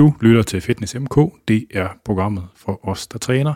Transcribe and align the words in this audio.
Du 0.00 0.14
lytter 0.20 0.42
til 0.42 0.60
Fitness 0.60 0.94
MK. 0.94 1.16
Det 1.48 1.66
er 1.70 1.88
programmet 2.04 2.48
for 2.56 2.88
os, 2.88 3.06
der 3.06 3.18
træner. 3.18 3.54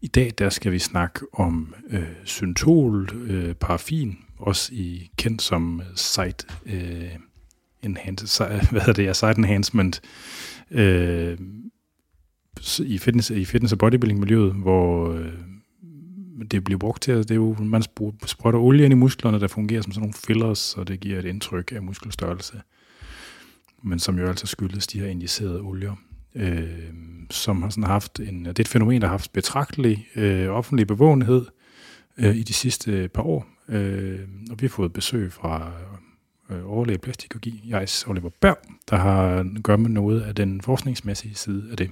I 0.00 0.06
dag 0.06 0.32
der 0.38 0.48
skal 0.48 0.72
vi 0.72 0.78
snakke 0.78 1.20
om 1.32 1.74
øh, 1.90 2.02
syntol, 2.24 3.10
øh, 3.28 3.54
paraffin, 3.54 4.18
også 4.38 4.74
i 4.74 5.10
kendt 5.16 5.42
som 5.42 5.80
øh, 5.80 5.86
site, 5.96 6.46
øh, 6.66 7.10
enhance, 7.82 8.44
hvad 8.70 8.80
hedder 8.80 8.92
det, 8.92 9.16
site 9.16 9.38
enhancement 9.38 10.00
øh, 10.70 11.38
i 12.80 12.98
fitness, 12.98 13.30
i 13.30 13.44
fitness 13.44 13.72
og 13.72 13.78
bodybuilding 13.78 14.20
miljøet, 14.20 14.52
hvor 14.52 15.12
øh, 15.12 15.32
det 16.50 16.64
bliver 16.64 16.78
brugt 16.78 17.02
til, 17.02 17.14
det 17.14 17.30
er 17.30 17.34
jo, 17.34 17.56
man 17.60 17.82
sprøjter 18.26 18.58
olie 18.58 18.84
ind 18.84 18.92
i 18.92 18.96
musklerne, 18.96 19.40
der 19.40 19.48
fungerer 19.48 19.82
som 19.82 19.92
sådan 19.92 20.02
nogle 20.02 20.14
fillers, 20.26 20.74
og 20.74 20.88
det 20.88 21.00
giver 21.00 21.18
et 21.18 21.24
indtryk 21.24 21.72
af 21.72 21.82
muskelstørrelse 21.82 22.60
men 23.82 23.98
som 23.98 24.18
jo 24.18 24.28
altså 24.28 24.46
skyldes 24.46 24.86
de 24.86 25.00
her 25.00 25.06
injicerede 25.06 25.60
olier, 25.60 25.94
øh, 26.34 26.68
som 27.30 27.62
har 27.62 27.70
sådan 27.70 27.84
haft 27.84 28.20
en, 28.20 28.44
det 28.44 28.58
er 28.58 28.62
et 28.62 28.68
fænomen, 28.68 29.00
der 29.00 29.06
har 29.06 29.12
haft 29.12 29.32
betragtelig 29.32 30.06
øh, 30.16 30.48
offentlig 30.48 30.86
bevågenhed 30.86 31.46
øh, 32.18 32.36
i 32.36 32.42
de 32.42 32.52
sidste 32.52 33.08
par 33.14 33.22
år. 33.22 33.46
Øh, 33.68 34.18
og 34.50 34.60
vi 34.60 34.66
har 34.66 34.68
fået 34.68 34.92
besøg 34.92 35.32
fra 35.32 35.72
øh, 36.50 36.72
overlæge 36.72 36.98
plastikkirurgi, 36.98 37.62
Jais 37.68 38.04
Oliver 38.08 38.30
Berg, 38.40 38.58
der 38.90 38.96
har 38.96 39.46
gør 39.62 39.76
med 39.76 39.90
noget 39.90 40.20
af 40.20 40.34
den 40.34 40.60
forskningsmæssige 40.60 41.34
side 41.34 41.68
af 41.70 41.76
det. 41.76 41.90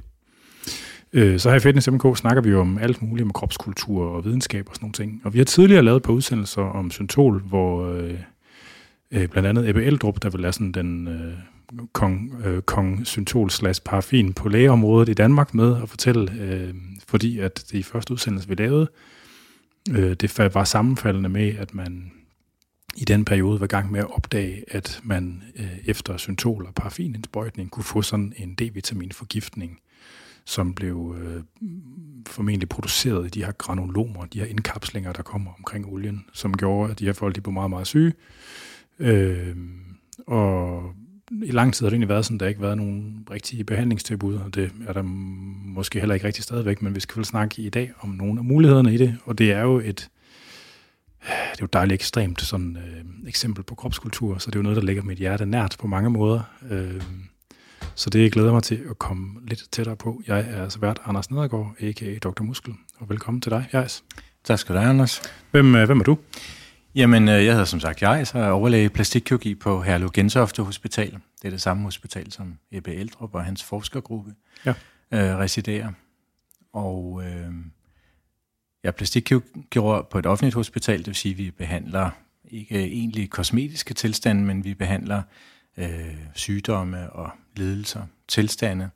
Øh, 1.13 1.39
så 1.39 1.51
her 1.51 1.57
i 1.57 1.61
Fitness 1.61 1.91
MK 1.91 2.17
snakker 2.17 2.43
vi 2.43 2.51
jo 2.51 2.61
om 2.61 2.79
alt 2.79 3.03
muligt 3.03 3.27
med 3.27 3.35
kropskultur 3.35 4.07
og 4.07 4.25
videnskab 4.25 4.69
og 4.69 4.75
sådan 4.75 4.85
nogle 4.85 4.93
ting. 4.93 5.21
Og 5.25 5.33
vi 5.33 5.39
har 5.39 5.45
tidligere 5.45 5.83
lavet 5.83 6.03
på 6.03 6.13
udsendelser 6.13 6.63
om 6.63 6.91
syntol, 6.91 7.41
hvor 7.41 7.91
øh, 7.91 8.15
øh, 9.11 9.29
blandt 9.29 9.49
andet 9.49 9.69
Ebbe 9.69 9.85
Eldrup, 9.85 10.23
der 10.23 10.31
vil 10.31 10.41
lade 10.41 10.53
sådan 10.53 10.73
den 10.73 11.09
øh, 11.09 11.33
kong, 11.93 12.43
øh, 12.45 12.63
kong 12.63 13.07
syntol 13.07 13.51
slash 13.51 13.83
paraffin 13.83 14.33
på 14.33 14.49
lægeområdet 14.49 15.09
i 15.09 15.15
Danmark 15.15 15.55
med 15.55 15.83
at 15.83 15.89
fortælle, 15.89 16.33
øh, 16.41 16.75
fordi 17.09 17.39
at 17.39 17.65
det 17.73 17.79
i 17.79 17.83
første 17.83 18.13
udsendelse, 18.13 18.49
vi 18.49 18.55
lavede, 18.55 18.91
øh, 19.91 20.15
det 20.15 20.55
var 20.55 20.65
sammenfaldende 20.65 21.29
med, 21.29 21.57
at 21.57 21.75
man 21.75 22.13
i 22.97 23.05
den 23.05 23.25
periode 23.25 23.61
var 23.61 23.65
i 23.65 23.69
gang 23.69 23.93
med 23.93 24.01
at 24.01 24.15
opdage, 24.15 24.65
at 24.69 25.01
man 25.05 25.43
øh, 25.57 25.79
efter 25.85 26.17
syntol 26.17 26.67
og 26.67 26.75
paraffinindsprøjtning 26.75 27.71
kunne 27.71 27.85
få 27.85 28.03
sådan 28.03 28.33
en 28.37 28.55
D-vitaminforgiftning, 28.55 29.81
som 30.45 30.75
blev 30.75 31.17
øh, 31.21 31.43
formentlig 32.27 32.69
produceret 32.69 33.27
i 33.27 33.29
de 33.29 33.45
her 33.45 33.53
granulomer, 33.53 34.25
de 34.25 34.39
her 34.39 34.47
indkapslinger, 34.47 35.13
der 35.13 35.23
kommer 35.23 35.51
omkring 35.59 35.87
olien, 35.87 36.25
som 36.33 36.57
gjorde, 36.57 36.91
at 36.91 36.99
de 36.99 37.05
her 37.05 37.13
folk 37.13 37.35
de 37.35 37.41
blev 37.41 37.53
meget, 37.53 37.71
meget 37.71 37.87
syge. 37.87 38.13
Øh, 38.99 39.57
og 40.27 40.83
i 41.31 41.51
lang 41.51 41.75
tid 41.75 41.87
har 41.87 41.91
det 41.91 41.95
egentlig 41.95 42.09
været 42.09 42.25
sådan, 42.25 42.37
at 42.37 42.41
der 42.41 42.47
ikke 42.47 42.63
været 42.63 42.77
nogen 42.77 43.27
rigtige 43.31 43.65
behandlingstilbud, 43.65 44.35
og 44.35 44.55
det 44.55 44.71
er 44.87 44.93
der 44.93 45.03
måske 45.03 45.99
heller 45.99 46.15
ikke 46.15 46.27
rigtig 46.27 46.45
stadigvæk, 46.45 46.83
men 46.83 46.95
vi 46.95 47.01
skal 47.01 47.17
vel 47.17 47.25
snakke 47.25 47.63
i 47.63 47.69
dag 47.69 47.93
om 48.01 48.09
nogle 48.09 48.41
af 48.41 48.45
mulighederne 48.45 48.95
i 48.95 48.97
det, 48.97 49.17
og 49.25 49.39
det 49.39 49.53
er 49.53 49.61
jo 49.61 49.79
et, 49.79 50.09
det 51.21 51.31
er 51.31 51.63
jo 51.63 51.69
dejligt 51.73 51.95
ekstremt 51.95 52.41
sådan 52.41 52.77
øh, 52.77 53.29
eksempel 53.29 53.65
på 53.65 53.75
kropskultur, 53.75 54.39
så 54.39 54.51
det 54.51 54.57
er 54.57 54.59
jo 54.59 54.63
noget, 54.63 54.77
der 54.77 54.83
ligger 54.83 55.03
mit 55.03 55.19
hjerte 55.19 55.47
nært 55.47 55.77
på 55.79 55.87
mange 55.87 56.11
måder. 56.11 56.41
Øh, 56.71 57.03
så 57.95 58.11
det 58.11 58.33
glæder 58.33 58.53
mig 58.53 58.63
til 58.63 58.81
at 58.91 58.99
komme 58.99 59.41
lidt 59.49 59.65
tættere 59.73 59.97
på. 59.97 60.23
Jeg 60.27 60.47
er 60.51 60.63
altså 60.63 60.79
vært 60.79 61.01
Anders 61.05 61.31
Nedergaard, 61.31 61.75
a.k.a. 61.81 62.19
Dr. 62.19 62.43
Muskel, 62.43 62.75
og 62.99 63.09
velkommen 63.09 63.41
til 63.41 63.53
dig, 63.53 63.69
Jais. 63.73 64.05
Tak 64.45 64.59
skal 64.59 64.75
du 64.75 64.81
have, 64.81 64.91
Anders. 64.91 65.23
Hvem, 65.51 65.75
øh, 65.75 65.87
hvem 65.87 66.01
er 66.01 66.05
du? 66.05 66.19
Jamen, 66.99 67.29
øh, 67.29 67.45
jeg 67.45 67.53
hedder 67.53 67.65
som 67.65 67.81
sagt 67.81 68.03
jeg, 68.03 68.27
så 68.27 68.39
er 68.39 68.51
overlæge 68.51 68.91
plastikkirurgi 68.91 69.55
på 69.55 69.83
Herlev 69.83 70.11
Gentofte 70.13 70.63
Hospital. 70.63 71.11
Det 71.13 71.45
er 71.45 71.51
det 71.51 71.63
samme 71.63 71.83
hospital, 71.83 72.33
som 72.33 72.59
Ebbe 72.73 72.95
Eldrup 72.95 73.35
og 73.35 73.45
hans 73.45 73.65
forskergruppe 73.65 74.35
ja. 74.67 74.75
øh, 75.11 75.39
residerer. 75.39 75.93
Og 76.73 77.23
øh, 77.25 77.53
jeg 78.83 78.89
er 78.89 78.91
plastikkirurg 78.91 80.09
på 80.09 80.19
et 80.19 80.27
offentligt 80.27 80.55
hospital, 80.55 80.99
det 80.99 81.07
vil 81.07 81.15
sige, 81.15 81.33
at 81.33 81.39
vi 81.39 81.51
behandler 81.51 82.11
ikke 82.51 82.85
egentlig 82.85 83.31
kosmetiske 83.31 83.95
tilstande, 83.95 84.43
men 84.43 84.65
vi 84.65 84.75
behandler 84.75 85.23
øh, 85.77 86.17
sygdomme 86.35 87.13
og 87.13 87.31
lidelser, 87.57 88.03
tilstande, 88.29 88.91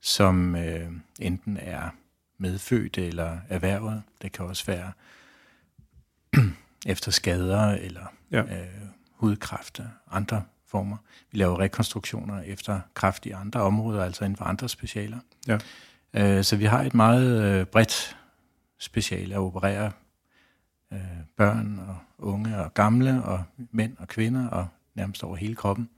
som 0.00 0.56
øh, 0.56 0.88
enten 1.20 1.58
er 1.60 1.88
medfødte 2.38 3.06
eller 3.06 3.38
erhvervet. 3.48 4.02
Det 4.22 4.32
kan 4.32 4.44
også 4.44 4.66
være 4.66 4.92
efter 6.86 7.10
skader 7.10 7.70
eller 7.70 8.12
ja. 8.30 8.40
øh, 8.40 8.66
hudkræft 9.10 9.80
og 9.80 10.16
andre 10.16 10.42
former. 10.66 10.96
Vi 11.32 11.38
laver 11.38 11.60
rekonstruktioner 11.60 12.42
efter 12.42 12.80
kræft 12.94 13.26
i 13.26 13.30
andre 13.30 13.60
områder, 13.60 14.04
altså 14.04 14.24
inden 14.24 14.36
for 14.36 14.44
andre 14.44 14.68
specialer. 14.68 15.18
Ja. 15.48 15.58
Øh, 16.14 16.44
så 16.44 16.56
vi 16.56 16.64
har 16.64 16.82
et 16.82 16.94
meget 16.94 17.42
øh, 17.42 17.66
bredt 17.66 18.16
speciale 18.78 19.34
at 19.34 19.40
operere 19.40 19.92
øh, 20.92 20.98
børn 21.36 21.80
og 21.88 21.96
unge 22.18 22.58
og 22.58 22.74
gamle 22.74 23.22
og 23.22 23.44
mænd 23.70 23.96
og 23.98 24.08
kvinder 24.08 24.48
og 24.48 24.68
nærmest 24.94 25.24
over 25.24 25.36
hele 25.36 25.54
kroppen. 25.54 25.88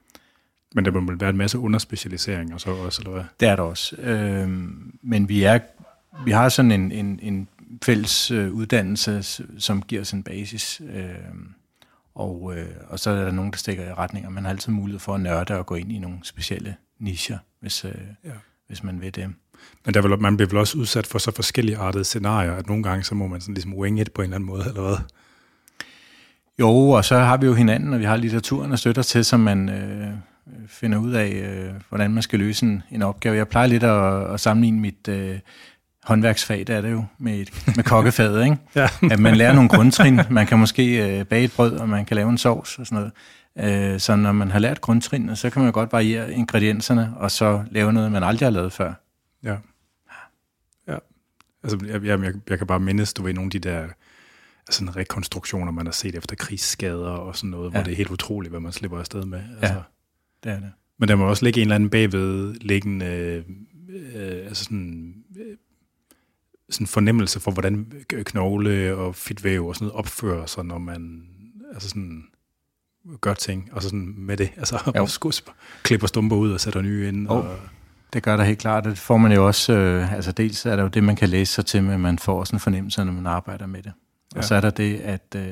Men 0.75 0.85
der 0.85 0.91
må 0.91 1.13
være 1.15 1.31
en 1.31 1.37
masse 1.37 1.59
underspecialisering 1.59 2.55
og 2.55 2.61
så 2.61 2.71
også, 2.71 3.03
eller 3.03 3.13
hvad? 3.13 3.25
Det 3.41 3.49
er 3.49 3.57
der 3.57 3.63
også. 3.63 3.97
Øh, 3.97 4.49
men 5.03 5.29
vi 5.29 5.43
er 5.43 5.59
vi 6.25 6.31
har 6.31 6.49
sådan 6.49 6.73
en, 6.73 6.93
en, 6.93 7.21
en 7.23 7.49
fælles 7.83 8.31
øh, 8.31 8.53
uddannelse, 8.53 9.23
som 9.59 9.83
giver 9.83 10.01
os 10.01 10.13
en 10.13 10.23
basis. 10.23 10.83
Øh, 10.95 11.09
og, 12.15 12.53
øh, 12.57 12.69
og 12.89 12.99
så 12.99 13.11
er 13.11 13.25
der 13.25 13.33
nogen, 13.33 13.51
der 13.51 13.59
stikker 13.59 13.85
i 13.85 13.93
retninger. 13.93 14.31
Man 14.31 14.45
har 14.45 14.51
altid 14.51 14.73
mulighed 14.73 15.01
for 15.01 15.15
at 15.15 15.21
nørde 15.21 15.59
og 15.59 15.67
gå 15.67 15.75
ind 15.75 15.93
i 15.93 15.99
nogle 15.99 16.19
specielle 16.23 16.77
nicher, 16.99 17.39
hvis, 17.61 17.85
øh, 17.85 17.95
ja. 18.25 18.31
hvis 18.67 18.83
man 18.83 19.01
vil 19.01 19.15
det. 19.15 19.31
Men 19.85 19.95
der 19.95 20.03
vil, 20.03 20.19
man 20.21 20.37
bliver 20.37 20.49
vel 20.49 20.59
også 20.59 20.79
udsat 20.79 21.07
for 21.07 21.19
så 21.19 21.31
forskellige 21.31 21.77
artede 21.77 22.05
scenarier, 22.05 22.53
at 22.53 22.67
nogle 22.67 22.83
gange 22.83 23.05
så 23.05 23.15
må 23.15 23.27
man 23.27 23.41
sådan 23.41 23.55
ligesom 23.55 23.75
wing 23.75 24.01
it 24.01 24.13
på 24.13 24.23
en 24.23 24.25
eller 24.25 24.37
anden 24.37 24.47
måde, 24.47 24.65
eller 24.67 24.83
hvad? 24.83 24.97
Jo, 26.59 26.71
og 26.71 27.05
så 27.05 27.19
har 27.19 27.37
vi 27.37 27.47
jo 27.47 27.55
hinanden, 27.55 27.95
og 27.95 28.01
vi 28.01 28.05
har 28.05 28.17
litteraturen 28.17 28.73
og 28.73 28.79
støtter 28.79 29.03
til, 29.03 29.25
så 29.25 29.37
man 29.37 29.69
øh, 29.69 30.09
finder 30.69 30.99
ud 30.99 31.13
af, 31.13 31.31
øh, 31.31 31.75
hvordan 31.89 32.11
man 32.11 32.23
skal 32.23 32.39
løse 32.39 32.67
en, 32.67 32.83
en 32.91 33.03
opgave. 33.03 33.37
Jeg 33.37 33.49
plejer 33.49 33.67
lidt 33.67 33.83
at, 33.83 34.33
at 34.35 34.41
sammenligne 34.41 34.81
mit, 34.81 35.09
øh, 35.09 35.39
håndværksfag, 36.05 36.59
det 36.59 36.71
er 36.71 36.81
det 36.81 36.91
jo, 36.91 37.05
med, 37.19 37.35
et, 37.35 37.77
med 37.77 37.85
kokkefaget, 37.85 38.45
ikke? 38.45 38.57
ja. 38.75 38.89
At 39.11 39.19
man 39.19 39.37
lærer 39.37 39.53
nogle 39.53 39.69
grundtrin. 39.69 40.21
Man 40.31 40.47
kan 40.47 40.59
måske 40.59 41.19
øh, 41.19 41.25
bage 41.25 41.45
et 41.45 41.53
brød, 41.53 41.77
og 41.77 41.89
man 41.89 42.05
kan 42.05 42.15
lave 42.15 42.31
en 42.31 42.39
sovs 42.39 42.79
og 42.79 42.87
sådan 42.87 43.11
noget. 43.57 43.93
Øh, 43.95 44.01
så 44.01 44.17
når 44.17 44.33
man 44.33 44.51
har 44.51 44.59
lært 44.59 44.81
grundtrinene, 44.81 45.37
så 45.37 45.51
kan 45.51 45.63
man 45.63 45.73
godt 45.73 45.93
variere 45.93 46.33
ingredienserne, 46.33 47.13
og 47.17 47.31
så 47.31 47.65
lave 47.71 47.93
noget, 47.93 48.13
man 48.13 48.23
aldrig 48.23 48.47
har 48.47 48.51
lavet 48.51 48.73
før. 48.73 48.93
Ja. 49.45 49.57
Ja. 50.89 50.97
Altså, 51.63 51.79
jeg, 51.87 52.05
jeg, 52.05 52.33
jeg 52.51 52.59
kan 52.59 52.67
bare 52.67 52.81
mindes, 52.81 53.15
du 53.15 53.23
ved, 53.23 53.35
nogle 53.35 53.47
af 53.47 53.51
de 53.51 53.59
der 53.59 53.87
sådan 54.71 54.97
rekonstruktioner, 54.97 55.73
man 55.73 55.87
har 55.87 55.93
set 55.93 56.15
efter 56.15 56.37
krigsskader 56.37 57.11
og 57.11 57.37
sådan 57.37 57.51
noget, 57.51 57.65
ja. 57.65 57.71
hvor 57.71 57.83
det 57.83 57.93
er 57.93 57.97
helt 57.97 58.11
utroligt, 58.11 58.53
hvad 58.53 58.61
man 58.61 58.73
slipper 58.73 58.99
afsted 58.99 59.25
med. 59.25 59.41
Altså. 59.61 59.75
Ja, 59.75 59.81
det 60.45 60.53
er 60.53 60.61
det. 60.61 60.73
Men 60.99 61.09
der 61.09 61.17
må 61.17 61.29
også 61.29 61.45
ligge 61.45 61.61
en 61.61 61.67
eller 61.67 61.75
anden 61.75 61.91
bagved 61.91 62.55
liggende 62.55 63.07
øh, 63.07 63.45
øh, 63.89 64.47
altså 64.47 64.65
sådan, 64.65 65.15
øh, 65.37 65.57
sådan 66.71 66.87
fornemmelse 66.87 67.41
for, 67.41 67.51
hvordan 67.51 67.93
knogle 68.09 68.97
og 68.97 69.15
fedtvæv 69.15 69.67
og 69.67 69.75
sådan 69.75 69.87
noget 69.87 69.99
opfører 69.99 70.47
sig, 70.47 70.65
når 70.65 70.79
man 70.79 71.23
altså 71.75 71.89
sådan, 71.89 72.25
gør 73.21 73.35
ting, 73.35 73.69
og 73.73 73.83
så 73.83 73.89
sådan 73.89 74.15
med 74.17 74.37
det, 74.37 74.51
altså 74.57 74.93
jo. 74.97 75.07
skus, 75.19 75.45
klipper 75.83 76.07
stumper 76.07 76.37
ud 76.37 76.53
og 76.53 76.61
sætter 76.61 76.83
nye 76.83 77.09
ind. 77.09 77.29
Og, 77.29 77.57
det 78.13 78.23
gør 78.23 78.37
der 78.37 78.45
helt 78.45 78.59
klart. 78.59 78.85
Det 78.85 78.99
får 78.99 79.17
man 79.17 79.33
jo 79.33 79.47
også, 79.47 79.73
øh, 79.73 80.13
altså 80.13 80.33
dels 80.33 80.67
er 80.67 80.77
der 80.77 80.83
jo 80.83 80.89
det, 80.89 81.05
man 81.05 81.17
kan 81.17 81.29
læse 81.29 81.53
sig 81.53 81.67
til, 81.67 81.83
men 81.83 82.01
man 82.01 82.19
får 82.19 82.41
også 82.41 82.57
en 82.57 82.61
fornemmelse, 82.61 83.05
når 83.05 83.13
man 83.13 83.27
arbejder 83.27 83.67
med 83.67 83.83
det. 83.83 83.93
Og 84.31 84.37
ja. 84.37 84.43
så 84.43 84.55
er 84.55 84.61
der 84.61 84.71
det, 84.71 85.01
at 85.01 85.35
øh, 85.37 85.43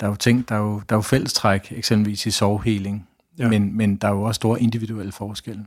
der 0.00 0.06
er 0.06 0.08
jo 0.08 0.14
ting, 0.14 0.48
der 0.48 0.54
er 0.54 0.58
jo, 0.58 0.82
der 0.88 0.94
er 0.94 0.96
jo 0.96 1.02
fællestræk, 1.02 1.72
eksempelvis 1.76 2.26
i 2.26 2.30
sovhealing, 2.30 3.08
ja. 3.38 3.48
men, 3.48 3.76
men 3.76 3.96
der 3.96 4.08
er 4.08 4.12
jo 4.12 4.22
også 4.22 4.38
store 4.38 4.60
individuelle 4.60 5.12
forskelle. 5.12 5.66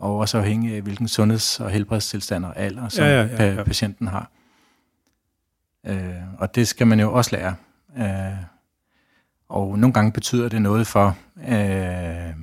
Og 0.00 0.18
også 0.18 0.38
afhængig 0.38 0.74
af, 0.74 0.82
hvilken 0.82 1.08
sundheds- 1.08 1.60
og 1.60 1.70
helbredstilstand 1.70 2.44
og 2.44 2.56
alder, 2.56 2.88
som 2.88 3.04
ja, 3.04 3.22
ja, 3.22 3.44
ja, 3.44 3.54
ja. 3.54 3.62
patienten 3.62 4.06
har. 4.06 4.30
Øh, 5.86 6.14
og 6.38 6.54
det 6.54 6.68
skal 6.68 6.86
man 6.86 7.00
jo 7.00 7.12
også 7.12 7.36
lære. 7.36 7.54
Øh, 7.98 8.44
og 9.48 9.78
nogle 9.78 9.92
gange 9.92 10.12
betyder 10.12 10.48
det 10.48 10.62
noget 10.62 10.86
for, 10.86 11.16
øh, 11.48 12.34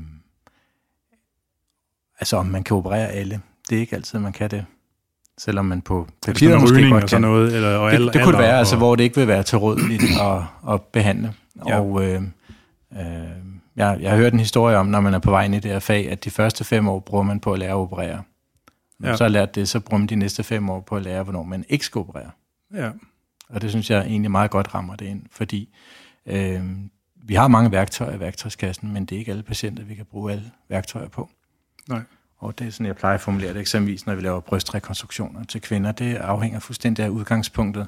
altså 2.20 2.38
om 2.38 2.46
man 2.46 2.64
kan 2.64 2.78
operere 2.78 3.08
alle. 3.08 3.42
Det 3.70 3.76
er 3.76 3.80
ikke 3.80 3.96
altid, 3.96 4.20
man 4.20 4.34
kan 4.34 4.52
det. 4.52 4.66
Selvom 5.38 5.66
man 5.66 5.82
på 5.82 6.08
papiret 6.26 6.62
måske 6.62 6.90
godt 6.90 7.10
kan. 7.10 7.22
noget, 7.22 7.56
eller, 7.56 7.78
og 7.78 7.92
det, 7.92 8.14
det 8.14 8.24
kunne 8.24 8.32
det 8.32 8.42
være, 8.42 8.54
og... 8.54 8.60
altså, 8.60 8.78
hvor 8.78 8.96
det 8.96 9.04
ikke 9.04 9.16
vil 9.16 9.28
være 9.28 9.44
tilrådeligt 9.44 10.04
at, 10.04 10.74
at 10.74 10.82
behandle. 10.82 11.34
Ja. 11.68 11.80
Og 11.80 12.04
øh, 12.04 12.22
øh, 12.94 13.02
jeg, 13.78 13.98
jeg 14.02 14.10
har 14.10 14.18
hørt 14.18 14.34
en 14.34 14.40
historie 14.40 14.78
om, 14.78 14.86
når 14.86 15.00
man 15.00 15.14
er 15.14 15.20
på 15.20 15.32
vej 15.32 15.46
ind 15.46 15.56
i 15.56 15.60
det 15.60 15.72
her 15.72 15.80
fag, 15.80 16.12
at 16.12 16.24
de 16.24 16.30
første 16.30 16.64
fem 16.64 16.88
år 16.88 17.00
bruger 17.00 17.24
man 17.24 17.40
på 17.40 17.54
at 17.54 17.60
lære 17.60 17.70
at 17.70 17.76
operere. 17.76 18.24
Når 19.00 19.10
ja. 19.10 19.16
så 19.16 19.24
har 19.24 19.30
lært 19.30 19.56
det, 19.56 19.70
så 19.70 19.80
bruger 19.80 19.98
man 19.98 20.08
de 20.08 20.16
næste 20.16 20.44
fem 20.44 20.70
år 20.70 20.82
på 20.82 20.96
at 20.96 21.02
lære, 21.02 21.24
hvornår 21.24 21.44
man 21.44 21.66
ikke 21.70 21.86
skal 21.86 22.00
operere. 22.00 22.32
Ja. 22.74 22.92
Og 23.50 23.62
det 23.62 23.70
synes 23.70 23.90
jeg 23.90 24.02
egentlig 24.02 24.32
meget 24.32 24.52
godt 24.52 24.74
rammer 24.74 24.96
det 24.96 25.06
ind, 25.06 25.22
fordi 25.32 25.76
øh, 26.26 26.62
vi 27.16 27.36
har 27.36 27.48
mange 27.48 27.72
værktøjer 27.72 28.16
i 28.16 28.20
værktøjskassen, 28.20 28.94
men 28.94 29.06
det 29.06 29.16
er 29.16 29.20
ikke 29.20 29.32
alle 29.32 29.44
patienter, 29.44 29.84
vi 29.84 29.96
kan 29.96 30.06
bruge 30.06 30.32
alle 30.32 30.52
værktøjer 30.70 31.08
på. 31.08 31.30
Nej. 31.90 32.02
Og 32.38 32.60
det 32.60 32.68
er 32.68 32.72
sådan, 32.72 32.86
jeg 32.86 32.96
plejer 32.96 33.16
at 33.16 33.22
formulere 33.22 33.54
det 33.54 33.60
eksempelvis, 33.60 34.06
når 34.06 34.16
vi 34.16 34.22
laver 34.22 34.40
brystrekonstruktioner 34.40 35.44
til 35.44 35.62
kvinder. 35.62 35.92
Det 35.92 36.16
afhænger 36.16 36.60
fuldstændig 36.60 37.06
af 37.06 37.10
udgangspunktet, 37.10 37.88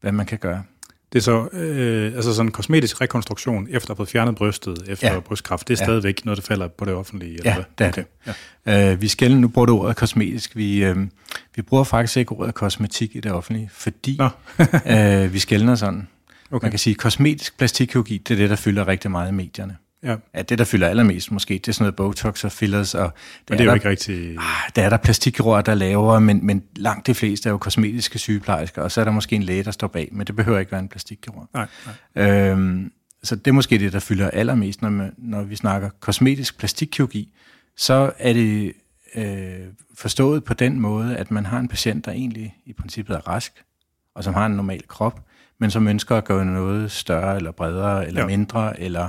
hvad 0.00 0.12
man 0.12 0.26
kan 0.26 0.38
gøre. 0.38 0.62
Det 1.12 1.18
er 1.18 1.22
så 1.22 1.48
øh, 1.52 2.12
altså 2.14 2.34
sådan 2.34 2.48
en 2.48 2.52
kosmetisk 2.52 3.00
rekonstruktion 3.00 3.66
efter 3.70 3.90
at 3.90 3.96
have 3.96 4.06
fjernet 4.06 4.34
brystet 4.34 4.84
efter 4.88 5.12
ja. 5.12 5.20
brystkræft. 5.20 5.68
Det 5.68 5.74
er 5.74 5.82
ja. 5.82 5.84
stadigvæk 5.84 6.24
noget, 6.24 6.36
der 6.36 6.42
falder 6.42 6.68
på 6.68 6.84
det 6.84 6.94
offentlige? 6.94 7.32
Eller 7.32 7.50
ja, 7.50 7.54
hvad? 7.54 7.64
det 7.78 7.84
er 7.84 7.88
okay. 7.88 8.04
det. 8.24 8.34
Ja. 8.66 8.92
Øh, 8.92 9.02
vi 9.02 9.08
skal 9.08 9.36
nu 9.36 9.48
bruge 9.48 9.66
det 9.66 9.74
ordet 9.74 9.96
kosmetisk. 9.96 10.56
Vi, 10.56 10.84
øh, 10.84 10.96
vi 11.56 11.62
bruger 11.62 11.84
faktisk 11.84 12.16
ikke 12.16 12.32
ordet 12.32 12.54
kosmetik 12.54 13.16
i 13.16 13.20
det 13.20 13.32
offentlige, 13.32 13.70
fordi 13.72 14.20
øh, 14.86 15.32
vi 15.32 15.38
skældner 15.38 15.74
sådan. 15.74 16.08
Okay. 16.50 16.64
Man 16.64 16.70
kan 16.72 16.78
sige, 16.78 16.94
at 16.94 16.98
kosmetisk 16.98 17.58
plastikkirurgi, 17.58 18.18
det 18.18 18.34
er 18.34 18.38
det, 18.38 18.50
der 18.50 18.56
fylder 18.56 18.88
rigtig 18.88 19.10
meget 19.10 19.28
i 19.28 19.34
medierne. 19.34 19.76
Ja. 20.02 20.16
ja, 20.34 20.42
det 20.42 20.58
der 20.58 20.64
fylder 20.64 20.88
allermest 20.88 21.32
måske, 21.32 21.54
det 21.54 21.68
er 21.68 21.72
sådan 21.72 21.84
noget 21.84 21.96
Botox 21.96 22.44
og 22.44 22.52
fillers. 22.52 22.94
Og 22.94 23.12
det 23.48 23.50
men 23.50 23.58
det 23.58 23.64
er, 23.64 23.68
er 23.68 23.72
jo 23.72 23.74
ikke 23.74 23.88
rigtig... 23.88 24.30
Ah, 24.38 24.70
der 24.76 24.82
er 24.82 24.88
der 24.88 24.96
plastikrør, 24.96 25.60
der 25.60 25.74
laver, 25.74 26.18
men, 26.18 26.46
men 26.46 26.62
langt 26.76 27.06
de 27.06 27.14
fleste 27.14 27.48
er 27.48 27.50
jo 27.50 27.58
kosmetiske 27.58 28.18
sygeplejersker, 28.18 28.82
og 28.82 28.92
så 28.92 29.00
er 29.00 29.04
der 29.04 29.12
måske 29.12 29.36
en 29.36 29.42
læge, 29.42 29.64
der 29.64 29.70
står 29.70 29.86
bag, 29.86 30.08
men 30.12 30.26
det 30.26 30.36
behøver 30.36 30.58
ikke 30.58 30.72
være 30.72 30.80
en 30.80 30.88
plastikrør. 30.88 31.48
Nej, 31.54 31.66
nej. 32.14 32.50
Øhm, 32.50 32.92
så 33.22 33.36
det 33.36 33.46
er 33.46 33.52
måske 33.52 33.78
det, 33.78 33.92
der 33.92 33.98
fylder 33.98 34.30
allermest, 34.30 34.82
når, 34.82 34.90
man, 34.90 35.14
når 35.18 35.42
vi 35.42 35.56
snakker 35.56 35.90
kosmetisk 36.00 36.58
plastikkirurgi, 36.58 37.32
så 37.76 38.12
er 38.18 38.32
det 38.32 38.72
øh, 39.14 39.66
forstået 39.98 40.44
på 40.44 40.54
den 40.54 40.80
måde, 40.80 41.16
at 41.16 41.30
man 41.30 41.46
har 41.46 41.58
en 41.58 41.68
patient, 41.68 42.04
der 42.04 42.12
egentlig 42.12 42.54
i 42.66 42.72
princippet 42.72 43.16
er 43.16 43.28
rask, 43.28 43.52
og 44.14 44.24
som 44.24 44.34
har 44.34 44.46
en 44.46 44.52
normal 44.52 44.82
krop, 44.88 45.20
men 45.58 45.70
som 45.70 45.88
ønsker 45.88 46.16
at 46.16 46.24
gøre 46.24 46.44
noget 46.44 46.90
større, 46.90 47.36
eller 47.36 47.50
bredere, 47.50 48.06
eller 48.06 48.20
ja. 48.20 48.26
mindre, 48.26 48.80
eller 48.80 49.08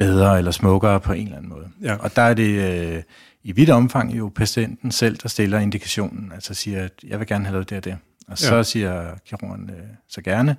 bedre 0.00 0.38
eller 0.38 0.50
smukkere 0.50 1.00
på 1.00 1.12
en 1.12 1.24
eller 1.24 1.36
anden 1.36 1.50
måde. 1.50 1.68
Ja. 1.82 1.94
Og 1.94 2.16
der 2.16 2.22
er 2.22 2.34
det 2.34 2.48
øh, 2.48 3.02
i 3.44 3.52
vidt 3.52 3.70
omfang 3.70 4.18
jo 4.18 4.32
patienten 4.34 4.90
selv, 4.92 5.16
der 5.16 5.28
stiller 5.28 5.58
indikationen, 5.58 6.32
altså 6.34 6.54
siger, 6.54 6.84
at 6.84 6.92
jeg 7.06 7.18
vil 7.18 7.26
gerne 7.26 7.44
have 7.44 7.52
lavet 7.52 7.70
det 7.70 7.78
og 7.78 7.84
det. 7.84 7.96
Og 8.28 8.38
så 8.38 8.56
ja. 8.56 8.62
siger 8.62 9.14
kirurgen 9.26 9.70
øh, 9.70 9.86
så 10.08 10.22
gerne, 10.22 10.56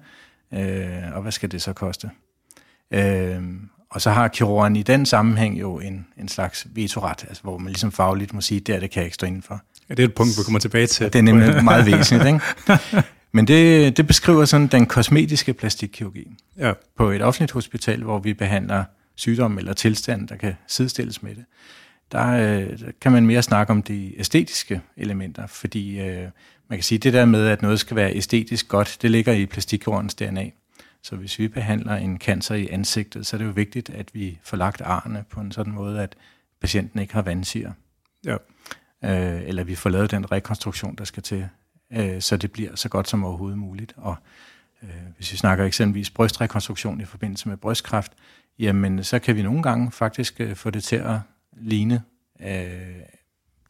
øh, 0.53 1.15
og 1.15 1.21
hvad 1.21 1.31
skal 1.31 1.51
det 1.51 1.61
så 1.61 1.73
koste? 1.73 2.09
Øh, 2.91 3.41
og 3.89 4.01
så 4.01 4.09
har 4.09 4.27
kirurgen 4.27 4.75
i 4.75 4.83
den 4.83 5.05
sammenhæng 5.05 5.59
jo 5.59 5.79
en, 5.79 6.07
en 6.17 6.27
slags 6.27 6.67
vetoret, 6.75 7.25
altså 7.27 7.43
hvor 7.43 7.57
man 7.57 7.67
ligesom 7.67 7.91
fagligt 7.91 8.33
må 8.33 8.41
sige, 8.41 8.59
det 8.59 8.75
er 8.75 8.79
det 8.79 8.91
kan 8.91 8.99
jeg 8.99 9.05
ikke 9.05 9.15
stå 9.15 9.27
indenfor. 9.27 9.61
Ja, 9.89 9.93
det 9.93 10.03
er 10.03 10.07
et 10.07 10.15
punkt, 10.15 10.31
vi 10.37 10.43
kommer 10.43 10.59
tilbage 10.59 10.87
til. 10.87 11.05
Det 11.05 11.19
er 11.19 11.23
nemlig 11.23 11.63
meget 11.63 11.85
væsentligt, 11.85 12.27
ikke? 12.27 13.03
Men 13.31 13.47
det, 13.47 13.97
det 13.97 14.07
beskriver 14.07 14.45
sådan 14.45 14.67
den 14.67 14.85
kosmetiske 14.85 15.53
plastikkirurgi 15.53 16.27
ja. 16.57 16.73
på 16.97 17.09
et 17.09 17.21
offentligt 17.21 17.51
hospital, 17.51 18.03
hvor 18.03 18.19
vi 18.19 18.33
behandler 18.33 18.83
sygdom 19.15 19.57
eller 19.57 19.73
tilstand, 19.73 20.27
der 20.27 20.35
kan 20.35 20.53
sidestilles 20.67 21.23
med 21.23 21.35
det. 21.35 21.45
Der, 22.11 22.27
øh, 22.27 22.79
der 22.79 22.91
kan 23.01 23.11
man 23.11 23.25
mere 23.25 23.41
snakke 23.41 23.71
om 23.71 23.83
de 23.83 24.19
æstetiske 24.19 24.81
elementer, 24.97 25.47
fordi 25.47 25.99
øh, 25.99 26.29
man 26.67 26.77
kan 26.77 26.83
sige, 26.83 26.99
det 26.99 27.13
der 27.13 27.25
med, 27.25 27.47
at 27.47 27.61
noget 27.61 27.79
skal 27.79 27.95
være 27.95 28.15
æstetisk 28.15 28.67
godt, 28.67 28.97
det 29.01 29.11
ligger 29.11 29.33
i 29.33 29.45
plastikjordens 29.45 30.15
DNA. 30.15 30.49
Så 31.03 31.15
hvis 31.15 31.39
vi 31.39 31.47
behandler 31.47 31.95
en 31.95 32.19
cancer 32.19 32.55
i 32.55 32.67
ansigtet, 32.67 33.25
så 33.25 33.35
er 33.35 33.37
det 33.37 33.45
jo 33.45 33.51
vigtigt, 33.51 33.89
at 33.89 34.09
vi 34.13 34.39
får 34.43 34.57
lagt 34.57 34.81
arne 34.81 35.25
på 35.29 35.39
en 35.39 35.51
sådan 35.51 35.73
måde, 35.73 36.01
at 36.01 36.15
patienten 36.61 36.99
ikke 36.99 37.13
har 37.13 37.21
vandsiger. 37.21 37.71
Ja. 38.25 38.35
Øh, 39.03 39.41
eller 39.47 39.63
vi 39.63 39.75
får 39.75 39.89
lavet 39.89 40.11
den 40.11 40.31
rekonstruktion, 40.31 40.95
der 40.95 41.03
skal 41.03 41.23
til, 41.23 41.47
øh, 41.93 42.21
så 42.21 42.37
det 42.37 42.51
bliver 42.51 42.75
så 42.75 42.89
godt 42.89 43.09
som 43.09 43.23
overhovedet 43.23 43.57
muligt. 43.57 43.93
Og 43.97 44.15
øh, 44.83 44.89
hvis 45.15 45.31
vi 45.31 45.37
snakker 45.37 45.65
eksempelvis 45.65 46.09
brystrekonstruktion 46.09 47.01
i 47.01 47.05
forbindelse 47.05 47.49
med 47.49 47.57
brystkræft, 47.57 48.11
jamen 48.61 49.03
så 49.03 49.19
kan 49.19 49.35
vi 49.35 49.41
nogle 49.41 49.63
gange 49.63 49.91
faktisk 49.91 50.39
øh, 50.39 50.55
få 50.55 50.69
det 50.69 50.83
til 50.83 50.95
at 50.95 51.19
ligne 51.57 52.03
øh, 52.41 53.01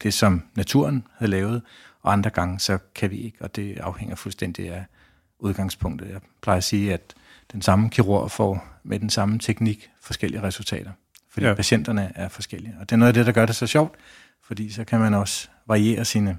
det, 0.02 0.14
som 0.14 0.42
naturen 0.54 1.06
havde 1.14 1.30
lavet, 1.30 1.62
og 2.02 2.12
andre 2.12 2.30
gange 2.30 2.60
så 2.60 2.78
kan 2.94 3.10
vi 3.10 3.16
ikke, 3.16 3.36
og 3.40 3.56
det 3.56 3.78
afhænger 3.78 4.16
fuldstændig 4.16 4.70
af 4.70 4.84
udgangspunktet. 5.38 6.08
Jeg 6.10 6.20
plejer 6.40 6.56
at 6.56 6.64
sige, 6.64 6.94
at 6.94 7.14
den 7.52 7.62
samme 7.62 7.90
kirurg 7.90 8.30
får 8.30 8.66
med 8.82 9.00
den 9.00 9.10
samme 9.10 9.38
teknik 9.38 9.90
forskellige 10.00 10.42
resultater, 10.42 10.90
fordi 11.30 11.46
ja. 11.46 11.54
patienterne 11.54 12.12
er 12.14 12.28
forskellige. 12.28 12.74
Og 12.80 12.90
det 12.90 12.92
er 12.92 12.98
noget 12.98 13.08
af 13.08 13.14
det, 13.14 13.26
der 13.26 13.32
gør 13.32 13.46
det 13.46 13.56
så 13.56 13.66
sjovt, 13.66 13.94
fordi 14.42 14.70
så 14.70 14.84
kan 14.84 15.00
man 15.00 15.14
også 15.14 15.48
variere 15.66 16.04
sine 16.04 16.38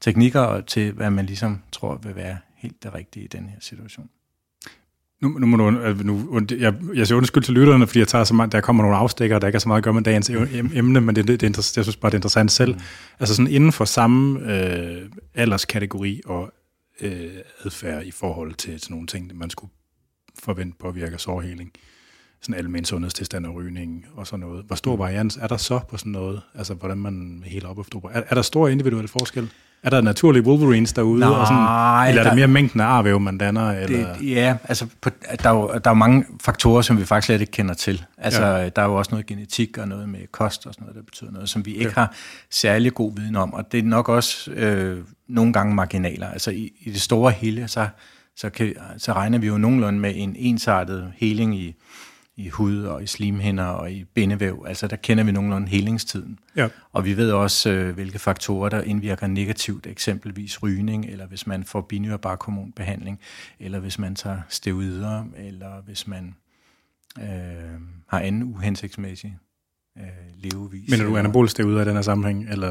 teknikker 0.00 0.60
til, 0.60 0.92
hvad 0.92 1.10
man 1.10 1.26
ligesom 1.26 1.62
tror 1.72 1.96
vil 1.96 2.16
være 2.16 2.38
helt 2.54 2.82
det 2.82 2.94
rigtige 2.94 3.24
i 3.24 3.28
den 3.28 3.48
her 3.48 3.56
situation. 3.60 4.10
Nu, 5.22 5.28
nu 5.28 5.46
må 5.46 5.56
du, 5.56 5.78
øh, 5.78 6.04
nu, 6.04 6.40
jeg, 6.50 6.74
jeg 6.94 7.06
siger 7.06 7.16
undskyld 7.16 7.42
til 7.42 7.54
lytterne, 7.54 7.86
fordi 7.86 7.98
jeg 7.98 8.08
tager 8.08 8.24
så 8.24 8.34
meget, 8.34 8.52
der 8.52 8.60
kommer 8.60 8.82
nogle 8.82 8.96
afstikker, 8.96 9.38
der 9.38 9.46
ikke 9.46 9.56
er 9.56 9.60
så 9.60 9.68
meget 9.68 9.78
at 9.78 9.84
gøre 9.84 9.94
med 9.94 10.02
dagens 10.02 10.30
emne, 10.74 11.00
men 11.00 11.16
det, 11.16 11.28
det, 11.28 11.40
det, 11.40 11.76
jeg 11.76 11.84
synes 11.84 11.96
bare, 11.96 12.10
det 12.10 12.14
er 12.14 12.18
interessant 12.18 12.52
selv. 12.52 12.74
Mm. 12.74 12.80
Altså 13.20 13.34
sådan 13.34 13.50
inden 13.50 13.72
for 13.72 13.84
samme 13.84 14.52
øh, 14.52 15.10
alderskategori 15.34 16.20
og 16.26 16.52
øh, 17.00 17.30
adfærd 17.64 18.04
i 18.04 18.10
forhold 18.10 18.54
til, 18.54 18.80
til 18.80 18.92
nogle 18.92 19.06
ting, 19.06 19.30
man 19.34 19.50
skulle 19.50 19.72
forvente 20.42 20.76
påvirker 20.80 21.16
sårheling, 21.16 21.72
sådan 22.40 22.54
almindelig 22.54 22.86
sundhedstilstand 22.86 23.46
og 23.46 23.54
rygning 23.54 24.06
og 24.14 24.26
sådan 24.26 24.40
noget. 24.40 24.64
Hvor 24.64 24.76
stor 24.76 24.94
mm. 24.94 24.98
varians 24.98 25.36
er 25.36 25.46
der 25.46 25.56
så 25.56 25.80
på 25.90 25.96
sådan 25.96 26.12
noget? 26.12 26.42
Altså 26.54 26.74
hvordan 26.74 26.98
man 26.98 27.42
helt 27.46 27.64
op 27.64 27.78
efter 27.78 27.98
er, 28.12 28.22
er 28.28 28.34
der 28.34 28.42
stor 28.42 28.68
individuel 28.68 29.08
forskel? 29.08 29.50
Er 29.82 29.90
der 29.90 30.00
naturlige 30.00 30.42
Wolverines 30.42 30.92
derude? 30.92 31.20
Nej, 31.20 31.28
og 31.28 31.46
sådan, 31.46 31.62
eller 32.08 32.20
er 32.20 32.24
der, 32.24 32.30
der 32.30 32.34
mere 32.34 32.48
mængden 32.48 32.80
af 32.80 32.84
arvæv, 32.84 33.20
man 33.20 33.38
danner? 33.38 33.70
Eller? 33.70 34.14
Det, 34.14 34.30
ja, 34.30 34.56
altså 34.64 34.86
på, 35.00 35.10
der, 35.42 35.50
er 35.50 35.54
jo, 35.54 35.68
der 35.68 35.80
er 35.84 35.90
jo 35.90 35.94
mange 35.94 36.24
faktorer, 36.40 36.82
som 36.82 36.98
vi 36.98 37.04
faktisk 37.04 37.26
slet 37.26 37.40
ikke 37.40 37.50
kender 37.50 37.74
til. 37.74 38.04
Altså 38.18 38.46
ja. 38.46 38.68
der 38.68 38.82
er 38.82 38.86
jo 38.86 38.94
også 38.94 39.10
noget 39.10 39.26
genetik 39.26 39.78
og 39.78 39.88
noget 39.88 40.08
med 40.08 40.20
kost 40.32 40.66
og 40.66 40.74
sådan 40.74 40.84
noget, 40.84 40.96
der 40.96 41.02
betyder 41.02 41.30
noget, 41.30 41.48
som 41.48 41.66
vi 41.66 41.74
ikke 41.74 41.84
ja. 41.84 42.00
har 42.00 42.14
særlig 42.50 42.94
god 42.94 43.12
viden 43.16 43.36
om. 43.36 43.54
Og 43.54 43.72
det 43.72 43.78
er 43.78 43.82
nok 43.82 44.08
også 44.08 44.50
øh, 44.50 44.98
nogle 45.28 45.52
gange 45.52 45.74
marginaler. 45.74 46.30
Altså 46.30 46.50
i, 46.50 46.72
i 46.80 46.90
det 46.90 47.00
store 47.00 47.30
hele, 47.30 47.68
så, 47.68 47.88
så, 48.36 48.50
kan, 48.50 48.74
så 48.98 49.12
regner 49.12 49.38
vi 49.38 49.46
jo 49.46 49.58
nogenlunde 49.58 50.00
med 50.00 50.12
en 50.14 50.36
ensartet 50.38 51.12
heling 51.16 51.58
i 51.58 51.74
i 52.38 52.48
hud 52.48 52.82
og 52.84 53.02
i 53.02 53.06
slimhinder 53.06 53.64
og 53.64 53.92
i 53.92 54.04
bindevæv. 54.04 54.64
Altså 54.68 54.86
der 54.86 54.96
kender 54.96 55.24
vi 55.24 55.32
nogenlunde 55.32 55.68
helingstiden. 55.68 56.38
Ja. 56.56 56.68
Og 56.92 57.04
vi 57.04 57.16
ved 57.16 57.32
også, 57.32 57.70
øh, 57.70 57.94
hvilke 57.94 58.18
faktorer, 58.18 58.68
der 58.68 58.82
indvirker 58.82 59.26
negativt, 59.26 59.86
eksempelvis 59.86 60.62
rygning, 60.62 61.06
eller 61.06 61.26
hvis 61.26 61.46
man 61.46 61.64
får 61.64 61.80
binyrbarkhormonbehandling, 61.80 63.20
eller 63.60 63.78
hvis 63.78 63.98
man 63.98 64.14
tager 64.14 64.40
steroider, 64.48 65.24
eller 65.36 65.82
hvis 65.82 66.06
man 66.06 66.34
øh, 67.20 67.80
har 68.08 68.20
anden 68.20 68.42
uhensigtsmæssig 68.42 69.38
øh, 70.00 70.04
levevis. 70.42 70.90
Men 70.90 71.00
er 71.00 71.04
du 71.04 71.16
anabol 71.16 71.48
ud 71.64 71.74
af 71.74 71.84
den 71.84 71.94
her 71.94 72.02
sammenhæng, 72.02 72.46
eller 72.50 72.68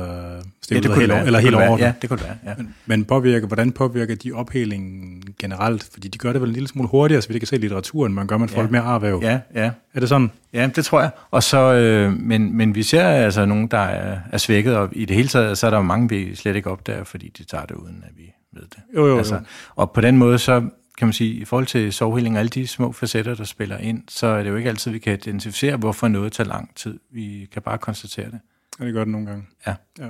ja, 0.71 0.79
det 0.79 0.95
hele, 0.95 1.13
være. 1.13 1.25
eller 1.25 1.39
helt 1.39 1.55
over? 1.55 1.77
Ja, 1.77 1.93
det 2.01 2.09
kunne 2.09 2.19
det 2.19 2.25
være. 2.25 2.37
Ja. 2.45 2.53
Men, 2.57 2.75
men 2.85 3.05
påvirker, 3.05 3.47
hvordan 3.47 3.71
påvirker 3.71 4.15
de 4.15 4.31
ophælingen 4.31 5.23
generelt? 5.39 5.89
Fordi 5.93 6.07
de 6.07 6.17
gør 6.17 6.33
det 6.33 6.41
vel 6.41 6.49
en 6.49 6.53
lille 6.53 6.67
smule 6.67 6.87
hurtigere, 6.87 7.21
så 7.21 7.33
vi 7.33 7.39
kan 7.39 7.47
se 7.47 7.55
i 7.55 7.59
litteraturen, 7.59 8.13
man 8.13 8.27
gør, 8.27 8.37
man 8.37 8.49
får 8.49 8.57
ja. 8.57 8.61
lidt 8.61 8.71
mere 8.71 8.81
arvæv. 8.81 9.19
Ja, 9.23 9.39
ja. 9.55 9.71
Er 9.93 9.99
det 9.99 10.09
sådan? 10.09 10.31
Ja, 10.53 10.69
det 10.75 10.85
tror 10.85 11.01
jeg. 11.01 11.09
Og 11.31 11.43
så, 11.43 11.73
øh, 11.73 12.13
men, 12.13 12.57
men 12.57 12.75
vi 12.75 12.83
ser 12.83 13.03
altså 13.03 13.45
nogen, 13.45 13.67
der 13.67 13.77
er, 13.77 14.19
er 14.31 14.37
svækket, 14.37 14.75
og 14.75 14.89
i 14.91 15.05
det 15.05 15.15
hele 15.15 15.27
taget, 15.27 15.57
så 15.57 15.67
er 15.67 15.71
der 15.71 15.81
mange, 15.81 16.09
vi 16.09 16.35
slet 16.35 16.55
ikke 16.55 16.69
opdager, 16.69 17.03
fordi 17.03 17.33
de 17.37 17.43
tager 17.43 17.65
det 17.65 17.75
uden, 17.75 18.03
at 18.03 18.11
vi 18.17 18.23
ved 18.53 18.61
det. 18.61 18.79
Jo, 18.95 19.07
jo, 19.07 19.17
altså, 19.17 19.35
jo. 19.35 19.41
Og 19.75 19.91
på 19.91 20.01
den 20.01 20.17
måde, 20.17 20.37
så 20.37 20.69
kan 20.97 21.07
man 21.07 21.13
sige, 21.13 21.33
i 21.33 21.45
forhold 21.45 21.65
til 21.65 21.93
sovheling 21.93 22.35
og 22.35 22.39
alle 22.39 22.49
de 22.49 22.67
små 22.67 22.91
facetter, 22.91 23.35
der 23.35 23.43
spiller 23.43 23.77
ind, 23.77 24.03
så 24.07 24.27
er 24.27 24.43
det 24.43 24.49
jo 24.49 24.55
ikke 24.55 24.69
altid, 24.69 24.91
vi 24.91 24.99
kan 24.99 25.13
identificere, 25.13 25.77
hvorfor 25.77 26.07
noget 26.07 26.33
tager 26.33 26.47
lang 26.47 26.75
tid. 26.75 26.99
Vi 27.09 27.49
kan 27.53 27.61
bare 27.61 27.77
konstatere 27.77 28.25
det. 28.25 28.39
Ja, 28.79 28.85
det 28.85 28.93
gør 28.93 29.03
det 29.03 29.11
nogle 29.11 29.27
gange. 29.27 29.45
Ja. 29.67 29.75
ja. 29.99 30.09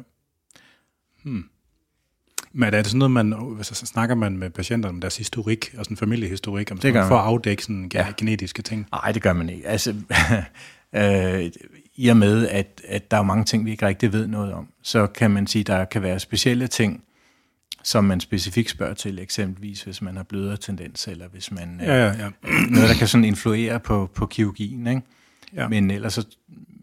Hmm. 1.24 1.50
Men 2.51 2.74
er 2.74 2.82
det 2.82 2.88
sådan 2.88 3.00
noget, 3.00 3.12
man, 3.12 3.36
så 3.63 3.86
snakker 3.86 4.15
man 4.15 4.38
med 4.38 4.50
patienterne 4.50 4.94
om 4.94 5.01
deres 5.01 5.17
historik, 5.17 5.75
og 5.77 5.86
sådan 5.86 5.98
familiehistorik, 5.98 6.72
om 6.72 6.77
det 6.77 6.94
gør 6.94 7.08
for 7.08 7.17
at 7.17 7.25
afdække 7.25 7.63
sådan 7.63 7.91
ja. 7.94 8.08
genetiske 8.17 8.62
ting? 8.62 8.88
Nej, 8.91 9.12
det 9.12 9.22
gør 9.22 9.34
man 9.34 9.50
ikke. 9.50 9.67
Altså, 9.67 9.96
øh, 10.96 11.51
I 11.96 12.08
og 12.08 12.17
med, 12.17 12.48
at, 12.48 12.82
at 12.88 13.12
der 13.12 13.17
er 13.17 13.24
mange 13.24 13.46
ting, 13.46 13.65
vi 13.65 13.72
ikke 13.72 13.86
rigtig 13.86 14.13
ved 14.13 14.27
noget 14.27 14.53
om, 14.53 14.67
så 14.82 15.08
kan 15.08 15.32
man 15.32 15.48
sige, 15.48 15.62
at 15.62 15.67
der 15.67 15.86
kan 15.86 16.01
være 16.01 16.20
specielle 16.20 16.67
ting, 16.67 17.03
som 17.84 18.03
man 18.03 18.19
specifikt 18.19 18.69
spørger 18.69 18.93
til, 18.93 19.19
eksempelvis 19.19 19.84
hvis 19.84 20.01
man 20.01 20.15
har 20.15 20.24
blødertendens, 20.24 21.07
eller 21.07 21.27
hvis 21.27 21.51
man... 21.51 21.81
Ja, 21.84 21.96
ja, 21.96 22.05
ja. 22.05 22.29
Noget, 22.69 22.89
der 22.89 22.96
kan 23.00 23.07
sådan 23.07 23.25
influere 23.25 23.79
på, 23.79 24.12
på 24.15 24.25
kirurgien, 24.25 24.88
ikke? 24.88 25.01
Ja. 25.53 25.67
Men 25.67 25.91
ellers 25.91 26.13
så 26.13 26.25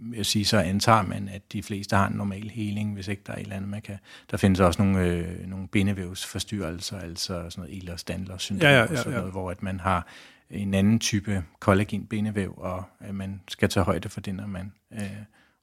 vil 0.01 0.17
jeg 0.17 0.27
sige, 0.27 0.45
så 0.45 0.59
antager 0.59 1.03
man, 1.03 1.29
at 1.29 1.53
de 1.53 1.63
fleste 1.63 1.97
har 1.97 2.09
en 2.09 2.17
normal 2.17 2.49
heling, 2.49 2.95
hvis 2.95 3.09
ikke 3.09 3.23
der 3.27 3.33
er 3.33 3.37
et 3.37 3.43
eller 3.43 3.57
andet, 3.57 3.71
man 3.71 3.83
kan... 3.83 3.99
Der 4.31 4.37
findes 4.37 4.61
også 4.61 4.83
nogle, 4.83 5.07
øh, 5.07 5.47
nogle 5.47 5.69
bindevævsforstyrrelser, 5.69 6.99
altså 6.99 7.27
sådan 7.27 7.51
noget 7.57 7.83
Ehlers-Danlos 7.83 8.39
syndrom, 8.39 8.63
ja, 8.63 8.71
ja, 8.71 8.77
ja, 8.77 8.85
ja. 8.85 8.91
og 8.91 8.99
sådan 8.99 9.13
noget, 9.13 9.33
hvor 9.33 9.51
at 9.51 9.63
man 9.63 9.81
har 9.81 10.07
en 10.51 10.75
anden 10.75 10.99
type 10.99 11.45
kollagen 11.61 12.07
bindevæv, 12.07 12.55
og 12.57 12.85
at 13.01 13.15
man 13.15 13.41
skal 13.49 13.69
tage 13.69 13.85
højde 13.85 14.09
for 14.09 14.21
det, 14.21 14.35
når 14.35 14.47
man 14.47 14.73
øh, 14.93 15.01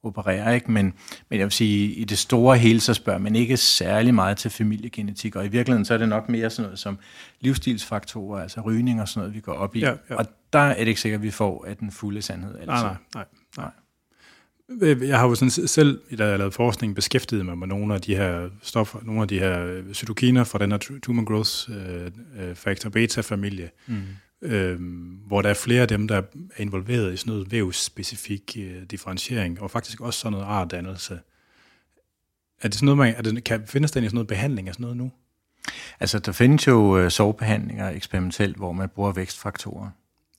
operere. 0.04 0.56
Ikke? 0.56 0.72
Men, 0.72 0.94
men 1.30 1.40
jeg 1.40 1.46
vil 1.46 1.52
sige, 1.52 1.94
i 1.94 2.04
det 2.04 2.18
store 2.18 2.58
hele, 2.58 2.80
så 2.80 2.94
spørger 2.94 3.20
man 3.20 3.36
ikke 3.36 3.58
særlig 3.58 4.14
meget 4.14 4.38
til 4.38 4.52
familiegenetik, 4.52 5.36
og 5.36 5.46
i 5.46 5.48
virkeligheden 5.48 5.86
så 5.86 5.94
er 5.94 5.98
det 5.98 6.10
nok 6.10 6.30
mere 6.30 6.50
sådan 6.50 6.64
noget 6.64 6.80
som 6.80 7.00
livsstilsfaktorer, 7.40 8.42
altså 8.42 8.62
rygning 8.62 9.02
og 9.02 9.08
sådan 9.08 9.20
noget, 9.20 9.36
vi 9.36 9.40
går 9.40 9.54
op 9.54 9.76
i. 9.76 9.80
Ja, 9.80 9.94
ja. 10.10 10.16
Og 10.16 10.26
der 10.54 10.60
er 10.60 10.80
det 10.80 10.88
ikke 10.88 11.02
sikkert, 11.02 11.20
at 11.20 11.24
vi 11.24 11.32
får 11.32 11.66
af 11.68 11.78
den 11.78 11.92
fulde 11.92 12.22
sandhed. 12.22 12.56
Altså. 12.56 12.74
Nej, 12.74 12.96
nej, 13.16 13.26
nej. 13.58 13.66
nej. 13.66 13.72
Øh, 14.82 15.08
jeg 15.08 15.20
har 15.20 15.28
jo 15.28 15.36
sådan 15.36 15.68
selv, 15.68 16.02
da 16.18 16.28
jeg 16.28 16.38
lavede 16.38 16.52
forskning, 16.52 16.96
beskæftiget 16.96 17.46
mig 17.46 17.58
med 17.58 17.68
nogle 17.68 17.94
af 17.94 18.02
de 18.02 18.16
her 18.16 18.50
stoffer, 18.62 19.00
nogle 19.04 19.22
af 19.22 19.28
de 19.28 19.40
her 19.40 19.84
cytokiner 19.94 20.44
fra 20.44 20.60
den 20.60 20.72
her 20.72 20.78
tumor 21.04 21.24
growth 21.24 21.72
factor 22.56 22.90
beta-familie, 22.90 23.70
mm. 23.88 24.04
Øhm, 24.42 25.20
hvor 25.28 25.42
der 25.42 25.50
er 25.50 25.54
flere 25.54 25.82
af 25.82 25.88
dem, 25.88 26.08
der 26.08 26.18
er 26.18 26.22
involveret 26.58 27.14
i 27.14 27.18
sådan 27.18 27.32
noget 27.32 27.52
vævsspecifik 27.52 28.58
øh, 28.60 28.84
differentiering, 28.92 29.62
og 29.62 29.72
faktisk 29.72 30.02
også 30.02 30.20
sådan 30.20 30.32
noget 30.32 30.46
artdannelse. 30.46 31.20
Er 32.62 32.68
det 32.68 32.76
sådan 32.76 32.86
noget, 32.86 32.98
man, 32.98 33.16
er 33.18 33.22
det, 33.22 33.44
kan, 33.44 33.68
findes 33.68 33.92
der 33.92 34.02
sådan 34.02 34.14
noget 34.14 34.28
behandling 34.28 34.68
af 34.68 34.74
sådan 34.74 34.84
noget 34.84 34.98
nu? 34.98 35.12
Altså, 36.00 36.20
der 36.20 36.32
findes 36.32 36.68
jo 36.68 36.98
øh, 36.98 37.12
sovebehandlinger 37.12 37.90
eksperimentelt, 37.90 38.58
hvor 38.58 38.72
man 38.72 38.90
bruger 38.90 39.12
vækstfaktorer. 39.12 39.90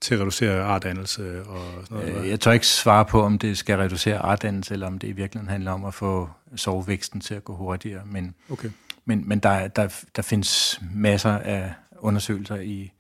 Til 0.00 0.14
at 0.14 0.21
reducere 0.21 0.62
artdannelse 0.62 1.44
og 1.44 1.87
sådan 1.87 2.06
noget? 2.06 2.25
Øh, 2.25 2.28
jeg 2.28 2.40
tør 2.40 2.52
ikke 2.52 2.66
svare 2.66 3.04
på, 3.04 3.23
om 3.23 3.38
det 3.38 3.59
skal 3.59 3.78
reducere 3.78 4.18
artdannelse, 4.18 4.75
eller 4.75 4.87
om 4.87 4.99
det 4.99 5.09
i 5.09 5.12
virkeligheden 5.12 5.50
handler 5.50 5.73
om 5.73 5.85
at 5.85 5.94
få 5.94 6.30
sovevæksten 6.56 7.21
til 7.21 7.35
at 7.35 7.44
gå 7.44 7.56
hurtigere. 7.56 8.02
Men, 8.06 8.35
okay. 8.50 8.71
men, 9.04 9.28
men 9.28 9.38
der, 9.38 9.68
der, 9.68 10.04
der 10.16 10.23
findes 10.23 10.80
masser 10.94 11.38
af 11.38 11.73
undersøgelser 11.99 12.56
i 12.56 12.92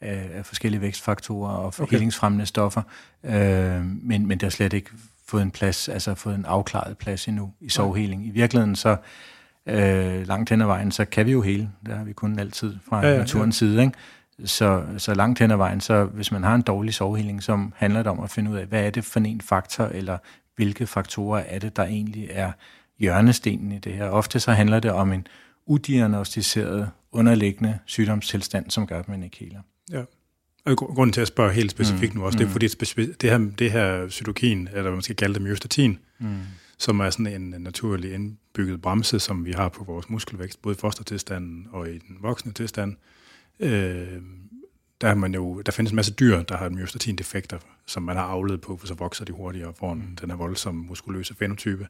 af, 0.00 0.30
af 0.34 0.46
forskellige 0.46 0.80
vækstfaktorer 0.80 1.52
og 1.52 1.66
okay. 1.66 1.86
helingsfremmende 1.90 2.46
stoffer, 2.46 2.82
øh, 3.24 3.84
men, 3.84 4.26
men 4.26 4.30
det 4.30 4.42
har 4.42 4.50
slet 4.50 4.72
ikke 4.72 4.90
fået 5.26 5.42
en 5.42 5.50
plads, 5.50 5.88
altså 5.88 6.14
fået 6.14 6.34
en 6.34 6.44
afklaret 6.44 6.98
plads 6.98 7.28
endnu 7.28 7.52
i 7.60 7.68
sovheling. 7.68 8.26
I 8.26 8.30
virkeligheden 8.30 8.76
så 8.76 8.96
øh, 9.66 10.26
langt 10.26 10.50
hen 10.50 10.60
ad 10.60 10.66
vejen, 10.66 10.92
så 10.92 11.04
kan 11.04 11.26
vi 11.26 11.32
jo 11.32 11.42
hele. 11.42 11.70
Det 11.86 11.96
har 11.96 12.04
vi 12.04 12.12
kun 12.12 12.38
altid 12.38 12.76
fra 12.88 13.06
ja, 13.06 13.12
ja, 13.12 13.18
naturens 13.18 13.62
ja. 13.62 13.66
side. 13.66 13.82
Ikke? 13.82 13.94
Så, 14.44 14.84
så 14.98 15.14
langt 15.14 15.38
hen 15.38 15.50
ad 15.50 15.56
vejen, 15.56 15.80
så 15.80 16.04
hvis 16.04 16.32
man 16.32 16.42
har 16.42 16.54
en 16.54 16.62
dårlig 16.62 16.94
sovheling, 16.94 17.42
så 17.42 17.68
handler 17.76 18.02
det 18.02 18.12
om 18.12 18.20
at 18.20 18.30
finde 18.30 18.50
ud 18.50 18.56
af, 18.56 18.66
hvad 18.66 18.86
er 18.86 18.90
det 18.90 19.04
for 19.04 19.20
en 19.20 19.40
faktor, 19.40 19.84
eller 19.84 20.18
hvilke 20.56 20.86
faktorer 20.86 21.44
er 21.48 21.58
det, 21.58 21.76
der 21.76 21.84
egentlig 21.84 22.28
er 22.30 22.52
hjørnestenen 22.98 23.72
i 23.72 23.78
det 23.78 23.92
her. 23.92 24.08
Ofte 24.08 24.40
så 24.40 24.52
handler 24.52 24.80
det 24.80 24.92
om 24.92 25.12
en 25.12 25.26
udiagnostiseret 25.66 26.90
underliggende 27.12 27.78
sygdomstilstand, 27.86 28.70
som 28.70 28.86
gør, 28.86 28.98
at 28.98 29.08
man 29.08 29.22
ikke 29.22 29.36
heler. 29.36 29.60
Ja. 29.90 30.04
Og 30.64 30.76
grunden 30.76 31.12
til 31.12 31.20
at 31.20 31.28
spørge 31.28 31.52
helt 31.52 31.70
specifikt 31.70 32.14
mm. 32.14 32.20
nu 32.20 32.26
også, 32.26 32.36
mm. 32.36 32.38
det 32.38 32.48
er 32.48 32.52
fordi 32.52 33.12
det 33.12 33.30
her, 33.30 33.38
det 33.58 33.72
her 33.72 34.08
cytokin, 34.08 34.68
eller 34.68 34.82
hvad 34.82 34.92
man 34.92 35.02
skal 35.02 35.16
kalde 35.16 35.34
det, 35.34 35.42
myostatin, 35.42 35.98
mm. 36.18 36.36
som 36.78 37.00
er 37.00 37.10
sådan 37.10 37.26
en 37.26 37.62
naturlig 37.62 38.14
indbygget 38.14 38.82
bremse, 38.82 39.20
som 39.20 39.44
vi 39.44 39.52
har 39.52 39.68
på 39.68 39.84
vores 39.84 40.10
muskelvækst, 40.10 40.62
både 40.62 40.74
i 40.74 40.78
fostertilstanden 40.80 41.66
og 41.72 41.88
i 41.88 41.98
den 41.98 42.16
voksne 42.20 42.52
tilstand. 42.52 42.96
Øh, 43.60 44.20
der, 45.00 45.08
er 45.08 45.14
man 45.14 45.34
jo, 45.34 45.60
der 45.60 45.72
findes 45.72 45.92
en 45.92 45.96
masse 45.96 46.12
dyr, 46.12 46.42
der 46.42 46.56
har 46.56 46.68
myostatin-defekter, 46.68 47.58
som 47.86 48.02
man 48.02 48.16
har 48.16 48.24
afledt 48.24 48.60
på, 48.60 48.76
for 48.76 48.86
så 48.86 48.94
vokser 48.94 49.24
de 49.24 49.32
hurtigere 49.32 49.68
og 49.68 49.76
får 49.78 49.92
en, 49.92 49.98
mm. 49.98 50.16
den 50.16 50.30
her 50.30 50.36
voldsomme 50.36 50.82
muskuløse 50.82 51.34
fenotype. 51.34 51.88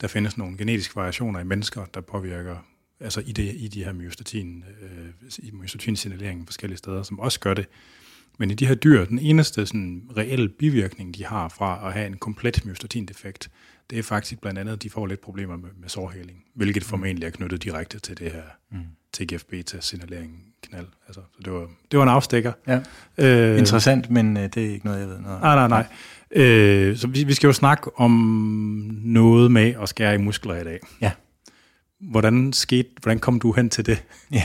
Der 0.00 0.08
findes 0.08 0.38
nogle 0.38 0.56
genetiske 0.56 0.96
variationer 0.96 1.40
i 1.40 1.44
mennesker, 1.44 1.84
der 1.84 2.00
påvirker 2.00 2.56
altså 3.02 3.20
i, 3.26 3.32
det, 3.32 3.54
i 3.56 3.68
de 3.68 3.84
her 3.84 3.92
myostatin, 3.92 4.64
øh, 4.82 5.30
i 5.38 5.50
myostatin-signaleringen 5.50 6.46
forskellige 6.46 6.78
steder, 6.78 7.02
som 7.02 7.20
også 7.20 7.40
gør 7.40 7.54
det. 7.54 7.68
Men 8.38 8.50
i 8.50 8.54
de 8.54 8.66
her 8.66 8.74
dyr, 8.74 9.04
den 9.04 9.18
eneste 9.18 9.66
sådan, 9.66 10.02
reelle 10.16 10.48
bivirkning, 10.48 11.14
de 11.14 11.24
har 11.24 11.48
fra 11.48 11.86
at 11.86 11.92
have 11.92 12.06
en 12.06 12.16
komplet 12.16 12.66
myostatin-defekt, 12.66 13.50
det 13.90 13.98
er 13.98 14.02
faktisk 14.02 14.40
blandt 14.40 14.58
andet, 14.58 14.72
at 14.72 14.82
de 14.82 14.90
får 14.90 15.06
lidt 15.06 15.20
problemer 15.20 15.56
med, 15.56 15.68
med 15.80 15.88
sårheling, 15.88 16.44
hvilket 16.54 16.82
mm. 16.82 16.88
formentlig 16.88 17.26
er 17.26 17.30
knyttet 17.30 17.62
direkte 17.62 17.98
til 17.98 18.18
det 18.18 18.32
her 18.32 18.42
mm. 18.70 18.78
TGF-beta-signalering 19.12 20.52
knald. 20.62 20.86
Altså, 21.06 21.20
så 21.32 21.42
det 21.44 21.52
var, 21.52 21.68
det 21.90 21.98
var 21.98 22.02
en 22.02 22.08
afstikker. 22.08 22.52
Ja. 22.66 22.80
Øh, 23.18 23.58
Interessant, 23.58 24.10
men 24.10 24.36
øh, 24.36 24.42
det 24.42 24.56
er 24.56 24.70
ikke 24.70 24.86
noget, 24.86 25.00
jeg 25.00 25.08
ved 25.08 25.18
noget 25.18 25.40
Nej, 25.40 25.68
nej, 25.68 25.68
nej. 25.68 25.86
Øh, 26.44 26.96
så 26.96 27.06
vi, 27.06 27.24
vi 27.24 27.34
skal 27.34 27.46
jo 27.46 27.52
snakke 27.52 28.00
om 28.00 28.10
noget 29.02 29.52
med 29.52 29.74
at 29.82 29.88
skære 29.88 30.14
i 30.14 30.18
muskler 30.18 30.56
i 30.56 30.64
dag. 30.64 30.80
Ja. 31.00 31.10
Hvordan, 32.02 32.52
skete, 32.52 32.88
hvordan 33.02 33.18
kom 33.18 33.40
du 33.40 33.52
hen 33.52 33.70
til 33.70 33.86
det? 33.86 34.04
Ja. 34.32 34.44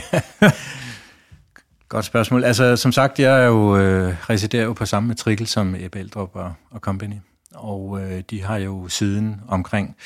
Godt 1.88 2.04
spørgsmål. 2.04 2.44
Altså, 2.44 2.76
som 2.76 2.92
sagt, 2.92 3.20
jeg 3.20 3.42
er 3.42 3.46
jo 3.46 3.78
øh, 3.78 4.30
residerer 4.30 4.64
jo 4.64 4.72
på 4.72 4.86
samme 4.86 5.08
matrikel 5.08 5.46
som 5.46 5.74
Ebbe 5.78 5.98
Eldrup 5.98 6.30
og, 6.34 6.54
og 6.70 6.80
Company. 6.80 7.14
Og 7.54 8.00
øh, 8.02 8.22
de 8.30 8.42
har 8.42 8.56
jo 8.56 8.88
siden 8.88 9.40
omkring 9.48 9.96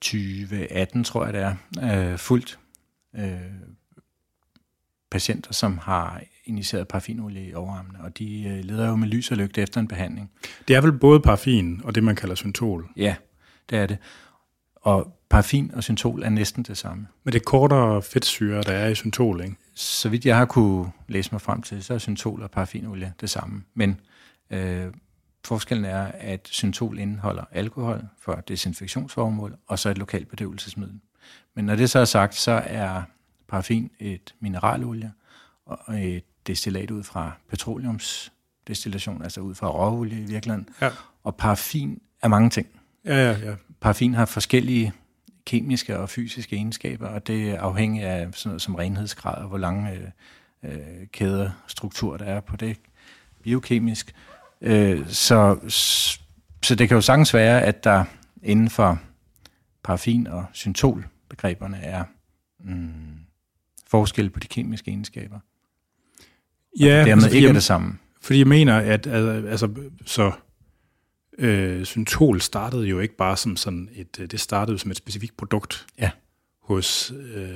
2018, 0.00 1.04
tror 1.04 1.24
jeg 1.24 1.34
det 1.34 1.42
er, 1.42 2.12
øh, 2.12 2.18
fuldt 2.18 2.58
øh, 3.16 3.32
patienter, 5.10 5.52
som 5.52 5.78
har 5.78 6.22
initieret 6.44 6.88
paraffinolie 6.88 7.48
i 7.48 7.54
overarmene, 7.54 7.98
og 8.00 8.18
de 8.18 8.44
øh, 8.44 8.64
leder 8.64 8.88
jo 8.88 8.96
med 8.96 9.08
lys 9.08 9.30
og 9.30 9.36
lygte 9.36 9.62
efter 9.62 9.80
en 9.80 9.88
behandling. 9.88 10.30
Det 10.68 10.76
er 10.76 10.80
vel 10.80 10.92
både 10.92 11.20
paraffin 11.20 11.80
og 11.84 11.94
det, 11.94 12.04
man 12.04 12.16
kalder 12.16 12.34
syntol? 12.34 12.88
Ja, 12.96 13.14
det 13.70 13.78
er 13.78 13.86
det. 13.86 13.98
Og 14.74 15.17
paraffin 15.30 15.70
og 15.74 15.84
syntol 15.84 16.22
er 16.22 16.28
næsten 16.28 16.62
det 16.62 16.78
samme. 16.78 17.06
Men 17.24 17.32
det 17.32 17.40
er 17.40 17.44
kortere 17.44 18.02
fedtsyre, 18.02 18.62
der 18.62 18.72
er 18.72 18.88
i 18.88 18.94
syntol, 18.94 19.40
ikke? 19.40 19.56
Så 19.74 20.08
vidt 20.08 20.26
jeg 20.26 20.36
har 20.36 20.44
kunne 20.44 20.90
læse 21.08 21.32
mig 21.32 21.40
frem 21.40 21.62
til, 21.62 21.84
så 21.84 21.94
er 21.94 21.98
syntol 21.98 22.42
og 22.42 22.50
paraffinolie 22.50 23.14
det 23.20 23.30
samme. 23.30 23.62
Men 23.74 24.00
øh, 24.50 24.86
forskellen 25.44 25.84
er, 25.84 26.02
at 26.14 26.48
syntol 26.50 26.98
indeholder 26.98 27.44
alkohol 27.52 28.04
for 28.18 28.34
desinfektionsformål, 28.34 29.56
og 29.66 29.78
så 29.78 29.88
et 29.88 29.98
lokalt 29.98 30.28
bedøvelsesmiddel. 30.28 31.00
Men 31.54 31.64
når 31.64 31.76
det 31.76 31.90
så 31.90 31.98
er 31.98 32.04
sagt, 32.04 32.34
så 32.34 32.62
er 32.66 33.02
paraffin 33.48 33.90
et 33.98 34.34
mineralolie, 34.40 35.12
og 35.66 36.04
et 36.04 36.24
destillat 36.46 36.90
ud 36.90 37.02
fra 37.02 37.32
petroleumsdestillation, 37.50 39.22
altså 39.22 39.40
ud 39.40 39.54
fra 39.54 39.68
råolie 39.70 40.18
i 40.18 40.26
virkeligheden. 40.26 40.68
Ja. 40.80 40.90
Og 41.24 41.36
paraffin 41.36 42.00
er 42.22 42.28
mange 42.28 42.50
ting. 42.50 42.66
Ja, 43.04 43.16
ja, 43.16 43.38
ja. 43.38 43.54
Paraffin 43.80 44.14
har 44.14 44.24
forskellige 44.24 44.92
kemiske 45.48 45.98
og 45.98 46.10
fysiske 46.10 46.56
egenskaber, 46.56 47.08
og 47.08 47.26
det 47.26 47.50
er 47.50 47.60
afhængigt 47.60 48.06
af 48.06 48.28
sådan 48.32 48.48
noget 48.48 48.62
som 48.62 48.74
renhedsgrad 48.74 49.42
og 49.42 49.48
hvor 49.48 49.58
lange 49.58 49.90
øh, 49.92 50.72
øh, 50.72 51.06
kæderstruktur 51.12 52.16
der 52.16 52.24
er 52.24 52.40
på 52.40 52.56
det 52.56 52.76
biokemisk. 53.42 54.14
Øh, 54.60 55.08
så, 55.08 55.58
så 56.62 56.74
det 56.74 56.88
kan 56.88 56.94
jo 56.94 57.00
sagtens 57.00 57.34
være, 57.34 57.62
at 57.62 57.84
der 57.84 58.04
inden 58.42 58.70
for 58.70 59.00
paraffin 59.84 60.26
og 60.26 60.44
syntolbegreberne 60.52 61.76
er 61.76 62.04
mm, 62.60 63.18
forskel 63.86 64.30
på 64.30 64.40
de 64.40 64.46
kemiske 64.46 64.90
egenskaber. 64.90 65.38
Ja, 66.80 67.00
og 67.00 67.06
dermed 67.06 67.24
altså, 67.24 67.36
ikke 67.36 67.48
er 67.48 67.52
det 67.52 67.62
samme. 67.62 67.98
Fordi 68.20 68.38
jeg 68.38 68.46
mener, 68.46 68.76
at 68.76 69.06
altså, 69.06 69.68
så 70.06 70.32
Øh, 71.38 71.84
Syntol 71.84 72.40
startede 72.40 72.86
jo 72.86 73.00
ikke 73.00 73.16
bare 73.16 73.36
som 73.36 73.56
sådan 73.56 73.88
et, 73.94 74.20
øh, 74.20 74.26
det 74.26 74.40
startede 74.40 74.78
som 74.78 74.90
et 74.90 74.96
specifikt 74.96 75.36
produkt. 75.36 75.86
Ja. 75.98 76.10
Hos, 76.62 77.12
øh, 77.34 77.48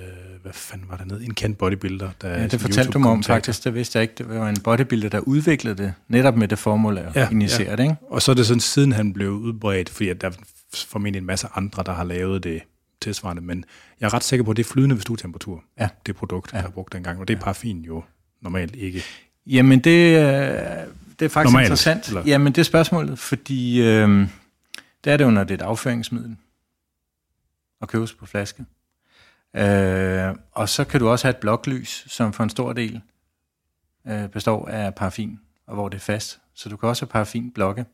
hvad 0.43 0.53
fanden 0.53 0.89
var 0.89 0.97
der 0.97 1.05
nede? 1.05 1.25
En 1.25 1.35
kendt 1.35 1.59
bodybuilder. 1.59 2.11
Der 2.21 2.29
ja, 2.29 2.47
det 2.47 2.61
fortalte 2.61 2.91
du 2.93 2.99
mig 2.99 3.11
om 3.11 3.23
faktisk, 3.23 3.65
det 3.65 3.75
vidste 3.75 3.97
jeg 3.97 4.03
ikke. 4.03 4.15
Det 4.19 4.29
var 4.29 4.49
en 4.49 4.61
bodybuilder, 4.65 5.09
der 5.09 5.21
udviklede 5.21 5.83
det, 5.83 5.95
netop 6.09 6.37
med 6.37 6.49
det 6.49 6.59
formål 6.59 6.99
at 6.99 7.17
ja, 7.17 7.29
initiere 7.31 7.71
ja. 7.71 7.77
det, 7.77 7.83
ikke? 7.83 7.97
Og 8.11 8.23
så 8.23 8.31
er 8.31 8.35
det 8.35 8.47
sådan, 8.47 8.61
siden 8.61 8.93
han 8.93 9.13
blev 9.13 9.31
udbredt, 9.31 9.89
fordi 9.89 10.09
at 10.09 10.21
der 10.21 10.27
er 10.27 10.33
formentlig 10.75 11.21
en 11.21 11.27
masse 11.27 11.49
andre, 11.55 11.83
der 11.87 11.93
har 11.93 12.05
lavet 12.05 12.45
det 12.45 12.63
tilsvarende, 13.01 13.43
men 13.43 13.65
jeg 14.01 14.07
er 14.07 14.15
ret 14.15 14.25
sikker 14.25 14.45
på, 14.45 14.51
at 14.51 14.57
det 14.57 14.65
er 14.65 14.69
flydende 14.69 14.95
ved 14.95 15.03
stuetemperatur, 15.03 15.65
ja. 15.81 15.89
det 16.07 16.17
produkt, 16.17 16.53
ja. 16.53 16.57
jeg 16.57 16.65
har 16.65 16.71
brugt 16.71 16.93
dengang, 16.93 17.21
og 17.21 17.29
det 17.29 17.35
er 17.35 17.39
ja. 17.39 17.43
paraffin 17.43 17.81
jo 17.81 18.03
normalt 18.41 18.77
ikke. 18.77 19.03
Jamen 19.47 19.79
det, 19.79 20.19
det 21.19 21.25
er 21.25 21.29
faktisk 21.29 21.53
Normalt, 21.53 21.67
interessant. 21.67 22.09
Eller? 22.09 22.23
Jamen, 22.27 22.53
det 22.53 22.61
er 22.61 22.65
spørgsmålet, 22.65 23.19
fordi 23.19 23.83
øh, 23.83 24.29
det 25.05 25.13
er 25.13 25.17
det 25.17 25.25
jo, 25.25 25.31
når 25.31 25.45
det 25.45 25.51
er 25.51 25.65
et 25.65 25.69
afføringsmiddel 25.69 26.37
og 27.81 27.89
købes 27.89 28.13
på 28.13 28.27
flaske. 28.27 28.65
Øh, 29.57 30.35
og 30.53 30.69
så 30.69 30.85
kan 30.85 31.01
du 31.01 31.09
også 31.09 31.27
have 31.27 31.31
et 31.31 31.37
bloklys, 31.37 32.05
som 32.09 32.33
for 32.33 32.45
en 32.45 32.51
stor 32.51 32.73
del 32.73 33.01
øh, 34.09 34.29
består 34.29 34.69
af 34.69 34.95
paraffin, 34.95 35.41
og 35.67 35.75
hvor 35.75 35.89
det 35.89 35.97
er 35.97 36.01
fast. 36.01 36.41
Så 36.55 36.69
du 36.69 36.77
kan 36.77 36.89
også 36.89 37.05
have 37.05 37.11
paraffin-blokke. 37.11 37.85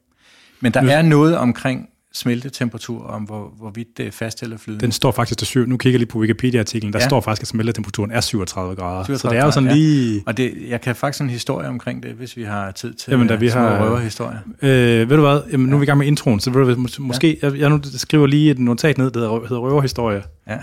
Men 0.60 0.74
der 0.74 0.80
er 0.80 1.02
noget 1.02 1.36
omkring 1.36 1.90
smeltetemperatur, 2.18 3.06
om 3.06 3.22
hvor, 3.22 3.52
hvorvidt 3.58 3.88
det 3.96 4.06
er 4.06 4.10
fast 4.10 4.42
eller 4.42 4.58
flydende? 4.58 4.82
Den 4.82 4.92
står 4.92 5.10
faktisk 5.10 5.38
til 5.38 5.46
syv. 5.46 5.66
Nu 5.66 5.76
kigger 5.76 5.94
jeg 5.94 5.98
lige 5.98 6.08
på 6.08 6.18
Wikipedia-artiklen. 6.18 6.92
Der 6.92 6.98
ja. 6.98 7.08
står 7.08 7.20
faktisk, 7.20 7.42
at 7.42 7.48
smeltetemperaturen 7.48 8.10
er 8.10 8.20
37 8.20 8.76
grader. 8.76 9.04
37 9.04 9.18
så 9.18 9.28
det 9.28 9.38
er 9.38 9.44
jo 9.44 9.50
sådan 9.50 9.68
lige... 9.68 10.14
Ja. 10.14 10.20
Og 10.26 10.36
det, 10.36 10.54
jeg 10.68 10.80
kan 10.80 10.96
faktisk 10.96 11.22
en 11.22 11.30
historie 11.30 11.68
omkring 11.68 12.02
det, 12.02 12.10
hvis 12.10 12.36
vi 12.36 12.42
har 12.42 12.70
tid 12.70 12.94
til 12.94 13.10
Jamen, 13.10 13.28
da 13.28 13.34
vi 13.34 13.48
har 13.48 13.84
røverhistorier. 13.84 14.38
Øh, 14.62 15.10
ved 15.10 15.16
du 15.16 15.22
hvad? 15.22 15.40
Jamen, 15.52 15.66
nu 15.66 15.76
er 15.76 15.80
vi 15.80 15.84
i 15.84 15.86
gang 15.86 15.98
med 15.98 16.06
introen, 16.06 16.40
så 16.40 16.50
ved 16.50 16.74
du, 16.74 17.02
måske... 17.02 17.38
Ja. 17.42 17.48
Jeg, 17.48 17.58
jeg 17.58 17.70
nu 17.70 17.80
skriver 17.96 18.26
lige 18.26 18.50
et 18.50 18.58
notat 18.58 18.98
ned, 18.98 19.10
der 19.10 19.20
hedder 19.20 19.58
røverhistorie. 19.58 20.22
Ja. 20.48 20.58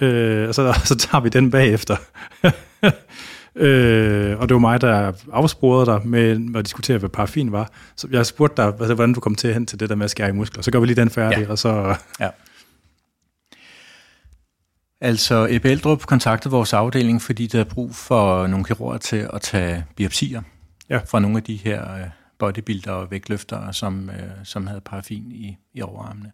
øh, 0.06 0.48
og 0.48 0.54
så, 0.54 0.80
så 0.84 0.94
tager 0.96 1.22
vi 1.22 1.28
den 1.28 1.50
bagefter. 1.50 1.96
Øh, 3.54 4.38
og 4.38 4.48
det 4.48 4.54
var 4.54 4.58
mig, 4.60 4.80
der 4.80 5.12
afsporede 5.32 5.86
dig 5.86 6.08
med 6.08 6.56
at 6.56 6.64
diskutere, 6.64 6.98
hvad 6.98 7.08
paraffin 7.08 7.52
var. 7.52 7.70
Så 7.96 8.08
jeg 8.10 8.26
spurgte 8.26 8.62
dig, 8.62 8.70
hvordan 8.70 9.12
du 9.12 9.20
kom 9.20 9.34
til 9.34 9.54
hen 9.54 9.66
til 9.66 9.80
det 9.80 9.88
der 9.88 9.94
med 9.94 10.04
at 10.04 10.10
skære 10.10 10.28
i 10.28 10.32
muskler. 10.32 10.62
Så 10.62 10.70
gør 10.70 10.80
vi 10.80 10.86
lige 10.86 10.96
den 10.96 11.10
færdig, 11.10 11.44
ja. 11.44 11.50
og 11.50 11.58
så... 11.58 11.96
Ja. 12.20 12.28
Altså, 15.00 15.46
Ebbe 15.50 15.70
Eldrup 15.70 16.06
kontaktede 16.06 16.52
vores 16.52 16.72
afdeling, 16.72 17.22
fordi 17.22 17.46
der 17.46 17.60
er 17.60 17.64
brug 17.64 17.94
for 17.94 18.46
nogle 18.46 18.64
kirurger 18.64 18.98
til 18.98 19.28
at 19.32 19.40
tage 19.40 19.84
biopsier 19.96 20.42
ja. 20.90 21.00
fra 21.06 21.20
nogle 21.20 21.36
af 21.36 21.42
de 21.42 21.56
her 21.56 21.94
øh, 21.94 22.06
bodybuilder 22.38 22.92
og 22.92 23.10
vægtløftere, 23.10 23.72
som, 23.72 24.10
øh, 24.10 24.30
som 24.44 24.66
havde 24.66 24.80
paraffin 24.80 25.32
i, 25.32 25.56
i 25.74 25.82
overarmene. 25.82 26.32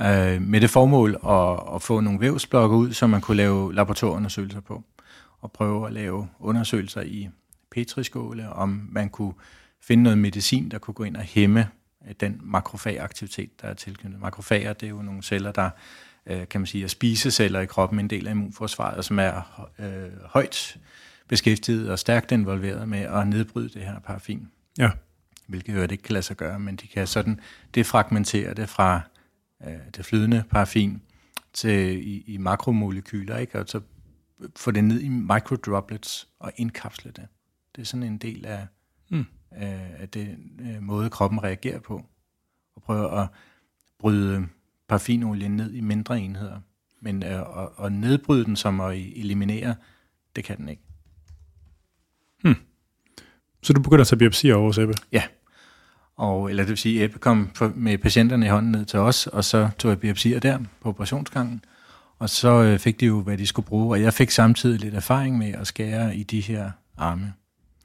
Øh, 0.00 0.42
med 0.42 0.60
det 0.60 0.70
formål 0.70 1.16
at, 1.28 1.74
at 1.74 1.82
få 1.82 2.00
nogle 2.00 2.20
vævsblokke 2.20 2.76
ud, 2.76 2.92
som 2.92 3.10
man 3.10 3.20
kunne 3.20 3.36
lave 3.36 3.74
laboratorieundersøgelser 3.74 4.60
på, 4.60 4.82
og 5.44 5.52
prøve 5.52 5.86
at 5.86 5.92
lave 5.92 6.28
undersøgelser 6.38 7.00
i 7.00 7.28
petriskåle, 7.70 8.48
om 8.48 8.88
man 8.92 9.08
kunne 9.08 9.32
finde 9.80 10.02
noget 10.02 10.18
medicin, 10.18 10.68
der 10.68 10.78
kunne 10.78 10.94
gå 10.94 11.04
ind 11.04 11.16
og 11.16 11.22
hæmme 11.22 11.68
øh, 12.08 12.14
den 12.20 12.40
makrofagaktivitet, 12.42 13.62
der 13.62 13.68
er 13.68 13.74
tilknyttet. 13.74 14.20
Makrofager, 14.20 14.72
det 14.72 14.86
er 14.86 14.90
jo 14.90 15.02
nogle 15.02 15.22
celler, 15.22 15.52
der 15.52 15.70
øh, 16.26 16.48
kan 16.48 16.60
man 16.60 16.66
sige, 16.66 16.84
er 16.84 16.88
spiseceller 16.88 17.60
i 17.60 17.66
kroppen, 17.66 18.00
en 18.00 18.10
del 18.10 18.26
af 18.26 18.30
immunforsvaret, 18.30 19.04
som 19.04 19.18
er 19.18 19.66
øh, 19.78 20.24
højt 20.24 20.76
beskæftiget 21.28 21.90
og 21.90 21.98
stærkt 21.98 22.32
involveret 22.32 22.88
med 22.88 23.00
at 23.00 23.28
nedbryde 23.28 23.68
det 23.68 23.82
her 23.82 23.98
paraffin. 23.98 24.48
Ja. 24.78 24.90
Hvilket 25.46 25.74
jo 25.74 25.82
ikke 25.82 25.96
kan 25.96 26.12
lade 26.12 26.22
sig 26.22 26.36
gøre, 26.36 26.58
men 26.58 26.76
de 26.76 26.86
kan 26.86 27.06
sådan 27.06 27.40
defragmentere 27.74 28.54
det 28.54 28.68
fra 28.68 29.00
øh, 29.66 29.72
det 29.96 30.06
flydende 30.06 30.44
paraffin 30.50 31.02
til 31.52 32.08
i, 32.08 32.24
i 32.26 32.36
makromolekyler, 32.36 33.38
ikke? 33.38 33.60
og 33.60 33.64
så 33.68 33.80
få 34.56 34.70
det 34.70 34.84
ned 34.84 35.00
i 35.00 35.08
microdroplets 35.08 36.28
og 36.38 36.52
indkapsle 36.56 37.10
det. 37.10 37.26
Det 37.76 37.82
er 37.82 37.86
sådan 37.86 38.02
en 38.02 38.18
del 38.18 38.46
af, 38.46 38.66
mm. 39.10 39.26
af 39.50 40.08
det 40.08 40.38
øh, 40.60 40.82
måde, 40.82 41.10
kroppen 41.10 41.42
reagerer 41.42 41.80
på. 41.80 42.06
Og 42.76 42.82
prøve 42.82 43.20
at 43.20 43.28
bryde 43.98 44.46
paraffinolien 44.88 45.56
ned 45.56 45.72
i 45.72 45.80
mindre 45.80 46.20
enheder. 46.20 46.60
Men 47.00 47.22
øh, 47.22 47.40
at, 47.40 47.68
at 47.84 47.92
nedbryde 47.92 48.44
den 48.44 48.56
som 48.56 48.80
at 48.80 48.96
eliminere, 48.96 49.74
det 50.36 50.44
kan 50.44 50.56
den 50.56 50.68
ikke. 50.68 50.82
Hmm. 52.42 52.56
Så 53.62 53.72
du 53.72 53.82
begynder 53.82 54.00
at 54.00 54.06
tage 54.06 54.18
biopsier 54.18 54.54
over 54.54 54.78
Ebbe? 54.78 54.94
Ja. 55.12 55.22
Og, 56.16 56.50
eller 56.50 56.62
det 56.62 56.70
vil 56.70 56.78
sige, 56.78 57.04
Ebbe 57.04 57.18
kom 57.18 57.50
med 57.74 57.98
patienterne 57.98 58.46
i 58.46 58.48
hånden 58.48 58.72
ned 58.72 58.84
til 58.84 58.98
os, 58.98 59.26
og 59.26 59.44
så 59.44 59.70
tog 59.78 59.88
jeg 59.88 60.00
biopsier 60.00 60.40
der 60.40 60.58
på 60.80 60.88
operationsgangen. 60.88 61.64
Og 62.24 62.30
så 62.30 62.62
øh, 62.62 62.78
fik 62.78 63.00
de 63.00 63.06
jo, 63.06 63.20
hvad 63.20 63.38
de 63.38 63.46
skulle 63.46 63.66
bruge, 63.66 63.94
og 63.94 64.02
jeg 64.02 64.14
fik 64.14 64.30
samtidig 64.30 64.80
lidt 64.80 64.94
erfaring 64.94 65.38
med 65.38 65.52
at 65.52 65.66
skære 65.66 66.16
i 66.16 66.22
de 66.22 66.40
her 66.40 66.70
arme. 66.98 67.32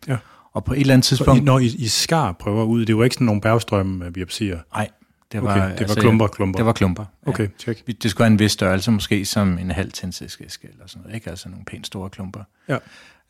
Ja. 0.08 0.18
Og 0.54 0.64
på 0.64 0.74
et 0.74 0.80
eller 0.80 0.94
andet 0.94 1.06
tidspunkt... 1.06 1.40
Så 1.40 1.44
når 1.44 1.60
I, 1.60 1.66
I 1.66 1.88
skar 1.88 2.32
prøver 2.32 2.64
ud, 2.64 2.86
det 2.86 2.98
var 2.98 3.04
ikke 3.04 3.14
sådan 3.14 3.26
nogle 3.26 3.42
bærstrømme 3.42 4.12
biopsier? 4.12 4.60
Nej, 4.74 4.90
det 5.32 5.44
var, 5.44 5.52
okay, 5.52 5.62
det 5.62 5.72
var 5.72 5.80
altså, 5.80 6.00
klumper, 6.00 6.28
klumper. 6.28 6.58
Det 6.58 6.66
var 6.66 6.74
klumper. 6.74 7.06
Okay, 7.26 7.44
ja. 7.44 7.50
check. 7.60 8.02
Det 8.04 8.12
skulle 8.12 8.26
have 8.26 8.34
en 8.34 8.40
vis 8.40 8.52
størrelse, 8.52 8.92
måske 8.92 9.26
som 9.26 9.58
en 9.58 9.72
halv 9.72 9.92
tændstiksæske 9.92 10.68
eller 10.72 10.88
sådan 10.88 11.02
noget, 11.02 11.16
ikke? 11.16 11.30
Altså 11.30 11.50
nogle 11.50 11.66
pænt 11.66 11.88
store 11.88 12.10
klumper. 12.10 12.44
Ja. 12.70 12.78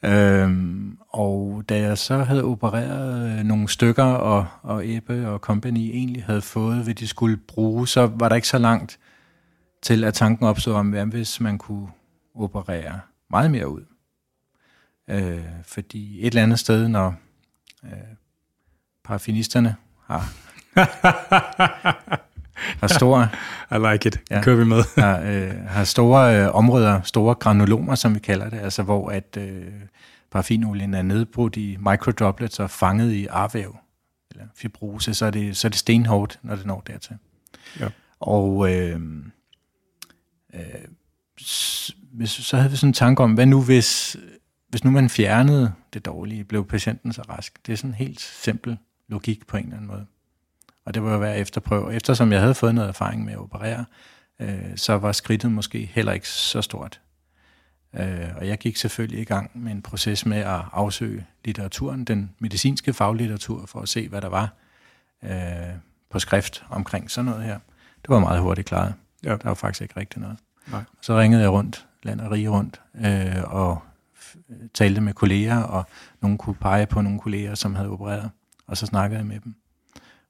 Øhm, 0.04 0.98
og 1.10 1.64
da 1.70 1.80
jeg 1.80 1.98
så 1.98 2.18
havde 2.18 2.44
opereret 2.44 3.40
øh, 3.40 3.46
nogle 3.46 3.70
stykker, 3.70 4.04
og, 4.04 4.46
og 4.64 4.90
Ebbe 4.90 5.28
og 5.28 5.40
company 5.40 5.78
egentlig 5.78 6.24
havde 6.24 6.42
fået, 6.42 6.84
hvad 6.84 6.94
de 6.94 7.08
skulle 7.08 7.38
bruge, 7.38 7.88
så 7.88 8.12
var 8.16 8.30
der 8.30 8.36
ikke 8.36 8.48
så 8.48 8.58
langt 8.58 9.00
til, 9.82 10.04
at 10.04 10.14
tanken 10.14 10.46
opstod 10.46 10.74
om, 10.74 10.90
hvad 10.90 11.06
hvis 11.06 11.40
man 11.40 11.58
kunne 11.58 11.88
operere 12.36 13.00
meget 13.30 13.52
mere 13.52 13.70
ud. 13.70 13.82
Øh, 15.10 15.44
fordi 15.64 16.20
et 16.20 16.28
eller 16.28 16.44
andet 16.44 16.60
sted, 16.60 16.88
når 16.88 17.16
øh, 17.84 17.92
parafinisterne 19.04 19.76
har 20.06 20.34
har 22.80 22.88
store... 22.88 23.30
I 23.72 23.94
like 23.94 24.08
it. 24.08 24.20
Ja, 24.30 24.42
kører 24.42 24.56
vi 24.56 24.66
med. 24.66 24.84
har, 25.04 25.20
øh, 25.20 25.68
har 25.68 25.84
store 25.84 26.44
øh, 26.44 26.56
områder, 26.56 27.02
store 27.02 27.36
granulomer, 27.36 27.96
som 27.96 28.16
vi 28.16 28.20
kalder 28.20 28.50
det, 28.50 28.60
altså 28.60 28.84
hvor 28.84 29.10
at 29.10 29.38
øh, 29.38 29.68
paraffinolien 30.32 30.94
er 30.94 31.02
nedbrudt 31.02 31.58
i 31.58 31.78
microdroplets 31.80 32.60
og 32.60 32.70
fanget 32.70 33.12
i 33.12 33.28
arvæv, 33.28 33.78
eller 34.32 34.46
fibrose, 34.56 35.14
så 35.14 35.26
er 35.26 35.32
det, 35.32 35.58
så 35.58 35.68
er 35.68 35.70
det 35.70 35.80
stenhårdt, 35.80 36.40
når 36.44 36.56
det 36.56 36.66
når 36.66 36.84
dertil. 36.88 37.16
Ja. 37.80 37.88
Og 38.20 38.76
øh, 38.76 39.02
øh, 40.54 40.62
hvis, 42.12 42.30
så 42.30 42.58
havde 42.58 42.72
vi 42.72 42.78
sådan 42.78 42.90
en 42.90 42.94
tanke 42.94 43.24
om, 43.24 43.34
hvad 43.34 43.46
nu 43.46 43.62
hvis, 43.62 44.18
hvis 44.70 44.84
nu 44.84 44.92
man 44.92 45.10
fjernede 45.10 45.74
det 45.94 46.06
dårlige, 46.06 46.44
blev 46.44 46.68
patienten 46.68 47.14
så 47.14 47.22
rask? 47.22 47.66
Det 47.66 47.74
er 47.74 47.78
sådan 47.78 47.90
en 47.90 47.96
helt 47.96 48.20
simpel 48.22 48.78
logik 49.08 49.48
på 49.48 49.58
en 49.58 49.64
eller 49.64 49.76
anden 49.76 49.88
måde 49.88 50.06
og 50.90 50.96
det 50.96 51.04
var 51.04 51.14
jo 51.14 51.20
være 51.20 51.38
efterprøve. 51.38 51.94
Eftersom 51.94 52.32
jeg 52.32 52.42
havde 52.42 52.56
fået 52.56 52.76
noget 52.76 52.90
erfaring 52.90 53.26
med 53.26 53.34
at 53.34 53.40
operere, 53.40 53.86
øh, 54.40 54.76
så 54.76 54.98
var 54.98 55.12
skridtet 55.12 55.52
måske 55.52 55.86
heller 55.94 56.12
ikke 56.12 56.30
så 56.30 56.62
stort. 56.62 57.02
Øh, 57.96 58.30
og 58.38 58.48
jeg 58.48 58.58
gik 58.58 58.78
selvfølgelig 58.78 59.22
i 59.22 59.24
gang 59.24 59.52
med 59.54 59.72
en 59.72 59.82
proces 59.82 60.26
med 60.26 60.38
at 60.38 60.62
afsøge 60.72 61.26
litteraturen, 61.46 62.06
den 62.06 62.32
medicinske 62.40 62.94
faglitteratur, 62.94 63.66
for 63.66 63.82
at 63.82 63.90
se, 63.90 64.08
hvad 64.08 64.22
der 64.22 64.30
var 64.30 64.54
øh, 65.24 65.76
på 66.10 66.20
skrift 66.20 66.64
omkring 66.70 67.12
sådan 67.12 67.26
noget 67.26 67.44
her. 67.44 67.60
Det 68.02 68.10
var 68.10 68.20
meget 68.20 68.42
hurtigt 68.42 68.68
klaret. 68.68 68.94
Ja. 69.24 69.30
Der 69.30 69.38
var 69.44 69.54
faktisk 69.54 69.82
ikke 69.82 70.00
rigtig 70.00 70.22
noget. 70.22 70.38
Nej. 70.72 70.84
Så 71.02 71.20
ringede 71.20 71.42
jeg 71.42 71.52
rundt, 71.52 71.88
land 72.04 72.22
og 72.22 72.32
rige 72.32 72.50
rundt, 72.50 72.82
øh, 73.06 73.44
og 73.44 73.82
talte 74.74 75.02
med 75.02 75.14
kolleger, 75.14 75.58
og 75.64 75.84
nogen 76.22 76.38
kunne 76.38 76.56
pege 76.56 76.86
på 76.86 77.02
nogle 77.02 77.20
kolleger, 77.20 77.56
som 77.56 77.76
havde 77.76 77.90
opereret, 77.90 78.30
og 78.68 78.78
så 78.78 78.86
snakkede 78.86 79.20
jeg 79.20 79.28
med 79.28 79.40
dem 79.40 79.56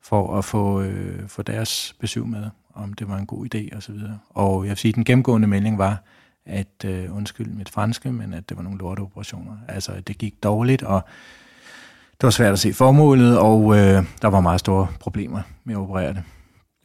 for 0.02 0.38
at 0.38 0.46
få, 0.46 0.82
øh, 0.82 1.28
få 1.28 1.42
deres 1.42 1.96
besøg 2.00 2.28
med, 2.28 2.50
om 2.74 2.94
det 2.94 3.08
var 3.10 3.18
en 3.18 3.26
god 3.26 3.56
idé 3.56 3.76
og 3.76 3.84
så 3.84 3.92
videre. 3.92 4.20
Og 4.30 4.64
jeg 4.64 4.70
vil 4.70 4.78
sige, 4.78 4.90
at 4.90 4.96
den 4.96 5.04
gennemgående 5.04 5.48
melding 5.48 5.78
var, 5.78 6.04
at 6.46 6.86
øh, 6.86 7.16
undskyld 7.16 7.48
mit 7.48 7.70
franske, 7.70 8.12
men 8.12 8.34
at 8.34 8.50
det 8.50 8.58
var 8.58 8.64
nogle 8.64 8.80
lorteoperationer. 8.80 9.58
Altså, 9.68 10.02
det 10.08 10.18
gik 10.18 10.44
dårligt, 10.44 10.84
og 10.84 11.02
det 12.12 12.24
var 12.24 12.30
svært 12.30 12.54
at 12.54 12.60
se 12.60 12.74
formålet, 12.74 13.40
og 13.40 13.78
øh, 13.78 14.04
der 14.22 14.28
var 14.28 14.40
meget 14.40 14.60
store 14.60 14.88
problemer 15.00 15.42
med 15.64 15.76
at 15.76 15.80
operere 15.80 16.14
det. 16.14 16.24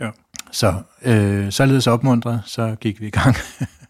Ja. 0.04 0.10
Så 0.52 0.74
øh, 1.04 1.52
således 1.52 1.86
opmuntret, 1.86 2.40
så 2.46 2.76
gik 2.80 3.00
vi 3.00 3.06
i 3.06 3.10
gang. 3.10 3.36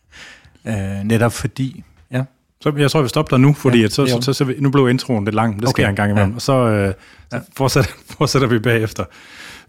øh, 0.68 1.05
netop 1.05 1.33
fordi, 1.33 1.85
ja. 2.11 2.24
Så 2.61 2.72
jeg 2.77 2.90
tror, 2.90 3.03
vi 3.03 3.09
stopper 3.09 3.37
der 3.37 3.42
nu, 3.42 3.53
fordi 3.53 3.79
ja, 3.79 3.85
at 3.85 3.92
så, 3.92 4.07
så, 4.07 4.18
så, 4.20 4.33
så, 4.33 4.55
nu 4.59 4.70
blev 4.70 4.88
introen 4.88 5.24
lidt 5.24 5.35
lang, 5.35 5.55
det 5.61 5.68
okay. 5.68 5.83
sker 5.83 5.88
en 5.88 5.96
gang 5.96 6.11
imellem. 6.11 6.31
Ja. 6.31 6.35
Og 6.35 6.42
så, 6.42 6.53
øh, 6.53 6.94
så 7.31 7.37
ja. 7.37 7.40
fortsætter, 7.57 7.90
fortsætter 8.18 8.48
vi 8.48 8.59
bagefter. 8.59 9.05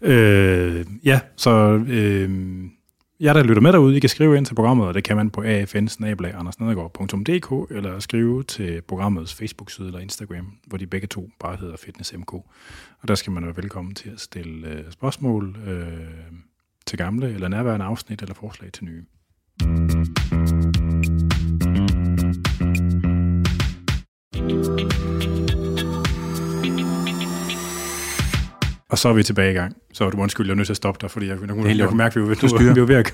Øh, 0.02 0.84
ja, 1.04 1.20
så 1.36 1.50
øh, 1.88 2.30
jeg 3.20 3.34
der 3.34 3.42
lytter 3.42 3.62
med 3.62 3.72
derude, 3.72 3.96
I 3.96 4.00
kan 4.00 4.08
skrive 4.08 4.36
ind 4.36 4.46
til 4.46 4.54
programmet, 4.54 4.86
og 4.86 4.94
det 4.94 5.04
kan 5.04 5.16
man 5.16 5.30
på 5.30 5.42
afn 5.42 5.66
eller 7.70 7.98
skrive 7.98 8.42
til 8.42 8.82
programmets 8.82 9.34
Facebook-side 9.34 9.86
eller 9.86 10.00
Instagram, 10.00 10.52
hvor 10.66 10.78
de 10.78 10.86
begge 10.86 11.06
to 11.06 11.28
bare 11.40 11.56
hedder 11.56 11.76
FitnessMK. 11.76 12.32
Og 12.32 13.08
der 13.08 13.14
skal 13.14 13.32
man 13.32 13.44
være 13.44 13.56
velkommen 13.56 13.94
til 13.94 14.10
at 14.10 14.20
stille 14.20 14.68
øh, 14.68 14.84
spørgsmål 14.90 15.56
øh, 15.66 15.90
til 16.86 16.98
gamle 16.98 17.34
eller 17.34 17.48
nærværende 17.48 17.86
afsnit 17.86 18.22
eller 18.22 18.34
forslag 18.34 18.72
til 18.72 18.84
nye. 18.84 19.04
Og 28.96 29.00
så 29.00 29.08
er 29.08 29.12
vi 29.12 29.22
tilbage 29.22 29.50
i 29.50 29.54
gang. 29.54 29.76
Så 29.92 30.10
du 30.10 30.20
undskyld, 30.20 30.46
jeg 30.46 30.52
er 30.52 30.56
nødt 30.56 30.66
til 30.66 30.72
at 30.72 30.76
stoppe 30.76 30.98
dig, 31.00 31.10
fordi 31.10 31.26
jeg, 31.26 31.38
jeg, 31.40 31.56
jeg, 31.56 31.78
jeg 31.78 31.88
kunne 31.88 31.96
mærke, 31.96 32.20
at 32.20 32.22
vi 32.22 32.28
var, 32.28 32.72
vi, 32.74 32.80
var 32.80 32.86
ved 32.86 32.96
at, 32.96 33.12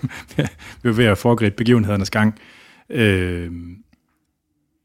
vi 0.83 0.89
var 0.89 0.93
ved 0.93 1.05
at 1.05 1.19
foregribe 1.19 1.57
begivenhedernes 1.57 2.11
gang. 2.11 2.39
Øh, 2.91 3.51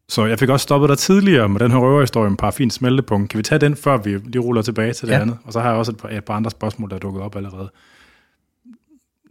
så 0.09 0.25
jeg 0.25 0.39
fik 0.39 0.49
også 0.49 0.63
stoppet 0.63 0.89
dig 0.89 0.97
tidligere 0.97 1.49
med 1.49 1.59
den 1.59 1.71
her 1.71 1.77
røverhistorie 1.77 2.27
om 2.27 2.37
paraffin 2.37 2.69
smeltepunkt. 2.69 3.29
Kan 3.29 3.37
vi 3.37 3.43
tage 3.43 3.59
den, 3.59 3.75
før 3.75 3.97
vi 3.97 4.17
lige 4.17 4.39
ruller 4.39 4.61
tilbage 4.61 4.93
til 4.93 5.07
det 5.07 5.13
ja. 5.13 5.19
andet? 5.19 5.37
Og 5.43 5.53
så 5.53 5.59
har 5.59 5.69
jeg 5.69 5.77
også 5.77 5.91
et 5.91 5.97
par, 5.97 6.09
et 6.09 6.25
par 6.25 6.33
andre 6.33 6.51
spørgsmål, 6.51 6.89
der 6.89 6.95
er 6.95 6.99
dukket 6.99 7.23
op 7.23 7.35
allerede. 7.35 7.71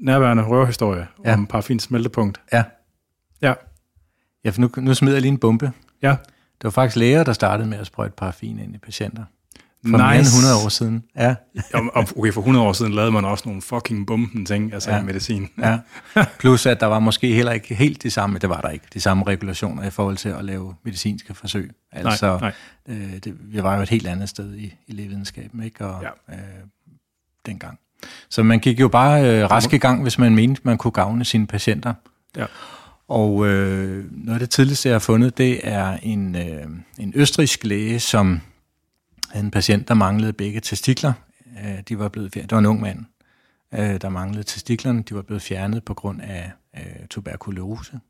Nærværende 0.00 0.42
røverhistorie 0.42 1.06
ja. 1.24 1.34
om 1.34 1.46
paraffin 1.46 1.78
smeltepunkt. 1.78 2.40
Ja. 2.52 2.64
Ja. 3.42 3.54
Ja, 4.44 4.50
for 4.50 4.60
nu, 4.60 4.70
nu 4.76 4.94
smider 4.94 5.14
jeg 5.14 5.22
lige 5.22 5.32
en 5.32 5.38
bombe. 5.38 5.72
Ja. 6.02 6.16
Det 6.58 6.64
var 6.64 6.70
faktisk 6.70 6.96
læger, 6.96 7.24
der 7.24 7.32
startede 7.32 7.68
med 7.68 7.78
at 7.78 7.86
sprøjte 7.86 8.14
paraffin 8.16 8.58
ind 8.58 8.74
i 8.74 8.78
patienter. 8.78 9.24
For 9.82 9.90
nice. 9.90 10.02
mere 10.02 10.16
end 10.16 10.26
100 10.26 10.64
år 10.64 10.68
siden. 10.68 11.04
Ja. 11.16 11.34
okay, 12.16 12.32
for 12.32 12.40
100 12.40 12.66
år 12.66 12.72
siden 12.72 12.92
lavede 12.92 13.12
man 13.12 13.24
også 13.24 13.44
nogle 13.46 13.62
fucking 13.62 14.06
bomben 14.06 14.46
ting, 14.46 14.74
altså 14.74 14.90
ja. 14.90 15.02
medicin. 15.02 15.48
Ja. 15.58 15.78
Plus 16.38 16.66
at 16.66 16.80
der 16.80 16.86
var 16.86 16.98
måske 16.98 17.34
heller 17.34 17.52
ikke 17.52 17.74
helt 17.74 18.02
de 18.02 18.10
samme, 18.10 18.38
det 18.38 18.48
var 18.48 18.60
der 18.60 18.68
ikke, 18.68 18.86
de 18.94 19.00
samme 19.00 19.24
regulationer 19.24 19.82
i 19.82 19.90
forhold 19.90 20.16
til 20.16 20.28
at 20.28 20.44
lave 20.44 20.74
medicinske 20.84 21.34
forsøg. 21.34 21.70
Altså, 21.92 22.38
nej, 22.40 22.52
nej. 22.88 22.96
Øh, 22.96 23.12
det, 23.24 23.34
vi 23.40 23.62
var 23.62 23.76
jo 23.76 23.82
et 23.82 23.88
helt 23.88 24.06
andet 24.06 24.28
sted 24.28 24.54
i, 24.54 24.74
i 24.86 24.92
lægevidenskaben, 24.92 25.62
ikke? 25.62 25.86
Og, 25.86 26.02
ja. 26.02 26.34
øh, 26.34 26.40
dengang. 27.46 27.78
Så 28.30 28.42
man 28.42 28.58
gik 28.58 28.80
jo 28.80 28.88
bare 28.88 29.30
øh, 29.30 29.50
rask 29.50 29.72
i 29.72 29.78
gang, 29.78 30.02
hvis 30.02 30.18
man 30.18 30.34
mente, 30.34 30.60
man 30.64 30.78
kunne 30.78 30.90
gavne 30.90 31.24
sine 31.24 31.46
patienter. 31.46 31.94
Ja. 32.36 32.44
Og 33.08 33.46
øh, 33.46 34.04
noget 34.10 34.34
af 34.34 34.40
det 34.40 34.50
tidligste, 34.50 34.88
jeg 34.88 34.94
har 34.94 34.98
fundet, 34.98 35.38
det 35.38 35.60
er 35.62 35.98
en, 36.02 36.36
øh, 36.36 36.66
en 36.98 37.12
østrisk 37.16 37.64
læge, 37.64 38.00
som 38.00 38.40
havde 39.30 39.44
en 39.44 39.50
patient, 39.50 39.88
der 39.88 39.94
manglede 39.94 40.32
begge 40.32 40.60
testikler. 40.60 41.12
Øh, 41.64 41.78
de 41.88 41.98
var 41.98 42.08
blevet 42.08 42.32
fjernet. 42.32 42.50
Det 42.50 42.56
var 42.56 42.60
en 42.60 42.66
ung 42.66 42.80
mand, 42.80 43.04
øh, 43.74 44.00
der 44.00 44.08
manglede 44.08 44.44
testiklerne. 44.44 45.02
De 45.02 45.14
var 45.14 45.22
blevet 45.22 45.42
fjernet 45.42 45.84
på 45.84 45.94
grund 45.94 46.20
af 46.22 46.52
øh, 46.76 47.06
tuberkulose. 47.10 48.00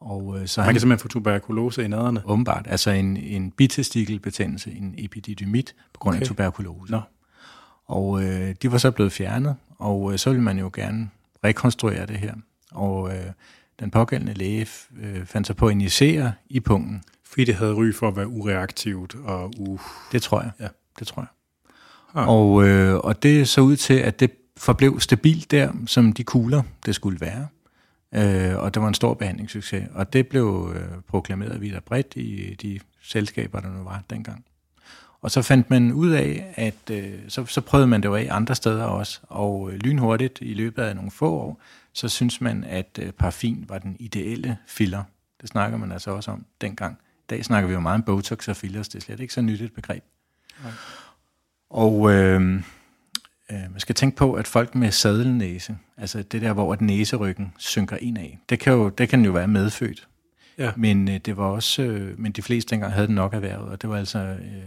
Og, 0.00 0.40
øh, 0.40 0.46
så 0.46 0.60
Man 0.60 0.64
han, 0.64 0.74
kan 0.74 0.80
simpelthen 0.80 1.02
få 1.02 1.08
tuberkulose 1.08 1.84
i 1.84 1.88
naderne? 1.88 2.22
Åbenbart. 2.24 2.66
Altså 2.68 2.90
en, 2.90 3.16
en 3.16 3.50
bitestikelbetændelse, 3.50 4.70
en 4.70 4.94
epididymit, 4.98 5.74
på 5.92 5.98
grund 5.98 6.14
okay. 6.14 6.20
af 6.20 6.26
tuberkulose. 6.26 6.92
Nå. 6.92 7.00
Og 7.86 8.24
øh, 8.24 8.54
de 8.62 8.72
var 8.72 8.78
så 8.78 8.90
blevet 8.90 9.12
fjernet, 9.12 9.56
og 9.78 10.12
øh, 10.12 10.18
så 10.18 10.30
ville 10.30 10.42
man 10.42 10.58
jo 10.58 10.70
gerne 10.74 11.10
rekonstruere 11.44 12.06
det 12.06 12.18
her. 12.18 12.34
Og 12.70 13.16
øh, 13.16 13.26
den 13.80 13.90
pågældende 13.90 14.34
læge 14.34 14.66
øh, 15.00 15.26
fandt 15.26 15.46
sig 15.46 15.56
på 15.56 15.66
at 15.66 15.72
injicere 15.72 16.32
i 16.48 16.60
punkten. 16.60 17.02
Fordi 17.28 17.44
det 17.44 17.54
havde 17.54 17.74
ry 17.74 17.92
for 17.92 18.08
at 18.08 18.16
være 18.16 18.28
ureaktivt 18.28 19.14
og 19.24 19.52
u... 19.58 19.78
Det 20.12 20.22
tror 20.22 20.42
jeg. 20.42 20.50
Ja. 20.60 20.68
Det 20.98 21.06
tror 21.06 21.22
jeg. 21.22 21.28
Ah. 22.14 22.28
Og, 22.28 22.68
øh, 22.68 22.96
og 22.96 23.22
det 23.22 23.48
så 23.48 23.60
ud 23.60 23.76
til, 23.76 23.94
at 23.94 24.20
det 24.20 24.30
forblev 24.56 25.00
stabilt 25.00 25.50
der, 25.50 25.72
som 25.86 26.12
de 26.12 26.24
kugler, 26.24 26.62
det 26.86 26.94
skulle 26.94 27.20
være. 27.20 27.46
Øh, 28.14 28.58
og 28.58 28.74
det 28.74 28.82
var 28.82 28.88
en 28.88 28.94
stor 28.94 29.14
behandlingssucces. 29.14 29.84
Og 29.94 30.12
det 30.12 30.28
blev 30.28 30.72
øh, 30.76 31.00
proklameret 31.08 31.60
videre 31.60 31.80
bredt 31.80 32.16
i 32.16 32.54
de 32.62 32.80
selskaber, 33.02 33.60
der 33.60 33.68
nu 33.68 33.84
var 33.84 34.02
dengang. 34.10 34.44
Og 35.20 35.30
så 35.30 35.42
fandt 35.42 35.70
man 35.70 35.92
ud 35.92 36.10
af, 36.10 36.52
at 36.54 36.90
øh, 36.90 37.14
så, 37.28 37.46
så 37.46 37.60
prøvede 37.60 37.86
man 37.86 38.02
det 38.02 38.08
jo 38.08 38.14
af 38.14 38.28
andre 38.30 38.54
steder 38.54 38.84
også, 38.84 39.20
og 39.22 39.70
øh, 39.72 39.78
lynhurtigt 39.78 40.38
i 40.42 40.54
løbet 40.54 40.82
af 40.82 40.96
nogle 40.96 41.10
få 41.10 41.30
år, 41.30 41.60
så 41.92 42.08
synes 42.08 42.40
man, 42.40 42.64
at 42.64 42.98
øh, 43.02 43.12
paraffin 43.12 43.64
var 43.68 43.78
den 43.78 43.96
ideelle 44.00 44.56
filler. 44.66 45.02
Det 45.40 45.48
snakker 45.48 45.78
man 45.78 45.92
altså 45.92 46.10
også 46.10 46.30
om 46.30 46.44
dengang. 46.60 46.98
Dag 47.30 47.44
snakker 47.44 47.68
vi 47.68 47.74
jo 47.74 47.80
meget 47.80 47.94
om 47.94 48.02
Botox 48.02 48.48
og 48.48 48.56
fillers, 48.56 48.88
det 48.88 48.98
er 48.98 49.00
slet 49.02 49.20
ikke 49.20 49.34
så 49.34 49.40
nyt 49.40 49.60
et 49.60 49.72
begreb. 49.72 50.04
Nej. 50.62 50.72
Og 51.70 52.12
øh, 52.12 52.40
øh, 53.50 53.70
man 53.70 53.80
skal 53.80 53.94
tænke 53.94 54.16
på, 54.16 54.32
at 54.32 54.46
folk 54.46 54.74
med 54.74 54.90
sadelnæse, 54.90 55.78
altså 55.96 56.22
det 56.22 56.42
der, 56.42 56.52
hvor 56.52 56.72
at 56.72 56.80
næseryggen 56.80 57.52
synker 57.58 57.96
ind 57.96 58.18
af, 58.18 58.38
det 58.48 58.60
kan 58.60 58.72
jo, 58.72 58.88
det 58.88 59.08
kan 59.08 59.24
jo 59.24 59.32
være 59.32 59.48
medfødt. 59.48 60.08
Ja. 60.58 60.72
Men 60.76 61.08
øh, 61.08 61.18
det 61.18 61.36
var 61.36 61.44
også, 61.44 61.82
øh, 61.82 62.20
men 62.20 62.32
de 62.32 62.42
fleste 62.42 62.70
dengang 62.70 62.92
havde 62.92 63.06
den 63.06 63.14
nok 63.14 63.34
erhvervet, 63.34 63.68
og 63.68 63.82
det 63.82 63.90
var 63.90 63.96
altså... 63.96 64.18
Øh, 64.18 64.62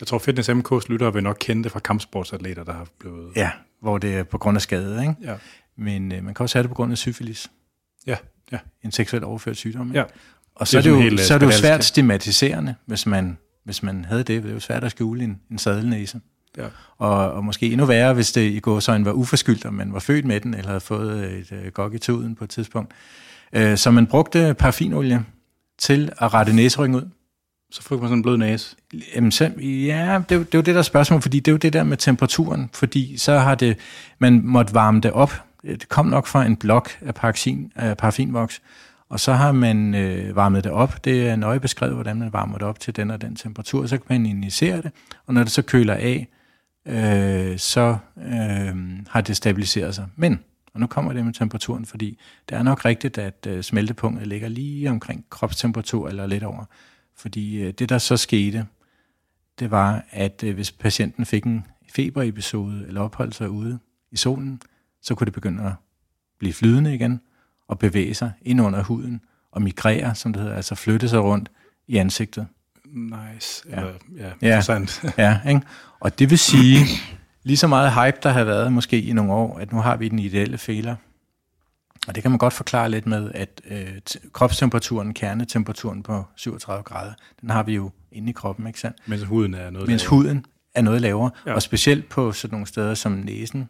jeg 0.00 0.06
tror, 0.06 0.18
Fitness 0.18 0.50
MK's 0.50 0.86
lyttere 0.88 1.12
vil 1.12 1.22
nok 1.22 1.36
kende 1.40 1.64
det 1.64 1.72
fra 1.72 1.80
kampsportsatleter, 1.80 2.64
der 2.64 2.72
har 2.72 2.86
blevet... 2.98 3.32
Ja, 3.36 3.50
hvor 3.80 3.98
det 3.98 4.16
er 4.16 4.22
på 4.22 4.38
grund 4.38 4.56
af 4.56 4.62
skade, 4.62 5.00
ikke? 5.00 5.14
Ja. 5.22 5.36
Men 5.76 6.12
øh, 6.12 6.24
man 6.24 6.34
kan 6.34 6.44
også 6.44 6.58
have 6.58 6.62
det 6.62 6.70
på 6.70 6.74
grund 6.74 6.92
af 6.92 6.98
syfilis. 6.98 7.50
Ja, 8.06 8.16
ja. 8.52 8.58
En 8.82 8.92
seksuelt 8.92 9.24
overført 9.24 9.56
sygdom. 9.56 9.88
Ikke? 9.88 9.98
Ja. 9.98 10.04
Og 10.56 10.68
så 10.68 10.78
det 10.78 10.86
er, 10.86 10.96
det 10.96 11.12
jo, 11.12 11.18
så 11.18 11.34
er 11.34 11.38
det 11.38 11.46
jo 11.46 11.52
svært 11.52 11.84
stigmatiserende, 11.84 12.74
hvis 12.86 13.06
man, 13.06 13.38
hvis 13.64 13.82
man 13.82 14.04
havde 14.04 14.22
det. 14.22 14.42
Det 14.42 14.50
er 14.50 14.54
jo 14.54 14.60
svært 14.60 14.84
at 14.84 14.90
skjule 14.90 15.24
en, 15.24 15.40
en 15.50 15.58
sadelnæse. 15.58 16.20
Ja. 16.58 16.66
Og, 16.98 17.32
og 17.32 17.44
måske 17.44 17.66
endnu 17.66 17.86
værre, 17.86 18.14
hvis 18.14 18.32
det 18.32 18.50
i 18.50 18.60
går 18.60 18.80
så 18.80 18.98
var 18.98 19.12
uforskyldt, 19.12 19.64
og 19.64 19.74
man 19.74 19.92
var 19.92 20.00
født 20.00 20.24
med 20.24 20.40
den, 20.40 20.54
eller 20.54 20.68
havde 20.68 20.80
fået 20.80 21.32
et 21.32 21.52
øh, 21.52 21.72
gok 21.72 21.94
i 21.94 21.98
tuden 21.98 22.34
på 22.34 22.44
et 22.44 22.50
tidspunkt. 22.50 22.92
Øh, 23.52 23.78
så 23.78 23.90
man 23.90 24.06
brugte 24.06 24.54
paraffinolie 24.54 25.24
til 25.78 26.12
at 26.18 26.34
rette 26.34 26.52
næseryggen 26.52 26.96
ud. 26.96 27.08
Så 27.70 27.82
fik 27.82 27.90
man 27.90 28.00
sådan 28.00 28.18
en 28.18 28.22
blød 28.22 28.36
næse? 28.36 28.76
Jamen, 29.14 29.32
så, 29.32 29.50
ja, 29.60 30.22
det, 30.28 30.30
det 30.30 30.54
er 30.54 30.58
jo 30.58 30.60
det 30.60 30.74
der 30.74 30.82
spørgsmål, 30.82 31.22
fordi 31.22 31.40
det 31.40 31.50
er 31.50 31.52
jo 31.52 31.58
det 31.58 31.72
der 31.72 31.84
med 31.84 31.96
temperaturen, 31.96 32.70
fordi 32.72 33.16
så 33.16 33.38
har 33.38 33.54
det, 33.54 33.76
man 34.18 34.40
måtte 34.44 34.74
varme 34.74 35.00
det 35.00 35.12
op. 35.12 35.42
Det 35.62 35.88
kom 35.88 36.06
nok 36.06 36.26
fra 36.26 36.44
en 36.44 36.56
blok 36.56 36.90
af 37.00 37.14
paraffin, 37.14 37.72
af 37.74 37.96
paraffinvoks, 37.96 38.60
og 39.14 39.20
så 39.20 39.32
har 39.32 39.52
man 39.52 39.94
øh, 39.94 40.36
varmet 40.36 40.64
det 40.64 40.72
op. 40.72 41.04
Det 41.04 41.28
er 41.28 41.36
nøje 41.36 41.60
beskrevet, 41.60 41.94
hvordan 41.94 42.16
man 42.16 42.32
varmer 42.32 42.58
det 42.58 42.66
op 42.66 42.80
til 42.80 42.96
den 42.96 43.10
og 43.10 43.20
den 43.20 43.36
temperatur. 43.36 43.86
Så 43.86 43.98
kan 43.98 44.06
man 44.08 44.26
injicere 44.26 44.82
det, 44.82 44.92
og 45.26 45.34
når 45.34 45.42
det 45.42 45.52
så 45.52 45.62
køler 45.62 45.94
af, 45.94 46.28
øh, 46.86 47.58
så 47.58 47.96
øh, 48.18 48.76
har 49.08 49.20
det 49.20 49.36
stabiliseret 49.36 49.94
sig. 49.94 50.06
Men, 50.16 50.40
og 50.74 50.80
nu 50.80 50.86
kommer 50.86 51.12
det 51.12 51.24
med 51.24 51.32
temperaturen, 51.32 51.86
fordi 51.86 52.18
det 52.48 52.58
er 52.58 52.62
nok 52.62 52.84
rigtigt, 52.84 53.18
at 53.18 53.46
øh, 53.48 53.62
smeltepunktet 53.62 54.26
ligger 54.26 54.48
lige 54.48 54.90
omkring 54.90 55.24
kropstemperatur 55.30 56.08
eller 56.08 56.26
lidt 56.26 56.42
over. 56.42 56.64
Fordi 57.16 57.62
øh, 57.62 57.72
det, 57.72 57.88
der 57.88 57.98
så 57.98 58.16
skete, 58.16 58.66
det 59.58 59.70
var, 59.70 60.04
at 60.10 60.44
øh, 60.44 60.54
hvis 60.54 60.72
patienten 60.72 61.26
fik 61.26 61.44
en 61.44 61.66
feberepisode 61.92 62.84
eller 62.86 63.00
opholdt 63.00 63.34
sig 63.34 63.50
ude 63.50 63.78
i 64.10 64.16
solen, 64.16 64.60
så 65.02 65.14
kunne 65.14 65.24
det 65.24 65.34
begynde 65.34 65.62
at 65.64 65.72
blive 66.38 66.52
flydende 66.52 66.94
igen 66.94 67.20
og 67.68 67.78
bevæge 67.78 68.14
sig 68.14 68.32
ind 68.42 68.60
under 68.60 68.82
huden 68.82 69.20
og 69.52 69.62
migrere, 69.62 70.14
som 70.14 70.32
det 70.32 70.42
hedder, 70.42 70.56
altså 70.56 70.74
flytte 70.74 71.08
sig 71.08 71.20
rundt 71.22 71.50
i 71.88 71.96
ansigtet. 71.96 72.46
Nice. 72.86 73.64
Ja, 73.70 73.76
Eller, 73.76 73.92
ja, 74.16 74.24
ja 74.24 74.46
interessant. 74.46 75.04
ja, 75.18 75.38
ikke? 75.48 75.60
Og 76.00 76.18
det 76.18 76.30
vil 76.30 76.38
sige, 76.38 76.78
lige 77.42 77.56
så 77.56 77.66
meget 77.66 77.92
hype, 77.92 78.18
der 78.22 78.30
har 78.30 78.44
været 78.44 78.72
måske 78.72 79.02
i 79.02 79.12
nogle 79.12 79.32
år, 79.32 79.58
at 79.58 79.72
nu 79.72 79.78
har 79.78 79.96
vi 79.96 80.08
den 80.08 80.18
ideelle 80.18 80.58
fæler. 80.58 80.96
Og 82.08 82.14
det 82.14 82.22
kan 82.22 82.30
man 82.30 82.38
godt 82.38 82.52
forklare 82.52 82.90
lidt 82.90 83.06
med, 83.06 83.30
at 83.34 83.60
øh, 83.70 83.88
kropstemperaturen, 84.32 85.14
kernetemperaturen 85.14 86.02
på 86.02 86.24
37 86.36 86.82
grader, 86.82 87.12
den 87.40 87.50
har 87.50 87.62
vi 87.62 87.74
jo 87.74 87.90
inde 88.12 88.30
i 88.30 88.32
kroppen, 88.32 88.66
ikke 88.66 88.80
sandt? 88.80 88.96
Mens 89.06 89.22
huden 89.22 89.54
er 89.54 89.70
noget 89.70 89.88
Mens 89.88 90.02
lavere. 90.02 90.16
huden 90.16 90.44
er 90.74 90.82
noget 90.82 91.00
lavere. 91.00 91.30
Ja. 91.46 91.54
Og 91.54 91.62
specielt 91.62 92.08
på 92.08 92.32
sådan 92.32 92.54
nogle 92.54 92.66
steder 92.66 92.94
som 92.94 93.12
næsen, 93.12 93.68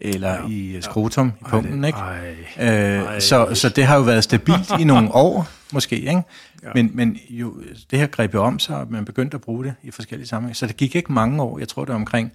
eller 0.00 0.32
ja. 0.32 0.48
i 0.48 0.78
skrotum, 0.80 1.26
ja. 1.26 1.46
i 1.46 1.50
punkten, 1.50 1.84
ikke? 1.84 1.98
Ej, 1.98 2.34
ej, 2.56 3.14
øh, 3.14 3.20
så, 3.20 3.54
så 3.54 3.68
det 3.68 3.84
har 3.84 3.96
jo 3.96 4.02
været 4.02 4.24
stabilt 4.24 4.70
i 4.80 4.84
nogle 4.84 5.14
år, 5.14 5.48
måske, 5.72 5.96
ikke? 5.96 6.22
Ja. 6.62 6.70
Men, 6.74 6.90
men 6.94 7.18
jo, 7.30 7.62
det 7.90 7.98
her 7.98 8.06
greb 8.06 8.34
jo 8.34 8.42
om 8.42 8.58
sig, 8.58 8.76
og 8.76 8.86
man 8.90 9.04
begyndte 9.04 9.34
at 9.34 9.40
bruge 9.40 9.64
det 9.64 9.74
i 9.82 9.90
forskellige 9.90 10.28
sammenhænge. 10.28 10.54
Så 10.54 10.66
det 10.66 10.76
gik 10.76 10.96
ikke 10.96 11.12
mange 11.12 11.42
år, 11.42 11.58
jeg 11.58 11.68
tror 11.68 11.84
det 11.84 11.92
var 11.92 11.98
omkring, 11.98 12.32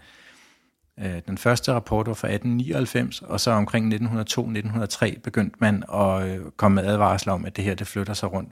øh, 0.99 1.21
den 1.27 1.37
første 1.37 1.73
rapport 1.73 2.07
var 2.07 2.13
fra 2.13 2.27
1899, 2.27 3.21
og 3.21 3.39
så 3.39 3.51
omkring 3.51 3.93
1902-1903 3.93 5.19
begyndte 5.19 5.57
man 5.59 5.83
at 5.93 6.23
øh, 6.23 6.39
komme 6.57 6.75
med 6.75 6.91
advarsler 6.91 7.33
om, 7.33 7.45
at 7.45 7.55
det 7.55 7.63
her, 7.63 7.75
det 7.75 7.87
flytter 7.87 8.13
sig 8.13 8.33
rundt. 8.33 8.51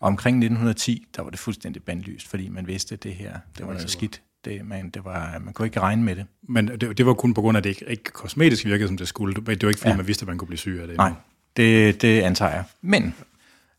Og 0.00 0.06
omkring 0.06 0.36
1910, 0.36 1.06
der 1.16 1.22
var 1.22 1.30
det 1.30 1.38
fuldstændig 1.38 1.82
bandlyst, 1.82 2.28
fordi 2.28 2.48
man 2.48 2.66
vidste, 2.66 2.92
at 2.92 3.02
det 3.02 3.14
her, 3.14 3.32
det 3.58 3.66
var 3.66 3.72
noget 3.72 3.90
skidt. 3.90 4.22
Det, 4.44 4.66
man, 4.66 4.90
det 4.90 5.04
var, 5.04 5.38
man 5.38 5.54
kunne 5.54 5.66
ikke 5.66 5.80
regne 5.80 6.02
med 6.02 6.16
det. 6.16 6.26
Men 6.42 6.68
det, 6.68 6.98
det 6.98 7.06
var 7.06 7.14
kun 7.14 7.34
på 7.34 7.40
grund 7.40 7.56
af, 7.56 7.60
at 7.60 7.64
det 7.64 7.70
ikke, 7.70 7.84
ikke 7.88 8.04
kosmetisk 8.04 8.64
virkede, 8.64 8.88
som 8.88 8.96
det 8.96 9.08
skulle. 9.08 9.34
Det 9.34 9.46
var 9.46 9.52
ikke, 9.52 9.80
fordi 9.80 9.90
ja. 9.90 9.96
man 9.96 10.06
vidste, 10.06 10.22
at 10.22 10.28
man 10.28 10.38
kunne 10.38 10.48
blive 10.48 10.58
syg 10.58 10.78
af 10.80 10.86
det. 10.86 10.96
Nej, 10.96 11.12
det, 11.56 12.02
det 12.02 12.20
antager 12.20 12.52
jeg. 12.52 12.64
Men, 12.82 13.14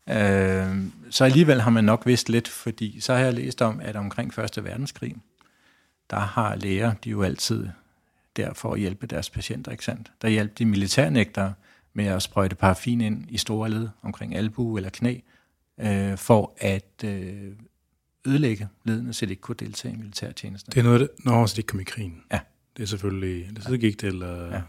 øh, 0.08 0.76
så 1.10 1.24
alligevel 1.24 1.60
har 1.60 1.70
man 1.70 1.84
nok 1.84 2.06
vidst 2.06 2.28
lidt, 2.28 2.48
fordi 2.48 3.00
så 3.00 3.14
har 3.14 3.20
jeg 3.20 3.34
læst 3.34 3.62
om, 3.62 3.80
at 3.82 3.96
omkring 3.96 4.34
Første 4.34 4.64
Verdenskrig, 4.64 5.16
der 6.10 6.18
har 6.18 6.56
læger, 6.56 6.92
de 7.04 7.10
jo 7.10 7.22
altid 7.22 7.68
der 8.36 8.54
for 8.54 8.72
at 8.72 8.80
hjælpe 8.80 9.06
deres 9.06 9.30
patienter, 9.30 9.72
ikke 9.72 9.84
sandt? 9.84 10.12
Der 10.22 10.28
hjalp 10.28 10.58
de 10.58 10.64
militærnægtere 10.64 11.54
med 11.94 12.06
at 12.06 12.22
sprøjte 12.22 12.56
paraffin 12.56 13.00
ind 13.00 13.24
i 13.28 13.38
store 13.38 13.70
led 13.70 13.88
omkring 14.02 14.36
albu 14.36 14.76
eller 14.76 14.90
knæ, 14.90 15.18
øh, 15.80 16.16
for 16.18 16.52
at 16.58 17.04
øh, 17.04 17.52
ødelægge 18.26 18.68
ledene, 18.84 19.12
så 19.12 19.26
de 19.26 19.30
ikke 19.30 19.40
kunne 19.40 19.56
deltage 19.58 19.94
i 19.94 19.96
militærtjenesten. 19.96 20.72
Det 20.72 20.80
er 20.80 20.84
noget, 20.84 21.08
når 21.18 21.46
så 21.46 21.54
de 21.54 21.60
ikke 21.60 21.68
kom 21.68 21.80
i 21.80 21.84
krigen. 21.84 22.22
Ja. 22.32 22.40
Det 22.76 22.82
er 22.82 22.86
selvfølgelig, 22.86 23.56
det 23.56 23.64
så 23.64 23.76
gik 23.76 24.00
det, 24.00 24.06
eller... 24.06 24.54
Ja. 24.54 24.62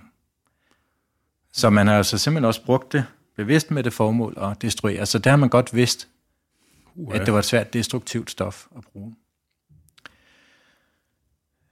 Så 1.53 1.69
man 1.69 1.87
har 1.87 1.97
altså 1.97 2.17
simpelthen 2.17 2.45
også 2.45 2.65
brugt 2.65 2.93
det 2.93 3.05
bevidst 3.35 3.71
med 3.71 3.83
det 3.83 3.93
formål 3.93 4.37
at 4.41 4.61
destruere. 4.61 5.05
Så 5.05 5.19
der 5.19 5.29
har 5.29 5.37
man 5.37 5.49
godt 5.49 5.75
vidst, 5.75 6.07
uh, 6.95 7.15
at 7.15 7.25
det 7.25 7.33
var 7.33 7.39
et 7.39 7.45
svært 7.45 7.73
destruktivt 7.73 8.31
stof 8.31 8.65
at 8.77 8.83
bruge. 8.83 9.15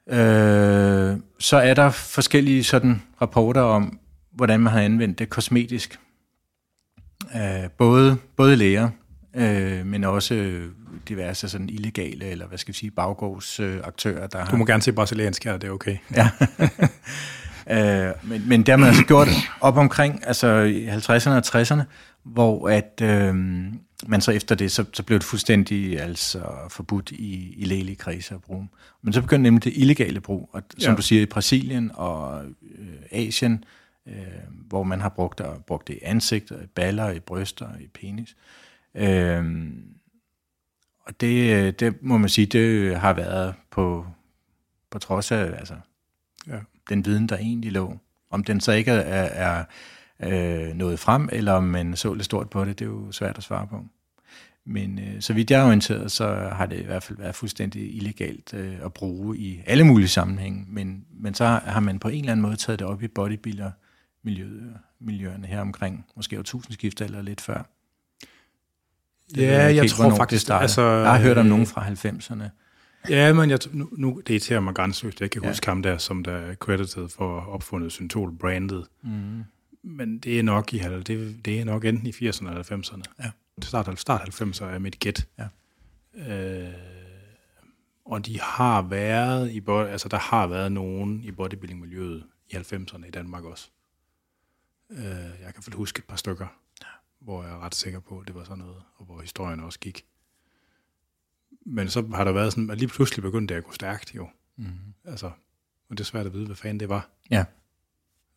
Øh, 0.07 1.17
så 1.39 1.57
er 1.57 1.73
der 1.73 1.89
forskellige 1.89 2.63
sådan 2.63 3.01
rapporter 3.21 3.61
om, 3.61 3.99
hvordan 4.31 4.59
man 4.59 4.73
har 4.73 4.81
anvendt 4.81 5.19
det 5.19 5.29
kosmetisk. 5.29 5.99
Øh, 7.35 7.69
både, 7.77 8.17
både 8.35 8.55
læger, 8.55 8.89
øh, 9.35 9.85
men 9.85 10.03
også 10.03 10.33
diverse 11.09 11.49
sådan 11.49 11.69
illegale, 11.69 12.25
eller 12.25 12.47
hvad 12.47 12.57
skal 12.57 12.73
vi 12.73 12.77
sige, 12.77 12.91
baggårdsaktører, 12.91 14.27
der 14.27 14.45
Du 14.45 14.55
må 14.55 14.65
har... 14.65 14.65
gerne 14.65 14.83
se 14.83 14.93
brasiliansk 14.93 15.43
her, 15.43 15.57
det 15.57 15.67
er 15.67 15.71
okay. 15.71 15.97
ja. 16.15 16.29
øh, 18.07 18.13
men, 18.23 18.49
men 18.49 18.59
det 18.59 18.69
har 18.69 18.77
man 18.77 18.87
altså 18.87 19.05
gjort 19.05 19.27
op 19.61 19.77
omkring, 19.77 20.27
altså 20.27 20.47
i 20.61 20.87
50'erne 20.87 21.29
og 21.29 21.43
60'erne, 21.45 21.83
hvor 22.23 22.69
at 22.69 23.01
øh, 23.01 23.35
man 24.07 24.21
så 24.21 24.31
efter 24.31 24.55
det, 24.55 24.71
så, 24.71 24.85
så 24.93 25.03
blev 25.03 25.19
det 25.19 25.25
fuldstændig 25.25 26.01
altså 26.01 26.43
forbudt 26.69 27.11
i, 27.11 27.53
i 27.57 27.65
lægelige 27.65 27.95
kredse 27.95 28.35
at 28.35 28.41
bruge. 28.41 28.67
Men 29.01 29.13
så 29.13 29.21
begyndte 29.21 29.43
nemlig 29.43 29.63
det 29.63 29.73
illegale 29.75 30.21
brug, 30.21 30.49
og 30.53 30.63
som 30.77 30.91
ja. 30.91 30.95
du 30.95 31.01
siger, 31.01 31.21
i 31.21 31.25
Brasilien 31.25 31.91
og 31.93 32.43
øh, 32.77 32.87
Asien, 33.11 33.63
øh, 34.07 34.13
hvor 34.67 34.83
man 34.83 35.01
har 35.01 35.09
brugt, 35.09 35.41
og 35.41 35.65
brugt 35.65 35.87
det 35.87 35.93
i 35.93 35.99
ansigter, 36.01 36.55
i 36.55 36.65
baller, 36.75 37.11
i 37.11 37.19
bryster, 37.19 37.67
i 37.79 37.87
penis. 37.87 38.35
Øh, 38.95 39.43
og 41.05 41.21
det, 41.21 41.79
det 41.79 42.03
må 42.03 42.17
man 42.17 42.29
sige, 42.29 42.45
det 42.45 42.97
har 42.97 43.13
været 43.13 43.53
på, 43.71 44.05
på 44.89 44.99
trods 44.99 45.31
af 45.31 45.43
altså, 45.43 45.75
ja. 46.47 46.59
den 46.89 47.05
viden, 47.05 47.29
der 47.29 47.37
egentlig 47.37 47.71
lå. 47.71 47.97
Om 48.29 48.43
den 48.43 48.59
så 48.59 48.71
ikke 48.71 48.91
er, 48.91 49.23
er 49.23 49.63
øh, 50.19 50.75
nået 50.75 50.99
frem, 50.99 51.29
eller 51.31 51.51
om 51.51 51.63
man 51.63 51.95
så 51.95 52.13
lidt 52.13 52.25
stort 52.25 52.49
på 52.49 52.65
det, 52.65 52.79
det 52.79 52.85
er 52.85 52.89
jo 52.89 53.11
svært 53.11 53.37
at 53.37 53.43
svare 53.43 53.67
på. 53.67 53.85
Men 54.65 54.99
øh, 54.99 55.21
så 55.21 55.33
vidt 55.33 55.51
jeg 55.51 55.61
er 55.61 55.65
orienteret, 55.65 56.11
så 56.11 56.49
har 56.53 56.65
det 56.65 56.79
i 56.79 56.83
hvert 56.83 57.03
fald 57.03 57.17
været 57.17 57.35
fuldstændig 57.35 57.95
illegalt 57.95 58.53
øh, 58.53 58.85
at 58.85 58.93
bruge 58.93 59.37
i 59.37 59.61
alle 59.65 59.83
mulige 59.83 60.07
sammenhænge. 60.07 60.65
Men, 60.67 61.05
men 61.09 61.33
så 61.33 61.45
har 61.45 61.79
man 61.79 61.99
på 61.99 62.07
en 62.07 62.19
eller 62.19 62.31
anden 62.31 62.41
måde 62.41 62.55
taget 62.55 62.79
det 62.79 62.87
op 62.87 63.03
i 63.03 63.07
bodybuilder-miljøerne 63.07 65.47
her 65.47 65.61
omkring, 65.61 66.05
måske 66.15 66.43
tusindskifter 66.43 67.05
eller 67.05 67.21
lidt 67.21 67.41
før. 67.41 67.63
Det 69.29 69.41
ja, 69.41 69.75
jeg 69.75 69.89
tror 69.89 70.15
faktisk, 70.15 70.47
det 70.47 70.53
Altså, 70.53 70.81
jeg 70.81 71.11
har 71.11 71.19
hørt 71.19 71.37
om 71.37 71.45
nogen 71.45 71.65
fra 71.67 71.87
90'erne. 71.87 72.43
Ja, 73.09 73.33
men 73.33 73.49
jeg, 73.49 73.59
nu, 73.71 73.89
nu 73.91 74.21
det 74.27 74.33
irriterer 74.33 74.59
mig 74.59 74.75
grænseløst. 74.75 75.21
Jeg 75.21 75.31
kan 75.31 75.41
ja. 75.43 75.47
huske 75.47 75.67
ham 75.67 75.83
der, 75.83 75.97
som 75.97 76.23
der 76.23 76.31
er 76.31 76.55
credited 76.55 77.09
for 77.09 77.41
at 77.41 77.47
opfundet 77.47 77.91
Syntol-brandet. 77.91 78.87
Mm. 79.03 79.43
Men 79.83 80.19
det 80.19 80.39
er 80.39 80.43
nok 80.43 80.73
i 80.73 80.77
det, 80.77 81.45
det 81.45 81.59
er 81.59 81.65
nok 81.65 81.85
enten 81.85 82.07
i 82.07 82.09
80'erne 82.09 82.49
eller 82.49 82.63
90'erne. 82.63 83.01
Ja. 83.23 83.31
Start, 83.61 83.99
start 83.99 84.41
90'erne 84.41 84.65
er 84.65 84.79
mit 84.79 84.99
gæt. 84.99 85.27
Ja. 85.39 85.47
Øh, 86.15 86.73
og 88.05 88.25
de 88.25 88.39
har 88.41 88.81
været 88.81 89.51
i 89.51 89.61
altså 89.67 90.09
der 90.09 90.17
har 90.17 90.47
været 90.47 90.71
nogen 90.71 91.23
i 91.23 91.31
bodybuilding-miljøet 91.31 92.23
i 92.49 92.55
90'erne 92.55 93.07
i 93.07 93.11
Danmark 93.11 93.43
også. 93.43 93.69
Øh, 94.91 94.99
jeg 95.45 95.53
kan 95.53 95.73
huske 95.73 95.99
et 95.99 96.05
par 96.05 96.15
stykker. 96.15 96.47
Hvor 97.25 97.43
jeg 97.43 97.51
er 97.51 97.59
ret 97.59 97.75
sikker 97.75 97.99
på, 97.99 98.19
at 98.19 98.27
det 98.27 98.35
var 98.35 98.43
sådan 98.43 98.57
noget, 98.57 98.81
og 98.95 99.05
hvor 99.05 99.21
historien 99.21 99.59
også 99.59 99.79
gik. 99.79 100.05
Men 101.65 101.89
så 101.89 102.07
har 102.13 102.23
der 102.23 102.31
været 102.31 102.53
sådan, 102.53 102.69
at 102.69 102.77
lige 102.77 102.87
pludselig 102.87 103.23
begyndte 103.23 103.53
det 103.53 103.57
at 103.57 103.65
gå 103.65 103.71
stærkt 103.71 104.15
jo. 104.15 104.27
Mm-hmm. 104.57 104.93
Altså, 105.05 105.25
og 105.89 105.97
det 105.97 105.99
er 105.99 106.03
svært 106.03 106.25
at 106.25 106.33
vide, 106.33 106.45
hvad 106.45 106.55
fanden 106.55 106.79
det 106.79 106.89
var. 106.89 107.09
Ja. 107.31 107.45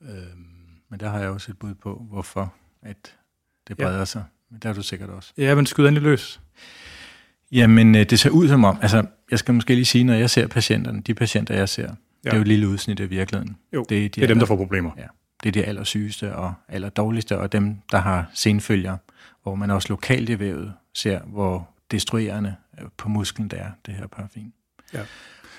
Øhm, 0.00 0.46
men 0.88 1.00
der 1.00 1.08
har 1.08 1.18
jeg 1.18 1.28
også 1.28 1.52
et 1.52 1.58
bud 1.58 1.74
på, 1.74 2.06
hvorfor 2.10 2.54
at 2.82 3.16
det 3.68 3.76
breder 3.76 3.98
ja. 3.98 4.04
sig. 4.04 4.24
Men 4.50 4.60
der 4.60 4.68
er 4.68 4.72
du 4.72 4.82
sikkert 4.82 5.10
også. 5.10 5.32
Ja, 5.36 5.54
men 5.54 5.66
skyder 5.66 5.88
endelig 5.88 6.10
løs. 6.10 6.40
Jamen, 7.52 7.94
øh, 7.94 8.10
det 8.10 8.18
ser 8.18 8.30
ud 8.30 8.48
som 8.48 8.64
om, 8.64 8.78
altså, 8.82 9.06
jeg 9.30 9.38
skal 9.38 9.54
måske 9.54 9.74
lige 9.74 9.84
sige, 9.84 10.04
når 10.04 10.14
jeg 10.14 10.30
ser 10.30 10.46
patienterne, 10.46 11.02
de 11.02 11.14
patienter, 11.14 11.54
jeg 11.54 11.68
ser, 11.68 11.82
ja. 11.82 11.88
det 12.24 12.30
er 12.32 12.36
jo 12.36 12.40
et 12.40 12.48
lille 12.48 12.68
udsnit 12.68 13.00
af 13.00 13.10
virkeligheden. 13.10 13.56
Jo, 13.72 13.86
det 13.88 13.98
er, 13.98 14.02
de 14.02 14.08
det 14.08 14.22
er 14.22 14.26
dem, 14.26 14.38
der 14.38 14.46
får 14.46 14.56
problemer. 14.56 14.90
Ja, 14.96 15.06
det 15.42 15.48
er 15.48 15.52
de 15.52 15.64
allersygeste 15.64 16.36
og 16.36 16.54
allerdårligste, 16.68 17.38
og 17.38 17.52
dem, 17.52 17.76
der 17.92 17.98
har 17.98 18.30
senfølger, 18.34 18.96
hvor 19.42 19.54
man 19.54 19.70
også 19.70 19.88
lokalt 19.88 20.28
i 20.28 20.38
vævet 20.38 20.72
ser, 20.94 21.20
hvor 21.20 21.68
destruerende 21.90 22.54
øh, 22.80 22.86
på 22.96 23.08
musklen 23.08 23.48
det 23.48 23.60
er, 23.60 23.70
det 23.86 23.94
her 23.94 24.06
paraffin. 24.06 24.52
Ja. 24.94 25.04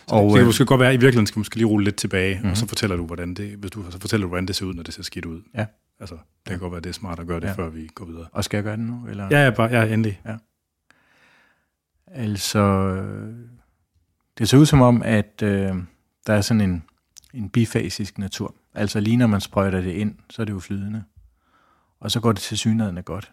Så 0.08 0.16
og, 0.16 0.24
det 0.24 0.32
kan 0.32 0.42
øh, 0.42 0.46
måske 0.46 0.66
godt 0.66 0.80
være, 0.80 0.90
at 0.90 0.96
i 0.96 0.98
virkeligheden 0.98 1.28
skal 1.28 1.40
måske 1.40 1.56
lige 1.56 1.68
rulle 1.68 1.84
lidt 1.84 1.96
tilbage, 1.96 2.36
mm-hmm. 2.36 2.50
og 2.50 2.58
så 2.58 2.64
mhm. 2.64 2.70
fortæller 2.70 2.96
du, 2.96 3.06
hvordan 3.06 3.34
det, 3.34 3.58
hvis 3.58 3.72
du, 3.72 3.92
så 3.92 4.00
fortæller 4.00 4.26
du, 4.26 4.28
hvordan 4.28 4.46
det 4.46 4.56
ser 4.56 4.66
ud, 4.66 4.74
når 4.74 4.84
det 4.84 4.94
ser 4.94 5.04
skidt 5.04 5.26
ud. 5.26 5.42
Ja. 5.56 5.66
Altså, 6.00 6.16
det 6.16 6.22
ja. 6.48 6.52
kan 6.52 6.60
godt 6.60 6.72
være, 6.72 6.82
det 6.82 6.90
er 6.90 6.94
smart 6.94 7.20
at 7.20 7.28
gøre 7.28 7.40
det, 7.40 7.48
ja. 7.48 7.54
før 7.54 7.70
vi 7.70 7.90
går 7.96 8.06
videre. 8.06 8.26
Og 8.32 8.44
skal 8.44 8.58
jeg 8.58 8.64
gøre 8.64 8.78
det 8.78 8.86
nu? 8.86 9.08
Eller? 9.08 9.28
Ja, 9.32 9.44
ja, 9.44 9.50
bare, 9.50 9.70
ja 9.80 9.94
endelig. 9.94 10.22
Ja. 10.26 10.36
Altså, 12.08 12.96
det 14.38 14.50
ser 14.50 14.58
ud 14.58 14.66
som 14.66 14.82
om, 14.82 15.02
at 15.06 15.42
øh, 15.44 15.76
der 16.28 16.34
er 16.34 16.42
sådan 16.42 16.62
en, 16.62 16.84
en 17.34 17.50
bifasisk 17.50 18.18
natur. 18.18 18.56
Altså 18.74 19.00
lige 19.00 19.18
når 19.18 19.28
man 19.28 19.42
sprøjter 19.42 19.82
det 19.82 19.92
ind, 19.92 20.16
så 20.30 20.42
er 20.42 20.46
det 20.46 20.54
jo 20.54 20.60
flydende. 20.60 21.04
Og 22.00 22.12
så 22.12 22.20
går 22.20 22.32
det 22.32 22.42
til 22.42 22.58
synligheden 22.58 23.04
godt. 23.04 23.32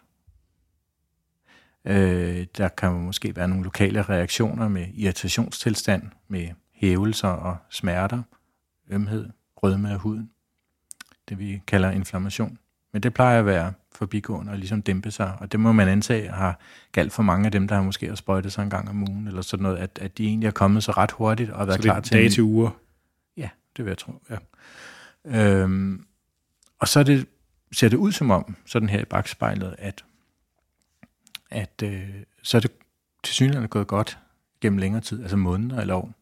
Øh, 1.85 2.45
der 2.57 2.67
kan 2.67 2.93
måske 2.93 3.35
være 3.35 3.47
nogle 3.47 3.63
lokale 3.63 4.01
reaktioner 4.01 4.67
med 4.67 4.87
irritationstilstand, 4.93 6.03
med 6.27 6.49
hævelser 6.71 7.27
og 7.27 7.57
smerter, 7.69 8.23
ømhed, 8.89 9.29
rødme 9.55 9.91
af 9.91 9.99
huden. 9.99 10.31
Det 11.29 11.39
vi 11.39 11.61
kalder 11.67 11.91
inflammation. 11.91 12.57
Men 12.93 13.03
det 13.03 13.13
plejer 13.13 13.39
at 13.39 13.45
være 13.45 13.73
forbigående 13.91 14.51
og 14.51 14.57
ligesom 14.57 14.81
dæmpe 14.81 15.11
sig, 15.11 15.37
og 15.39 15.51
det 15.51 15.59
må 15.59 15.71
man 15.71 15.87
antage 15.87 16.29
har 16.29 16.59
galt 16.91 17.13
for 17.13 17.23
mange 17.23 17.45
af 17.45 17.51
dem, 17.51 17.67
der 17.67 17.75
har 17.75 17.83
måske 17.83 18.07
har 18.07 18.15
sprøjtet 18.15 18.51
sig 18.51 18.63
en 18.63 18.69
gang 18.69 18.89
om 18.89 19.09
ugen, 19.09 19.27
eller 19.27 19.41
sådan 19.41 19.63
noget, 19.63 19.77
at, 19.77 19.99
at 20.01 20.17
de 20.17 20.25
egentlig 20.25 20.47
er 20.47 20.51
kommet 20.51 20.83
så 20.83 20.91
ret 20.91 21.11
hurtigt 21.11 21.49
og 21.49 21.67
været 21.67 21.81
klar 21.81 21.99
til... 21.99 22.13
dage 22.13 22.29
til 22.29 22.43
uger? 22.43 22.69
Ja, 23.37 23.49
det 23.77 23.85
vil 23.85 23.91
jeg 23.91 23.97
tro, 23.97 24.13
ja. 24.29 24.35
Øhm, 25.27 26.05
og 26.79 26.87
så 26.87 27.03
det, 27.03 27.25
ser 27.71 27.89
det 27.89 27.97
ud 27.97 28.11
som 28.11 28.31
om, 28.31 28.55
sådan 28.65 28.89
her 28.89 29.01
i 29.01 29.05
bagspejlet, 29.05 29.75
at, 29.77 30.03
at 31.51 31.81
øh, 31.83 32.09
så 32.43 32.57
er 32.57 32.61
det 32.61 32.71
til 33.23 33.33
synligheden 33.33 33.67
gået 33.67 33.87
godt 33.87 34.17
gennem 34.61 34.77
længere 34.79 35.01
tid, 35.01 35.21
altså 35.21 35.37
måneder 35.37 35.81
eller 35.81 35.95
år 35.95 36.13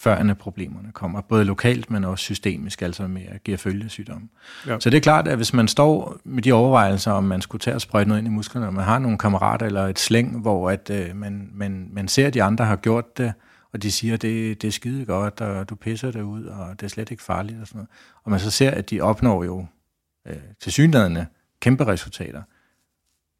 førende 0.00 0.34
problemerne 0.34 0.92
kommer, 0.92 1.20
både 1.20 1.44
lokalt, 1.44 1.90
men 1.90 2.04
også 2.04 2.22
systemisk, 2.22 2.82
altså 2.82 3.06
med 3.06 3.22
at 3.28 3.44
give 3.44 3.58
følgesygdomme. 3.58 4.28
Ja. 4.66 4.80
Så 4.80 4.90
det 4.90 4.96
er 4.96 5.00
klart, 5.00 5.28
at 5.28 5.36
hvis 5.36 5.52
man 5.52 5.68
står 5.68 6.16
med 6.24 6.42
de 6.42 6.52
overvejelser, 6.52 7.12
om 7.12 7.24
man 7.24 7.42
skulle 7.42 7.60
tage 7.60 7.74
og 7.74 7.80
sprøjte 7.80 8.08
noget 8.08 8.18
ind 8.18 8.28
i 8.28 8.30
musklerne, 8.30 8.66
og 8.66 8.74
man 8.74 8.84
har 8.84 8.98
nogle 8.98 9.18
kammerater 9.18 9.66
eller 9.66 9.86
et 9.86 9.98
slæng, 9.98 10.40
hvor 10.40 10.70
at, 10.70 10.90
øh, 10.90 11.16
man, 11.16 11.50
man, 11.54 11.88
man 11.92 12.08
ser, 12.08 12.26
at 12.26 12.34
de 12.34 12.42
andre 12.42 12.64
har 12.64 12.76
gjort 12.76 13.18
det, 13.18 13.32
og 13.72 13.82
de 13.82 13.92
siger, 13.92 14.16
det, 14.16 14.62
det 14.62 14.68
er 14.68 14.72
skide 14.72 15.04
godt, 15.04 15.40
og 15.40 15.68
du 15.68 15.74
pisser 15.74 16.10
det 16.10 16.22
ud, 16.22 16.44
og 16.44 16.80
det 16.80 16.86
er 16.86 16.90
slet 16.90 17.10
ikke 17.10 17.22
farligt, 17.22 17.60
og 17.60 17.66
sådan 17.66 17.78
noget. 17.78 17.88
Og 18.24 18.30
man 18.30 18.40
så 18.40 18.50
ser, 18.50 18.70
at 18.70 18.90
de 18.90 19.00
opnår 19.00 19.44
jo 19.44 19.66
øh, 20.26 20.36
til 20.60 20.72
synligheden 20.72 21.18
kæmpe 21.60 21.86
resultater 21.86 22.42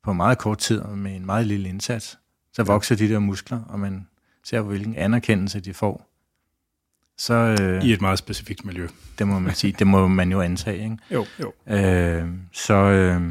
på 0.02 0.12
meget 0.12 0.38
kort 0.38 0.58
tid, 0.58 0.80
og 0.80 0.98
med 0.98 1.16
en 1.16 1.26
meget 1.26 1.46
lille 1.46 1.68
indsats. 1.68 2.18
Så 2.52 2.62
vokser 2.62 2.96
de 2.96 3.08
der 3.08 3.18
muskler, 3.18 3.62
og 3.68 3.80
man 3.80 4.06
ser, 4.44 4.60
hvilken 4.60 4.96
anerkendelse 4.96 5.60
de 5.60 5.74
får 5.74 6.10
så, 7.20 7.56
øh, 7.60 7.84
I 7.84 7.92
et 7.92 8.00
meget 8.00 8.18
specifikt 8.18 8.64
miljø. 8.64 8.88
Det 9.18 9.28
må 9.28 9.38
man 9.38 9.54
sige. 9.54 9.72
Det 9.78 9.86
må 9.86 10.08
man 10.08 10.32
jo 10.32 10.40
antage. 10.40 10.84
Ikke? 10.84 10.98
Jo, 11.10 11.26
jo. 11.40 11.52
Øh, 11.74 12.28
så, 12.52 12.74
øh, 12.74 13.22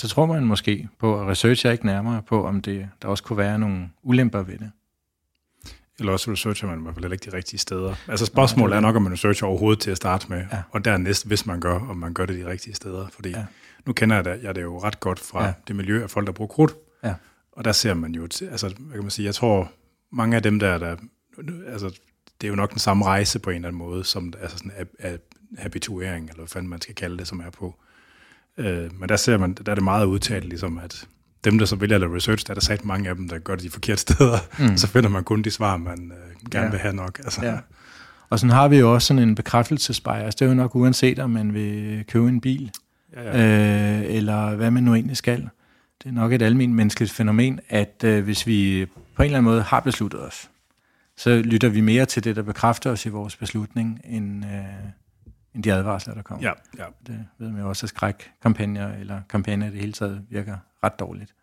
så 0.00 0.08
tror 0.08 0.26
man 0.26 0.44
måske 0.44 0.88
på, 0.98 1.20
at 1.20 1.26
researcher 1.26 1.70
ikke 1.70 1.86
nærmere 1.86 2.22
på, 2.22 2.46
om 2.46 2.62
det, 2.62 2.88
der 3.02 3.08
også 3.08 3.24
kunne 3.24 3.36
være 3.36 3.58
nogle 3.58 3.90
ulemper 4.02 4.42
ved 4.42 4.58
det. 4.58 4.70
Eller 5.98 6.12
også 6.12 6.32
researcher 6.32 6.68
man 6.68 6.78
i 6.78 6.82
hvert 6.82 6.94
fald 6.94 7.12
ikke 7.12 7.30
de 7.30 7.36
rigtige 7.36 7.58
steder. 7.60 7.94
Altså 8.08 8.26
spørgsmålet 8.26 8.76
er 8.76 8.80
nok, 8.80 8.96
om 8.96 9.02
man 9.02 9.12
researcher 9.12 9.46
overhovedet 9.46 9.80
til 9.80 9.90
at 9.90 9.96
starte 9.96 10.26
med, 10.28 10.44
ja. 10.52 10.62
og 10.70 10.84
dernæst, 10.84 11.26
hvis 11.26 11.46
man 11.46 11.60
gør, 11.60 11.74
om 11.74 11.96
man 11.96 12.14
gør 12.14 12.26
det 12.26 12.38
de 12.38 12.46
rigtige 12.46 12.74
steder. 12.74 13.06
Fordi 13.12 13.30
ja. 13.30 13.44
nu 13.86 13.92
kender 13.92 14.16
jeg 14.16 14.24
det, 14.24 14.42
jeg 14.42 14.54
det 14.54 14.62
jo 14.62 14.78
ret 14.78 15.00
godt 15.00 15.20
fra 15.20 15.44
ja. 15.44 15.52
det 15.68 15.76
miljø 15.76 16.02
af 16.02 16.10
folk, 16.10 16.26
der 16.26 16.32
bruger 16.32 16.48
krudt. 16.48 16.74
Ja. 17.04 17.14
Og 17.52 17.64
der 17.64 17.72
ser 17.72 17.94
man 17.94 18.14
jo, 18.14 18.22
altså 18.22 18.74
hvad 18.78 18.94
kan 18.94 19.02
man 19.02 19.10
sige, 19.10 19.26
jeg 19.26 19.34
tror, 19.34 19.72
mange 20.12 20.36
af 20.36 20.42
dem 20.42 20.58
der, 20.58 20.78
der 20.78 20.96
altså 21.66 22.00
det 22.40 22.46
er 22.46 22.48
jo 22.48 22.54
nok 22.54 22.70
den 22.70 22.78
samme 22.78 23.04
rejse 23.04 23.38
på 23.38 23.50
en 23.50 23.56
eller 23.56 23.68
anden 23.68 23.78
måde, 23.78 24.04
som 24.04 24.32
altså 24.40 24.58
sådan 24.58 24.72
ab, 24.98 25.20
habituering, 25.58 26.24
eller 26.24 26.36
hvad 26.36 26.48
fanden 26.48 26.70
man 26.70 26.80
skal 26.80 26.94
kalde 26.94 27.18
det, 27.18 27.28
som 27.28 27.40
er 27.40 27.50
på. 27.50 27.74
Øh, 28.56 29.00
men 29.00 29.08
der 29.08 29.16
ser 29.16 29.38
man, 29.38 29.54
der 29.54 29.70
er 29.70 29.74
det 29.74 29.84
meget 29.84 30.06
udtalt, 30.06 30.44
ligesom 30.44 30.78
at 30.78 31.08
dem, 31.44 31.58
der 31.58 31.66
så 31.66 31.76
vælger 31.76 31.96
at 31.96 32.00
lave 32.00 32.16
research, 32.16 32.46
der 32.46 32.50
er 32.50 32.54
der 32.54 32.60
sat 32.60 32.84
mange 32.84 33.08
af 33.08 33.16
dem, 33.16 33.28
der 33.28 33.38
gør 33.38 33.54
det 33.54 33.64
de 33.64 33.70
forkerte 33.70 34.00
steder, 34.00 34.38
mm. 34.58 34.76
så 34.76 34.86
finder 34.86 35.08
man 35.08 35.24
kun 35.24 35.42
de 35.42 35.50
svar, 35.50 35.76
man 35.76 36.12
øh, 36.12 36.50
gerne 36.50 36.64
ja. 36.64 36.70
vil 36.70 36.80
have 36.80 36.94
nok. 36.94 37.18
Altså. 37.18 37.46
Ja. 37.46 37.58
Og 38.30 38.38
sådan 38.38 38.54
har 38.54 38.68
vi 38.68 38.78
jo 38.78 38.94
også 38.94 39.06
sådan 39.06 39.22
en 39.22 39.34
bekræftelsesbejr. 39.34 40.24
Altså, 40.24 40.36
det 40.40 40.44
er 40.44 40.48
jo 40.48 40.54
nok 40.54 40.74
uanset, 40.74 41.18
om 41.18 41.30
man 41.30 41.54
vil 41.54 42.04
købe 42.08 42.28
en 42.28 42.40
bil, 42.40 42.70
ja, 43.16 43.22
ja. 43.22 43.98
Øh, 43.98 44.14
eller 44.16 44.54
hvad 44.54 44.70
man 44.70 44.82
nu 44.82 44.94
egentlig 44.94 45.16
skal. 45.16 45.48
Det 46.02 46.08
er 46.08 46.12
nok 46.12 46.32
et 46.32 46.42
almindeligt 46.42 46.76
menneskeligt 46.76 47.12
fænomen, 47.12 47.60
at 47.68 48.04
øh, 48.04 48.24
hvis 48.24 48.46
vi 48.46 48.86
på 49.14 49.22
en 49.22 49.26
eller 49.26 49.38
anden 49.38 49.50
måde 49.50 49.62
har 49.62 49.80
besluttet 49.80 50.20
os, 50.26 50.50
så 51.16 51.42
lytter 51.44 51.68
vi 51.68 51.80
mere 51.80 52.06
til 52.06 52.24
det, 52.24 52.36
der 52.36 52.42
bekræfter 52.42 52.90
os 52.90 53.06
i 53.06 53.08
vores 53.08 53.36
beslutning, 53.36 54.00
end, 54.04 54.44
øh, 54.44 54.50
end 55.54 55.62
de 55.62 55.72
advarsler, 55.72 56.14
der 56.14 56.22
kommer. 56.22 56.48
Ja, 56.48 56.52
ja. 56.78 56.84
Det 57.06 57.26
ved 57.38 57.50
man 57.50 57.60
jo 57.60 57.68
også, 57.68 57.86
at 57.86 57.90
skrækkampagner 57.90 58.94
eller 58.94 59.20
kampagner 59.28 59.66
i 59.66 59.70
det 59.70 59.80
hele 59.80 59.92
taget 59.92 60.22
virker 60.30 60.56
ret 60.84 60.98
dårligt. 60.98 61.34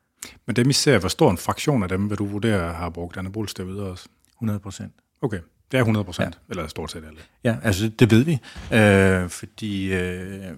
Men 0.45 0.55
dem 0.55 0.69
I 0.69 0.73
ser, 0.73 0.99
hvor 0.99 1.09
stor 1.09 1.31
en 1.31 1.37
fraktion 1.37 1.83
af 1.83 1.89
dem 1.89 2.09
vil 2.09 2.17
du 2.17 2.25
vurdere 2.25 2.73
har 2.73 2.89
brugt 2.89 3.17
videre 3.59 3.85
også? 3.85 4.09
100 4.37 4.59
procent. 4.59 4.93
Okay, 5.21 5.39
det 5.71 5.77
er 5.77 5.81
100 5.81 6.03
procent, 6.03 6.39
ja. 6.47 6.51
eller 6.51 6.67
stort 6.67 6.91
set 6.91 7.03
alle? 7.05 7.19
Ja, 7.43 7.55
altså 7.63 7.89
det 7.89 8.11
ved 8.11 8.23
vi, 8.23 8.39
øh, 8.73 9.29
fordi 9.29 9.93
øh, 9.93 10.51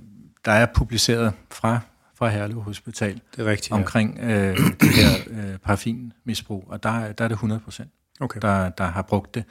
der 0.46 0.52
er 0.52 0.68
publiceret 0.76 1.34
fra 1.52 1.80
fra 2.16 2.30
Herlev 2.30 2.62
Hospital 2.62 3.22
det 3.36 3.46
er 3.48 3.52
rigtigt, 3.52 3.72
omkring 3.72 4.18
ja. 4.18 4.52
øh, 4.52 4.58
det 4.58 4.90
her 4.90 5.10
øh, 5.28 5.58
paraffinmisbrug, 5.58 6.66
og 6.68 6.84
der, 6.84 7.12
der 7.12 7.24
er 7.24 7.28
det 7.28 7.36
100 7.36 7.62
procent 7.62 7.90
okay. 8.20 8.40
der, 8.42 8.70
der 8.70 8.84
har 8.84 9.02
brugt 9.02 9.36
det. 9.36 9.44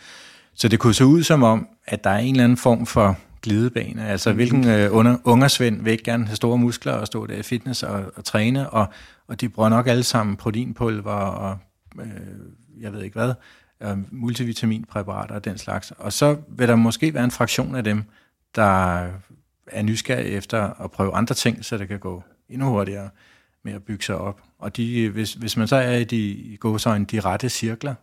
Så 0.54 0.68
det 0.68 0.78
kunne 0.78 0.94
se 0.94 1.06
ud 1.06 1.22
som 1.22 1.42
om, 1.42 1.68
at 1.84 2.04
der 2.04 2.10
er 2.10 2.18
en 2.18 2.34
eller 2.34 2.44
anden 2.44 2.58
form 2.58 2.86
for 2.86 3.18
glidebane. 3.46 4.08
Altså, 4.08 4.30
mm. 4.30 4.36
hvilken 4.36 4.68
øh, 4.68 4.96
under, 4.96 5.16
ungersvend 5.24 5.82
vil 5.82 5.90
ikke 5.90 6.04
gerne 6.04 6.26
have 6.26 6.36
store 6.36 6.58
muskler 6.58 6.92
og 6.92 7.06
stå 7.06 7.26
der 7.26 7.36
i 7.36 7.42
fitness 7.42 7.82
og, 7.82 8.04
og 8.16 8.24
træne, 8.24 8.70
og, 8.70 8.86
og 9.26 9.40
de 9.40 9.48
bruger 9.48 9.68
nok 9.68 9.86
alle 9.86 10.02
sammen 10.02 10.36
proteinpulver 10.36 11.12
og 11.12 11.58
øh, 12.00 12.10
jeg 12.80 12.92
ved 12.92 13.02
ikke 13.02 13.18
hvad, 13.18 13.34
og 13.80 13.98
multivitaminpræparater 14.10 15.34
og 15.34 15.44
den 15.44 15.58
slags. 15.58 15.90
Og 15.90 16.12
så 16.12 16.36
vil 16.48 16.68
der 16.68 16.76
måske 16.76 17.14
være 17.14 17.24
en 17.24 17.30
fraktion 17.30 17.74
af 17.74 17.84
dem, 17.84 18.04
der 18.54 18.98
er 19.66 19.82
nysgerrige 19.82 20.30
efter 20.30 20.82
at 20.84 20.90
prøve 20.90 21.14
andre 21.14 21.34
ting, 21.34 21.64
så 21.64 21.78
det 21.78 21.88
kan 21.88 21.98
gå 21.98 22.22
endnu 22.48 22.68
hurtigere 22.68 23.08
med 23.62 23.72
at 23.72 23.82
bygge 23.82 24.04
sig 24.04 24.18
op. 24.18 24.40
Og 24.58 24.76
de, 24.76 25.08
hvis, 25.08 25.34
hvis 25.34 25.56
man 25.56 25.68
så 25.68 25.76
er 25.76 25.96
i 25.96 26.04
de, 26.04 26.16
i 26.16 26.58
de 27.10 27.20
rette 27.20 27.48
cirkler, 27.48 27.94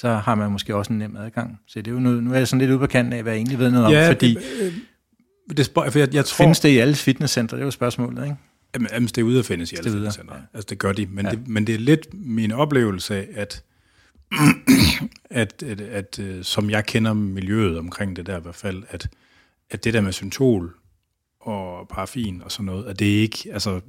så 0.00 0.14
har 0.14 0.34
man 0.34 0.50
måske 0.50 0.74
også 0.76 0.92
en 0.92 0.98
nem 0.98 1.16
adgang. 1.16 1.60
Så 1.66 1.78
det 1.78 1.88
er 1.88 1.92
jo 1.92 2.00
noget, 2.00 2.22
nu 2.22 2.32
er 2.32 2.38
jeg 2.38 2.48
sådan 2.48 2.60
lidt 2.60 2.70
ude 2.70 2.78
på 2.78 2.86
kanten 2.86 3.12
af, 3.12 3.22
hvad 3.22 3.32
jeg 3.32 3.38
egentlig 3.38 3.58
ved 3.58 3.70
noget 3.70 3.92
ja, 3.92 4.08
om, 4.08 4.14
fordi 4.14 4.34
det, 4.34 4.42
øh, 4.60 5.56
det, 5.56 5.70
for 5.74 5.98
jeg, 5.98 6.14
jeg 6.14 6.24
tror, 6.24 6.44
findes 6.44 6.60
det 6.60 6.68
i 6.68 6.78
alle 6.78 6.94
fitnesscentre? 6.94 7.56
Det 7.56 7.62
er 7.62 7.64
jo 7.64 7.70
spørgsmålet, 7.70 8.24
ikke? 8.24 8.36
Jamen, 8.74 8.88
jamen 8.92 9.06
det 9.06 9.18
er 9.18 9.22
ude 9.22 9.38
at 9.38 9.44
findes 9.44 9.72
i 9.72 9.76
alle 9.76 9.90
fitnesscentre. 9.90 10.34
Ja. 10.34 10.40
Altså, 10.54 10.66
det 10.70 10.78
gør 10.78 10.92
de. 10.92 11.06
Men, 11.06 11.24
ja. 11.24 11.30
det, 11.30 11.48
men 11.48 11.66
det 11.66 11.74
er 11.74 11.78
lidt 11.78 12.14
min 12.14 12.52
oplevelse 12.52 13.16
af, 13.16 13.28
at, 13.34 13.64
at, 15.30 15.62
at, 15.62 15.80
at, 15.80 16.18
at, 16.18 16.46
som 16.46 16.70
jeg 16.70 16.86
kender 16.86 17.12
miljøet 17.12 17.78
omkring 17.78 18.16
det 18.16 18.26
der 18.26 18.38
i 18.38 18.42
hvert 18.42 18.54
fald, 18.54 18.82
at, 18.88 19.08
at 19.70 19.84
det 19.84 19.94
der 19.94 20.00
med 20.00 20.12
syntol 20.12 20.74
og 21.40 21.88
paraffin 21.88 22.42
og 22.42 22.52
sådan 22.52 22.66
noget, 22.66 22.84
at 22.84 22.98
det 22.98 23.06
ikke, 23.06 23.38
altså, 23.52 23.80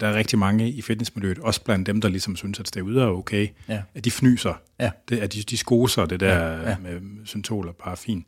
der 0.00 0.06
er 0.06 0.14
rigtig 0.14 0.38
mange 0.38 0.70
i 0.70 0.82
fitnessmiljøet, 0.82 1.38
også 1.38 1.64
blandt 1.64 1.86
dem, 1.86 2.00
der 2.00 2.08
ligesom 2.08 2.36
synes, 2.36 2.60
at 2.60 2.68
steroider 2.68 3.04
er 3.04 3.10
okay, 3.10 3.48
ja. 3.68 3.82
at 3.94 4.04
de 4.04 4.10
fnyser. 4.10 4.54
Ja. 4.78 4.90
Det, 5.08 5.18
at 5.18 5.32
de, 5.32 5.42
de 5.42 5.56
skoser 5.56 6.06
det 6.06 6.20
der 6.20 6.36
ja. 6.36 6.70
Ja. 6.70 6.78
med 6.78 7.00
syntol 7.26 7.68
og 7.68 7.76
paraffin. 7.76 8.24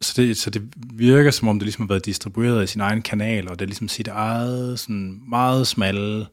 Så 0.00 0.22
det, 0.22 0.36
så 0.36 0.50
det 0.50 0.72
virker, 0.92 1.30
som 1.30 1.48
om 1.48 1.58
det 1.58 1.66
ligesom 1.66 1.82
har 1.82 1.88
været 1.88 2.06
distribueret 2.06 2.64
i 2.64 2.66
sin 2.66 2.80
egen 2.80 3.02
kanal, 3.02 3.48
og 3.48 3.58
det 3.58 3.64
er 3.64 3.66
ligesom 3.66 3.88
sit 3.88 4.08
eget 4.08 4.78
sådan 4.78 5.20
meget 5.28 5.66
smalle 5.66 6.26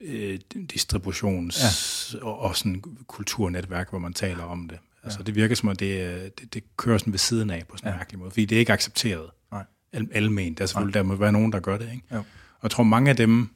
øh, 0.00 0.38
distributions- 0.72 2.14
ja. 2.14 2.24
og, 2.24 2.38
og 2.38 2.56
sådan 2.56 2.82
kulturnetværk, 3.06 3.90
hvor 3.90 3.98
man 3.98 4.12
taler 4.12 4.44
om 4.44 4.68
det. 4.68 4.78
Altså, 5.04 5.18
ja. 5.18 5.24
det 5.24 5.34
virker 5.34 5.54
som 5.54 5.68
om, 5.68 5.76
det, 5.76 6.38
det, 6.40 6.54
det 6.54 6.76
kører 6.76 6.98
sådan 6.98 7.12
ved 7.12 7.18
siden 7.18 7.50
af 7.50 7.62
på 7.68 7.76
sådan 7.76 7.88
en 7.88 7.92
ja. 7.92 7.98
mærkelig 7.98 8.18
måde, 8.18 8.30
fordi 8.30 8.44
det 8.44 8.56
er 8.56 8.60
ikke 8.60 8.72
accepteret. 8.72 9.30
Nej. 9.52 9.64
Almen. 9.92 10.54
Der 10.54 10.62
er 10.62 10.66
selvfølgelig, 10.66 10.94
Nej. 10.94 11.02
der 11.02 11.08
må 11.08 11.14
være 11.14 11.32
nogen, 11.32 11.52
der 11.52 11.60
gør 11.60 11.78
det, 11.78 11.88
ikke? 11.92 12.04
Jo. 12.14 12.22
Og 12.58 12.62
jeg 12.62 12.70
tror, 12.70 12.84
mange 12.84 13.10
af 13.10 13.16
dem, 13.16 13.48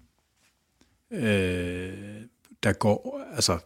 øh, 1.11 2.23
der 2.63 2.73
går, 2.73 3.29
altså, 3.35 3.59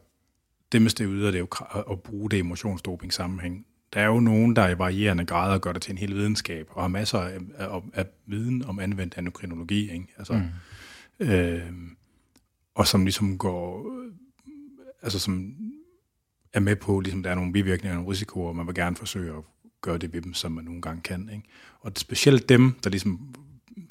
det 0.73 0.83
med 0.83 0.91
steroider, 0.91 1.31
det 1.31 1.35
er 1.35 1.39
jo 1.39 1.93
at 1.93 2.01
bruge 2.01 2.31
det 2.31 2.37
i 2.37 2.41
emotionsdoping 2.41 3.13
sammenhæng. 3.13 3.67
Der 3.93 4.01
er 4.01 4.07
jo 4.07 4.21
nogen, 4.21 4.57
der 4.57 4.69
i 4.69 4.79
varierende 4.79 5.25
grader 5.25 5.59
gør 5.59 5.73
det 5.73 5.83
til 5.83 5.93
en 5.93 5.99
hel 5.99 6.15
videnskab, 6.15 6.69
og 6.71 6.83
har 6.83 6.89
masser 6.89 7.19
af, 7.19 7.39
af, 7.55 7.81
af 7.93 8.07
viden 8.27 8.65
om 8.65 8.79
anvendt 8.79 9.19
endokrinologi, 9.19 9.93
ikke? 9.93 10.07
Altså, 10.19 10.33
mm. 10.33 11.27
øh, 11.27 11.73
og 12.75 12.87
som 12.87 13.05
ligesom 13.05 13.39
går, 13.39 13.93
altså 15.03 15.19
som 15.19 15.55
er 16.53 16.61
med 16.61 16.77
på, 16.77 17.01
ligesom 17.01 17.23
der 17.23 17.31
er 17.31 17.35
nogle 17.35 17.53
bivirkninger 17.53 17.97
og 17.97 17.97
nogle 17.97 18.13
risikoer, 18.13 18.49
og 18.49 18.57
man 18.57 18.67
vil 18.67 18.75
gerne 18.75 18.97
forsøge 18.97 19.37
at 19.37 19.43
gøre 19.81 19.99
det 19.99 20.13
ved 20.13 20.23
dem, 20.23 20.35
som 20.35 20.53
man 20.53 20.65
nogle 20.65 20.83
gange 20.83 21.03
kan. 21.03 21.31
Ikke? 21.33 21.49
Og 21.81 21.93
specielt 21.97 22.49
dem, 22.49 22.73
der 22.85 22.91
ligesom 22.91 23.35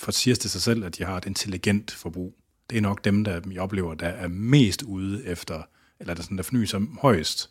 siger 0.10 0.36
til 0.36 0.50
sig 0.50 0.62
selv, 0.62 0.84
at 0.84 0.98
de 0.98 1.04
har 1.04 1.18
et 1.18 1.26
intelligent 1.26 1.92
forbrug, 1.92 2.36
det 2.70 2.78
er 2.78 2.82
nok 2.82 3.06
dem, 3.06 3.24
der 3.24 3.42
jeg 3.52 3.62
oplever, 3.62 3.94
der 3.94 4.08
er 4.08 4.28
mest 4.28 4.82
ude 4.82 5.26
efter, 5.26 5.62
eller 6.00 6.14
der, 6.14 6.24
sådan, 6.24 6.38
der 6.38 6.44
fnyser 6.44 6.82
højst 7.02 7.50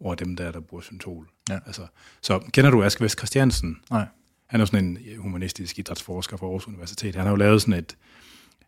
over 0.00 0.14
dem, 0.14 0.36
der, 0.36 0.52
der 0.52 0.60
bruger 0.60 0.82
syntol. 0.82 1.28
Ja. 1.50 1.58
Altså, 1.66 1.86
så 2.20 2.38
kender 2.38 2.70
du 2.70 2.82
Aske 2.82 3.00
Vest 3.00 3.18
Christiansen? 3.18 3.76
Nej. 3.90 4.06
Han 4.46 4.60
er 4.60 4.62
jo 4.62 4.66
sådan 4.66 4.84
en 4.86 5.18
humanistisk 5.18 5.78
idrætsforsker 5.78 6.36
fra 6.36 6.46
Aarhus 6.46 6.68
Universitet. 6.68 7.14
Han 7.14 7.24
har 7.24 7.30
jo 7.30 7.36
lavet 7.36 7.62
sådan 7.62 7.74
et, 7.74 7.96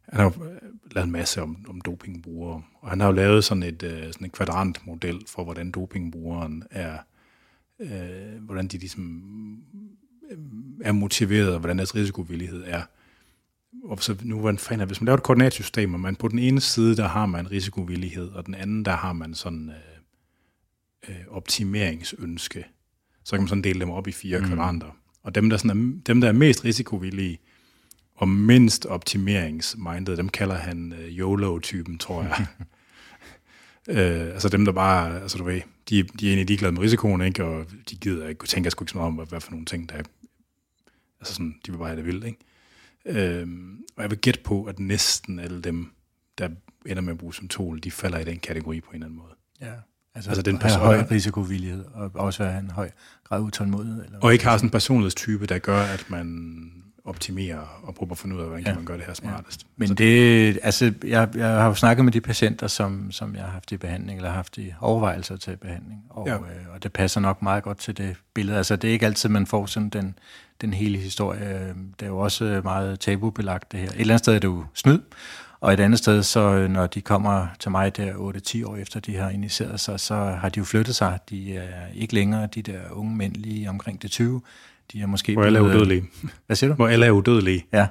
han 0.08 0.20
har 0.20 0.24
jo 0.24 0.60
lavet 0.90 1.06
en 1.06 1.12
masse 1.12 1.42
om, 1.42 1.66
om 1.68 1.80
dopingbrugere, 1.80 2.62
og 2.80 2.90
han 2.90 3.00
har 3.00 3.06
jo 3.06 3.12
lavet 3.12 3.44
sådan, 3.44 3.62
et, 3.62 3.82
uh, 3.82 3.90
sådan 3.90 4.24
en 4.24 4.30
kvadrantmodel 4.30 5.22
for, 5.26 5.44
hvordan 5.44 5.70
dopingbrugeren 5.70 6.62
er, 6.70 6.98
uh, 7.78 8.44
hvordan 8.44 8.68
de 8.68 8.78
ligesom 8.78 9.22
er 10.84 10.92
motiveret, 10.92 11.52
og 11.52 11.58
hvordan 11.58 11.78
deres 11.78 11.94
risikovillighed 11.94 12.64
er. 12.66 12.82
Og 13.82 14.02
så 14.02 14.16
nu, 14.22 14.40
hvordan 14.40 14.58
fanden, 14.58 14.86
hvis 14.86 15.00
man 15.00 15.06
laver 15.06 15.16
et 15.16 15.22
koordinatsystem, 15.22 15.94
og 15.94 16.00
man 16.00 16.16
på 16.16 16.28
den 16.28 16.38
ene 16.38 16.60
side, 16.60 16.96
der 16.96 17.08
har 17.08 17.26
man 17.26 17.50
risikovillighed, 17.50 18.28
og 18.28 18.46
den 18.46 18.54
anden, 18.54 18.84
der 18.84 18.96
har 18.96 19.12
man 19.12 19.34
sådan 19.34 19.70
uh, 21.08 21.10
uh, 21.10 21.36
optimeringsønske, 21.36 22.64
så 23.24 23.36
kan 23.36 23.40
man 23.40 23.48
sådan 23.48 23.64
dele 23.64 23.80
dem 23.80 23.90
op 23.90 24.08
i 24.08 24.12
fire 24.12 24.38
mm. 24.38 24.46
kvadranter. 24.46 24.96
Og 25.22 25.34
dem 25.34 25.50
der, 25.50 25.56
sådan 25.56 25.70
er, 25.70 26.00
dem, 26.06 26.20
der 26.20 26.28
er 26.28 26.32
mest 26.32 26.64
risikovillige, 26.64 27.38
og 28.14 28.28
mindst 28.28 28.86
optimeringsmindet, 28.86 30.18
dem 30.18 30.28
kalder 30.28 30.54
han 30.54 30.92
uh, 30.92 30.98
YOLO-typen, 30.98 31.98
tror 31.98 32.22
jeg. 32.22 32.46
uh, 33.88 34.32
altså 34.34 34.48
dem, 34.48 34.64
der 34.64 34.72
bare, 34.72 35.20
altså 35.22 35.38
du 35.38 35.44
ved, 35.44 35.60
de, 35.88 36.02
de 36.02 36.26
er 36.26 36.30
egentlig 36.30 36.46
ligeglade 36.46 36.72
med 36.72 36.82
risikoen, 36.82 37.22
ikke? 37.22 37.44
og 37.44 37.66
de 37.90 37.96
gider 37.96 38.28
ikke, 38.28 38.46
tænker 38.46 38.70
sgu 38.70 38.84
ikke 38.84 38.92
så 38.92 38.98
meget 38.98 39.08
om, 39.08 39.14
hvad, 39.14 39.26
hvad 39.26 39.40
for 39.40 39.50
nogle 39.50 39.66
ting, 39.66 39.88
der 39.88 39.94
er, 39.94 40.02
altså 41.20 41.34
sådan, 41.34 41.54
de 41.66 41.72
vil 41.72 41.78
bare 41.78 41.88
have 41.88 41.96
det 41.96 42.06
vildt, 42.06 42.24
ikke? 42.24 42.38
Uh, 43.08 43.48
og 43.96 44.02
jeg 44.02 44.10
vil 44.10 44.18
gætte 44.18 44.40
på, 44.44 44.64
at 44.64 44.78
næsten 44.78 45.38
alle 45.38 45.60
dem, 45.60 45.90
der 46.38 46.48
ender 46.86 47.02
med 47.02 47.12
at 47.12 47.18
bruge 47.18 47.34
symptol, 47.34 47.78
de 47.78 47.90
falder 47.90 48.18
i 48.18 48.24
den 48.24 48.38
kategori 48.38 48.80
på 48.80 48.90
en 48.90 48.94
eller 48.94 49.06
anden 49.06 49.18
måde. 49.18 49.34
Ja. 49.60 49.72
Altså, 50.14 50.30
altså 50.30 50.42
den 50.42 50.58
person, 50.58 50.80
høj 50.80 51.04
risikovillighed, 51.10 51.84
og 51.94 52.10
også 52.14 52.44
have 52.44 52.60
en 52.60 52.70
høj 52.70 52.90
grad 53.24 53.40
utålmodighed. 53.40 54.04
Eller 54.04 54.18
og 54.20 54.32
ikke 54.32 54.44
har 54.44 54.56
sådan 54.56 54.66
en 54.66 54.70
personlighedstype, 54.70 55.46
der 55.46 55.58
gør, 55.58 55.80
at 55.80 56.10
man 56.10 56.83
optimere 57.04 57.60
og 57.82 57.94
prøve 57.94 58.10
at 58.10 58.18
finde 58.18 58.36
ud 58.36 58.40
af, 58.40 58.46
hvordan 58.46 58.64
ja. 58.64 58.70
kan 58.70 58.76
man 58.76 58.84
gøre 58.84 58.96
det 58.96 59.06
her 59.06 59.14
smartest. 59.14 59.62
Ja. 59.62 59.68
Men 59.76 59.96
det, 59.96 60.58
altså, 60.62 60.92
jeg, 61.04 61.28
jeg 61.34 61.48
har 61.48 61.66
jo 61.66 61.74
snakket 61.74 62.04
med 62.04 62.12
de 62.12 62.20
patienter, 62.20 62.66
som, 62.66 63.12
som 63.12 63.34
jeg 63.34 63.44
har 63.44 63.50
haft 63.50 63.72
i 63.72 63.76
behandling, 63.76 64.18
eller 64.18 64.28
har 64.28 64.36
haft 64.36 64.58
i 64.58 64.72
overvejelser 64.80 65.36
til 65.36 65.56
behandling, 65.56 66.04
og, 66.10 66.26
ja. 66.28 66.34
øh, 66.34 66.74
og 66.74 66.82
det 66.82 66.92
passer 66.92 67.20
nok 67.20 67.42
meget 67.42 67.62
godt 67.62 67.78
til 67.78 67.96
det 67.96 68.16
billede. 68.34 68.56
Altså, 68.56 68.76
det 68.76 68.88
er 68.88 68.92
ikke 68.92 69.06
altid, 69.06 69.28
man 69.28 69.46
får 69.46 69.66
sådan 69.66 69.88
den, 69.88 70.18
den 70.60 70.74
hele 70.74 70.98
historie. 70.98 71.74
Det 72.00 72.06
er 72.06 72.10
jo 72.10 72.18
også 72.18 72.60
meget 72.64 73.00
tabubelagt, 73.00 73.72
det 73.72 73.80
her. 73.80 73.88
Et 73.88 74.00
eller 74.00 74.14
andet 74.14 74.18
sted 74.18 74.34
er 74.34 74.38
det 74.38 74.48
jo 74.48 74.64
snyd, 74.74 75.00
og 75.60 75.72
et 75.72 75.80
andet 75.80 75.98
sted, 75.98 76.22
så 76.22 76.68
når 76.68 76.86
de 76.86 77.00
kommer 77.00 77.46
til 77.58 77.70
mig 77.70 77.96
der 77.96 78.12
8-10 78.12 78.66
år 78.66 78.76
efter, 78.76 79.00
de 79.00 79.16
har 79.16 79.30
initieret 79.30 79.80
sig, 79.80 80.00
så 80.00 80.14
har 80.14 80.48
de 80.48 80.58
jo 80.58 80.64
flyttet 80.64 80.94
sig. 80.94 81.18
De 81.30 81.56
er 81.56 81.86
ikke 81.94 82.14
længere 82.14 82.46
de 82.46 82.62
der 82.62 82.80
unge 82.90 83.16
mænd 83.16 83.34
lige 83.34 83.68
omkring 83.68 84.02
det 84.02 84.10
20, 84.10 84.42
de 84.92 85.00
er 85.00 85.06
måske 85.06 85.32
Hvor 85.32 85.44
alle 85.44 85.58
er 85.58 85.62
udødelige. 85.62 86.04
Hvad 86.46 86.56
siger 86.56 86.70
du? 86.70 86.74
Hvor 86.74 86.88
alle 86.88 87.06
er 87.06 87.10
udødelige. 87.10 87.66
Ja, 87.72 87.86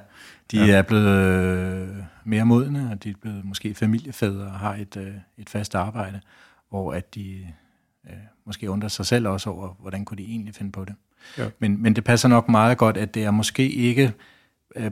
de 0.50 0.66
ja. 0.66 0.72
er 0.72 0.82
blevet 0.82 1.08
øh, 1.08 1.88
mere 2.24 2.44
modne, 2.44 2.88
og 2.92 3.04
de 3.04 3.10
er 3.10 3.14
blevet 3.20 3.44
måske 3.44 3.74
familiefædre 3.74 4.44
og 4.44 4.58
har 4.58 4.74
et, 4.74 4.96
øh, 4.96 5.14
et 5.38 5.48
fast 5.48 5.74
arbejde, 5.74 6.20
hvor 6.68 6.92
at 6.92 7.14
de 7.14 7.46
øh, 8.06 8.12
måske 8.46 8.70
undrer 8.70 8.88
sig 8.88 9.06
selv 9.06 9.28
også 9.28 9.50
over, 9.50 9.76
hvordan 9.80 10.04
kunne 10.04 10.18
de 10.18 10.24
egentlig 10.24 10.54
finde 10.54 10.72
på 10.72 10.84
det. 10.84 10.94
Ja. 11.38 11.48
Men, 11.58 11.82
men 11.82 11.96
det 11.96 12.04
passer 12.04 12.28
nok 12.28 12.48
meget 12.48 12.78
godt, 12.78 12.96
at 12.96 13.14
det 13.14 13.24
er 13.24 13.30
måske 13.30 13.68
ikke 13.70 14.12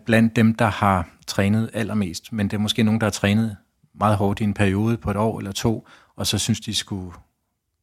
blandt 0.07 0.37
dem, 0.37 0.55
der 0.55 0.67
har 0.67 1.09
trænet 1.27 1.71
allermest, 1.73 2.33
men 2.33 2.49
det 2.49 2.57
er 2.57 2.61
måske 2.61 2.83
nogen, 2.83 3.01
der 3.01 3.07
har 3.07 3.11
trænet 3.11 3.57
meget 3.95 4.17
hårdt 4.17 4.41
i 4.41 4.45
en 4.45 4.55
periode 4.55 4.97
på 4.97 5.11
et 5.11 5.17
år 5.17 5.39
eller 5.39 5.53
to, 5.53 5.89
og 6.17 6.27
så 6.27 6.39
synes 6.39 6.61
de 6.61 6.75
skulle 6.75 7.13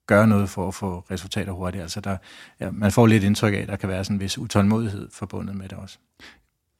gøre 0.09 0.27
noget 0.27 0.49
for 0.49 0.67
at 0.67 0.73
få 0.73 1.05
resultater 1.11 1.51
hurtigt. 1.51 1.81
Altså 1.81 2.01
der, 2.01 2.17
ja, 2.59 2.71
man 2.71 2.91
får 2.91 3.07
lidt 3.07 3.23
indtryk 3.23 3.53
af, 3.53 3.57
at 3.57 3.67
der 3.67 3.75
kan 3.75 3.89
være 3.89 4.03
sådan 4.03 4.15
en 4.15 4.19
vis 4.19 4.37
utålmodighed 4.37 5.09
forbundet 5.11 5.55
med 5.55 5.69
det 5.69 5.77
også. 5.77 5.97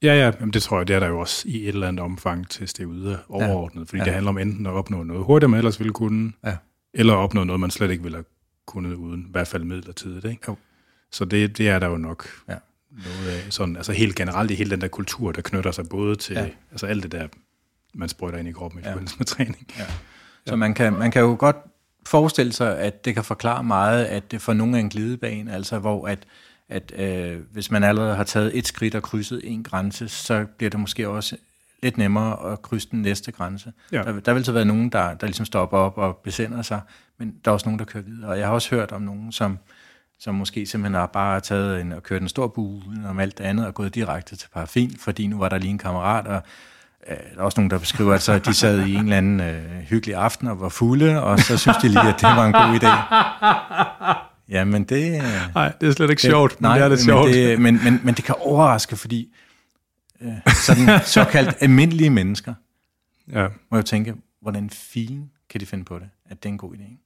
Ja, 0.04 0.14
ja, 0.14 0.32
det 0.54 0.64
tror 0.64 0.78
jeg, 0.78 0.88
det 0.88 0.96
er 0.96 1.00
der 1.00 1.08
jo 1.08 1.20
også 1.20 1.48
i 1.48 1.62
et 1.62 1.68
eller 1.68 1.88
andet 1.88 2.04
omfang 2.04 2.50
til 2.50 2.68
steroider 2.68 3.18
overordnet, 3.30 3.82
ja. 3.82 3.86
fordi 3.86 3.98
ja. 3.98 4.04
det 4.06 4.14
handler 4.14 4.30
om 4.30 4.38
enten 4.38 4.66
at 4.66 4.72
opnå 4.72 5.04
noget 5.04 5.24
hurtigt, 5.24 5.50
man 5.50 5.58
ellers 5.58 5.80
ville 5.80 5.94
kunne, 5.94 6.32
ja. 6.46 6.56
eller 6.94 7.14
opnå 7.14 7.44
noget, 7.44 7.60
man 7.60 7.72
slet 7.72 7.92
ikke 7.92 8.04
ville 8.04 8.18
have 8.18 8.26
kunnet 8.66 8.94
uden, 8.94 9.22
i 9.22 9.32
hvert 9.32 9.48
fald 9.48 9.64
midlertidigt. 9.64 10.26
Ikke? 10.26 10.42
Jo. 10.48 10.56
Så 11.12 11.26
det, 11.26 11.58
det 11.58 11.70
er 11.70 11.80
der 11.80 11.88
jo 11.88 11.98
nok 11.98 12.28
ja. 12.50 12.56
noget 12.92 13.30
af. 13.30 13.54
Sådan, 13.54 13.76
altså 13.76 13.92
helt 13.92 14.16
generelt 14.16 14.52
i 14.52 14.56
hele 14.56 14.72
den 14.72 14.82
der 14.82 14.88
kultur, 14.88 15.32
der 15.32 15.42
knytter 15.42 15.72
sig 15.72 15.90
både 15.90 16.16
til 16.16 16.36
ja. 16.36 16.50
altså 16.72 16.86
alt 16.86 17.04
det 17.04 17.12
der, 17.12 17.28
man 17.94 18.10
sprøjter 18.10 18.40
ind 18.40 18.48
i 18.48 18.52
kroppen 18.52 18.80
i 18.80 18.84
ja. 18.84 18.92
forbindelse 18.92 19.16
med 19.18 19.26
træning. 19.26 19.68
Ja. 19.78 19.86
Så 20.46 20.56
man 20.56 20.74
kan, 20.74 20.94
man 20.94 21.12
kan 21.12 21.22
jo 21.22 21.36
godt 21.40 21.58
forestille 22.10 22.54
sig, 22.54 22.78
at 22.78 23.06
det 23.06 23.14
kan 23.14 23.24
forklare 23.24 23.64
meget, 23.64 24.06
at 24.06 24.32
det 24.32 24.42
for 24.42 24.54
nogle 24.54 24.76
er 24.76 24.80
en 24.80 24.90
glidebane, 24.90 25.54
altså 25.54 25.80
hvor 25.80 26.08
at, 26.08 26.20
at 26.70 26.94
øh, 26.96 27.40
hvis 27.52 27.72
man 27.72 27.84
allerede 27.84 28.16
har 28.16 28.24
taget 28.24 28.58
et 28.58 28.68
skridt 28.68 28.96
og 28.96 29.04
krydset 29.04 29.42
en 29.44 29.64
grænse, 29.64 30.08
så 30.08 30.46
bliver 30.58 30.70
det 30.70 30.80
måske 30.80 31.10
også 31.10 31.38
lidt 31.84 31.98
nemmere 31.98 32.52
at 32.52 32.62
krydse 32.62 32.88
den 32.92 33.02
næste 33.02 33.32
grænse. 33.32 33.74
Ja. 33.92 34.04
Der, 34.04 34.20
der 34.20 34.34
vil 34.34 34.46
så 34.46 34.52
være 34.52 34.66
nogen, 34.66 34.90
der, 34.90 35.14
der 35.14 35.28
ligesom 35.28 35.46
stopper 35.46 35.78
op 35.78 35.98
og 35.98 36.18
besinder 36.18 36.62
sig, 36.62 36.82
men 37.18 37.36
der 37.46 37.52
er 37.52 37.54
også 37.54 37.66
nogen, 37.66 37.80
der 37.80 37.86
kører 37.86 38.04
videre. 38.04 38.30
Og 38.30 38.40
jeg 38.40 38.48
har 38.48 38.54
også 38.54 38.76
hørt 38.76 38.92
om 38.92 39.02
nogen, 39.02 39.32
som, 39.32 39.58
som 40.20 40.36
måske 40.36 40.66
simpelthen 40.66 41.00
har 41.00 41.08
bare 41.08 41.40
taget 41.40 41.82
en, 41.82 41.92
og 41.92 42.04
kørt 42.04 42.22
en 42.22 42.30
stor 42.30 42.48
bue 42.48 42.84
om 43.06 43.20
alt 43.20 43.38
det 43.38 43.44
andet 43.44 43.66
og 43.66 43.74
gået 43.74 43.96
direkte 43.96 44.36
til 44.36 44.50
paraffin, 44.54 44.96
fordi 45.00 45.28
nu 45.28 45.38
var 45.38 45.50
der 45.50 45.58
lige 45.58 45.72
en 45.72 45.78
kammerat, 45.78 46.28
og 46.28 46.42
der 47.10 47.40
er 47.40 47.44
også 47.44 47.60
nogen, 47.60 47.70
der 47.70 47.80
beskriver, 47.80 48.14
at 48.14 48.22
så 48.22 48.40
de 48.40 48.54
sad 48.54 48.86
i 48.86 48.94
en 48.94 49.04
eller 49.04 49.18
anden 49.18 49.40
øh, 49.40 49.80
hyggelig 49.90 50.16
aften 50.16 50.48
og 50.48 50.62
var 50.62 50.70
fulde, 50.70 51.24
og 51.24 51.40
så 51.40 51.58
synes 51.58 51.78
de 51.78 51.88
lige, 51.88 52.08
at 52.08 52.16
det 52.22 52.24
var 52.24 52.46
en 52.46 52.54
god 52.54 52.80
idé. 52.80 53.16
Jamen 54.50 54.84
det... 54.84 55.16
Øh, 55.16 55.54
nej, 55.56 55.74
det 55.82 55.90
er 55.90 55.94
slet 55.94 56.10
ikke 56.10 56.22
det, 56.22 56.30
sjovt, 56.30 56.62
men 56.62 56.70
nej, 56.70 56.88
det 56.88 57.00
er 57.00 57.04
sjovt. 57.04 57.26
Men 57.26 57.34
det, 57.34 57.62
men, 57.62 57.80
men, 57.84 58.02
men 58.04 58.14
det 58.14 58.24
kan 58.24 58.36
overraske, 58.40 58.96
fordi 58.96 59.34
øh, 60.22 60.54
sådan 60.66 61.00
såkaldt 61.06 61.56
almindelige 61.60 62.10
mennesker 62.10 62.54
ja. 63.34 63.48
må 63.72 63.78
jo 63.78 63.84
tænke, 63.84 64.16
hvordan 64.42 64.70
fin 64.70 65.30
kan 65.50 65.62
de 65.62 65.66
finde 65.66 65.86
på 65.86 66.00
det, 66.00 66.10
at 66.30 66.44
det 66.44 66.50
er 66.50 66.54
en 66.54 66.58
god 66.58 66.74
idé. 66.74 66.82
Ikke? 66.82 66.98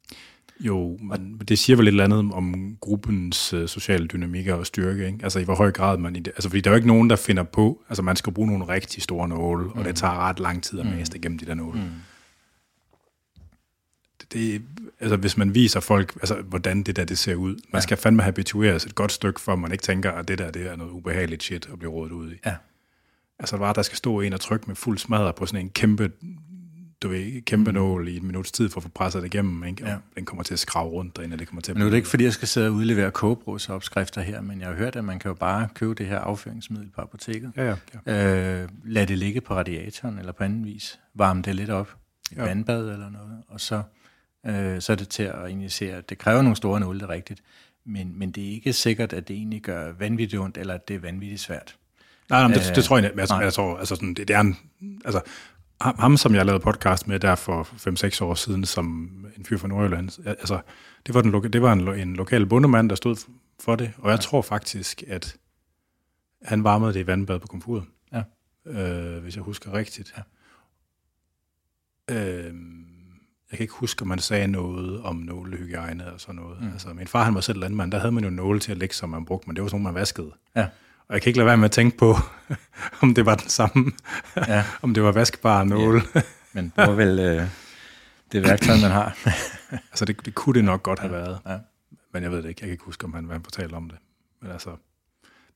Jo, 0.60 0.98
men 1.02 1.38
det 1.48 1.60
siger 1.60 1.78
vel 1.78 1.88
et 1.88 1.92
eller 1.92 2.04
andet 2.04 2.34
om 2.34 2.78
gruppens 2.82 3.54
uh, 3.54 3.66
sociale 3.66 4.08
dynamikker 4.08 4.54
og 4.54 4.66
styrke, 4.66 5.08
ikke? 5.08 5.20
Altså 5.24 5.40
i 5.40 5.44
hvor 5.44 5.56
høj 5.56 5.72
grad 5.72 5.98
man... 5.98 6.16
Altså 6.16 6.50
fordi 6.50 6.62
der 6.62 6.70
er 6.70 6.74
jo 6.74 6.76
ikke 6.76 6.88
nogen, 6.88 7.10
der 7.10 7.16
finder 7.16 7.44
på... 7.44 7.84
Altså 7.90 8.02
man 8.02 8.16
skal 8.16 8.34
bruge 8.34 8.48
nogle 8.48 8.68
rigtig 8.68 9.04
store 9.04 9.28
nåle, 9.28 9.64
mm. 9.64 9.72
og 9.72 9.78
det 9.78 9.88
mm. 9.88 9.96
tager 9.96 10.30
ret 10.30 10.40
lang 10.40 10.64
tid 10.64 10.80
at 10.80 10.86
mm. 10.86 10.92
mase 10.92 11.12
igennem 11.16 11.38
de 11.38 11.46
der 11.46 11.54
nåle. 11.54 11.80
Mm. 11.80 11.90
Det, 14.22 14.34
det, 14.34 14.62
altså 15.00 15.18
hvis 15.18 15.38
man 15.38 15.56
viser 15.56 15.80
folk, 15.80 16.16
altså 16.16 16.36
hvordan 16.42 16.84
det 16.84 16.96
der 16.96 17.06
det 17.06 17.18
ser 17.18 17.36
ud, 17.36 17.52
man 17.52 17.60
ja. 17.74 17.80
skal 17.80 17.98
fandme 17.98 18.24
habituere 18.24 18.80
sig 18.80 18.90
et 18.90 18.96
godt 18.96 19.12
stykke, 19.12 19.42
for 19.42 19.56
man 19.56 19.72
ikke 19.72 19.82
tænker, 19.82 20.12
at 20.12 20.28
det 20.28 20.38
der 20.38 20.52
det 20.52 20.72
er 20.72 20.76
noget 20.76 20.92
ubehageligt 20.92 21.44
shit 21.44 21.70
at 21.74 21.80
blive 21.80 21.92
rådet 21.92 22.12
ud 22.12 22.32
i. 22.32 22.36
Ja. 22.46 22.56
Altså 23.40 23.58
bare, 23.58 23.74
der 23.74 23.82
skal 23.82 23.98
stå 23.98 24.22
en 24.22 24.34
og 24.34 24.42
trykke 24.42 24.66
med 24.68 24.76
fuld 24.76 24.98
smadre 24.98 25.34
på 25.34 25.46
sådan 25.46 25.66
en 25.66 25.70
kæmpe 25.70 26.12
du 27.04 27.08
ved, 27.08 27.42
kæmpe 27.42 27.72
mm. 27.72 27.76
nål 27.76 28.08
i 28.08 28.18
et 28.18 28.24
minuts 28.24 28.52
tid 28.52 28.70
for 28.70 28.80
at 28.80 28.84
få 28.84 28.90
presset 28.90 29.24
det 29.24 29.34
igennem, 29.34 29.64
ikke? 29.64 29.88
Ja. 29.88 29.96
den 30.16 30.26
kommer 30.26 30.44
til 30.44 30.54
at 30.54 30.60
skrave 30.60 30.90
rundt 30.90 31.18
derinde, 31.18 31.36
og 31.36 31.40
det 31.40 31.48
kommer 31.48 31.62
til 31.62 31.72
at... 31.72 31.78
Nu 31.78 31.86
er 31.86 31.90
det 31.90 31.98
ikke, 31.98 32.08
fordi 32.08 32.24
jeg 32.24 32.34
skal 32.34 32.48
sidde 32.48 32.68
og 32.68 32.74
udlevere 32.74 33.12
kogebrugsopskrifter 33.12 34.22
her, 34.22 34.42
men 34.42 34.60
jeg 34.60 34.68
har 34.68 34.76
hørt, 34.76 34.96
at 34.96 35.06
man 35.06 35.20
kan 35.20 35.30
jo 35.30 35.36
bare 35.36 35.68
købe 35.74 35.94
det 35.94 36.06
her 36.06 36.20
afføringsmiddel 36.20 36.90
på 36.96 37.02
apoteket. 37.02 37.52
Ja, 37.58 37.64
ja. 37.66 37.76
ja. 38.06 38.62
Øh, 38.62 38.70
lad 38.86 39.08
det 39.08 39.18
ligge 39.18 39.42
på 39.42 39.54
radiatoren, 39.54 40.20
eller 40.20 40.32
på 40.32 40.44
anden 40.44 40.66
vis. 40.66 41.00
Varme 41.14 41.42
det 41.42 41.56
lidt 41.56 41.70
op. 41.70 41.96
I 42.32 42.36
ja. 42.36 42.44
vandbad 42.44 42.90
eller 42.90 43.10
noget. 43.10 43.44
Og 43.48 43.62
så, 43.62 43.82
øh, 44.46 44.82
så 44.82 44.92
er 44.92 44.96
det 44.96 45.10
til 45.10 45.24
at 45.24 45.50
injicere. 45.50 46.02
Det 46.02 46.18
kræver 46.18 46.42
nogle 46.42 46.56
store 46.56 46.80
nåle, 46.80 47.00
det 47.00 47.06
er 47.06 47.10
rigtigt. 47.10 47.44
Men, 47.86 48.20
men 48.20 48.32
det 48.32 48.48
er 48.48 48.52
ikke 48.52 48.74
sikkert, 48.74 49.14
at 49.14 49.28
det 49.28 49.36
egentlig 49.36 49.62
gør 49.62 49.92
vanvittigt 49.92 50.42
ondt, 50.42 50.58
eller 50.58 50.74
at 50.74 50.88
det 50.88 50.96
er 50.96 51.00
vanvittigt 51.00 51.42
svært. 51.42 51.76
Nej, 52.30 52.48
nej 52.48 52.58
det, 52.58 52.76
det 52.76 52.84
tror 52.84 52.98
jeg 52.98 53.06
ikke. 53.06 53.22
Jeg, 53.22 53.44
jeg 53.44 53.54
tror, 53.54 53.78
altså, 53.78 53.96
sådan, 53.96 54.14
det, 54.14 54.28
det 54.28 54.36
er 54.36 54.40
en, 54.40 54.58
altså, 55.06 55.22
ham, 55.84 56.18
som 56.18 56.36
jeg 56.36 56.46
lavede 56.46 56.64
podcast 56.64 57.08
med 57.08 57.20
der 57.20 57.36
for 57.36 57.64
5-6 57.64 58.24
år 58.24 58.34
siden, 58.34 58.66
som 58.66 58.86
en 59.38 59.46
fyr 59.46 59.58
fra 59.58 59.68
Nordjylland, 59.68 60.10
altså, 60.26 60.60
det 61.08 61.16
var, 61.16 61.22
den, 61.22 61.54
det 61.54 61.62
var 61.62 61.74
en, 61.74 61.88
en 61.88 62.16
lokal 62.16 62.46
bundemand, 62.46 62.90
der 62.90 62.96
stod 62.96 63.16
for 63.60 63.76
det, 63.76 63.92
og 63.98 64.10
jeg 64.10 64.18
ja. 64.18 64.22
tror 64.22 64.42
faktisk, 64.42 65.04
at 65.08 65.36
han 66.42 66.64
varmede 66.64 66.94
det 66.94 67.00
i 67.00 67.08
vandbad 67.08 67.40
på 67.40 67.48
komfuret. 67.48 67.84
Ja. 68.14 68.24
Øh, 68.66 69.24
hvis 69.24 69.36
jeg 69.36 69.44
husker 69.44 69.74
rigtigt. 69.74 70.16
Ja. 70.18 70.22
Øh, 72.16 72.54
jeg 73.52 73.58
kan 73.58 73.64
ikke 73.64 73.74
huske, 73.74 74.02
om 74.02 74.08
man 74.08 74.20
sagde 74.20 74.48
noget 74.48 75.02
om 75.02 75.16
nålehygiejne 75.16 76.14
og 76.14 76.22
sådan 76.22 76.36
noget. 76.36 76.62
Mm. 76.62 76.72
Altså, 76.72 76.94
min 76.94 77.08
far 77.08 77.24
han 77.24 77.36
var 77.36 77.42
selv 77.42 77.60
landmand, 77.60 77.92
der 77.92 78.00
havde 78.00 78.12
man 78.12 78.24
jo 78.24 78.30
nåle 78.30 78.60
til 78.60 78.72
at 78.72 78.78
lægge, 78.78 78.96
som 78.96 79.10
man 79.10 79.26
brugte, 79.26 79.48
men 79.48 79.56
det 79.56 79.64
var 79.64 79.70
sådan 79.70 79.84
man 79.84 79.94
vaskede. 79.94 80.32
Ja. 80.56 80.68
Og 81.08 81.14
jeg 81.14 81.22
kan 81.22 81.30
ikke 81.30 81.38
lade 81.38 81.48
være 81.48 81.58
med 81.58 81.66
at 81.66 81.72
tænke 81.72 81.98
på, 81.98 82.16
om 83.02 83.14
det 83.14 83.26
var 83.26 83.36
den 83.36 83.50
samme, 83.50 83.92
ja. 84.48 84.64
om 84.82 84.94
det 84.94 85.04
var 85.04 85.12
vaskbare 85.12 85.66
nåle. 85.66 86.02
Ja. 86.16 86.22
Men 86.56 86.74
det 86.76 86.88
var 86.88 86.94
vel 86.94 87.20
øh, 87.20 87.48
det 88.32 88.44
værktøj, 88.44 88.76
man 88.82 88.92
har. 88.92 89.18
altså 89.92 90.06
det, 90.06 90.26
det 90.26 90.36
kunne 90.36 90.56
det 90.56 90.66
nok 90.66 90.84
godt 90.84 91.00
have 91.00 91.12
været. 91.12 91.40
Ja. 91.46 91.58
Men 92.14 92.24
jeg 92.24 92.32
ved 92.32 92.44
det 92.44 92.50
ikke. 92.50 92.60
Jeg 92.62 92.68
kan 92.68 92.72
ikke 92.72 92.84
huske, 92.84 93.06
om 93.06 93.14
han, 93.14 93.26
hvad 93.26 93.36
han 93.36 93.44
fortalte 93.44 93.74
om 93.74 93.90
det. 93.90 94.00
Men 94.42 94.52
altså, 94.52 94.70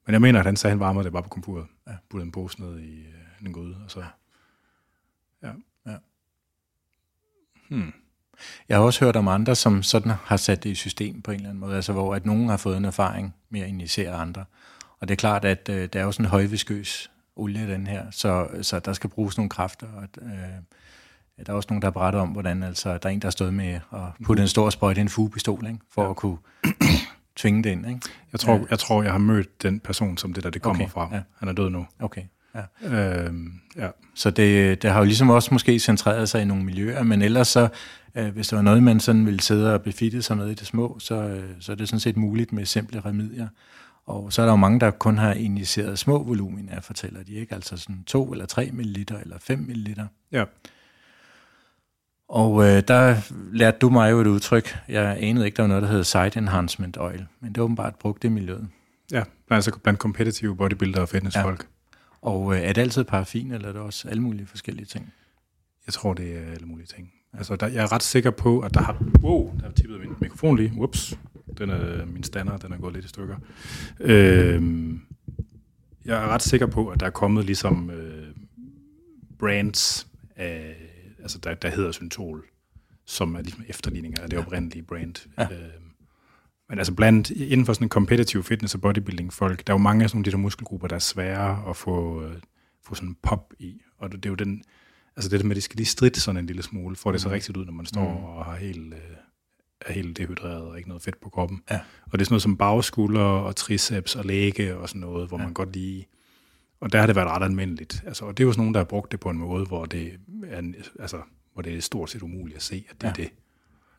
men 0.05 0.13
jeg 0.13 0.21
mener, 0.21 0.39
at 0.39 0.45
han 0.45 0.55
sagde, 0.55 0.71
at 0.71 0.75
han 0.75 0.79
varmede 0.79 1.03
det 1.03 1.13
bare 1.13 1.23
på 1.23 1.29
komfuret. 1.29 1.65
Ja. 1.87 1.91
Puttede 2.09 2.25
en 2.25 2.31
pose 2.31 2.61
ned 2.61 2.79
i 2.79 2.99
øh, 2.99 3.47
en 3.47 3.53
gryde, 3.53 3.75
og 3.85 3.91
så... 3.91 4.03
Ja. 5.43 5.51
ja. 5.85 5.95
Hmm. 7.69 7.93
Jeg 8.69 8.77
har 8.77 8.83
også 8.83 9.05
hørt 9.05 9.15
om 9.15 9.27
andre, 9.27 9.55
som 9.55 9.83
sådan 9.83 10.11
har 10.11 10.37
sat 10.37 10.63
det 10.63 10.69
i 10.69 10.75
system 10.75 11.21
på 11.21 11.31
en 11.31 11.35
eller 11.35 11.49
anden 11.49 11.59
måde, 11.59 11.75
altså 11.75 11.93
hvor 11.93 12.15
at 12.15 12.25
nogen 12.25 12.49
har 12.49 12.57
fået 12.57 12.77
en 12.77 12.85
erfaring 12.85 13.35
med 13.49 13.61
at 13.61 13.67
injicere 13.67 14.13
andre. 14.13 14.45
Og 14.99 15.07
det 15.07 15.13
er 15.13 15.17
klart, 15.17 15.45
at 15.45 15.69
øh, 15.69 15.89
der 15.93 15.99
er 15.99 16.03
jo 16.03 16.11
sådan 16.11 16.25
en 16.25 16.29
højviskøs 16.29 17.11
olie, 17.35 17.67
den 17.67 17.87
her, 17.87 18.05
så, 18.11 18.47
så 18.61 18.79
der 18.79 18.93
skal 18.93 19.09
bruges 19.09 19.37
nogle 19.37 19.49
kræfter. 19.49 19.87
Og, 19.95 20.07
øh, 20.21 20.31
der 21.45 21.53
er 21.53 21.57
også 21.57 21.67
nogen, 21.69 21.81
der 21.81 21.85
har 21.85 21.91
berettet 21.91 22.21
om, 22.21 22.29
hvordan 22.29 22.63
altså, 22.63 22.97
der 22.97 23.09
er 23.09 23.13
en, 23.13 23.19
der 23.19 23.25
har 23.27 23.31
stået 23.31 23.53
med 23.53 23.73
at 23.73 23.99
putte 24.23 24.41
en 24.41 24.47
stor 24.47 24.69
sprøjte 24.69 24.99
i 24.99 25.01
en 25.01 25.09
fugepistol, 25.09 25.65
ikke, 25.65 25.79
for 25.93 26.03
ja. 26.03 26.09
at 26.09 26.15
kunne 26.15 26.37
tvinge 27.35 27.63
det 27.63 27.69
ind. 27.69 27.87
Ikke? 27.87 28.01
Jeg, 28.31 28.39
tror, 28.39 28.53
ja. 28.53 28.61
jeg 28.69 28.79
tror, 28.79 29.03
jeg 29.03 29.11
har 29.11 29.19
mødt 29.19 29.63
den 29.63 29.79
person, 29.79 30.17
som 30.17 30.33
det 30.33 30.43
der 30.43 30.49
det 30.49 30.61
kommer 30.61 30.83
okay. 30.83 30.91
fra. 30.91 31.09
Ja. 31.13 31.21
Han 31.39 31.49
er 31.49 31.53
død 31.53 31.69
nu. 31.69 31.85
Okay. 31.99 32.21
Ja. 32.55 33.23
Øhm, 33.23 33.51
ja. 33.75 33.89
Så 34.15 34.29
det, 34.29 34.81
det 34.81 34.91
har 34.91 34.99
jo 34.99 35.05
ligesom 35.05 35.29
også 35.29 35.49
måske 35.53 35.79
centreret 35.79 36.29
sig 36.29 36.41
i 36.41 36.45
nogle 36.45 36.63
miljøer, 36.63 37.03
men 37.03 37.21
ellers 37.21 37.47
så, 37.47 37.69
øh, 38.15 38.27
hvis 38.27 38.47
der 38.47 38.55
var 38.55 38.63
noget, 38.63 38.83
man 38.83 38.99
sådan 38.99 39.25
ville 39.25 39.41
sidde 39.41 39.73
og 39.73 39.81
befitte 39.81 40.21
sig 40.21 40.37
med 40.37 40.49
i 40.49 40.53
det 40.53 40.67
små, 40.67 40.99
så, 40.99 41.15
øh, 41.15 41.43
så 41.59 41.71
er 41.71 41.75
det 41.75 41.89
sådan 41.89 41.99
set 41.99 42.17
muligt 42.17 42.53
med 42.53 42.65
simple 42.65 43.01
remedier. 43.05 43.47
Og 44.07 44.33
så 44.33 44.41
er 44.41 44.45
der 44.45 44.53
jo 44.53 44.57
mange, 44.57 44.79
der 44.79 44.91
kun 44.91 45.17
har 45.17 45.33
injiceret 45.33 45.99
små 45.99 46.23
voluminer, 46.23 46.81
fortæller 46.81 47.23
de, 47.23 47.33
ikke? 47.33 47.55
Altså 47.55 47.77
sådan 47.77 48.03
2 48.03 48.31
eller 48.31 48.45
3 48.45 48.69
ml 48.73 48.97
eller 49.21 49.37
5 49.39 49.59
ml. 49.59 50.01
Ja. 50.31 50.45
Og 52.29 52.63
øh, 52.63 52.83
der 52.87 53.15
lærte 53.51 53.77
du 53.77 53.89
mig 53.89 54.11
jo 54.11 54.21
et 54.21 54.27
udtryk. 54.27 54.77
Jeg 54.87 55.17
anede 55.19 55.45
ikke, 55.45 55.55
der 55.55 55.63
var 55.63 55.67
noget, 55.67 55.83
der 55.83 55.89
hed 55.89 56.03
side 56.03 56.37
enhancement 56.37 56.97
oil, 56.97 57.27
men 57.39 57.49
det 57.49 57.57
er 57.57 57.61
åbenbart 57.61 57.95
brugt 57.95 58.23
i 58.23 58.29
miljøet. 58.29 58.67
Ja, 59.11 59.23
altså 59.51 59.79
blandt 59.83 59.99
competitive 59.99 60.55
bodybuilder 60.55 61.01
og 61.01 61.09
fitnessfolk. 61.09 61.59
Ja. 61.63 61.67
Og 62.29 62.55
øh, 62.55 62.61
er 62.61 62.73
det 62.73 62.81
altid 62.81 63.03
paraffin, 63.03 63.51
eller 63.51 63.67
er 63.67 63.71
det 63.71 63.81
også 63.81 64.07
alle 64.07 64.23
mulige 64.23 64.47
forskellige 64.47 64.85
ting? 64.85 65.13
Jeg 65.85 65.93
tror, 65.93 66.13
det 66.13 66.37
er 66.37 66.51
alle 66.51 66.67
mulige 66.67 66.87
ting. 66.87 67.11
Altså, 67.33 67.55
der, 67.55 67.67
jeg 67.67 67.83
er 67.83 67.91
ret 67.91 68.03
sikker 68.03 68.31
på, 68.31 68.59
at 68.59 68.73
der 68.73 68.81
har... 68.81 69.03
Wow, 69.21 69.53
der 69.59 69.65
har 69.65 69.71
tippet 69.71 69.99
min 69.99 70.09
mikrofon 70.21 70.57
lige. 70.57 70.71
Whoops. 70.73 71.17
Den 71.57 71.69
er, 71.69 72.05
min 72.05 72.23
stander, 72.23 72.57
den 72.57 72.73
er 72.73 72.77
gået 72.77 72.93
lidt 72.93 73.05
i 73.05 73.07
stykker. 73.07 73.35
Øh, 73.99 74.63
jeg 76.05 76.23
er 76.23 76.27
ret 76.27 76.41
sikker 76.41 76.67
på, 76.67 76.87
at 76.87 76.99
der 76.99 77.05
er 77.05 77.09
kommet 77.09 77.45
ligesom 77.45 77.89
øh, 77.89 78.27
brands, 79.39 80.07
af, 80.35 80.75
altså 81.19 81.37
der, 81.37 81.53
der 81.53 81.69
hedder 81.69 81.91
Syntol, 81.91 82.45
som 83.05 83.35
er 83.35 83.41
ligesom 83.41 83.63
efterligninger 83.67 84.21
af 84.21 84.29
det 84.29 84.39
oprindelige 84.39 84.83
brand. 84.83 85.27
Ja. 85.37 85.43
Øh, 85.43 85.69
men 86.69 86.77
altså 86.77 86.93
blandt, 86.93 87.29
inden 87.29 87.65
for 87.65 87.73
sådan 87.73 87.85
en 87.85 87.89
competitive 87.89 88.43
fitness 88.43 88.75
og 88.75 88.81
bodybuilding 88.81 89.33
folk, 89.33 89.67
der 89.67 89.73
er 89.73 89.77
jo 89.77 89.81
mange 89.81 90.03
af 90.03 90.09
sådan 90.09 90.23
de 90.23 90.31
der 90.31 90.37
muskelgrupper, 90.37 90.87
der 90.87 90.95
er 90.95 90.99
svære 90.99 91.69
at 91.69 91.75
få, 91.75 92.23
øh, 92.23 92.35
få 92.83 92.95
sådan 92.95 93.09
en 93.09 93.17
pop 93.23 93.53
i. 93.59 93.81
Og 93.97 94.11
det 94.11 94.25
er 94.25 94.29
jo 94.29 94.35
den, 94.35 94.63
altså 95.15 95.29
det 95.29 95.39
der 95.39 95.45
med, 95.45 95.51
at 95.51 95.55
de 95.55 95.61
skal 95.61 95.77
lige 95.77 95.85
stridt 95.85 96.17
sådan 96.17 96.39
en 96.39 96.45
lille 96.45 96.63
smule, 96.63 96.95
for 96.95 97.11
det 97.11 97.21
så 97.21 97.27
mm. 97.27 97.33
rigtigt 97.33 97.57
ud, 97.57 97.65
når 97.65 97.73
man 97.73 97.85
står 97.85 98.17
mm. 98.19 98.23
og 98.23 98.45
har 98.45 98.55
helt, 98.55 98.93
øh, 98.93 98.99
er 99.81 99.93
helt 99.93 100.17
dehydreret 100.17 100.61
og 100.61 100.77
ikke 100.77 100.89
noget 100.89 101.03
fedt 101.03 101.21
på 101.21 101.29
kroppen. 101.29 101.61
Ja. 101.71 101.79
Og 102.05 102.11
det 102.11 102.21
er 102.21 102.25
sådan 102.25 102.33
noget 102.33 102.41
som 102.41 102.57
bagskulder 102.57 103.21
og 103.21 103.55
triceps 103.55 104.15
og 104.15 104.25
læge 104.25 104.77
og 104.77 104.89
sådan 104.89 105.01
noget, 105.01 105.27
hvor 105.27 105.37
ja. 105.37 105.43
man 105.43 105.53
godt 105.53 105.73
lige... 105.73 106.07
Og 106.79 106.91
der 106.91 106.99
har 106.99 107.07
det 107.07 107.15
været 107.15 107.27
ret 107.27 107.43
almindeligt. 107.43 108.03
Altså, 108.05 108.25
og 108.25 108.37
det 108.37 108.43
er 108.43 108.45
jo 108.45 108.51
sådan 108.51 108.61
nogen, 108.61 108.73
der 108.73 108.79
har 108.79 108.85
brugt 108.85 109.11
det 109.11 109.19
på 109.19 109.29
en 109.29 109.37
måde, 109.37 109.65
hvor 109.65 109.85
det 109.85 110.11
er, 110.47 110.61
altså, 110.99 111.17
hvor 111.53 111.61
det 111.61 111.75
er 111.75 111.81
stort 111.81 112.09
set 112.09 112.21
umuligt 112.21 112.57
at 112.57 112.63
se, 112.63 112.85
at 112.89 113.01
det 113.01 113.03
ja. 113.03 113.09
er 113.09 113.13
det. 113.13 113.29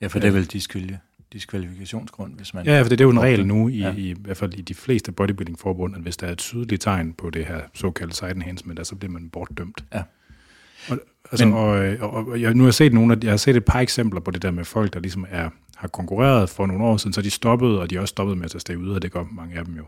Ja, 0.00 0.06
for 0.06 0.18
det 0.18 0.28
er 0.28 0.32
vel 0.32 0.44
diskvalg 0.44 0.98
diskvalifikationsgrund, 1.32 2.34
hvis 2.34 2.54
man... 2.54 2.66
Ja, 2.66 2.82
for 2.82 2.88
det, 2.88 2.98
det 2.98 3.04
er 3.04 3.06
jo 3.06 3.10
en 3.10 3.20
regel 3.20 3.46
nu, 3.46 3.68
i, 3.68 3.78
ja. 3.78 3.94
i, 3.94 4.10
i 4.10 4.16
hvert 4.18 4.36
fald 4.36 4.54
i 4.54 4.62
de 4.62 4.74
fleste 4.74 5.12
bodybuilding-forbund, 5.12 5.96
at 5.96 6.02
hvis 6.02 6.16
der 6.16 6.26
er 6.26 6.32
et 6.32 6.38
tydeligt 6.38 6.82
tegn 6.82 7.12
på 7.12 7.30
det 7.30 7.46
her 7.46 7.60
såkaldte 7.74 8.16
side 8.16 8.30
enhancement, 8.30 8.86
så 8.86 8.96
bliver 8.96 9.12
man 9.12 9.30
bortdømt. 9.30 9.84
Ja. 9.94 10.02
Og, 10.88 10.98
altså, 11.30 11.46
Men, 11.46 11.54
og, 11.54 11.68
og, 12.00 12.28
og 12.28 12.40
jeg, 12.40 12.54
nu 12.54 12.62
har 12.62 12.66
jeg 12.66 12.74
set 12.74 12.92
nogle 12.92 13.12
af, 13.12 13.18
jeg 13.22 13.32
har 13.32 13.36
set 13.36 13.56
et 13.56 13.64
par 13.64 13.80
eksempler 13.80 14.20
på 14.20 14.30
det 14.30 14.42
der 14.42 14.50
med 14.50 14.64
folk, 14.64 14.92
der 14.92 15.00
ligesom 15.00 15.26
er, 15.30 15.50
har 15.76 15.88
konkurreret 15.88 16.50
for 16.50 16.66
nogle 16.66 16.84
år 16.84 16.96
siden, 16.96 17.12
så 17.12 17.22
de 17.22 17.30
stoppede, 17.30 17.80
og 17.80 17.90
de 17.90 17.96
er 17.96 18.00
også 18.00 18.12
stoppet 18.12 18.38
med 18.38 18.54
at 18.54 18.64
tage 18.64 18.78
ud, 18.78 18.90
og 18.90 19.02
det 19.02 19.12
gør 19.12 19.24
mange 19.32 19.58
af 19.58 19.64
dem 19.64 19.74
jo. 19.76 19.84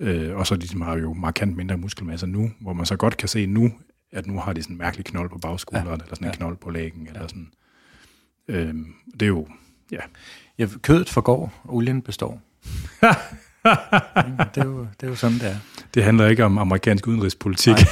Øh, 0.00 0.36
og 0.36 0.46
så 0.46 0.54
de 0.54 0.60
ligesom 0.60 0.80
har 0.80 0.96
jo 0.96 1.12
markant 1.12 1.56
mindre 1.56 1.76
muskelmasse 1.76 2.26
nu, 2.26 2.50
hvor 2.60 2.72
man 2.72 2.86
så 2.86 2.96
godt 2.96 3.16
kan 3.16 3.28
se 3.28 3.46
nu, 3.46 3.72
at 4.12 4.26
nu 4.26 4.40
har 4.40 4.52
de 4.52 4.62
sådan 4.62 4.74
en 4.74 4.78
mærkelig 4.78 5.04
knold 5.04 5.30
på 5.30 5.38
bagskulderen, 5.38 5.88
ja. 5.88 5.92
eller 5.94 6.14
sådan 6.14 6.26
en 6.26 6.32
ja. 6.32 6.36
knold 6.36 6.56
på 6.56 6.70
lægen, 6.70 7.06
eller 7.06 7.20
ja. 7.20 7.28
sådan. 7.28 7.48
Øh, 8.48 8.74
det 9.12 9.22
er 9.22 9.26
jo, 9.26 9.48
ja. 9.92 10.00
Ja, 10.58 10.66
kødet 10.82 11.08
forgår, 11.08 11.62
olien 11.64 12.02
består. 12.02 12.40
det, 14.54 14.60
er 14.60 14.64
jo, 14.64 14.86
det 15.00 15.06
er 15.06 15.08
jo 15.08 15.14
sådan, 15.14 15.38
det 15.38 15.48
er. 15.50 15.56
Det 15.94 16.04
handler 16.04 16.26
ikke 16.26 16.44
om 16.44 16.58
amerikansk 16.58 17.06
udenrigspolitik. 17.06 17.76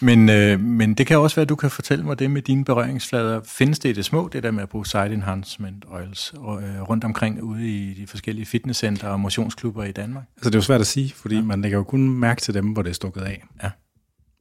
men, 0.00 0.28
øh, 0.28 0.60
men 0.60 0.94
det 0.94 1.06
kan 1.06 1.18
også 1.18 1.36
være, 1.36 1.42
at 1.42 1.48
du 1.48 1.56
kan 1.56 1.70
fortælle 1.70 2.04
mig 2.04 2.18
det 2.18 2.30
med 2.30 2.42
dine 2.42 2.64
berøringsflader. 2.64 3.40
Findes 3.44 3.78
det 3.78 3.88
i 3.88 3.92
det 3.92 4.04
små, 4.04 4.28
det 4.28 4.42
der 4.42 4.50
med 4.50 4.62
at 4.62 4.68
bruge 4.68 4.86
side 4.86 5.12
enhancement 5.12 5.84
oils 5.88 6.32
og, 6.36 6.62
øh, 6.62 6.82
rundt 6.82 7.04
omkring 7.04 7.42
ude 7.42 7.68
i 7.68 7.94
de 7.94 8.06
forskellige 8.06 8.46
fitnesscenter 8.46 9.08
og 9.08 9.20
motionsklubber 9.20 9.84
i 9.84 9.92
Danmark? 9.92 10.24
Altså 10.36 10.50
det 10.50 10.54
er 10.54 10.58
jo 10.58 10.62
svært 10.62 10.80
at 10.80 10.86
sige, 10.86 11.12
fordi 11.12 11.34
ja. 11.34 11.42
man 11.42 11.62
lægger 11.62 11.78
jo 11.78 11.84
kun 11.84 12.08
mærke 12.10 12.40
til 12.40 12.54
dem, 12.54 12.66
hvor 12.66 12.82
det 12.82 12.90
er 12.90 12.94
stukket 12.94 13.20
af. 13.20 13.44
Ja. 13.62 13.70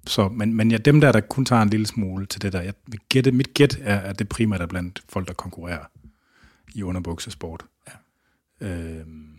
Så, 0.08 0.30
men, 0.30 0.54
men 0.54 0.72
ja, 0.72 0.78
dem 0.78 1.02
der, 1.02 1.12
der 1.12 1.20
kun 1.20 1.46
tager 1.46 1.62
en 1.62 1.70
lille 1.70 1.86
smule 1.86 2.26
til 2.26 2.42
det 2.42 2.54
der, 2.54 2.62
jeg, 2.62 2.74
gætte, 3.10 3.32
mit 3.32 3.54
gæt 3.54 3.78
er, 3.82 4.00
at 4.00 4.20
det 4.20 4.30
primært 4.30 4.62
er 4.62 4.66
blandt 4.66 5.04
folk, 5.10 5.28
der 5.28 5.34
konkurrerer 5.34 5.86
i 6.76 6.84
underbuksesport. 6.84 7.66
Ja. 7.88 8.68
Øhm, 8.68 9.36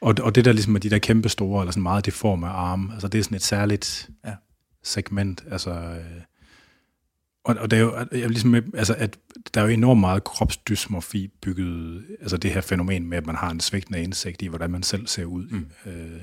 og, 0.00 0.14
og 0.22 0.34
det 0.34 0.44
der 0.44 0.52
ligesom 0.52 0.72
med 0.72 0.80
de 0.80 0.90
der 0.90 0.98
kæmpe 0.98 1.28
store, 1.28 1.62
eller 1.62 1.72
sådan 1.72 1.82
meget 1.82 2.06
deforme 2.06 2.46
arme, 2.46 2.92
altså 2.92 3.08
det 3.08 3.18
er 3.18 3.22
sådan 3.22 3.36
et 3.36 3.42
særligt 3.42 4.10
ja. 4.24 4.34
Segment, 4.84 5.44
altså... 5.50 5.70
Øh, 5.70 6.20
og, 7.44 7.56
og 7.58 7.70
det 7.70 7.78
er 7.78 7.82
jo 7.82 8.06
jeg 8.12 8.28
ligesom, 8.28 8.54
altså, 8.54 8.94
at 8.98 9.18
der 9.54 9.60
er 9.60 9.64
jo 9.64 9.70
enormt 9.70 10.00
meget 10.00 10.24
kropsdysmorfi 10.24 11.28
bygget, 11.40 12.04
altså 12.20 12.36
det 12.36 12.50
her 12.50 12.60
fænomen 12.60 13.06
med, 13.06 13.18
at 13.18 13.26
man 13.26 13.36
har 13.36 13.50
en 13.50 13.60
svigtende 13.60 14.02
indsigt 14.02 14.42
i, 14.42 14.46
hvordan 14.46 14.70
man 14.70 14.82
selv 14.82 15.06
ser 15.06 15.24
ud. 15.24 15.46
Mm. 15.48 15.66
Øh, 15.86 16.20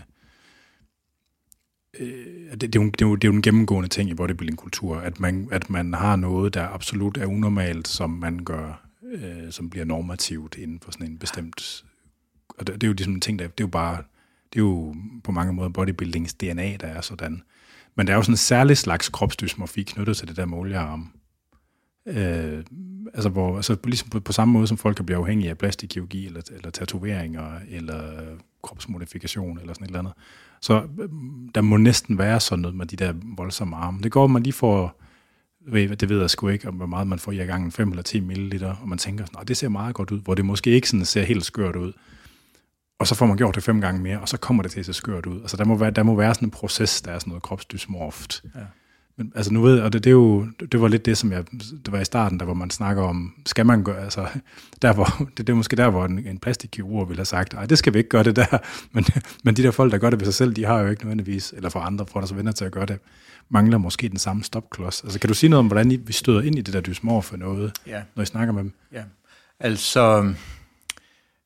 øh, 1.99 2.51
det, 2.51 2.61
det, 2.61 2.75
er 2.75 2.83
jo, 2.83 2.89
det, 2.89 3.01
er 3.01 3.07
jo, 3.07 3.15
det 3.15 3.23
er 3.23 3.31
jo 3.31 3.35
en 3.35 3.41
gennemgående 3.41 3.89
ting 3.89 4.09
i 4.09 4.13
bodybuilding-kultur, 4.13 4.97
at 4.97 5.19
man, 5.19 5.47
at 5.51 5.69
man 5.69 5.93
har 5.93 6.15
noget, 6.15 6.53
der 6.53 6.67
absolut 6.67 7.17
er 7.17 7.25
unormalt, 7.25 7.87
som 7.87 8.09
man 8.09 8.43
gør 8.43 8.91
øh, 9.11 9.51
som 9.51 9.69
bliver 9.69 9.85
normativt 9.85 10.57
inden 10.57 10.79
for 10.79 10.91
sådan 10.91 11.07
en 11.07 11.17
bestemt... 11.17 11.85
Og 12.47 12.67
det, 12.67 12.75
det 12.75 12.83
er 12.83 12.87
jo 12.87 12.93
ligesom 12.93 13.13
en 13.13 13.21
ting, 13.21 13.39
der, 13.39 13.47
det 13.47 13.63
er 13.63 13.67
jo 13.67 13.71
bare... 13.71 14.03
Det 14.53 14.59
er 14.59 14.63
jo 14.63 14.95
på 15.23 15.31
mange 15.31 15.53
måder 15.53 15.69
bodybuildings 15.69 16.33
DNA, 16.33 16.77
der 16.79 16.87
er 16.87 17.01
sådan. 17.01 17.43
Men 17.95 18.07
der 18.07 18.13
er 18.13 18.17
jo 18.17 18.23
sådan 18.23 18.33
en 18.33 18.37
særlig 18.37 18.77
slags 18.77 19.09
kropsdysmorfi 19.09 19.83
knyttet 19.83 20.17
til 20.17 20.27
det 20.27 20.37
der 20.37 20.45
måljearm. 20.45 21.11
Øh, 22.05 22.63
altså, 23.13 23.29
hvor, 23.29 23.55
altså 23.55 23.77
ligesom 23.83 24.09
på, 24.09 24.19
på 24.19 24.31
samme 24.31 24.51
måde, 24.51 24.67
som 24.67 24.77
folk 24.77 24.95
kan 24.95 25.05
blive 25.05 25.17
afhængige 25.17 25.49
af 25.49 25.57
plastikkirurgi, 25.57 26.25
eller, 26.25 26.41
eller 26.55 26.69
tatoveringer, 26.69 27.59
eller 27.69 28.21
kropsmodifikation, 28.63 29.59
eller 29.59 29.73
sådan 29.73 29.85
et 29.85 29.87
eller 29.87 29.99
andet. 29.99 30.13
Så 30.61 30.81
øh, 30.99 31.09
der 31.55 31.61
må 31.61 31.77
næsten 31.77 32.17
være 32.17 32.39
sådan 32.39 32.61
noget 32.61 32.77
med 32.77 32.85
de 32.85 32.95
der 32.95 33.13
voldsomme 33.37 33.75
arme. 33.75 33.99
Det 34.01 34.11
går, 34.11 34.27
man 34.27 34.43
lige 34.43 34.53
får 34.53 35.01
det 35.71 36.09
ved 36.09 36.19
jeg 36.19 36.29
sgu 36.29 36.47
ikke, 36.47 36.67
om 36.67 36.75
hvor 36.75 36.85
meget 36.85 37.07
man 37.07 37.19
får 37.19 37.31
i 37.31 37.35
gangen, 37.35 37.71
5 37.71 37.89
eller 37.89 38.03
10 38.03 38.19
ml, 38.19 38.63
og 38.81 38.89
man 38.89 38.97
tænker 38.97 39.25
sådan, 39.25 39.47
det 39.47 39.57
ser 39.57 39.69
meget 39.69 39.95
godt 39.95 40.11
ud, 40.11 40.19
hvor 40.21 40.35
det 40.35 40.45
måske 40.45 40.69
ikke 40.69 40.89
sådan 40.89 41.05
ser 41.05 41.23
helt 41.23 41.45
skørt 41.45 41.75
ud. 41.75 41.93
Og 43.01 43.07
så 43.07 43.15
får 43.15 43.25
man 43.25 43.37
gjort 43.37 43.55
det 43.55 43.63
fem 43.63 43.81
gange 43.81 44.01
mere, 44.01 44.19
og 44.19 44.29
så 44.29 44.37
kommer 44.37 44.63
det 44.63 44.71
til 44.71 44.79
at 44.79 44.85
se 44.85 44.93
skørt 44.93 45.25
ud. 45.25 45.41
Altså 45.41 45.57
der 45.57 45.65
må 45.65 45.75
være, 45.75 45.91
der 45.91 46.03
må 46.03 46.15
være 46.15 46.33
sådan 46.33 46.47
en 46.47 46.51
proces, 46.51 47.01
der 47.01 47.11
er 47.11 47.19
sådan 47.19 47.31
noget 47.31 47.43
kropsdysmorft. 47.43 48.43
Ja. 48.55 48.59
Men 49.17 49.31
altså 49.35 49.53
nu 49.53 49.61
ved 49.61 49.79
og 49.79 49.93
det, 49.93 50.03
det, 50.03 50.09
er 50.09 50.11
jo, 50.11 50.47
det 50.71 50.81
var 50.81 50.87
lidt 50.87 51.05
det, 51.05 51.17
som 51.17 51.31
jeg, 51.31 51.43
det 51.85 51.91
var 51.91 51.99
i 51.99 52.05
starten, 52.05 52.39
der 52.39 52.45
hvor 52.45 52.53
man 52.53 52.69
snakker 52.69 53.03
om, 53.03 53.33
skal 53.45 53.65
man 53.65 53.83
gøre, 53.83 54.03
altså, 54.03 54.27
der 54.81 54.93
hvor, 54.93 55.05
det, 55.37 55.47
det 55.47 55.49
er 55.49 55.57
måske 55.57 55.75
der, 55.75 55.89
hvor 55.89 56.05
en, 56.05 56.27
en 56.27 56.39
plastikkirurg 56.39 57.09
ville 57.09 57.19
have 57.19 57.25
sagt, 57.25 57.53
nej, 57.53 57.65
det 57.65 57.77
skal 57.77 57.93
vi 57.93 57.97
ikke 57.97 58.09
gøre 58.09 58.23
det 58.23 58.35
der, 58.35 58.57
men, 58.93 59.05
men 59.43 59.55
de 59.55 59.63
der 59.63 59.71
folk, 59.71 59.91
der 59.91 59.97
gør 59.97 60.09
det 60.09 60.19
ved 60.19 60.25
sig 60.25 60.33
selv, 60.33 60.53
de 60.53 60.65
har 60.65 60.79
jo 60.79 60.87
ikke 60.87 61.03
nødvendigvis, 61.03 61.53
eller 61.57 61.69
for 61.69 61.79
andre, 61.79 62.05
for 62.05 62.19
deres 62.19 62.35
venner 62.35 62.51
til 62.51 62.65
at 62.65 62.71
gøre 62.71 62.85
det, 62.85 62.99
mangler 63.49 63.77
måske 63.77 64.09
den 64.09 64.17
samme 64.17 64.43
stopklods. 64.43 65.03
Altså 65.03 65.19
kan 65.19 65.27
du 65.27 65.33
sige 65.33 65.49
noget 65.49 65.59
om, 65.59 65.67
hvordan 65.67 65.91
I, 65.91 65.95
vi 65.95 66.13
støder 66.13 66.41
ind 66.41 66.57
i 66.57 66.61
det 66.61 66.73
der 66.73 66.81
dysmor 66.81 67.21
for 67.21 67.37
noget, 67.37 67.71
ja. 67.87 68.01
når 68.15 68.23
I 68.23 68.25
snakker 68.25 68.53
med 68.53 68.63
dem? 68.63 68.73
Ja, 68.93 69.03
altså, 69.59 70.33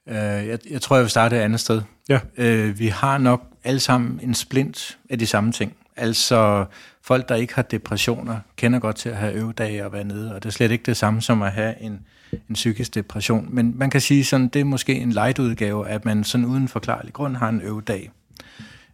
øh, 0.07 0.15
jeg, 0.17 0.59
jeg 0.69 0.81
tror, 0.81 0.95
jeg 0.95 1.03
vil 1.03 1.09
starte 1.09 1.35
et 1.35 1.41
andet 1.41 1.59
sted. 1.59 1.81
Ja. 2.09 2.19
Øh, 2.37 2.79
vi 2.79 2.87
har 2.87 3.17
nok 3.17 3.43
alle 3.63 3.79
sammen 3.79 4.19
en 4.23 4.33
splint 4.33 4.97
af 5.09 5.19
de 5.19 5.27
samme 5.27 5.51
ting. 5.51 5.73
Altså, 5.97 6.65
folk, 7.01 7.29
der 7.29 7.35
ikke 7.35 7.55
har 7.55 7.61
depressioner, 7.61 8.39
kender 8.55 8.79
godt 8.79 8.95
til 8.95 9.09
at 9.09 9.15
have 9.15 9.33
øvedage 9.33 9.85
og 9.85 9.93
være 9.93 10.03
nede, 10.03 10.35
og 10.35 10.43
det 10.43 10.49
er 10.49 10.53
slet 10.53 10.71
ikke 10.71 10.83
det 10.83 10.97
samme 10.97 11.21
som 11.21 11.41
at 11.41 11.51
have 11.51 11.81
en, 11.81 11.99
en 12.31 12.53
psykisk 12.53 12.95
depression. 12.95 13.47
Men 13.49 13.73
man 13.77 13.89
kan 13.89 14.01
sige 14.01 14.25
sådan, 14.25 14.47
det 14.47 14.59
er 14.59 14.65
måske 14.65 14.95
en 14.95 15.11
light 15.11 15.39
udgave, 15.39 15.87
at 15.87 16.05
man 16.05 16.23
sådan 16.23 16.45
uden 16.45 16.67
forklarlig 16.67 17.13
grund 17.13 17.35
har 17.35 17.49
en 17.49 17.61
øvedag. 17.61 18.11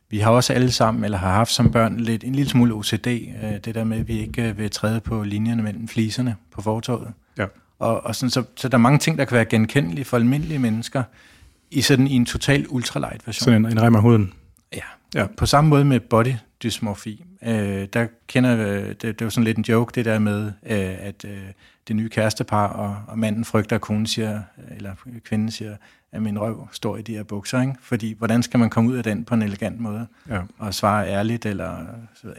Vi 0.09 0.19
har 0.19 0.31
også 0.31 0.53
alle 0.53 0.71
sammen, 0.71 1.03
eller 1.03 1.17
har 1.17 1.31
haft 1.31 1.51
som 1.51 1.71
børn, 1.71 1.97
lidt, 1.97 2.23
en 2.23 2.35
lille 2.35 2.49
smule 2.49 2.73
OCD, 2.73 3.07
øh, 3.07 3.51
det 3.65 3.75
der 3.75 3.83
med, 3.83 3.99
at 3.99 4.07
vi 4.07 4.19
ikke 4.19 4.49
øh, 4.49 4.57
vil 4.57 4.71
træde 4.71 4.99
på 4.99 5.23
linjerne 5.23 5.63
mellem 5.63 5.87
fliserne 5.87 6.35
på 6.51 6.61
fortorvet. 6.61 7.11
Ja. 7.37 7.45
Og, 7.81 8.05
og 8.05 8.15
sådan, 8.15 8.29
så, 8.29 8.43
så 8.55 8.69
der 8.69 8.77
er 8.77 8.81
mange 8.81 8.99
ting, 8.99 9.17
der 9.17 9.25
kan 9.25 9.35
være 9.35 9.45
genkendelige 9.45 10.05
for 10.05 10.17
almindelige 10.17 10.59
mennesker, 10.59 11.03
i 11.71 11.81
sådan 11.81 12.07
i 12.07 12.15
en 12.15 12.25
total 12.25 12.65
ultralight 12.69 13.27
version. 13.27 13.45
Sådan 13.45 13.65
en, 13.65 13.71
en 13.71 13.81
rem 13.81 13.95
af 13.95 14.01
huden? 14.01 14.33
Ja. 14.73 14.81
ja. 15.15 15.27
På 15.37 15.45
samme 15.45 15.69
måde 15.69 15.85
med 15.85 15.99
body 15.99 16.33
dysmorfi. 16.63 17.23
Øh, 17.43 17.87
der 17.93 18.07
kender, 18.27 18.57
øh, 18.57 18.87
det, 18.87 19.01
det 19.01 19.21
var 19.21 19.29
sådan 19.29 19.43
lidt 19.43 19.57
en 19.57 19.63
joke, 19.63 19.91
det 19.95 20.05
der 20.05 20.19
med, 20.19 20.45
øh, 20.45 20.51
at 20.99 21.25
øh, 21.25 21.37
det 21.87 21.95
nye 21.95 22.09
kærestepar, 22.09 22.67
og, 22.67 22.97
og 23.07 23.19
manden 23.19 23.45
frygter, 23.45 23.75
at 23.75 23.81
konen 23.81 24.07
siger, 24.07 24.41
eller 24.77 24.91
kvinden 25.25 25.51
siger, 25.51 25.75
at 26.11 26.21
min 26.21 26.39
røv 26.39 26.67
står 26.71 26.97
i 26.97 27.01
de 27.01 27.15
her 27.15 27.23
bukser, 27.23 27.61
ikke? 27.61 27.73
Fordi, 27.81 28.15
hvordan 28.17 28.43
skal 28.43 28.59
man 28.59 28.69
komme 28.69 28.89
ud 28.89 28.97
af 28.97 29.03
den 29.03 29.25
på 29.25 29.33
en 29.33 29.41
elegant 29.41 29.79
måde? 29.79 30.07
Ja. 30.29 30.41
Og 30.57 30.73
svare 30.73 31.07
ærligt, 31.07 31.45
eller... 31.45 31.77
Så, 32.15 32.33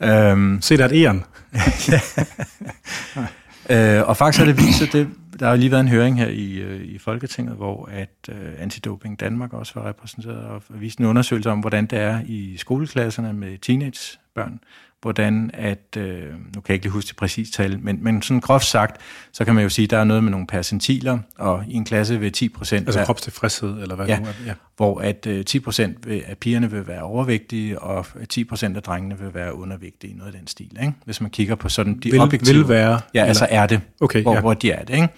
ja. 0.00 0.30
Øhm, 0.30 0.62
Se 0.62 0.76
der 0.76 0.84
et 0.84 0.92
æren. 0.92 1.24
øh, 3.70 4.08
og 4.08 4.16
faktisk 4.16 4.38
har 4.38 4.46
det 4.52 4.58
vist, 4.58 4.78
sig, 4.78 4.92
det, 4.92 5.08
der 5.40 5.48
har 5.48 5.56
lige 5.56 5.70
været 5.70 5.80
en 5.80 5.88
høring 5.88 6.18
her 6.18 6.28
i, 6.28 6.52
øh, 6.52 6.84
i 6.84 6.98
Folketinget, 6.98 7.56
hvor 7.56 7.88
at 7.92 8.28
øh, 8.28 8.52
Antidoping 8.58 9.20
Danmark 9.20 9.52
også 9.52 9.72
var 9.80 9.88
repræsenteret 9.88 10.36
og 10.36 10.62
viste 10.68 11.00
en 11.00 11.06
undersøgelse 11.06 11.50
om, 11.50 11.60
hvordan 11.60 11.86
det 11.86 11.98
er 11.98 12.20
i 12.26 12.56
skoleklasserne 12.56 13.32
med 13.32 13.58
teenagebørn, 13.58 14.60
hvordan 15.04 15.50
at, 15.54 15.96
øh, 15.96 16.22
nu 16.28 16.60
kan 16.60 16.62
jeg 16.68 16.74
ikke 16.74 16.84
lige 16.84 16.92
huske 16.92 17.08
det 17.08 17.16
præcis 17.16 17.50
tal, 17.50 17.78
men, 17.80 17.98
men 18.04 18.22
sådan 18.22 18.40
groft 18.40 18.64
sagt, 18.64 19.00
så 19.32 19.44
kan 19.44 19.54
man 19.54 19.62
jo 19.62 19.68
sige, 19.68 19.84
at 19.84 19.90
der 19.90 19.98
er 19.98 20.04
noget 20.04 20.24
med 20.24 20.30
nogle 20.30 20.46
percentiler, 20.46 21.18
og 21.38 21.64
i 21.68 21.74
en 21.74 21.84
klasse 21.84 22.20
vil 22.20 22.32
10 22.32 22.48
procent... 22.48 22.88
Altså 22.88 23.04
kropstilfredshed, 23.04 23.82
eller 23.82 23.94
hvad 23.94 24.06
ja, 24.06 24.18
nu 24.18 24.26
er 24.26 24.32
ja. 24.46 24.52
hvor 24.76 25.00
at 25.00 25.26
øh, 25.26 25.44
10 25.44 25.60
procent 25.60 26.06
af 26.06 26.38
pigerne 26.38 26.70
vil 26.70 26.86
være 26.86 27.02
overvægtige, 27.02 27.78
og 27.78 28.06
10 28.28 28.44
procent 28.44 28.76
af 28.76 28.82
drengene 28.82 29.18
vil 29.18 29.34
være 29.34 29.54
undervægtige, 29.54 30.14
noget 30.14 30.32
af 30.32 30.38
den 30.38 30.46
stil, 30.46 30.78
ikke? 30.82 30.92
hvis 31.04 31.20
man 31.20 31.30
kigger 31.30 31.54
på 31.54 31.68
sådan 31.68 31.98
de 31.98 32.10
vil, 32.10 32.20
objektive... 32.20 32.56
Vil 32.56 32.68
være... 32.68 33.00
Ja, 33.14 33.20
eller? 33.20 33.28
altså 33.28 33.46
er 33.50 33.66
det, 33.66 33.80
okay, 34.00 34.22
hvor, 34.22 34.34
ja. 34.34 34.40
hvor 34.40 34.54
de 34.54 34.70
er 34.70 34.84
det, 34.84 34.94
ikke? 34.94 35.08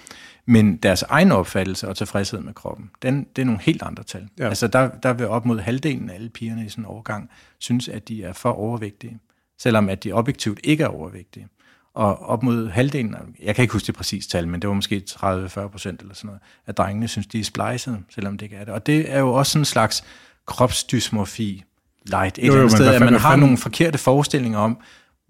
Men 0.46 0.76
deres 0.76 1.02
egen 1.02 1.32
opfattelse 1.32 1.88
og 1.88 1.96
tilfredshed 1.96 2.40
med 2.40 2.54
kroppen, 2.54 2.90
den, 3.02 3.26
det 3.36 3.42
er 3.42 3.46
nogle 3.46 3.60
helt 3.62 3.82
andre 3.82 4.04
tal. 4.04 4.28
Ja. 4.38 4.48
Altså 4.48 4.66
der, 4.66 4.88
der 4.88 5.12
vil 5.12 5.28
op 5.28 5.46
mod 5.46 5.60
halvdelen 5.60 6.10
af 6.10 6.14
alle 6.14 6.28
pigerne 6.28 6.66
i 6.66 6.68
sådan 6.68 6.84
en 6.84 6.86
overgang 6.86 7.30
synes, 7.58 7.88
at 7.88 8.08
de 8.08 8.22
er 8.22 8.32
for 8.32 8.50
overvægtige 8.50 9.18
selvom 9.58 9.88
at 9.88 10.04
de 10.04 10.12
objektivt 10.12 10.60
ikke 10.64 10.84
er 10.84 10.88
overvægtige. 10.88 11.48
Og 11.94 12.18
op 12.18 12.42
mod 12.42 12.68
halvdelen, 12.68 13.14
jeg 13.42 13.54
kan 13.54 13.62
ikke 13.62 13.72
huske 13.72 13.86
det 13.86 13.94
præcise 13.94 14.28
tal, 14.28 14.48
men 14.48 14.62
det 14.62 14.68
var 14.68 14.74
måske 14.74 15.02
30-40 15.10 15.68
procent 15.68 16.00
eller 16.00 16.14
sådan 16.14 16.26
noget, 16.26 16.40
af 16.66 16.74
drengene 16.74 17.08
synes, 17.08 17.26
de 17.26 17.40
er 17.40 17.44
splicet, 17.44 18.02
selvom 18.10 18.38
det 18.38 18.46
ikke 18.46 18.56
er 18.56 18.64
det. 18.64 18.74
Og 18.74 18.86
det 18.86 19.12
er 19.12 19.18
jo 19.18 19.32
også 19.32 19.58
en 19.58 19.64
slags 19.64 20.04
kropsdysmorfi 20.46 21.64
light, 22.06 22.38
et 22.38 22.46
jo, 22.46 22.52
eller 22.52 22.60
andet 22.60 22.72
sted, 22.72 22.86
at 22.94 23.00
man 23.00 23.14
har 23.14 23.36
nogle 23.36 23.56
forkerte 23.56 23.98
forestillinger 23.98 24.58
om, 24.58 24.80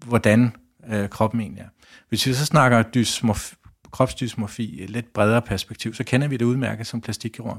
hvordan 0.05 0.51
øh, 0.89 1.09
kroppen 1.09 1.41
egentlig 1.41 1.61
er. 1.61 1.69
Hvis 2.09 2.27
vi 2.27 2.33
så 2.33 2.45
snakker 2.45 2.83
dysmorfi, 2.83 3.55
kropsdysmorfi 3.91 4.79
i 4.79 4.83
et 4.83 4.89
lidt 4.89 5.13
bredere 5.13 5.41
perspektiv, 5.41 5.93
så 5.93 6.03
kender 6.03 6.27
vi 6.27 6.37
det 6.37 6.45
udmærket 6.45 6.87
som 6.87 7.01
plastikkirurg. 7.01 7.57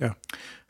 Ja. 0.00 0.10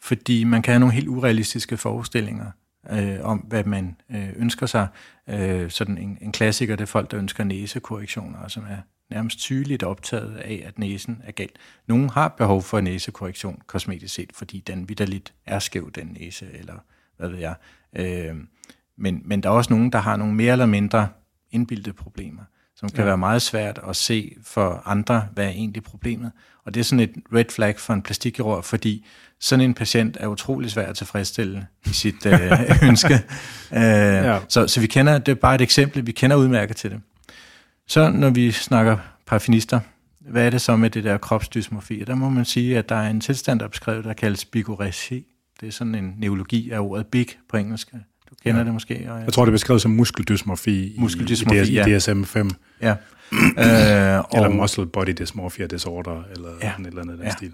Fordi 0.03 0.45
man 0.45 0.63
kan 0.63 0.73
have 0.73 0.81
nogle 0.81 0.95
helt 0.95 1.09
urealistiske 1.09 1.77
forestillinger 1.77 2.51
øh, 2.91 3.19
om, 3.23 3.39
hvad 3.39 3.65
man 3.65 3.97
øh, 4.11 4.29
ønsker 4.37 4.67
sig. 4.67 4.89
Øh, 5.29 5.71
sådan 5.71 5.99
en, 5.99 6.19
en 6.21 6.33
klassiker, 6.33 6.77
det 6.77 6.83
er 6.83 6.87
folk, 6.87 7.11
der 7.11 7.19
ønsker 7.19 7.45
næsekorrektioner, 7.45 8.49
som 8.49 8.65
er 8.69 8.77
nærmest 9.11 9.39
tydeligt 9.39 9.83
optaget 9.83 10.37
af, 10.37 10.63
at 10.67 10.79
næsen 10.79 11.23
er 11.25 11.33
galt. 11.33 11.59
Nogle 11.87 12.11
har 12.11 12.29
behov 12.29 12.63
for 12.63 12.81
næsekorrektion 12.81 13.63
kosmetisk 13.67 14.15
set, 14.15 14.31
fordi 14.35 14.61
den 14.61 14.89
vidderligt 14.89 15.35
er 15.47 15.59
skæv, 15.59 15.91
den 15.91 16.17
næse, 16.21 16.47
eller 16.53 16.75
hvad 17.17 17.29
ved 17.29 17.39
jeg. 17.39 17.55
Øh, 17.93 18.37
men, 18.97 19.23
men 19.25 19.43
der 19.43 19.49
er 19.49 19.55
også 19.55 19.73
nogen, 19.73 19.93
der 19.93 19.99
har 19.99 20.17
nogle 20.17 20.35
mere 20.35 20.53
eller 20.53 20.67
mindre 20.67 21.09
indbildte 21.51 21.93
problemer, 21.93 22.43
som 22.81 22.89
kan 22.89 22.99
ja. 22.99 23.05
være 23.05 23.19
meget 23.19 23.43
svært 23.43 23.81
at 23.89 23.97
se 23.97 24.37
for 24.45 24.83
andre, 24.85 25.27
hvad 25.35 25.45
er 25.45 25.49
egentlig 25.49 25.83
problemet. 25.83 26.33
Og 26.65 26.75
det 26.75 26.81
er 26.81 26.85
sådan 26.85 27.01
et 27.01 27.13
red 27.35 27.45
flag 27.51 27.81
for 27.81 27.95
en 27.95 28.03
plastikkirurg, 28.03 28.65
fordi 28.65 29.07
sådan 29.41 29.65
en 29.65 29.75
patient 29.75 30.17
er 30.21 30.27
utrolig 30.27 30.71
svær 30.71 30.87
at 30.87 30.97
tilfredsstille 30.97 31.67
i 31.87 31.89
sit 31.89 32.27
øh, 32.27 32.53
ønske. 32.89 33.15
Øh, 33.73 33.81
ja. 33.83 34.39
så, 34.49 34.67
så 34.67 34.81
vi 34.81 34.87
kender, 34.87 35.19
det 35.19 35.33
er 35.33 35.37
bare 35.37 35.55
et 35.55 35.61
eksempel, 35.61 36.07
vi 36.07 36.13
kender 36.13 36.37
udmærket 36.37 36.77
til 36.77 36.91
det. 36.91 37.01
Så 37.87 38.11
når 38.11 38.31
vi 38.31 38.53
snakker 38.53 38.97
parafinister, 39.27 39.81
hvad 40.21 40.47
er 40.47 40.51
det 40.51 40.61
så 40.61 40.77
med 40.77 40.91
det 40.91 41.05
der 41.05 41.19
kropsdysmorfi? 41.19 42.05
Der 42.07 42.15
må 42.15 42.29
man 42.29 42.45
sige, 42.45 42.79
at 42.79 42.89
der 42.89 42.97
er 42.97 43.11
en 43.11 43.21
tilstand, 43.21 43.59
der 43.59 43.65
er 43.65 43.71
beskrevet, 43.71 44.05
der 44.05 44.13
kaldes 44.13 44.45
bigoresi. 44.45 45.27
Det 45.61 45.69
er 45.69 45.73
sådan 45.73 45.95
en 45.95 46.15
neurologi 46.19 46.71
af 46.71 46.79
ordet 46.79 47.07
big 47.07 47.27
på 47.49 47.57
engelsk. 47.57 47.95
Du 48.31 48.35
kender 48.43 48.61
ja. 48.61 48.65
det 48.65 48.73
måske? 48.73 49.07
Og 49.13 49.21
jeg, 49.21 49.33
tror, 49.33 49.45
det 49.45 49.51
er 49.51 49.55
beskrevet 49.55 49.83
som 49.83 49.91
muskeldysmorfi, 49.91 50.95
muskeldysmorfi 50.99 51.59
i, 51.59 51.73
i, 51.73 51.75
ja. 51.75 51.87
i 51.87 51.97
DSM-5. 51.97 52.51
Ja. 52.81 52.91
øh, 53.33 54.25
eller 54.35 54.49
og, 54.49 54.55
muscle 54.55 54.87
body 54.87 55.15
dysmorphia 55.19 55.67
disorder, 55.67 56.23
eller 56.31 56.49
ja. 56.63 56.77
en 56.79 56.87
eller 56.87 57.03
andet 57.03 57.19
den 57.19 57.27
ja. 57.27 57.33
stil. 57.33 57.53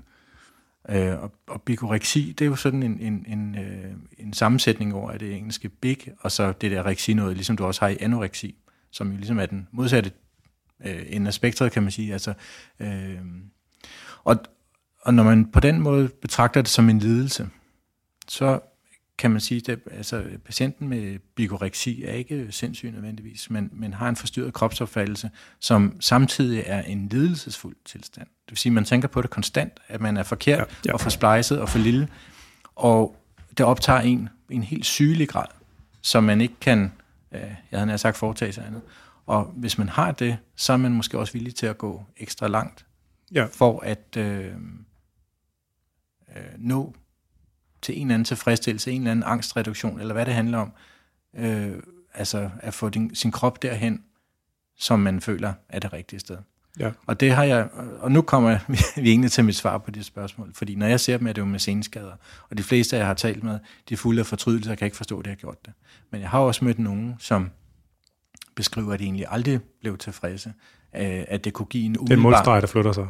Øh, 0.89 1.23
og, 1.23 1.33
og 1.47 1.63
bikoreksi, 1.63 2.35
det 2.39 2.45
er 2.45 2.49
jo 2.49 2.57
sådan 2.57 2.83
en, 2.83 2.99
en, 3.01 3.25
en, 3.29 3.55
øh, 3.59 3.91
en 4.19 4.33
sammensætning 4.33 4.95
over 4.95 5.19
det 5.19 5.37
engelske 5.37 5.69
big, 5.69 5.99
og 6.21 6.33
så 6.33 6.53
det 6.53 6.71
der 6.71 6.87
reksi 6.87 7.15
noget, 7.15 7.37
ligesom 7.37 7.57
du 7.57 7.65
også 7.65 7.81
har 7.81 7.89
i 7.89 7.97
anoreksi, 8.01 8.55
som 8.91 9.11
jo 9.11 9.17
ligesom 9.17 9.39
er 9.39 9.47
den 9.47 9.69
modsatte 9.73 10.11
øh, 10.87 11.03
en 11.07 11.27
af 11.27 11.35
spektret, 11.35 11.73
kan 11.73 11.83
man 11.83 11.93
sige. 11.93 12.13
Altså, 12.13 12.35
øh, 12.81 13.19
og, 14.25 14.37
og 15.03 15.15
når 15.15 15.23
man 15.23 15.51
på 15.51 15.61
den 15.61 15.81
måde 15.81 16.09
betragter 16.09 16.63
det 16.63 16.71
som 16.71 16.89
en 16.89 16.99
lidelse, 16.99 17.49
så 18.29 18.61
kan 19.19 19.31
man 19.31 19.41
sige, 19.41 19.73
at 19.73 19.79
altså, 19.91 20.25
patienten 20.45 20.89
med 20.89 21.19
bikoreksi 21.35 22.05
er 22.05 22.13
ikke 22.13 22.47
sindssyg 22.51 22.91
nødvendigvis, 22.91 23.51
men, 23.51 23.71
men 23.73 23.95
har 23.95 24.09
en 24.09 24.17
forstyrret 24.17 24.55
kropsopfattelse, 24.55 25.31
som 25.61 25.97
samtidig 26.01 26.63
er 26.67 26.83
en 26.83 27.09
lidelsesfuld 27.09 27.77
tilstand. 27.85 28.27
Det 28.27 28.51
vil 28.51 28.59
sige, 28.59 28.71
at 28.71 28.75
man 28.75 28.85
tænker 28.85 29.09
på 29.09 29.23
det 29.23 29.31
konstant, 29.31 29.73
at 29.89 30.01
man 30.01 30.17
er 30.17 30.23
forkert 30.23 30.59
ja, 30.59 30.65
ja. 30.87 30.93
og 30.93 31.01
for 31.01 31.11
splejset 31.11 31.61
og 31.61 31.69
for 31.69 31.79
lille, 31.79 32.09
og 32.75 33.17
det 33.59 33.67
optager 33.67 34.01
en 34.01 34.29
en 34.51 34.63
helt 34.63 34.87
sygelig 34.87 35.29
grad, 35.29 35.47
som 36.03 36.25
man 36.25 36.41
ikke 36.41 36.55
kan, 36.61 36.93
øh, 37.33 37.41
jeg 37.41 37.79
havde 37.79 37.87
nær 37.87 37.97
sagt, 37.97 38.17
foretage 38.17 38.53
sig 38.53 38.67
andet. 38.67 38.83
Og 39.27 39.45
hvis 39.45 39.79
man 39.79 39.89
har 39.89 40.13
det, 40.13 40.39
så 40.57 40.73
er 40.73 40.77
man 40.77 40.93
måske 40.93 41.19
også 41.19 41.33
villig 41.33 41.55
til 41.55 41.67
at 41.67 41.79
gå 41.79 42.05
ekstra 42.17 42.49
langt, 42.49 42.87
ja. 43.33 43.45
for 43.45 43.81
at 43.81 44.17
øh, 44.17 44.53
øh, 46.37 46.43
nå 46.59 46.95
til 47.83 47.97
en 47.97 48.07
eller 48.07 48.15
anden 48.15 48.25
tilfredsstillelse, 48.25 48.93
en 48.93 49.01
eller 49.01 49.11
anden 49.11 49.25
angstreduktion, 49.27 50.01
eller 50.01 50.15
hvad 50.15 50.27
det 50.27 50.35
handler 50.35 50.59
om. 50.59 50.73
Øh, 51.37 51.73
altså 52.15 52.51
at 52.61 52.75
få 52.75 52.89
din, 52.89 53.15
sin 53.15 53.33
krop 53.33 53.63
derhen, 53.63 54.03
som 54.79 55.01
man 55.01 55.21
føler 55.21 55.53
er 55.69 55.79
det 55.79 55.93
rigtige 55.93 56.21
sted. 56.21 56.37
Ja. 56.79 56.91
Og 57.07 57.21
det 57.21 57.33
har 57.33 57.45
jeg, 57.45 57.69
og 58.01 58.13
nu 58.13 58.23
kommer 58.23 58.59
vi 59.03 59.11
egentlig 59.11 59.31
til 59.31 59.45
mit 59.45 59.57
svar 59.57 59.79
på 59.79 59.91
det 59.91 60.05
spørgsmål, 60.05 60.51
fordi 60.55 60.75
når 60.75 60.87
jeg 60.87 61.01
ser 61.01 61.19
dem, 61.19 61.27
er 61.27 61.33
det 61.33 61.41
jo 61.41 61.47
med 61.47 61.59
senskader, 61.59 62.13
og 62.51 62.59
de 62.59 62.63
fleste, 62.63 62.97
jeg 62.97 63.07
har 63.07 63.15
talt 63.15 63.43
med, 63.45 63.59
de 63.89 63.95
er 63.95 63.99
fulde 63.99 64.21
af 64.21 64.27
fortrydelse, 64.27 64.71
og 64.71 64.79
kan 64.79 64.85
ikke 64.85 64.97
forstå, 64.97 65.19
at 65.19 65.25
de 65.25 65.31
har 65.31 65.37
gjort 65.37 65.67
det. 65.67 65.73
Men 66.11 66.21
jeg 66.21 66.31
har 66.31 66.39
også 66.39 66.65
mødt 66.65 66.79
nogen, 66.79 67.15
som 67.19 67.51
beskriver, 68.55 68.93
at 68.93 68.99
de 68.99 69.05
egentlig 69.05 69.27
aldrig 69.29 69.61
blev 69.81 69.99
tilfredse, 69.99 70.53
at 70.93 71.45
det 71.45 71.53
kunne 71.53 71.67
give 71.67 71.85
en 71.85 71.99
umiddelbar... 71.99 72.07
Det 72.07 72.13
er 72.13 72.17
en 72.17 72.23
målstreg, 72.23 72.63
der 72.63 72.69
flytter 72.69 72.93
sig. 72.93 73.07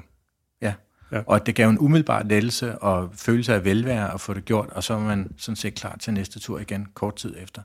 Ja, 1.12 1.22
Og 1.26 1.46
det 1.46 1.54
gav 1.54 1.70
en 1.70 1.78
umiddelbar 1.78 2.22
lettelse 2.22 2.78
og 2.78 3.11
følelse 3.14 3.54
af 3.54 3.64
velvære 3.64 4.14
at 4.14 4.20
få 4.20 4.34
det 4.34 4.44
gjort, 4.44 4.68
og 4.68 4.84
så 4.84 4.94
var 4.94 5.02
man 5.02 5.32
sådan 5.36 5.57
set 5.57 5.74
klar 5.74 5.96
til 5.96 6.12
næste 6.12 6.38
tur 6.38 6.59
igen 6.59 6.86
kort 6.94 7.16
tid 7.16 7.34
efter. 7.38 7.62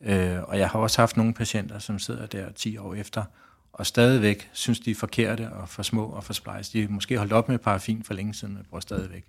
Øh, 0.00 0.42
og 0.42 0.58
jeg 0.58 0.68
har 0.68 0.78
også 0.78 1.02
haft 1.02 1.16
nogle 1.16 1.34
patienter, 1.34 1.78
som 1.78 1.98
sidder 1.98 2.26
der 2.26 2.52
10 2.52 2.76
år 2.76 2.94
efter, 2.94 3.24
og 3.72 3.86
stadigvæk 3.86 4.50
synes, 4.52 4.80
de 4.80 4.90
er 4.90 4.94
forkerte 4.94 5.52
og 5.52 5.68
for 5.68 5.82
små 5.82 6.04
og 6.06 6.24
for 6.24 6.32
splice. 6.32 6.72
De 6.72 6.82
er 6.82 6.88
måske 6.88 7.18
holdt 7.18 7.32
op 7.32 7.48
med 7.48 7.58
paraffin 7.58 8.04
for 8.04 8.14
længe 8.14 8.34
siden, 8.34 8.54
men 8.54 8.64
bruger 8.70 8.80
stadigvæk 8.80 9.24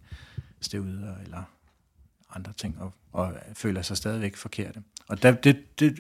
stevider 0.62 1.16
eller 1.24 1.44
andre 2.36 2.54
ting, 2.54 2.78
og, 2.80 2.94
og 3.14 3.34
føler 3.54 3.82
sig 3.82 3.98
stadigvæk 3.98 4.36
forkerte. 4.36 4.80
Og 5.08 5.24
der, 5.24 5.32
det, 5.32 5.80
det, 5.80 6.00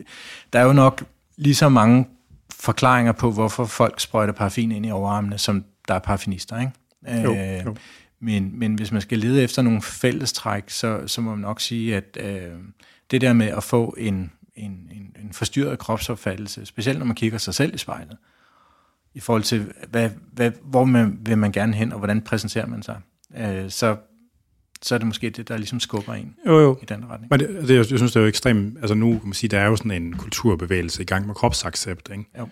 der 0.54 0.60
er 0.60 0.64
jo 0.64 0.74
nok 0.74 1.04
lige 1.36 1.56
så 1.56 1.70
mange 1.70 2.08
forklaringer 2.54 3.12
på, 3.12 3.32
hvorfor 3.32 3.66
folk 3.66 4.00
sprøjter 4.00 4.34
paraffin 4.34 4.72
ind 4.72 4.86
i 4.86 4.92
overarmene, 4.92 5.38
som 5.38 5.66
der 5.88 5.94
er 5.94 6.00
paraffinister, 6.00 6.60
ikke? 6.60 6.72
Jo, 7.08 7.36
øh, 7.36 7.66
jo. 7.66 7.76
Men, 8.20 8.60
men 8.60 8.76
hvis 8.76 8.92
man 8.92 9.02
skal 9.02 9.18
lede 9.18 9.44
efter 9.44 9.62
nogle 9.62 9.82
fællestræk, 9.82 10.70
så, 10.70 11.04
så 11.08 11.22
må 11.22 11.30
man 11.30 11.40
nok 11.40 11.60
sige, 11.60 11.96
at 11.96 12.18
øh, 12.20 12.52
det 13.12 13.22
der 13.22 13.34
med 13.34 13.48
at 13.48 13.64
få 13.64 13.96
en, 13.98 14.32
en, 14.56 14.72
en, 14.92 15.16
en 15.24 15.34
forstyrret 15.34 15.80
kropsopfattelse, 15.80 16.66
specielt 16.66 17.00
når 17.00 17.06
man 17.06 17.16
kigger 17.16 17.38
sig 17.38 17.54
selv 17.54 17.76
i 17.76 17.78
spejlet, 17.78 18.18
i 19.14 19.20
forhold 19.20 19.44
til, 19.44 19.74
hvad, 19.90 20.10
hvad, 20.34 20.52
hvor 20.64 20.86
man, 20.86 21.20
vil 21.22 21.38
man 21.38 21.52
gerne 21.52 21.74
hen, 21.74 21.92
og 21.92 21.98
hvordan 21.98 22.22
præsenterer 22.22 22.66
man 22.66 22.84
sig, 22.84 23.02
øh, 23.38 23.70
så, 23.70 23.98
så 24.82 24.96
er 24.96 25.00
det 25.00 25.08
måske 25.08 25.30
det, 25.30 25.48
der 25.48 25.58
ligesom 25.58 25.80
skubber 25.80 26.14
en 26.14 26.36
jo, 26.48 26.60
jo. 26.60 26.78
i 26.82 26.86
den 26.86 27.10
retning. 27.10 27.28
Men 27.32 27.40
det, 27.40 27.68
det, 27.68 27.76
jeg 27.76 27.86
synes, 27.86 28.12
det 28.12 28.16
er 28.16 28.22
jo 28.22 28.28
ekstremt, 28.28 28.78
altså 28.78 28.94
nu 28.96 29.10
kan 29.12 29.22
man 29.28 29.34
sige, 29.34 29.50
der 29.50 29.60
er 29.60 29.66
jo 29.66 29.76
sådan 29.76 29.92
en 29.92 30.14
kulturbevægelse 30.14 31.02
i 31.02 31.06
gang 31.06 31.28
med 31.28 31.36
kropsaccept, 31.36 32.10
ikke? 32.12 32.26
Jo. 32.40 32.50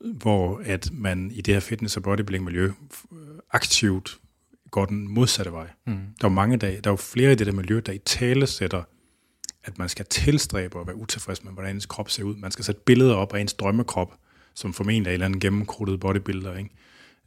hvor 0.00 0.62
at 0.64 0.90
man 0.92 1.30
i 1.34 1.40
det 1.40 1.54
her 1.54 1.60
fitness- 1.60 1.96
og 1.96 2.02
bodybuilding-miljø 2.02 2.72
aktivt 3.56 4.18
går 4.70 4.84
den 4.84 5.08
modsatte 5.08 5.52
vej. 5.52 5.66
Mm. 5.86 5.98
Der 6.20 6.28
er 6.28 6.32
mange 6.32 6.56
dage, 6.56 6.80
der 6.80 6.90
er 6.90 6.92
jo 6.92 6.96
flere 6.96 7.32
i 7.32 7.34
det 7.34 7.46
der 7.46 7.52
miljø, 7.52 7.80
der 7.86 7.92
i 7.92 7.98
tale 7.98 8.46
sætter, 8.46 8.82
at 9.64 9.78
man 9.78 9.88
skal 9.88 10.06
tilstræbe 10.06 10.78
og 10.78 10.86
være 10.86 10.96
utilfreds 10.96 11.44
med, 11.44 11.52
hvordan 11.52 11.74
ens 11.74 11.86
krop 11.86 12.10
ser 12.10 12.24
ud. 12.24 12.36
Man 12.36 12.50
skal 12.50 12.64
sætte 12.64 12.80
billeder 12.86 13.14
op 13.14 13.34
af 13.34 13.40
ens 13.40 13.54
drømmekrop, 13.54 14.14
som 14.54 14.72
formentlig 14.74 15.10
er 15.10 15.10
en 15.10 15.14
eller 15.14 15.26
anden 15.26 15.40
gennemkrudtet 15.40 16.00
bodybuilder, 16.00 16.56
ikke? 16.56 16.70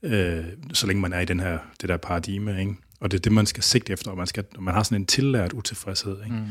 Øh, 0.04 0.46
så 0.74 0.88
længe 0.88 1.02
man 1.02 1.14
er 1.14 1.20
i 1.20 1.26
den 1.26 1.40
her, 1.40 1.58
det 1.82 1.90
der 1.90 1.98
paradigme. 1.98 2.60
Ikke? 2.60 2.76
Og 3.00 3.12
det 3.12 3.18
er 3.18 3.22
det, 3.22 3.32
man 3.32 3.46
skal 3.46 3.64
sigte 3.64 3.94
efter, 3.94 4.12
og 4.12 4.18
man, 4.18 4.28
skal, 4.28 4.46
og 4.56 4.64
man 4.64 4.74
har 4.74 4.84
sådan 4.84 5.02
en 5.02 5.06
tillært 5.06 5.54
utilfredshed. 5.54 6.24
Ikke? 6.24 6.36
Mm. 6.36 6.46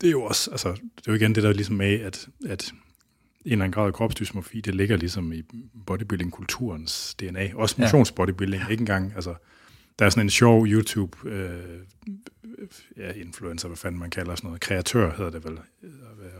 Det 0.00 0.06
er 0.06 0.10
jo 0.10 0.22
også, 0.22 0.50
altså, 0.50 0.72
det 0.72 1.08
er 1.08 1.12
jo 1.12 1.14
igen 1.14 1.34
det 1.34 1.42
der 1.42 1.52
ligesom 1.52 1.76
med, 1.76 2.00
at, 2.00 2.28
at 2.46 2.72
en 3.44 3.52
eller 3.52 3.64
anden 3.64 3.74
grad 3.74 3.86
af 3.86 3.92
kropsdysmorfi, 3.92 4.60
det 4.60 4.74
ligger 4.74 4.96
ligesom 4.96 5.32
i 5.32 5.42
bodybuilding-kulturens 5.86 7.14
DNA. 7.14 7.50
Også 7.54 7.76
motionsbodybuilding, 7.78 8.62
ja. 8.62 8.68
ikke 8.68 8.82
engang, 8.82 9.12
altså, 9.14 9.34
der 9.98 10.06
er 10.06 10.10
sådan 10.10 10.26
en 10.26 10.30
sjov 10.30 10.66
YouTube 10.66 11.28
øh, 11.28 11.78
ja, 12.96 13.12
influencer, 13.12 13.68
hvad 13.68 13.76
fanden 13.76 14.00
man 14.00 14.10
kalder 14.10 14.34
sådan 14.34 14.48
noget, 14.48 14.60
kreatør 14.60 15.16
hedder 15.16 15.30
det 15.30 15.44
vel, 15.44 15.58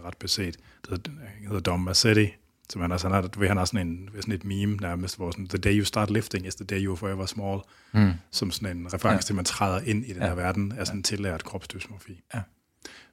ret 0.04 0.16
beset, 0.16 0.56
det 0.56 0.90
hedder, 0.90 1.10
hedder 1.48 1.60
Dom 1.60 1.80
Massetti, 1.80 2.28
som 2.70 2.80
han, 2.80 2.92
altså, 2.92 3.08
han, 3.08 3.14
har, 3.14 3.46
han 3.46 3.56
har 3.56 3.64
sådan, 3.64 3.88
en, 3.88 4.08
sådan 4.16 4.34
et 4.34 4.44
meme 4.44 4.76
nærmest, 4.76 5.16
hvor 5.16 5.30
sådan, 5.30 5.48
the 5.48 5.58
day 5.58 5.78
you 5.78 5.84
start 5.84 6.10
lifting 6.10 6.46
is 6.46 6.54
the 6.54 6.64
day 6.64 6.84
you 6.84 6.92
are 6.92 6.96
forever 6.96 7.26
small, 7.26 7.60
mm. 7.92 8.12
som 8.30 8.50
sådan 8.50 8.76
en 8.76 8.86
reference 8.94 9.16
ja. 9.16 9.20
til, 9.20 9.32
at 9.32 9.36
man 9.36 9.44
træder 9.44 9.80
ind 9.80 10.04
i 10.04 10.12
den 10.12 10.22
ja. 10.22 10.28
her 10.28 10.34
verden, 10.34 10.72
er 10.76 10.84
sådan 10.84 10.98
en 10.98 11.02
tillært 11.02 11.44
kropsdysmorfi. 11.44 12.20
Ja. 12.34 12.40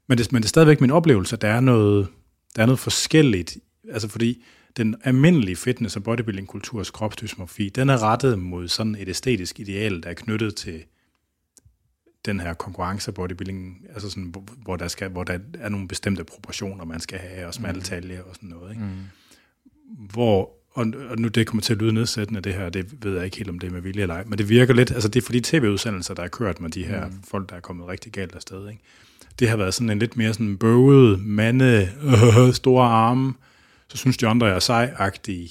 Men, 0.07 0.17
det, 0.17 0.31
men 0.31 0.41
det 0.41 0.47
er 0.47 0.49
stadigvæk 0.49 0.81
min 0.81 0.91
oplevelse, 0.91 1.35
at 1.35 1.41
der 1.41 1.47
er 1.47 1.59
noget, 1.59 2.07
der 2.55 2.61
er 2.61 2.65
noget 2.65 2.79
forskelligt, 2.79 3.57
altså 3.89 4.07
fordi 4.07 4.43
den 4.77 4.95
almindelige 5.03 5.55
fitness- 5.55 5.95
og 5.95 6.03
bodybuilding-kulturs 6.03 6.91
kropsdysmorfi, 6.91 7.69
den 7.69 7.89
er 7.89 8.03
rettet 8.03 8.39
mod 8.39 8.67
sådan 8.67 8.95
et 8.95 9.09
æstetisk 9.09 9.59
ideal, 9.59 10.03
der 10.03 10.09
er 10.09 10.13
knyttet 10.13 10.55
til 10.55 10.83
den 12.25 12.39
her 12.39 12.53
konkurrence 12.53 13.11
bodybuilding, 13.11 13.85
altså 13.89 14.09
sådan, 14.09 14.33
hvor, 14.57 14.75
der 14.75 14.87
skal, 14.87 15.09
hvor 15.09 15.23
der 15.23 15.39
er 15.59 15.69
nogle 15.69 15.87
bestemte 15.87 16.23
proportioner, 16.23 16.85
man 16.85 16.99
skal 16.99 17.19
have, 17.19 17.47
og 17.47 17.53
smaltalje 17.53 18.17
mm. 18.17 18.29
og 18.29 18.35
sådan 18.35 18.49
noget. 18.49 18.71
Ikke? 18.71 18.83
Mm 18.83 19.05
hvor, 19.97 20.49
og, 20.71 20.93
og 21.09 21.19
nu 21.19 21.27
det 21.27 21.47
kommer 21.47 21.61
til 21.61 21.73
at 21.73 21.79
lyde 21.79 21.93
nedsættende 21.93 22.41
det 22.41 22.53
her, 22.53 22.69
det 22.69 23.03
ved 23.03 23.15
jeg 23.15 23.25
ikke 23.25 23.37
helt, 23.37 23.49
om 23.49 23.59
det 23.59 23.67
er 23.67 23.71
med 23.71 23.81
vilje 23.81 24.01
eller 24.01 24.15
ej, 24.15 24.23
men 24.27 24.37
det 24.37 24.49
virker 24.49 24.73
lidt, 24.73 24.91
altså 24.91 25.09
det 25.09 25.21
er 25.21 25.25
for 25.25 25.31
de 25.31 25.41
tv-udsendelser, 25.43 26.13
der 26.13 26.23
er 26.23 26.27
kørt 26.27 26.61
med 26.61 26.69
de 26.69 26.83
her 26.83 27.07
mm. 27.07 27.13
folk, 27.23 27.49
der 27.49 27.55
er 27.55 27.59
kommet 27.59 27.87
rigtig 27.87 28.11
galt 28.11 28.35
afsted, 28.35 28.69
ikke? 28.69 28.81
det 29.39 29.49
har 29.49 29.57
været 29.57 29.73
sådan 29.73 29.89
en 29.89 29.99
lidt 29.99 30.17
mere 30.17 30.33
sådan 30.33 30.57
bøvet, 30.57 31.19
mande, 31.25 31.89
øh, 32.03 32.53
store 32.61 32.87
arme, 32.87 33.33
så 33.91 33.97
synes 33.97 34.17
de 34.17 34.27
andre 34.27 34.49
er 34.49 34.59
sejagtige. 34.59 35.49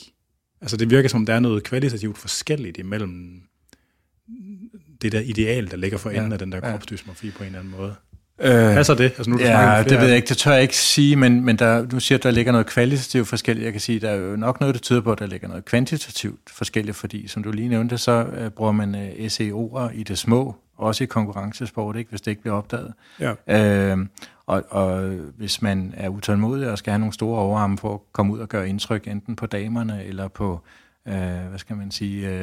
Altså 0.61 0.77
det 0.77 0.91
virker 0.91 1.09
som, 1.09 1.27
der 1.27 1.35
er 1.35 1.41
noget 1.41 1.65
kvalitativt 1.65 2.19
forskelligt 2.19 2.79
imellem 2.79 3.43
det 5.03 5.13
der 5.13 5.21
ideal, 5.21 5.71
der 5.71 5.77
ligger 5.77 5.99
for 5.99 6.11
enden 6.11 6.27
ja, 6.27 6.33
af 6.33 6.39
den 6.39 6.53
der 6.53 6.61
kropsdysmorfi 6.61 7.31
på 7.31 7.43
en 7.43 7.47
eller 7.47 7.59
anden 7.59 7.75
måde. 7.79 7.95
Øh, 8.41 8.75
Passer 8.75 8.95
det? 8.95 9.05
Altså, 9.05 9.31
nu 9.31 9.37
du 9.39 9.43
ja, 9.43 9.85
det 9.89 10.01
ved 10.01 10.07
jeg 10.07 10.17
ikke, 10.17 10.29
det 10.29 10.37
tør 10.37 10.53
jeg 10.53 10.63
ikke 10.63 10.77
sige, 10.77 11.17
men, 11.17 11.45
men 11.45 11.57
der, 11.57 11.87
nu 11.93 12.01
siger 12.01 12.19
du, 12.19 12.29
der 12.29 12.35
ligger 12.35 12.53
noget 12.53 12.67
kvalitativt 12.67 13.29
forskelligt. 13.29 13.65
Jeg 13.65 13.73
kan 13.73 13.81
sige, 13.81 14.01
der 14.01 14.11
er 14.11 14.17
jo 14.17 14.37
nok 14.37 14.61
noget, 14.61 14.75
der 14.75 14.81
tyder 14.81 15.01
på, 15.01 15.13
at 15.13 15.19
der 15.19 15.27
ligger 15.27 15.49
noget 15.49 15.65
kvantitativt 15.65 16.51
forskelligt, 16.51 16.97
fordi 16.97 17.29
som 17.29 17.43
du 17.43 17.51
lige 17.51 17.69
nævnte, 17.69 17.99
så 17.99 18.27
uh, 18.41 18.49
bruger 18.49 18.73
man 18.73 18.95
uh, 18.95 19.27
SEO'er 19.27 19.99
i 19.99 20.03
det 20.03 20.19
små, 20.19 20.57
også 20.77 21.05
i 21.05 21.07
konkurrencesport, 21.07 21.97
ikke, 21.97 22.11
hvis 22.11 22.21
det 22.21 22.31
ikke 22.31 22.43
bliver 22.43 22.57
opdaget. 22.57 22.93
Ja. 23.21 23.93
Uh, 23.95 24.07
og, 24.51 24.65
og 24.71 25.11
hvis 25.37 25.63
man 25.63 25.95
er 25.97 26.09
utålmodig 26.09 26.71
og 26.71 26.79
skal 26.79 26.91
have 26.91 26.99
nogle 26.99 27.13
store 27.15 27.39
overarme 27.39 27.79
for 27.79 27.95
at 27.95 28.01
komme 28.13 28.33
ud 28.33 28.39
og 28.39 28.49
gøre 28.49 28.69
indtryk, 28.69 29.07
enten 29.07 29.37
på 29.37 29.47
damerne 29.47 30.05
eller 30.05 30.29
på, 30.29 30.61
uh, 31.07 31.13
hvad 31.49 31.59
skal 31.59 31.77
man 31.77 31.91
sige... 31.91 32.29
Uh, 32.29 32.35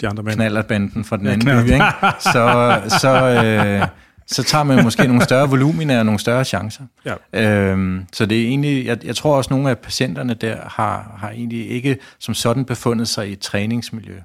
de 0.00 0.08
andre 0.08 0.22
mænd. 0.22 0.34
Knallerbanden 0.34 1.04
fra 1.04 1.16
den 1.16 1.26
anden 1.26 1.48
ja, 1.48 1.62
by, 1.62 1.66
ikke? 1.66 1.84
Så, 2.20 2.82
så, 3.00 3.80
uh, 3.82 3.88
så 4.26 4.42
tager 4.42 4.64
man 4.64 4.84
måske 4.84 5.06
nogle 5.06 5.22
større 5.22 5.48
voluminer 5.48 5.98
og 5.98 6.06
nogle 6.06 6.20
større 6.20 6.44
chancer. 6.44 6.84
Ja. 7.04 7.14
Øhm, 7.32 8.06
så 8.12 8.26
det 8.26 8.42
er 8.42 8.46
egentlig, 8.46 8.86
jeg, 8.86 9.04
jeg 9.04 9.16
tror 9.16 9.36
også, 9.36 9.48
at 9.48 9.50
nogle 9.50 9.70
af 9.70 9.78
patienterne 9.78 10.34
der 10.34 10.56
har, 10.68 11.16
har 11.18 11.30
egentlig 11.30 11.70
ikke 11.70 11.98
som 12.18 12.34
sådan 12.34 12.64
befundet 12.64 13.08
sig 13.08 13.28
i 13.28 13.32
et 13.32 13.40
træningsmiljø, 13.40 14.16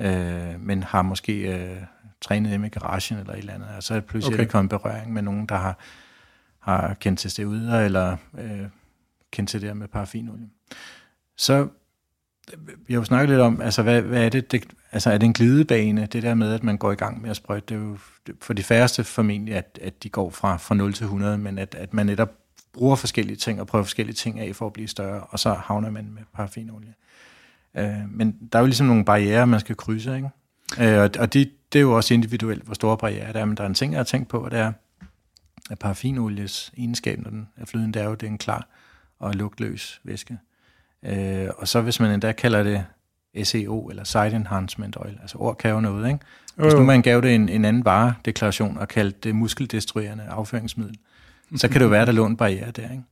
øh, 0.00 0.12
men 0.60 0.82
har 0.82 1.02
måske 1.02 1.32
øh, 1.32 1.76
trænet 2.20 2.52
dem 2.52 2.64
i 2.64 2.68
garagen 2.68 3.18
eller 3.18 3.32
et 3.32 3.38
eller 3.38 3.54
andet, 3.54 3.68
og 3.76 3.82
så 3.82 3.94
er 3.94 4.00
pludselig 4.00 4.40
okay. 4.40 4.50
kommet 4.50 4.70
berøring 4.70 5.12
med 5.12 5.22
nogen, 5.22 5.46
der 5.46 5.56
har, 5.56 5.78
har 6.68 6.94
kendt 6.94 7.20
til 7.20 7.30
steroider 7.30 7.80
eller 7.80 8.16
øh, 8.38 8.66
kendt 9.30 9.50
til 9.50 9.60
det 9.60 9.68
her 9.68 9.74
med 9.74 9.88
paraffinolie. 9.88 10.48
Så 11.36 11.68
øh, 12.52 12.68
vi 12.86 12.94
har 12.94 13.00
jo 13.00 13.04
snakket 13.04 13.28
lidt 13.28 13.40
om, 13.40 13.60
altså 13.60 13.82
hvad, 13.82 14.02
hvad 14.02 14.24
er 14.24 14.28
det, 14.28 14.52
det, 14.52 14.64
altså 14.92 15.10
er 15.10 15.18
det 15.18 15.26
en 15.26 15.32
glidebane, 15.32 16.06
det 16.06 16.22
der 16.22 16.34
med, 16.34 16.52
at 16.52 16.64
man 16.64 16.78
går 16.78 16.92
i 16.92 16.94
gang 16.94 17.22
med 17.22 17.30
at 17.30 17.36
sprøjte, 17.36 17.74
det 17.74 17.80
er 17.80 17.86
jo 17.86 17.98
for 18.40 18.52
de 18.52 18.62
færreste 18.62 19.04
formentlig, 19.04 19.54
at, 19.54 19.78
at 19.82 20.02
de 20.02 20.08
går 20.08 20.30
fra, 20.30 20.56
fra 20.56 20.74
0 20.74 20.92
til 20.92 21.04
100, 21.04 21.38
men 21.38 21.58
at, 21.58 21.74
at 21.74 21.94
man 21.94 22.06
netop 22.06 22.32
bruger 22.72 22.96
forskellige 22.96 23.36
ting 23.36 23.60
og 23.60 23.66
prøver 23.66 23.84
forskellige 23.84 24.14
ting 24.14 24.40
af 24.40 24.56
for 24.56 24.66
at 24.66 24.72
blive 24.72 24.88
større, 24.88 25.20
og 25.20 25.38
så 25.38 25.52
havner 25.52 25.90
man 25.90 26.10
med 26.14 26.22
paraffinolie. 26.34 26.94
Øh, 27.76 28.10
men 28.10 28.36
der 28.52 28.58
er 28.58 28.62
jo 28.62 28.66
ligesom 28.66 28.86
nogle 28.86 29.04
barriere, 29.04 29.46
man 29.46 29.60
skal 29.60 29.76
krydse, 29.76 30.16
ikke? 30.16 30.30
Øh, 30.80 31.02
og 31.02 31.10
og 31.18 31.32
det, 31.32 31.50
det 31.72 31.78
er 31.78 31.82
jo 31.82 31.96
også 31.96 32.14
individuelt, 32.14 32.62
hvor 32.62 32.74
store 32.74 32.98
barriere 32.98 33.32
der 33.32 33.40
er, 33.40 33.44
men 33.44 33.56
der 33.56 33.62
er 33.62 33.68
en 33.68 33.74
ting, 33.74 33.92
jeg 33.92 33.98
har 33.98 34.04
tænkt 34.04 34.28
på, 34.28 34.38
og 34.44 34.50
det 34.50 34.58
er, 34.58 34.72
at 35.70 35.78
paraffinolies 35.78 36.72
egenskab, 36.76 37.18
når 37.18 37.30
den 37.30 37.48
er 37.56 37.64
flydende, 37.66 37.92
det 37.92 38.02
er 38.02 38.06
jo, 38.08 38.14
det 38.14 38.26
er 38.26 38.30
en 38.30 38.38
klar 38.38 38.68
og 39.18 39.34
lugtløs 39.34 40.00
væske. 40.04 40.38
Øh, 41.02 41.48
og 41.56 41.68
så 41.68 41.80
hvis 41.80 42.00
man 42.00 42.10
endda 42.10 42.32
kalder 42.32 42.62
det 42.62 42.84
SEO, 43.44 43.88
eller 43.88 44.04
Site 44.04 44.30
Enhancement 44.36 44.96
Oil, 44.96 45.18
altså 45.22 45.38
ord 45.38 45.56
kan 45.56 45.70
jo 45.70 45.80
noget, 45.80 46.06
ikke? 46.06 46.24
Hvis 46.54 46.74
nu 46.74 46.84
man 46.84 47.02
gav 47.02 47.20
det 47.20 47.34
en, 47.34 47.48
en 47.48 47.64
anden 47.64 47.84
varedeklaration 47.84 48.78
og 48.78 48.88
kaldte 48.88 49.18
det 49.22 49.34
muskeldestruerende 49.34 50.24
afføringsmiddel, 50.24 50.96
så 51.56 51.68
kan 51.68 51.80
det 51.80 51.84
jo 51.84 51.90
være, 51.90 52.06
der 52.06 52.12
lå 52.12 52.26
en 52.26 52.36
barriere 52.36 52.70
der, 52.70 52.82
ikke? 52.82 53.02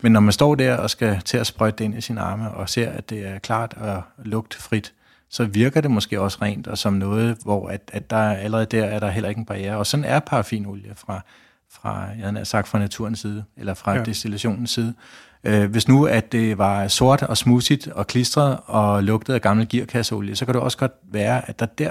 Men 0.00 0.12
når 0.12 0.20
man 0.20 0.32
står 0.32 0.54
der 0.54 0.76
og 0.76 0.90
skal 0.90 1.20
til 1.20 1.38
at 1.38 1.46
sprøjte 1.46 1.76
det 1.76 1.84
ind 1.84 1.94
i 1.94 2.00
sine 2.00 2.20
arme, 2.20 2.50
og 2.50 2.68
ser, 2.68 2.90
at 2.90 3.10
det 3.10 3.26
er 3.26 3.38
klart 3.38 3.74
og 3.74 4.02
lugtfrit, 4.24 4.92
så 5.28 5.44
virker 5.44 5.80
det 5.80 5.90
måske 5.90 6.20
også 6.20 6.38
rent 6.42 6.66
og 6.66 6.78
som 6.78 6.92
noget, 6.92 7.38
hvor 7.42 7.68
at, 7.68 7.90
at 7.92 8.10
der 8.10 8.16
allerede 8.16 8.66
der 8.66 8.84
er 8.84 8.98
der 8.98 9.10
heller 9.10 9.28
ikke 9.28 9.38
en 9.38 9.46
barriere. 9.46 9.76
Og 9.76 9.86
sådan 9.86 10.04
er 10.04 10.20
paraffinolie 10.20 10.92
fra, 10.96 11.20
fra 11.72 12.06
jeg 12.18 12.30
havde 12.30 12.44
sagt, 12.44 12.68
fra 12.68 12.78
naturens 12.78 13.18
side, 13.18 13.44
eller 13.56 13.74
fra 13.74 13.94
ja. 13.96 14.02
destillationens 14.02 14.70
side. 14.70 14.94
Øh, 15.44 15.70
hvis 15.70 15.88
nu 15.88 16.06
at 16.06 16.32
det 16.32 16.58
var 16.58 16.88
sort 16.88 17.22
og 17.22 17.36
smudsigt 17.36 17.88
og 17.88 18.06
klistret 18.06 18.58
og 18.66 19.04
lugtede 19.04 19.34
af 19.34 19.42
gammel 19.42 19.68
gearkasseolie, 19.68 20.36
så 20.36 20.44
kan 20.44 20.54
det 20.54 20.62
også 20.62 20.78
godt 20.78 20.92
være, 21.12 21.48
at 21.48 21.60
der 21.60 21.66
der 21.66 21.90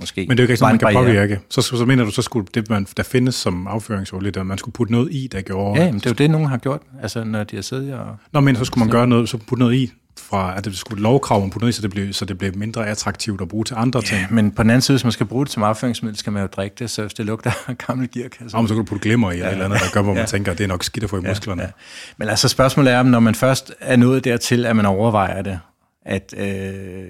måske 0.00 0.26
Men 0.28 0.36
det 0.36 0.42
er 0.42 0.46
jo 0.46 0.50
ikke 0.50 0.56
sådan, 0.56 0.72
man 0.72 0.78
kan 0.78 1.04
påvirke. 1.04 1.40
Så, 1.50 1.62
så, 1.62 1.76
så 1.76 1.84
mener 1.84 2.04
du, 2.04 2.10
så 2.10 2.22
skulle 2.22 2.46
det, 2.54 2.70
man, 2.70 2.86
der 2.96 3.02
findes 3.02 3.34
som 3.34 3.66
afføringsolie, 3.66 4.30
der 4.30 4.42
man 4.42 4.58
skulle 4.58 4.72
putte 4.72 4.92
noget 4.92 5.12
i, 5.12 5.28
der 5.32 5.40
gjorde... 5.40 5.80
Ja, 5.80 5.86
men 5.86 5.94
det 5.94 6.06
er 6.06 6.10
jo 6.10 6.14
det, 6.14 6.30
nogen 6.30 6.46
har 6.48 6.58
gjort, 6.58 6.80
altså 7.02 7.24
når 7.24 7.44
de 7.44 7.56
har 7.56 7.62
siddet 7.62 7.94
og... 7.94 8.16
Nå, 8.32 8.40
men 8.40 8.56
så 8.56 8.64
skulle 8.64 8.84
man 8.84 8.92
gøre 8.92 9.06
noget, 9.06 9.28
så 9.28 9.38
putte 9.38 9.58
noget 9.58 9.74
i, 9.74 9.92
fra, 10.20 10.56
at 10.56 10.64
det 10.64 10.78
skulle 10.78 11.02
lovkrav, 11.02 11.40
man 11.40 11.50
putte 11.50 11.64
noget 11.64 11.72
i, 11.72 11.76
så 11.76 11.82
det, 11.82 11.90
blev, 11.90 12.12
så 12.12 12.24
det 12.24 12.38
blev 12.38 12.56
mindre 12.56 12.86
attraktivt 12.86 13.40
at 13.40 13.48
bruge 13.48 13.64
til 13.64 13.74
andre 13.74 14.00
ja, 14.04 14.16
ting. 14.16 14.34
men 14.34 14.50
på 14.50 14.62
den 14.62 14.70
anden 14.70 14.80
side, 14.80 14.96
hvis 14.96 15.04
man 15.04 15.12
skal 15.12 15.26
bruge 15.26 15.44
det 15.44 15.52
som 15.52 15.62
afføringsmiddel, 15.62 16.18
skal 16.18 16.32
man 16.32 16.42
jo 16.42 16.48
drikke 16.48 16.76
det, 16.78 16.90
så 16.90 17.02
hvis 17.02 17.14
det 17.14 17.26
lugter 17.26 17.50
af 17.68 17.78
gammel 17.78 18.10
gearkasse... 18.10 18.56
Om 18.56 18.68
så 18.68 18.74
kan 18.74 18.84
du 18.84 18.88
putte 18.88 19.02
glimmer 19.02 19.32
i, 19.32 19.38
ja, 19.38 19.50
eller 19.50 19.64
andet, 19.64 19.80
der 19.80 19.90
gør, 19.92 20.02
hvor 20.02 20.12
ja. 20.12 20.18
man 20.18 20.26
tænker, 20.26 20.52
at 20.52 20.58
det 20.58 20.64
er 20.64 20.68
nok 20.68 20.84
skidt 20.84 21.04
at 21.04 21.10
få 21.10 21.16
i 21.16 21.20
ja, 21.22 21.28
musklerne. 21.28 21.62
Ja. 21.62 21.68
Men 22.16 22.28
altså 22.28 22.48
spørgsmålet 22.48 22.92
er, 22.92 23.02
når 23.02 23.20
man 23.20 23.34
først 23.34 23.72
er 23.80 23.96
nået 23.96 24.24
dertil, 24.24 24.66
at 24.66 24.76
man 24.76 24.86
overvejer 24.86 25.42
det, 25.42 25.60
at, 26.04 26.34
øh, 26.38 27.04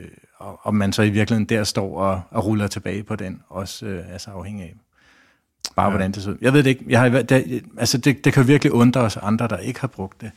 om 0.65 0.75
man 0.75 0.93
så 0.93 1.03
i 1.03 1.11
virkeligheden 1.11 1.49
der 1.49 1.65
står 1.65 1.99
og, 1.99 2.23
og 2.31 2.47
ruller 2.47 2.67
tilbage 2.67 3.03
på 3.03 3.17
den, 3.17 3.41
også 3.49 3.87
øh, 3.87 4.13
altså 4.13 4.31
afhængig 4.31 4.65
af 4.65 4.75
bare 5.77 5.87
ja. 5.87 5.91
hvordan 5.91 6.13
det 6.13 6.23
ser 6.23 6.31
ud. 6.31 6.37
Jeg 6.41 6.53
ved 6.53 6.63
det 6.63 6.71
ikke. 6.71 6.85
Jeg 6.89 7.01
har, 7.01 7.09
det, 7.09 7.63
altså 7.79 7.99
det, 7.99 8.25
det 8.25 8.33
kan 8.33 8.49
virkelig 8.49 8.73
undre 8.73 9.01
os 9.01 9.17
andre, 9.17 9.49
der 9.49 9.57
ikke 9.57 9.81
har 9.81 9.89
brugt 9.89 10.21
det 10.21 10.31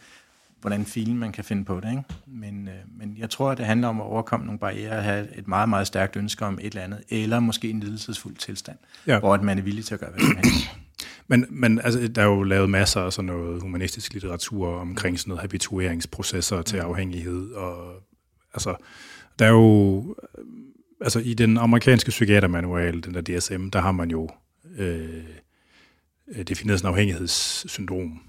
hvordan 0.61 0.85
filen 0.85 1.17
man 1.17 1.31
kan 1.31 1.43
finde 1.43 1.65
på 1.65 1.79
det. 1.79 1.89
Ikke? 1.89 2.03
Men, 2.27 2.67
øh, 2.67 2.73
men 2.97 3.17
jeg 3.17 3.29
tror, 3.29 3.51
at 3.51 3.57
det 3.57 3.65
handler 3.65 3.87
om 3.87 4.01
at 4.01 4.05
overkomme 4.05 4.45
nogle 4.45 4.59
barriere, 4.59 4.91
at 4.91 5.03
have 5.03 5.37
et 5.37 5.47
meget, 5.47 5.69
meget 5.69 5.87
stærkt 5.87 6.15
ønske 6.15 6.45
om 6.45 6.59
et 6.61 6.65
eller 6.65 6.81
andet, 6.81 7.03
eller 7.09 7.39
måske 7.39 7.69
en 7.69 7.79
lidelsesfuld 7.79 8.35
tilstand, 8.35 8.77
ja. 9.07 9.19
hvor 9.19 9.33
at 9.33 9.43
man 9.43 9.57
er 9.57 9.61
villig 9.61 9.85
til 9.85 9.93
at 9.93 9.99
gøre, 9.99 10.09
hvad 10.09 10.21
som 10.21 10.35
helst. 10.35 10.69
Men, 11.27 11.45
men 11.49 11.79
altså, 11.79 12.07
der 12.07 12.21
er 12.21 12.25
jo 12.25 12.43
lavet 12.43 12.69
masser 12.69 13.01
af 13.01 13.13
sådan 13.13 13.25
noget 13.25 13.61
humanistisk 13.61 14.13
litteratur 14.13 14.79
omkring 14.79 15.19
sådan 15.19 15.29
noget 15.29 15.41
habitueringsprocesser 15.41 16.61
til 16.61 16.79
mm. 16.79 16.85
afhængighed. 16.85 17.51
Og, 17.51 17.93
altså, 18.53 18.75
der 19.39 19.45
er 19.45 19.49
jo, 19.49 20.15
altså 21.01 21.19
i 21.19 21.33
den 21.33 21.57
amerikanske 21.57 22.09
psykiatermanual, 22.09 23.03
den 23.03 23.13
der 23.13 23.21
DSM, 23.21 23.69
der 23.69 23.79
har 23.79 23.91
man 23.91 24.11
jo 24.11 24.29
øh, 24.77 25.23
defineret 26.47 26.79
sådan 26.79 26.89
en 26.89 26.93
afhængighedssyndrom. 26.93 28.21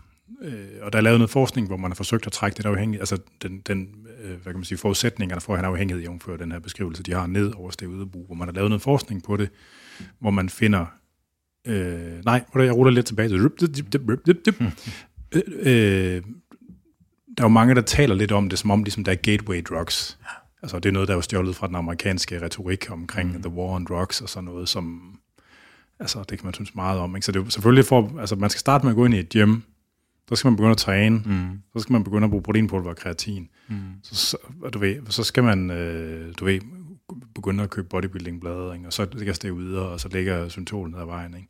Øh, 0.42 0.68
og 0.82 0.92
der 0.92 0.98
er 0.98 1.02
lavet 1.02 1.18
noget 1.18 1.30
forskning, 1.30 1.66
hvor 1.66 1.76
man 1.76 1.90
har 1.90 1.94
forsøgt 1.94 2.26
at 2.26 2.32
trække 2.32 2.56
det 2.56 2.66
afhængighed, 2.66 3.00
altså 3.00 3.18
den, 3.42 3.60
den 3.60 3.88
øh, 4.22 4.30
hvad 4.30 4.52
kan 4.52 4.54
man 4.54 4.64
sige, 4.64 4.78
forudsætningerne 4.78 5.40
for 5.40 5.52
at 5.52 5.58
have 5.58 5.66
en 5.66 5.72
afhængighed, 5.72 6.02
jævnfør 6.02 6.36
den 6.36 6.52
her 6.52 6.58
beskrivelse, 6.58 7.02
de 7.02 7.12
har 7.12 7.26
ned 7.26 7.52
over 7.52 7.70
det 7.70 7.86
udebrug, 7.86 8.26
hvor 8.26 8.34
man 8.34 8.48
har 8.48 8.52
lavet 8.52 8.70
noget 8.70 8.82
forskning 8.82 9.22
på 9.22 9.36
det, 9.36 9.50
hvor 10.18 10.30
man 10.30 10.48
finder 10.48 10.86
Øh, 11.66 12.24
nej, 12.24 12.44
jeg 12.54 12.76
ruller 12.76 12.92
lidt 12.92 13.06
tilbage. 13.06 13.34
Øh, 15.34 15.42
øh, 15.60 16.22
der 17.38 17.44
er 17.44 17.48
jo 17.48 17.48
mange, 17.48 17.74
der 17.74 17.80
taler 17.80 18.14
lidt 18.14 18.32
om 18.32 18.48
det, 18.48 18.58
som 18.58 18.70
om 18.70 18.82
ligesom, 18.82 19.04
der 19.04 19.12
er 19.12 19.16
gateway 19.16 19.62
drugs. 19.68 20.18
Altså, 20.62 20.78
det 20.78 20.88
er 20.88 20.92
noget, 20.92 21.08
der 21.08 21.16
er 21.16 21.20
stjålet 21.20 21.56
fra 21.56 21.66
den 21.66 21.74
amerikanske 21.76 22.42
retorik 22.42 22.90
omkring 22.90 23.32
mm. 23.32 23.42
the 23.42 23.52
war 23.52 23.74
on 23.74 23.84
drugs 23.84 24.20
og 24.20 24.28
sådan 24.28 24.44
noget, 24.44 24.68
som 24.68 25.14
altså, 26.00 26.24
det 26.30 26.38
kan 26.38 26.46
man 26.46 26.54
synes 26.54 26.74
meget 26.74 27.00
om. 27.00 27.16
Ikke? 27.16 27.26
Så 27.26 27.32
det 27.32 27.46
er 27.46 27.48
selvfølgelig 27.48 27.84
for, 27.84 28.20
altså, 28.20 28.36
man 28.36 28.50
skal 28.50 28.60
starte 28.60 28.84
med 28.84 28.92
at 28.92 28.96
gå 28.96 29.04
ind 29.04 29.14
i 29.14 29.18
et 29.18 29.28
gym, 29.28 29.60
så 30.30 30.36
skal 30.36 30.48
man 30.48 30.56
begynde 30.56 30.70
at 30.70 30.76
træne, 30.76 31.22
mm. 31.26 31.62
så 31.76 31.82
skal 31.82 31.92
man 31.92 32.04
begynde 32.04 32.24
at 32.24 32.30
bruge 32.30 32.42
proteinpulver 32.42 32.90
og 32.90 32.96
kreatin. 32.96 33.48
Mm. 33.68 33.76
Så, 34.02 34.14
så, 34.14 34.36
du 34.72 34.78
ved, 34.78 34.96
så 35.08 35.24
skal 35.24 35.44
man, 35.44 35.70
øh, 35.70 36.34
du 36.40 36.44
ved, 36.44 36.60
begynder 37.34 37.64
at 37.64 37.70
købe 37.70 37.88
bodybuilding-blade, 37.88 38.74
ikke? 38.74 38.86
og 38.86 38.92
så 38.92 39.06
ligger 39.12 39.32
det 39.32 39.56
videre, 39.56 39.88
og 39.88 40.00
så 40.00 40.08
ligger 40.08 40.48
symptomet 40.48 40.90
ned 40.90 41.00
ad 41.00 41.06
vejen. 41.06 41.34
Ikke? 41.34 41.48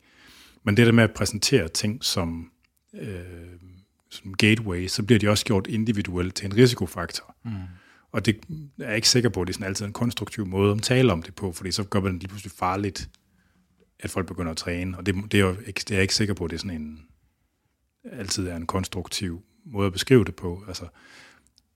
Men 0.64 0.76
det 0.76 0.86
der 0.86 0.92
med 0.92 1.04
at 1.04 1.12
præsentere 1.12 1.68
ting 1.68 2.04
som, 2.04 2.50
øh, 2.94 3.20
som 4.10 4.34
gateway, 4.34 4.86
så 4.86 5.02
bliver 5.02 5.18
de 5.18 5.28
også 5.28 5.44
gjort 5.44 5.66
individuelt 5.66 6.34
til 6.34 6.46
en 6.46 6.56
risikofaktor. 6.56 7.36
Mm. 7.44 7.50
Og 8.12 8.26
det 8.26 8.36
er 8.80 8.86
jeg 8.86 8.96
ikke 8.96 9.08
sikker 9.08 9.28
på, 9.28 9.40
at 9.42 9.46
det 9.46 9.52
er 9.52 9.54
sådan 9.54 9.66
altid 9.66 9.86
en 9.86 9.92
konstruktiv 9.92 10.46
måde 10.46 10.72
at 10.72 10.82
tale 10.82 11.12
om 11.12 11.22
det 11.22 11.34
på, 11.34 11.52
fordi 11.52 11.72
så 11.72 11.84
gør 11.84 12.00
man 12.00 12.12
det 12.12 12.20
lige 12.20 12.28
pludselig 12.28 12.52
farligt, 12.52 13.10
at 14.00 14.10
folk 14.10 14.26
begynder 14.26 14.50
at 14.50 14.56
træne. 14.56 14.98
Og 14.98 15.06
det, 15.06 15.14
det, 15.32 15.40
er, 15.40 15.44
jo, 15.44 15.56
det 15.66 15.90
er 15.90 15.94
jeg 15.94 16.02
ikke 16.02 16.14
sikker 16.14 16.34
på, 16.34 16.44
at 16.44 16.50
det 16.50 16.56
er 16.56 16.60
sådan 16.60 16.82
en, 16.82 17.00
altid 18.12 18.48
er 18.48 18.56
en 18.56 18.66
konstruktiv 18.66 19.42
måde 19.66 19.86
at 19.86 19.92
beskrive 19.92 20.24
det 20.24 20.34
på. 20.34 20.64
Altså, 20.68 20.84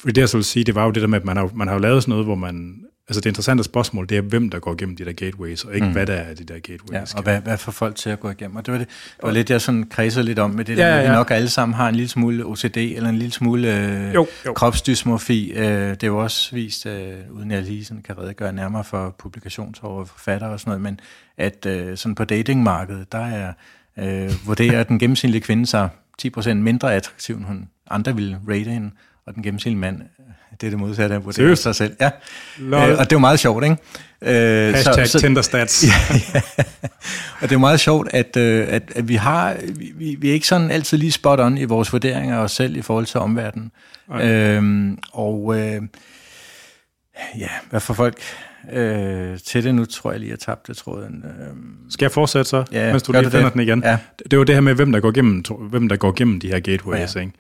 fordi 0.01 0.13
det 0.13 0.21
jeg 0.21 0.29
så 0.29 0.37
vil 0.37 0.45
sige, 0.45 0.65
det 0.65 0.75
var 0.75 0.85
jo 0.85 0.91
det 0.91 1.03
der 1.03 1.09
med, 1.09 1.19
at 1.19 1.25
man 1.25 1.37
har, 1.37 1.51
man 1.55 1.69
har 1.69 1.75
jo 1.75 1.81
lavet 1.81 2.03
sådan 2.03 2.11
noget, 2.11 2.27
hvor 2.27 2.35
man 2.35 2.85
Altså 3.09 3.21
det 3.21 3.31
interessante 3.31 3.65
spørgsmål, 3.65 4.09
det 4.09 4.17
er, 4.17 4.21
hvem 4.21 4.51
der 4.51 4.59
går 4.59 4.73
igennem 4.73 4.97
de 4.97 5.05
der 5.05 5.13
gateways, 5.13 5.65
og 5.65 5.75
ikke 5.75 5.87
mm. 5.87 5.93
hvad 5.93 6.07
der 6.07 6.15
er 6.15 6.35
de 6.35 6.45
der 6.45 6.55
gateways. 6.55 6.93
Ja, 7.15 7.17
og 7.17 7.23
hvad, 7.23 7.41
hvad 7.41 7.59
får 7.59 7.73
folk 7.73 7.97
til 7.97 8.11
at 8.11 8.21
gå 8.21 8.31
igennem? 8.31 8.57
Og 8.57 8.67
det 8.67 8.73
var, 8.73 8.79
det, 8.79 8.89
det 8.89 9.23
var 9.23 9.31
lidt, 9.31 9.51
jeg 9.51 9.61
sådan 9.61 9.85
kredsede 9.85 10.25
lidt 10.25 10.39
om 10.39 10.51
med 10.51 10.65
det 10.65 10.79
ja, 10.79 10.83
der, 10.83 10.95
at 10.95 11.05
vi 11.05 11.09
nok 11.09 11.31
alle 11.31 11.49
sammen 11.49 11.75
har 11.75 11.89
en 11.89 11.95
lille 11.95 12.09
smule 12.09 12.47
OCD, 12.47 12.77
eller 12.77 13.09
en 13.09 13.17
lille 13.17 13.33
smule 13.33 13.77
øh, 13.77 14.15
jo, 14.15 14.27
jo. 14.47 14.53
kropsdysmorfi. 14.53 15.53
Øh, 15.53 15.91
det 15.91 16.03
er 16.03 16.07
jo 16.07 16.19
også 16.19 16.55
vist, 16.55 16.87
øh, 16.87 17.13
uden 17.31 17.51
jeg 17.51 17.63
lige 17.63 17.85
sådan 17.85 18.03
kan 18.03 18.19
redegøre 18.19 18.53
nærmere 18.53 18.85
for 18.85 19.15
publikationsår 19.19 19.89
og 19.89 20.09
forfatter 20.09 20.47
og 20.47 20.61
sådan 20.61 20.71
noget, 20.71 20.83
men 20.83 21.01
at 21.37 21.67
øh, 21.67 21.97
sådan 21.97 22.15
på 22.15 22.25
datingmarkedet, 22.25 23.13
der 23.13 23.27
er 23.27 23.53
øh, 23.99 24.47
vurderer 24.47 24.83
den 24.83 24.99
gennemsnitlige 24.99 25.43
kvinde 25.43 25.67
sig 25.67 25.89
10% 26.23 26.55
mindre 26.55 26.95
attraktiv, 26.95 27.37
end 27.37 27.45
hun 27.45 27.69
andre 27.91 28.15
ville 28.15 28.41
rate 28.49 28.71
hende, 28.71 28.91
og 29.27 29.35
den 29.35 29.43
gennemsnitlige 29.43 29.81
mand 29.81 30.03
det 30.61 30.67
er 30.67 30.71
det 30.71 30.79
modsatte 30.79 31.15
af 31.15 31.25
vurdere 31.25 31.57
sig 31.57 31.75
selv. 31.75 31.97
Ja. 32.01 32.11
Øh, 32.61 32.73
og 32.73 32.81
det 32.81 32.99
er 33.01 33.07
jo 33.13 33.19
meget 33.19 33.41
sjovt, 33.41 33.65
ikke? 33.65 33.77
Øh, 34.23 34.75
Hashtag 34.75 35.07
så, 35.07 35.13
så, 35.13 35.21
Tinderstats. 35.21 35.85
ja, 35.87 36.17
ja. 36.35 36.41
Og 37.41 37.49
det 37.49 37.53
er 37.53 37.59
meget 37.59 37.81
sjovt, 37.81 38.09
at, 38.13 38.37
øh, 38.37 38.67
at, 38.69 38.83
at 38.95 39.09
vi 39.09 39.15
har 39.15 39.57
vi, 39.95 40.17
vi 40.19 40.29
er 40.29 40.33
ikke 40.33 40.47
sådan 40.47 40.71
altid 40.71 40.99
lige 40.99 41.13
spot 41.13 41.41
on 41.41 41.59
i 41.59 41.65
vores 41.65 41.93
vurderinger 41.93 42.37
af 42.39 42.43
os 42.43 42.53
selv 42.53 42.77
i 42.77 42.83
forhold 42.83 43.07
til 43.07 43.21
omverdenen. 43.21 43.71
Øhm, 44.21 44.99
og 45.13 45.59
øh, 45.59 45.83
ja, 47.39 47.49
hvad 47.71 47.81
får 47.81 47.95
folk 47.95 48.19
øh, 48.73 49.39
til 49.39 49.65
det 49.65 49.75
nu, 49.75 49.85
tror 49.85 50.11
jeg 50.11 50.21
lige, 50.21 50.31
jeg 50.31 50.39
tabte 50.39 50.75
tråden. 50.75 51.25
Øh, 51.25 51.57
Skal 51.91 52.05
jeg 52.05 52.13
fortsætte 52.13 52.51
så, 52.51 52.65
ja, 52.73 52.91
mens 52.91 53.03
du 53.03 53.13
lige 53.13 53.31
finder 53.31 53.51
den 53.51 53.61
igen? 53.61 53.83
Ja. 53.85 53.99
Det 54.19 54.33
er 54.33 54.37
jo 54.37 54.45
det 54.45 54.55
her 54.55 54.61
med, 54.61 54.75
hvem 54.75 54.93
der 54.93 55.01
går 55.01 55.11
gennem, 55.11 55.45
hvem 55.71 55.89
der 55.89 55.97
går 55.97 56.13
gennem 56.13 56.41
de 56.41 56.49
her 56.49 56.61
gateways, 56.61 57.17
ja. 57.17 57.21
ikke? 57.21 57.33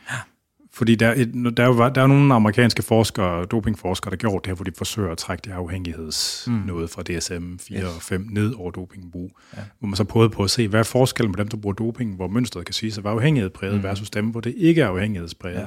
Fordi 0.75 0.95
der, 0.95 1.14
der, 1.57 1.62
er 1.62 1.66
jo, 1.66 1.91
der 1.95 2.03
er 2.03 2.07
nogle 2.07 2.35
amerikanske 2.35 2.83
forskere, 2.83 3.45
dopingforskere, 3.45 4.11
der 4.11 4.16
gjort 4.16 4.45
det 4.45 4.51
her, 4.51 4.55
hvor 4.55 4.64
de 4.64 4.72
forsøger 4.77 5.12
at 5.12 5.18
trække 5.18 5.43
det 5.45 5.51
afhængighedsnået 5.51 6.83
mm. 6.83 6.89
fra 6.89 7.03
DSM 7.03 7.57
4 7.61 7.79
yes. 7.79 7.85
og 7.85 8.03
5 8.03 8.27
ned 8.31 8.55
over 8.55 8.70
dopingbrug. 8.70 9.31
Ja. 9.57 9.62
Hvor 9.79 9.89
man 9.89 9.97
så 9.97 10.05
prøvede 10.05 10.31
på 10.31 10.43
at 10.43 10.51
se, 10.51 10.68
hvad 10.68 10.81
er 10.81 10.85
forskellen 10.85 11.33
på 11.33 11.39
dem, 11.39 11.49
der 11.49 11.57
bruger 11.57 11.75
doping, 11.75 12.16
hvor 12.16 12.29
mønstret 12.29 12.64
kan 12.64 12.72
sige 12.72 12.93
sig, 12.93 13.01
hvad 13.01 13.12
er 13.12 13.14
afhængighedspræget 13.14 13.77
mm. 13.77 13.83
versus 13.83 14.11
dem, 14.11 14.27
hvor 14.27 14.41
det 14.41 14.55
ikke 14.57 14.83
er 14.83 14.89
afhængighedspræget. 14.89 15.61
Ja. 15.61 15.66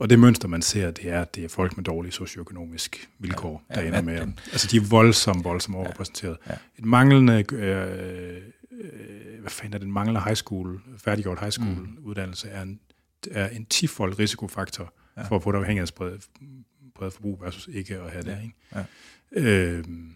Og 0.00 0.10
det 0.10 0.18
mønster, 0.18 0.48
man 0.48 0.62
ser, 0.62 0.90
det 0.90 1.08
er, 1.08 1.24
det 1.24 1.44
er 1.44 1.48
folk 1.48 1.76
med 1.76 1.84
dårlige 1.84 2.12
socioøkonomisk 2.12 3.10
vilkår, 3.18 3.64
ja, 3.70 3.74
der 3.74 3.80
ender 3.86 4.02
med. 4.02 4.20
Den. 4.20 4.38
Altså, 4.52 4.68
de 4.70 4.76
er 4.76 4.80
voldsomt, 4.90 5.44
voldsomt 5.44 5.76
overrepræsenteret. 5.76 6.36
Ja, 6.46 6.52
ja. 6.52 6.58
Et 6.78 6.84
manglende, 6.84 7.44
øh, 7.52 8.36
øh, 8.72 9.40
hvad 9.40 9.50
fanden 9.50 9.74
er 9.74 9.78
det, 9.78 9.86
en 9.86 9.92
manglende 9.92 10.20
high 10.20 10.36
school, 10.36 10.80
færdiggjort 10.98 11.40
high 11.40 11.52
school 11.52 11.70
mm. 11.70 11.98
uddannelse, 12.02 12.48
er 12.48 12.62
en 12.62 12.80
er 13.30 13.48
en 13.48 13.66
tifold 13.66 14.18
risikofaktor 14.18 14.92
ja. 15.16 15.22
for 15.22 15.36
at 15.36 15.42
få 15.42 15.50
et 15.50 15.54
afhængighedsbredt 15.54 16.28
forbrug 16.98 17.40
versus 17.40 17.68
ikke 17.72 17.96
at 17.96 18.10
have 18.10 18.24
det. 18.24 18.38
Ikke? 18.42 18.54
Ja. 18.74 18.84
Øhm, 19.32 20.14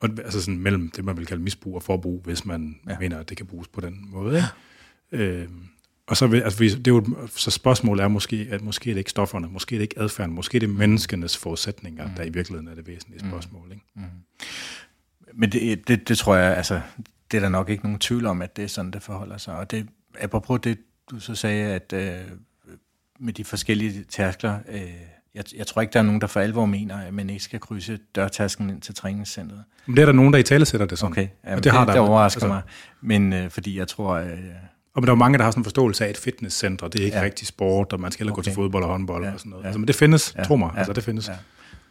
og 0.00 0.08
altså 0.24 0.40
sådan 0.40 0.58
mellem 0.58 0.90
det, 0.90 1.04
man 1.04 1.16
vil 1.16 1.26
kalde 1.26 1.42
misbrug 1.42 1.74
og 1.74 1.82
forbrug, 1.82 2.20
hvis 2.24 2.44
man 2.44 2.80
ja. 2.88 2.98
mener, 2.98 3.18
at 3.18 3.28
det 3.28 3.36
kan 3.36 3.46
bruges 3.46 3.68
på 3.68 3.80
den 3.80 4.04
måde. 4.10 4.36
Ikke? 4.36 4.48
Ja. 5.12 5.18
Øhm, 5.18 5.68
og 6.06 6.16
så, 6.16 6.26
vil, 6.26 6.40
altså, 6.40 6.58
det 6.64 6.86
er 6.86 6.90
jo, 6.90 7.28
så 7.36 7.50
spørgsmålet 7.50 8.02
er 8.02 8.08
måske, 8.08 8.48
at 8.50 8.62
måske 8.62 8.90
er 8.90 8.94
det 8.94 8.98
ikke 8.98 9.10
stofferne, 9.10 9.48
måske 9.48 9.74
er 9.74 9.78
det 9.78 9.82
ikke 9.82 9.98
adfærden, 9.98 10.34
måske 10.34 10.56
er 10.56 10.60
det 10.60 10.70
menneskenes 10.70 11.36
forudsætninger, 11.36 12.06
mm. 12.06 12.14
der 12.14 12.22
i 12.22 12.28
virkeligheden 12.28 12.68
er 12.68 12.74
det 12.74 12.86
væsentlige 12.86 13.24
mm. 13.24 13.30
spørgsmål. 13.30 13.72
Ikke? 13.72 13.84
Mm. 13.94 14.02
Men 15.34 15.52
det, 15.52 15.88
det, 15.88 16.08
det 16.08 16.18
tror 16.18 16.36
jeg, 16.36 16.56
altså, 16.56 16.80
det 17.30 17.36
er 17.36 17.40
der 17.40 17.48
nok 17.48 17.68
ikke 17.68 17.84
nogen 17.84 17.98
tvivl 17.98 18.26
om, 18.26 18.42
at 18.42 18.56
det 18.56 18.64
er 18.64 18.68
sådan, 18.68 18.90
det 18.90 19.02
forholder 19.02 19.38
sig. 19.38 19.56
Og 19.56 19.70
det, 19.70 19.88
apropos 20.20 20.60
det, 20.60 20.78
du 21.10 21.20
så 21.20 21.34
sagde, 21.34 21.74
at 21.74 21.92
øh, 21.92 22.20
med 23.20 23.32
de 23.32 23.44
forskellige 23.44 24.04
tærskler, 24.04 24.58
øh, 24.68 24.80
jeg, 25.34 25.44
jeg 25.56 25.66
tror 25.66 25.82
ikke, 25.82 25.92
der 25.92 25.98
er 25.98 26.02
nogen, 26.02 26.20
der 26.20 26.26
for 26.26 26.40
alvor 26.40 26.66
mener, 26.66 26.96
at 26.96 27.14
man 27.14 27.30
ikke 27.30 27.44
skal 27.44 27.60
krydse 27.60 27.98
dørtasken 28.14 28.70
ind 28.70 28.80
til 28.80 28.94
træningscenteret. 28.94 29.64
Men 29.86 29.96
det 29.96 30.02
er 30.02 30.06
der 30.06 30.12
nogen, 30.12 30.32
der 30.32 30.38
i 30.38 30.42
tale 30.42 30.64
sætter 30.64 30.86
det 30.86 30.98
sådan. 30.98 31.12
Okay, 31.12 31.28
ja, 31.44 31.54
det, 31.54 31.64
det, 31.64 31.72
har 31.72 31.84
der, 31.84 31.92
det 31.92 32.00
overrasker 32.00 32.42
altså, 32.42 32.48
mig. 32.48 32.62
Men 33.00 33.32
øh, 33.32 33.50
fordi 33.50 33.78
jeg 33.78 33.88
tror... 33.88 34.14
Øh, 34.14 34.38
og 34.94 35.02
men 35.02 35.06
der 35.06 35.12
er 35.12 35.16
mange, 35.16 35.38
der 35.38 35.44
har 35.44 35.50
sådan 35.50 35.60
en 35.60 35.64
forståelse 35.64 36.04
af, 36.04 36.08
at 36.08 36.16
fitnesscenter, 36.16 36.88
det 36.88 37.00
er 37.00 37.04
ikke 37.04 37.16
ja. 37.16 37.22
rigtig 37.22 37.46
sport, 37.46 37.92
og 37.92 38.00
man 38.00 38.12
skal 38.12 38.24
heller 38.24 38.32
okay. 38.32 38.38
gå 38.38 38.42
til 38.42 38.52
fodbold 38.52 38.84
og 38.84 38.90
håndbold 38.90 39.24
ja. 39.24 39.32
og 39.32 39.38
sådan 39.38 39.50
noget. 39.50 39.62
Ja. 39.62 39.68
Altså, 39.68 39.78
men 39.78 39.88
det 39.88 39.96
findes, 39.96 40.34
ja. 40.38 40.42
tro 40.42 40.56
mig, 40.56 40.70
ja. 40.74 40.78
altså 40.78 40.92
det 40.92 41.04
findes. 41.04 41.28
Ja. 41.28 41.34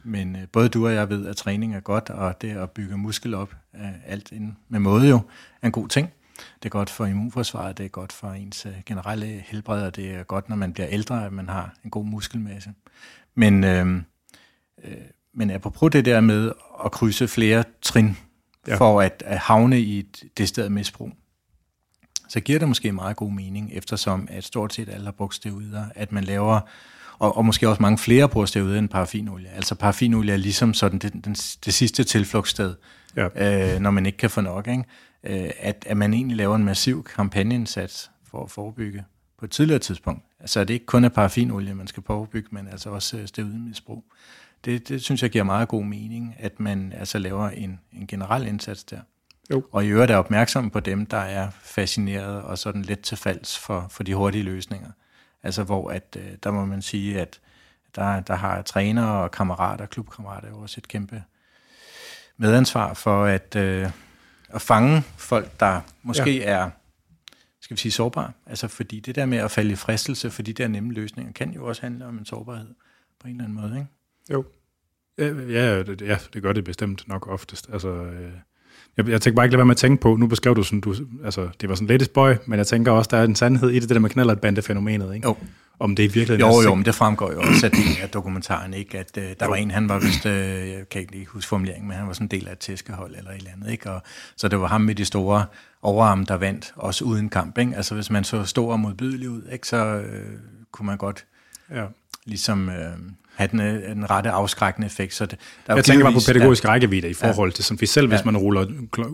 Men 0.03 0.35
øh, 0.35 0.41
både 0.51 0.69
du 0.69 0.87
og 0.87 0.93
jeg 0.93 1.09
ved, 1.09 1.27
at 1.27 1.35
træning 1.35 1.75
er 1.75 1.79
godt, 1.79 2.09
og 2.09 2.41
det 2.41 2.49
at 2.57 2.71
bygge 2.71 2.97
muskel 2.97 3.33
op, 3.33 3.55
øh, 3.75 3.81
alt 4.05 4.31
ind 4.31 4.53
med 4.69 4.79
måde 4.79 5.09
jo, 5.09 5.21
er 5.61 5.65
en 5.65 5.71
god 5.71 5.87
ting. 5.87 6.09
Det 6.37 6.65
er 6.65 6.69
godt 6.69 6.89
for 6.89 7.05
immunforsvaret, 7.05 7.77
det 7.77 7.85
er 7.85 7.89
godt 7.89 8.11
for 8.11 8.27
ens 8.27 8.65
øh, 8.65 8.73
generelle 8.85 9.25
helbred, 9.25 9.83
og 9.83 9.95
det 9.95 10.11
er 10.11 10.23
godt, 10.23 10.49
når 10.49 10.55
man 10.55 10.73
bliver 10.73 10.87
ældre, 10.89 11.25
at 11.25 11.33
man 11.33 11.49
har 11.49 11.73
en 11.83 11.89
god 11.89 12.05
muskelmasse. 12.05 12.69
Men, 13.35 13.63
øh, 13.63 13.95
øh, 14.83 14.93
men 15.33 15.51
apropos 15.51 15.91
det 15.91 16.05
der 16.05 16.21
med 16.21 16.51
at 16.85 16.91
krydse 16.91 17.27
flere 17.27 17.63
trin 17.81 18.17
ja. 18.67 18.75
for 18.75 19.01
at, 19.01 19.23
at 19.25 19.37
havne 19.37 19.79
i 19.79 19.99
et 19.99 20.23
decideret 20.37 20.71
misbrug, 20.71 21.11
så 22.33 22.39
giver 22.39 22.59
det 22.59 22.67
måske 22.67 22.91
meget 22.91 23.15
god 23.15 23.31
mening, 23.31 23.69
eftersom 23.73 24.27
at 24.31 24.43
stort 24.43 24.73
set 24.73 24.89
alle 24.89 25.05
har 25.05 25.11
brugt 25.11 25.35
steroider, 25.35 25.85
at 25.95 26.11
man 26.11 26.23
laver, 26.23 26.59
og, 27.19 27.37
og 27.37 27.45
måske 27.45 27.69
også 27.69 27.81
mange 27.81 27.97
flere 27.97 28.29
bruger 28.29 28.45
steroider 28.45 28.79
end 28.79 28.89
paraffinolie. 28.89 29.49
Altså 29.49 29.75
paraffinolie 29.75 30.33
er 30.33 30.37
ligesom 30.37 30.73
sådan 30.73 30.99
det, 30.99 31.13
den, 31.13 31.33
det 31.65 31.73
sidste 31.73 32.03
tilflugtssted, 32.03 32.75
ja. 33.15 33.73
øh, 33.73 33.79
når 33.79 33.91
man 33.91 34.05
ikke 34.05 34.17
kan 34.17 34.29
få 34.29 34.41
nok. 34.41 34.67
Ikke? 34.67 34.83
øh, 35.23 35.51
at, 35.59 35.85
at 35.87 35.97
man 35.97 36.13
egentlig 36.13 36.37
laver 36.37 36.55
en 36.55 36.63
massiv 36.63 37.03
kampagneindsats 37.03 38.11
for 38.31 38.43
at 38.43 38.51
forebygge 38.51 39.03
på 39.37 39.45
et 39.45 39.51
tidligere 39.51 39.79
tidspunkt. 39.79 40.23
Altså 40.39 40.59
at 40.59 40.67
det 40.67 40.73
ikke 40.73 40.85
kun 40.85 41.03
er 41.03 41.09
paraffinolie, 41.09 41.75
man 41.75 41.87
skal 41.87 42.03
forebygge, 42.03 42.47
men 42.51 42.67
altså 42.67 42.89
også 42.89 43.17
øh, 43.17 43.27
steroidmisbrug. 43.27 44.03
Det, 44.65 44.89
det 44.89 45.01
synes 45.01 45.23
jeg 45.23 45.29
giver 45.29 45.43
meget 45.43 45.67
god 45.67 45.83
mening, 45.83 46.35
at 46.39 46.59
man 46.59 46.93
altså 46.99 47.17
laver 47.17 47.49
en, 47.49 47.79
en 47.93 48.07
generel 48.07 48.47
indsats 48.47 48.83
der. 48.83 48.99
Jo. 49.51 49.63
Og 49.71 49.85
i 49.85 49.87
øvrigt 49.87 50.11
er 50.11 50.17
opmærksom 50.17 50.69
på 50.69 50.79
dem, 50.79 51.05
der 51.05 51.17
er 51.17 51.49
fascineret 51.61 52.41
og 52.41 52.57
sådan 52.57 52.81
lidt 52.81 53.01
til 53.01 53.17
falds 53.17 53.59
for, 53.59 53.87
for 53.89 54.03
de 54.03 54.15
hurtige 54.15 54.43
løsninger. 54.43 54.91
Altså 55.43 55.63
hvor 55.63 55.91
at, 55.91 56.17
øh, 56.19 56.31
der 56.43 56.51
må 56.51 56.65
man 56.65 56.81
sige, 56.81 57.21
at 57.21 57.39
der, 57.95 58.19
der 58.19 58.35
har 58.35 58.61
trænere 58.61 59.23
og 59.23 59.31
kammerater, 59.31 59.85
klubkammerater 59.85 60.49
jo 60.49 60.59
også 60.59 60.75
et 60.77 60.87
kæmpe 60.87 61.23
medansvar 62.37 62.93
for 62.93 63.25
at, 63.25 63.55
øh, 63.55 63.89
at 64.49 64.61
fange 64.61 65.03
folk, 65.17 65.59
der 65.59 65.81
måske 66.03 66.37
ja. 66.37 66.43
er 66.43 66.69
skal 67.63 67.75
vi 67.75 67.79
sige, 67.79 67.91
sårbar. 67.91 68.33
Altså 68.45 68.67
fordi 68.67 68.99
det 68.99 69.15
der 69.15 69.25
med 69.25 69.37
at 69.37 69.51
falde 69.51 69.71
i 69.71 69.75
fristelse 69.75 70.31
for 70.31 70.41
de 70.41 70.53
der 70.53 70.67
nemme 70.67 70.93
løsninger, 70.93 71.33
kan 71.33 71.51
jo 71.51 71.65
også 71.65 71.81
handle 71.81 72.05
om 72.05 72.17
en 72.17 72.25
sårbarhed 72.25 72.73
på 73.19 73.27
en 73.27 73.33
eller 73.33 73.43
anden 73.43 73.61
måde, 73.61 73.75
ikke? 73.75 73.87
Jo. 74.31 74.45
Ja, 75.17 75.83
det, 75.83 76.01
ja, 76.01 76.17
det 76.33 76.41
gør 76.41 76.53
det 76.53 76.63
bestemt 76.63 77.07
nok 77.07 77.27
oftest. 77.27 77.69
Altså, 77.73 77.89
øh, 77.89 78.33
jeg, 78.97 79.09
jeg 79.09 79.21
tænker 79.21 79.35
bare 79.35 79.45
ikke 79.45 79.51
lade 79.53 79.57
være 79.57 79.65
med 79.65 79.75
at 79.75 79.77
tænke 79.77 80.01
på, 80.01 80.15
nu 80.15 80.27
beskrev 80.27 80.55
du 80.55 80.63
sådan, 80.63 80.81
du, 80.81 80.95
altså, 81.25 81.49
det 81.61 81.69
var 81.69 81.75
sådan 81.75 81.97
lidt 81.97 82.13
boy, 82.13 82.33
men 82.45 82.57
jeg 82.57 82.67
tænker 82.67 82.91
også, 82.91 83.09
der 83.11 83.17
er 83.17 83.23
en 83.23 83.35
sandhed 83.35 83.69
i 83.69 83.73
det, 83.73 83.81
det 83.81 83.89
der 83.89 83.99
med 83.99 84.09
knaller 84.09 84.35
bandefænomenet, 84.35 85.15
ikke? 85.15 85.27
Jo. 85.27 85.35
Om 85.79 85.95
det 85.95 86.03
i 86.03 86.07
virkeligheden 86.07 86.41
Jo, 86.41 86.61
jo, 86.61 86.75
men 86.75 86.85
det 86.85 86.95
fremgår 86.95 87.31
jo 87.31 87.41
også 87.41 87.69
af, 88.01 88.09
dokumentaren, 88.09 88.73
ikke? 88.73 88.99
At 88.99 89.17
øh, 89.17 89.23
der 89.23 89.35
jo. 89.41 89.49
var 89.49 89.55
en, 89.55 89.71
han 89.71 89.89
var 89.89 89.99
vist, 89.99 90.25
øh, 90.25 90.69
jeg 90.69 90.89
kan 90.91 91.01
ikke 91.01 91.11
lige 91.11 91.25
huske 91.25 91.49
formuleringen, 91.49 91.87
men 91.87 91.97
han 91.97 92.07
var 92.07 92.13
sådan 92.13 92.25
en 92.25 92.31
del 92.31 92.47
af 92.47 92.51
et 92.51 92.57
tæskehold 92.59 93.15
eller 93.15 93.31
et 93.31 93.37
eller 93.37 93.51
andet, 93.55 93.71
ikke? 93.71 93.91
Og, 93.91 94.01
så 94.37 94.47
det 94.47 94.59
var 94.59 94.67
ham 94.67 94.81
med 94.81 94.95
de 94.95 95.05
store 95.05 95.45
overarme, 95.81 96.25
der 96.25 96.37
vandt, 96.37 96.73
også 96.75 97.05
uden 97.05 97.29
kamp, 97.29 97.57
ikke? 97.57 97.75
Altså 97.75 97.95
hvis 97.95 98.09
man 98.09 98.23
så 98.23 98.43
stor 98.43 98.71
og 98.71 98.79
modbydelig 98.79 99.29
ud, 99.29 99.41
ikke? 99.51 99.67
Så 99.67 99.85
øh, 99.85 100.25
kunne 100.71 100.85
man 100.85 100.97
godt 100.97 101.25
ja. 101.71 101.85
ligesom... 102.25 102.69
Øh, 102.69 102.97
have 103.35 103.47
den, 103.51 103.59
øh, 103.59 103.95
den 103.95 104.09
rette 104.09 104.29
afskrækkende 104.29 104.85
effekt. 104.85 105.13
Så 105.13 105.25
det, 105.25 105.39
der 105.67 105.75
jeg 105.75 105.85
tænker 105.85 106.05
bare 106.05 106.13
på 106.13 106.19
pædagogisk 106.27 106.63
ja, 106.63 106.69
rækkevidde 106.69 107.09
i 107.09 107.13
forhold 107.13 107.49
ja, 107.49 107.55
til, 107.55 107.63
som 107.63 107.81
vi 107.81 107.85
selv, 107.85 108.07
hvis 108.07 108.19
ja, 108.19 108.25
man 108.25 108.37
ruller 108.37 108.67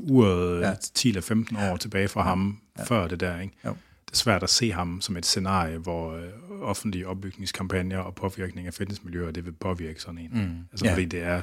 uret 0.10 0.62
ja, 0.62 0.74
10 0.94 1.10
eller 1.10 1.22
15 1.22 1.58
år 1.58 1.78
tilbage 1.78 2.08
fra 2.08 2.22
ham 2.22 2.60
ja, 2.78 2.84
før 2.84 3.08
det 3.08 3.20
der, 3.20 3.40
ikke? 3.40 3.54
Jo. 3.66 3.70
det 4.06 4.12
er 4.12 4.18
svært 4.18 4.44
at 4.44 4.50
se 4.50 4.72
ham 4.72 5.02
som 5.02 5.18
et 5.18 5.26
scenarie, 5.26 5.78
hvor 5.78 6.14
øh, 6.14 6.24
offentlige 6.62 7.08
opbygningskampagner 7.08 7.98
og 7.98 8.16
påvirkning 8.16 8.68
af 8.68 8.74
fitnessmiljøer, 8.74 9.32
det 9.32 9.46
vil 9.46 9.52
påvirke 9.52 10.02
sådan 10.02 10.18
en. 10.18 10.30
Mm, 10.34 10.58
altså 10.72 10.86
ja. 10.86 10.94
fordi 10.94 11.06
det 11.06 11.24
er... 11.24 11.42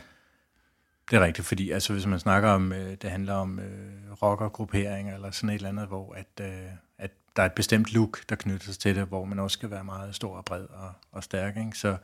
Det 1.11 1.17
er 1.17 1.21
rigtigt, 1.21 1.47
fordi 1.47 1.71
altså, 1.71 1.93
hvis 1.93 2.07
man 2.07 2.21
snakker 2.21 2.49
om, 2.49 2.73
øh, 2.73 2.97
det 3.03 3.11
handler 3.11 3.35
om 3.35 3.59
øh, 3.59 4.23
rockergrupperinger 4.23 5.15
eller 5.15 5.31
sådan 5.31 5.51
et 5.51 5.55
eller 5.55 5.69
andet, 5.69 5.87
hvor 5.87 6.15
at, 6.15 6.47
øh, 6.47 6.49
at 6.99 7.11
der 7.37 7.43
er 7.43 7.47
et 7.47 7.53
bestemt 7.53 7.95
look, 7.95 8.21
der 8.29 8.37
knytter 8.37 8.67
sig 8.67 8.79
til 8.79 8.97
det, 8.97 9.05
hvor 9.05 9.25
man 9.25 9.39
også 9.39 9.55
skal 9.55 9.71
være 9.71 9.85
meget 9.85 10.15
stor 10.15 10.37
og 10.37 10.45
bred 10.45 10.63
og, 10.63 10.93
og 11.13 11.25
stærk, 11.25 11.57
ikke? 11.57 11.79
så 11.79 11.97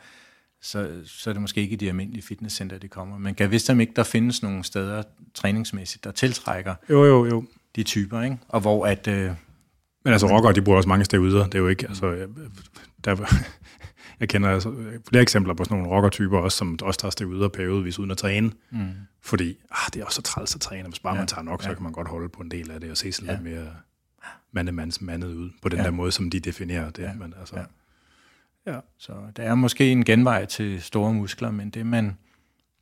så, 0.62 0.90
så 1.04 1.30
er 1.30 1.34
det 1.34 1.40
måske 1.40 1.60
ikke 1.60 1.72
i 1.72 1.76
de 1.76 1.88
almindelige 1.88 2.22
fitnesscenter, 2.22 2.78
det 2.78 2.90
kommer. 2.90 3.18
Men 3.18 3.34
kan 3.34 3.50
vidst 3.50 3.70
ikke, 3.70 3.92
der 3.96 4.02
findes 4.02 4.42
nogle 4.42 4.64
steder 4.64 5.02
træningsmæssigt, 5.34 6.04
der 6.04 6.10
tiltrækker 6.10 6.74
jo, 6.90 7.04
jo, 7.04 7.26
jo. 7.26 7.44
de 7.76 7.82
typer, 7.82 8.22
ikke? 8.22 8.38
Og 8.48 8.60
hvor 8.60 8.86
at... 8.86 9.08
Øh, 9.08 9.30
men 10.04 10.12
altså 10.12 10.26
rockere, 10.26 10.52
de 10.52 10.62
bruger 10.62 10.76
også 10.76 10.88
mange 10.88 11.04
steder 11.04 11.44
Det 11.44 11.54
er 11.54 11.58
jo 11.58 11.68
ikke, 11.68 11.88
altså, 11.88 12.10
jeg, 12.10 12.28
der, 13.04 13.34
jeg 14.20 14.28
kender 14.28 14.50
altså 14.50 14.74
flere 15.08 15.22
eksempler 15.22 15.54
på 15.54 15.64
sådan 15.64 15.78
nogle 15.78 15.96
rockertyper 15.96 16.38
også, 16.38 16.58
som 16.58 16.78
også 16.82 17.00
tager 17.00 17.10
steder 17.10 17.48
periodevis 17.48 17.98
uden 17.98 18.10
at 18.10 18.16
træne. 18.16 18.52
Mm. 18.70 18.88
Fordi 19.20 19.56
ah, 19.70 19.92
det 19.94 20.00
er 20.00 20.04
også 20.04 20.16
så 20.16 20.22
træls 20.22 20.54
at 20.54 20.60
træne. 20.60 20.88
Hvis 20.88 20.98
bare 20.98 21.14
ja. 21.14 21.20
man 21.20 21.28
tager 21.28 21.42
nok, 21.42 21.62
så 21.62 21.68
ja. 21.68 21.74
kan 21.74 21.82
man 21.82 21.92
godt 21.92 22.08
holde 22.08 22.28
på 22.28 22.42
en 22.42 22.50
del 22.50 22.70
af 22.70 22.80
det 22.80 22.90
og 22.90 22.96
se 22.96 23.12
sådan 23.12 23.26
ja. 23.26 23.32
lidt 23.32 23.44
mere 23.44 23.68
mandemands 24.52 25.00
mandet 25.00 25.34
ud, 25.34 25.50
på 25.62 25.68
den 25.68 25.78
ja. 25.78 25.84
der 25.84 25.90
måde, 25.90 26.12
som 26.12 26.30
de 26.30 26.40
definerer 26.40 26.90
det. 26.90 27.02
Ja. 27.02 27.12
Men 27.12 27.34
altså, 27.40 27.58
ja. 27.58 27.64
Ja. 28.66 28.80
Så 28.98 29.12
der 29.36 29.42
er 29.42 29.54
måske 29.54 29.92
en 29.92 30.04
genvej 30.04 30.44
til 30.44 30.82
store 30.82 31.14
muskler, 31.14 31.50
men 31.50 31.70
det 31.70 31.86
man 31.86 32.16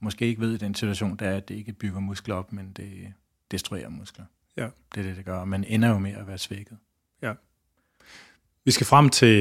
måske 0.01 0.27
ikke 0.27 0.41
ved 0.41 0.55
i 0.55 0.57
den 0.57 0.75
situation, 0.75 1.17
det 1.17 1.29
er, 1.29 1.37
at 1.37 1.49
det 1.49 1.55
ikke 1.55 1.73
bygger 1.73 2.01
muskler 2.01 2.35
op, 2.35 2.53
men 2.53 2.73
det 2.77 3.13
destruerer 3.51 3.89
muskler. 3.89 4.25
Ja. 4.57 4.69
Det 4.95 5.01
er 5.01 5.03
det, 5.03 5.17
det 5.17 5.25
gør. 5.25 5.45
Man 5.45 5.65
ender 5.65 5.89
jo 5.89 5.99
med 5.99 6.13
at 6.13 6.27
være 6.27 6.39
svækket. 6.39 6.77
Ja. 7.23 7.33
Vi 8.65 8.71
skal 8.71 8.87
frem 8.87 9.09
til, 9.09 9.37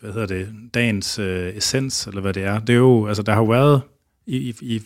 hvad 0.00 0.12
hedder 0.12 0.26
det, 0.26 0.54
dagens 0.74 1.18
øh, 1.18 1.56
essens, 1.56 2.06
eller 2.06 2.20
hvad 2.20 2.32
det 2.32 2.44
er. 2.44 2.58
Det 2.58 2.72
er 2.72 2.76
jo, 2.76 3.06
altså 3.06 3.22
der 3.22 3.32
har 3.32 3.40
jo 3.40 3.46
været, 3.46 3.82
i, 4.26 4.36
i, 4.36 4.54
i, 4.60 4.82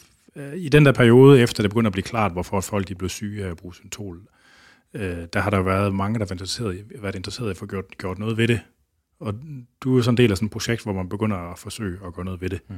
i 0.57 0.69
den 0.69 0.87
der 0.87 0.93
periode, 0.93 1.41
efter 1.41 1.63
det 1.63 1.71
begynder 1.71 1.89
at 1.89 1.93
blive 1.93 2.05
klart, 2.05 2.33
hvorfor 2.33 2.61
folk 2.61 2.89
de 2.89 2.95
blev 2.95 3.09
syge 3.09 3.45
af 3.45 3.51
at 3.51 3.57
bruge 3.57 3.75
syntol, 3.75 4.21
øh, 4.95 5.27
der 5.33 5.41
har 5.41 5.51
der 5.51 5.63
været 5.63 5.95
mange, 5.95 6.15
der 6.15 6.25
har 6.25 6.27
været 6.27 6.31
interesseret, 6.31 6.85
været 7.03 7.15
interesseret 7.15 7.49
i 7.49 7.51
at 7.51 7.57
få 7.57 7.67
gjort, 7.67 7.99
gjort 7.99 8.19
noget 8.19 8.37
ved 8.37 8.49
det. 8.49 8.61
Og 9.21 9.35
du 9.81 9.99
er 9.99 10.03
sådan 10.03 10.13
en 10.13 10.19
del 10.19 10.31
af 10.31 10.37
sådan 10.37 10.47
et 10.47 10.53
projekt, 10.53 10.83
hvor 10.83 10.93
man 10.93 11.09
begynder 11.09 11.37
at 11.37 11.59
forsøge 11.59 11.99
at 12.07 12.15
gøre 12.15 12.25
noget 12.25 12.41
ved 12.41 12.51
det. 12.51 12.61
Mm. 12.69 12.77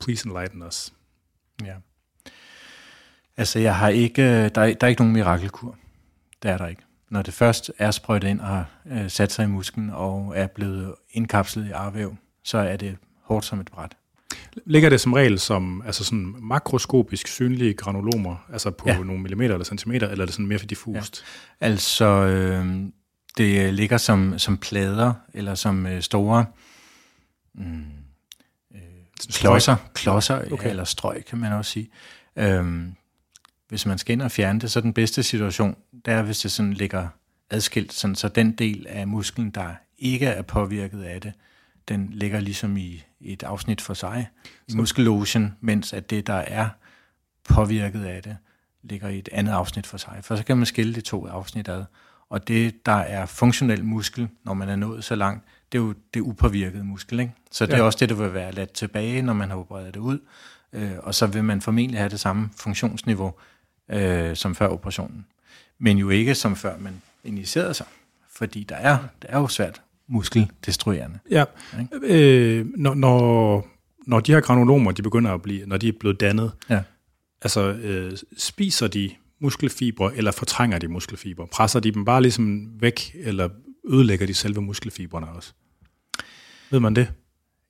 Please 0.00 0.26
enlighten 0.26 0.62
us. 0.62 0.92
Ja. 1.64 1.74
Altså, 3.36 3.58
jeg 3.58 3.76
har 3.76 3.88
ikke, 3.88 4.22
der, 4.22 4.60
er, 4.60 4.74
der 4.74 4.76
er 4.80 4.86
ikke 4.86 5.02
nogen 5.02 5.12
mirakelkur. 5.12 5.78
Det 6.42 6.50
er 6.50 6.58
der 6.58 6.66
ikke. 6.66 6.82
Når 7.10 7.22
det 7.22 7.34
først 7.34 7.72
er 7.78 7.90
sprøjtet 7.90 8.28
ind 8.28 8.40
og 8.40 8.64
øh, 8.86 9.10
sat 9.10 9.32
sig 9.32 9.44
i 9.44 9.48
musklen 9.48 9.90
og 9.90 10.32
er 10.36 10.46
blevet 10.46 10.94
indkapslet 11.10 11.66
i 11.68 11.70
arvæv, 11.70 12.16
så 12.42 12.58
er 12.58 12.76
det 12.76 12.96
hårdt 13.22 13.44
som 13.44 13.60
et 13.60 13.70
bræt. 13.70 13.96
Ligger 14.64 14.90
det 14.90 15.00
som 15.00 15.12
regel 15.12 15.38
som 15.38 15.82
altså 15.86 16.04
sådan 16.04 16.34
makroskopisk 16.38 17.26
synlige 17.26 17.74
granulomer, 17.74 18.46
altså 18.52 18.70
på 18.70 18.88
ja. 18.88 18.98
nogle 18.98 19.22
millimeter 19.22 19.54
eller 19.54 19.64
centimeter, 19.64 20.08
eller 20.08 20.22
er 20.22 20.26
det 20.26 20.34
sådan 20.34 20.46
mere 20.46 20.58
diffust? 20.58 21.24
Ja. 21.60 21.66
Altså, 21.66 22.04
øh, 22.04 22.84
det 23.36 23.74
ligger 23.74 23.96
som, 23.96 24.38
som 24.38 24.58
plader, 24.58 25.14
eller 25.34 25.54
som 25.54 25.86
øh, 25.86 26.02
store 26.02 26.46
mm, 27.54 27.84
øh, 28.74 28.80
klodser, 29.28 29.76
klodser 29.94 30.52
okay. 30.52 30.70
eller 30.70 30.84
strøg, 30.84 31.24
kan 31.24 31.38
man 31.38 31.52
også 31.52 31.70
sige. 31.70 31.88
Øhm, 32.36 32.94
hvis 33.68 33.86
man 33.86 33.98
skal 33.98 34.12
ind 34.12 34.22
og 34.22 34.30
fjerne 34.30 34.60
det, 34.60 34.70
så 34.70 34.80
den 34.80 34.92
bedste 34.92 35.22
situation, 35.22 35.76
der 36.04 36.12
er, 36.12 36.22
hvis 36.22 36.40
det 36.40 36.52
sådan 36.52 36.72
ligger 36.72 37.08
adskilt, 37.50 37.92
sådan, 37.92 38.14
så 38.14 38.28
den 38.28 38.52
del 38.52 38.86
af 38.88 39.06
musklen, 39.06 39.50
der 39.50 39.74
ikke 39.98 40.26
er 40.26 40.42
påvirket 40.42 41.02
af 41.02 41.20
det, 41.20 41.32
den 41.88 42.08
ligger 42.12 42.40
ligesom 42.40 42.76
i, 42.76 43.04
i 43.20 43.32
et 43.32 43.42
afsnit 43.42 43.80
for 43.80 43.94
sig, 43.94 44.28
i 44.68 44.74
muskellogen, 44.74 45.56
mens 45.60 45.92
at 45.92 46.10
det, 46.10 46.26
der 46.26 46.34
er 46.34 46.68
påvirket 47.44 48.04
af 48.04 48.22
det, 48.22 48.36
ligger 48.82 49.08
i 49.08 49.18
et 49.18 49.28
andet 49.32 49.52
afsnit 49.52 49.86
for 49.86 49.96
sig. 49.96 50.18
For 50.22 50.36
så 50.36 50.44
kan 50.44 50.56
man 50.56 50.66
skille 50.66 50.94
de 50.94 51.00
to 51.00 51.26
afsnit 51.26 51.68
ad. 51.68 51.84
Og 52.30 52.48
det, 52.48 52.86
der 52.86 52.92
er 52.92 53.26
funktionel 53.26 53.84
muskel, 53.84 54.28
når 54.44 54.54
man 54.54 54.68
er 54.68 54.76
nået 54.76 55.04
så 55.04 55.14
langt, 55.14 55.44
det 55.72 55.78
er 55.78 55.82
jo 55.82 55.94
det 56.14 56.20
upåvirkede 56.20 56.84
muskel. 56.84 57.20
Ikke? 57.20 57.32
Så 57.50 57.66
det 57.66 57.72
ja. 57.72 57.78
er 57.78 57.82
også 57.82 57.98
det, 58.00 58.08
der 58.08 58.14
vil 58.14 58.34
være 58.34 58.52
ladt 58.52 58.72
tilbage, 58.72 59.22
når 59.22 59.32
man 59.32 59.50
har 59.50 59.56
opereret 59.56 59.94
det 59.94 60.00
ud. 60.00 60.18
Øh, 60.72 60.90
og 60.98 61.14
så 61.14 61.26
vil 61.26 61.44
man 61.44 61.60
formentlig 61.60 62.00
have 62.00 62.10
det 62.10 62.20
samme 62.20 62.50
funktionsniveau 62.56 63.34
øh, 63.90 64.36
som 64.36 64.54
før 64.54 64.68
operationen. 64.68 65.26
Men 65.78 65.98
jo 65.98 66.10
ikke 66.10 66.34
som 66.34 66.56
før 66.56 66.78
man 66.78 67.02
injicerede 67.24 67.74
sig. 67.74 67.86
Fordi 68.30 68.64
der 68.64 68.76
er, 68.76 68.98
det 69.22 69.30
er 69.30 69.38
jo 69.38 69.48
svært 69.48 69.82
muskeldestruerende. 70.08 71.18
Ja. 71.30 71.44
Øh, 72.02 72.66
når, 72.76 72.94
når, 72.94 73.66
når 74.06 74.20
de 74.20 74.32
her 74.32 74.40
granulomer, 74.40 74.92
de 74.92 75.02
begynder 75.02 75.34
at 75.34 75.42
blive, 75.42 75.66
når 75.66 75.76
de 75.76 75.88
er 75.88 75.92
blevet 76.00 76.20
dannet, 76.20 76.52
ja. 76.70 76.82
altså 77.42 77.60
øh, 77.62 78.18
spiser 78.36 78.88
de 78.88 79.10
muskelfibre, 79.40 80.16
eller 80.16 80.32
fortrænger 80.32 80.78
de 80.78 80.88
muskelfibre? 80.88 81.46
Presser 81.46 81.80
de 81.80 81.90
dem 81.90 82.04
bare 82.04 82.22
ligesom 82.22 82.68
væk, 82.80 83.14
eller 83.14 83.48
ødelægger 83.88 84.26
de 84.26 84.34
selve 84.34 84.62
muskelfibrene 84.62 85.28
også? 85.28 85.52
Ved 86.70 86.80
man 86.80 86.96
det? 86.96 87.12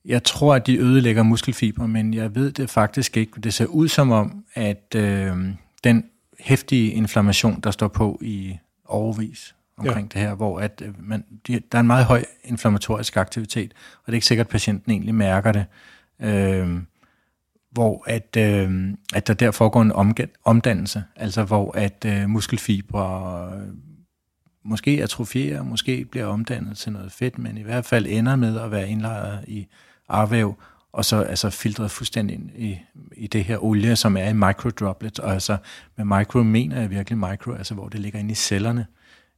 Jeg 0.05 0.23
tror, 0.23 0.55
at 0.55 0.67
de 0.67 0.77
ødelægger 0.77 1.23
muskelfibre, 1.23 1.87
men 1.87 2.13
jeg 2.13 2.35
ved 2.35 2.51
det 2.51 2.69
faktisk 2.69 3.17
ikke. 3.17 3.41
Det 3.41 3.53
ser 3.53 3.65
ud 3.65 3.87
som 3.87 4.11
om, 4.11 4.45
at 4.53 4.95
øh, 4.95 5.35
den 5.83 6.03
hæftige 6.39 6.91
inflammation, 6.91 7.59
der 7.59 7.71
står 7.71 7.87
på 7.87 8.19
i 8.21 8.57
overvis 8.85 9.55
omkring 9.77 10.11
ja. 10.13 10.19
det 10.19 10.27
her, 10.27 10.35
hvor 10.35 10.59
at, 10.59 10.81
øh, 10.85 10.93
man, 10.99 11.25
de, 11.47 11.53
der 11.71 11.77
er 11.77 11.79
en 11.79 11.87
meget 11.87 12.05
høj 12.05 12.23
inflammatorisk 12.43 13.17
aktivitet, 13.17 13.73
og 13.73 14.05
det 14.05 14.11
er 14.11 14.15
ikke 14.15 14.27
sikkert, 14.27 14.47
at 14.47 14.51
patienten 14.51 14.91
egentlig 14.91 15.15
mærker 15.15 15.51
det. 15.51 15.65
Øh, 16.21 16.79
hvor 17.77 18.03
at, 18.07 18.37
øh, 18.37 18.93
at 19.13 19.27
der 19.27 19.33
der 19.33 19.51
foregår 19.51 19.81
en 19.81 19.91
omdannelse, 20.43 21.03
altså 21.15 21.43
hvor 21.43 21.77
at 21.77 22.05
øh, 22.05 22.29
muskelfibre 22.29 23.51
øh, 23.55 23.67
måske 24.63 25.03
atrofierer, 25.03 25.63
måske 25.63 26.05
bliver 26.05 26.25
omdannet 26.25 26.77
til 26.77 26.91
noget 26.91 27.11
fedt, 27.11 27.37
men 27.37 27.57
i 27.57 27.61
hvert 27.61 27.85
fald 27.85 28.05
ender 28.09 28.35
med 28.35 28.59
at 28.59 28.71
være 28.71 28.89
indlejret 28.89 29.45
i 29.47 29.67
arvæv, 30.09 30.55
og 30.91 31.05
så 31.05 31.21
altså 31.21 31.49
filtreret 31.49 31.91
fuldstændig 31.91 32.35
ind 32.35 32.49
i, 32.55 32.79
i 33.17 33.27
det 33.27 33.43
her 33.43 33.63
olie, 33.63 33.95
som 33.95 34.17
er 34.17 34.29
i 34.29 34.33
microdroplets, 34.33 35.19
og 35.19 35.33
altså 35.33 35.57
med 35.97 36.17
micro 36.17 36.43
mener 36.43 36.81
jeg 36.81 36.89
virkelig 36.89 37.17
micro, 37.17 37.51
altså 37.51 37.73
hvor 37.73 37.87
det 37.87 37.99
ligger 37.99 38.19
inde 38.19 38.31
i 38.31 38.35
cellerne, 38.35 38.85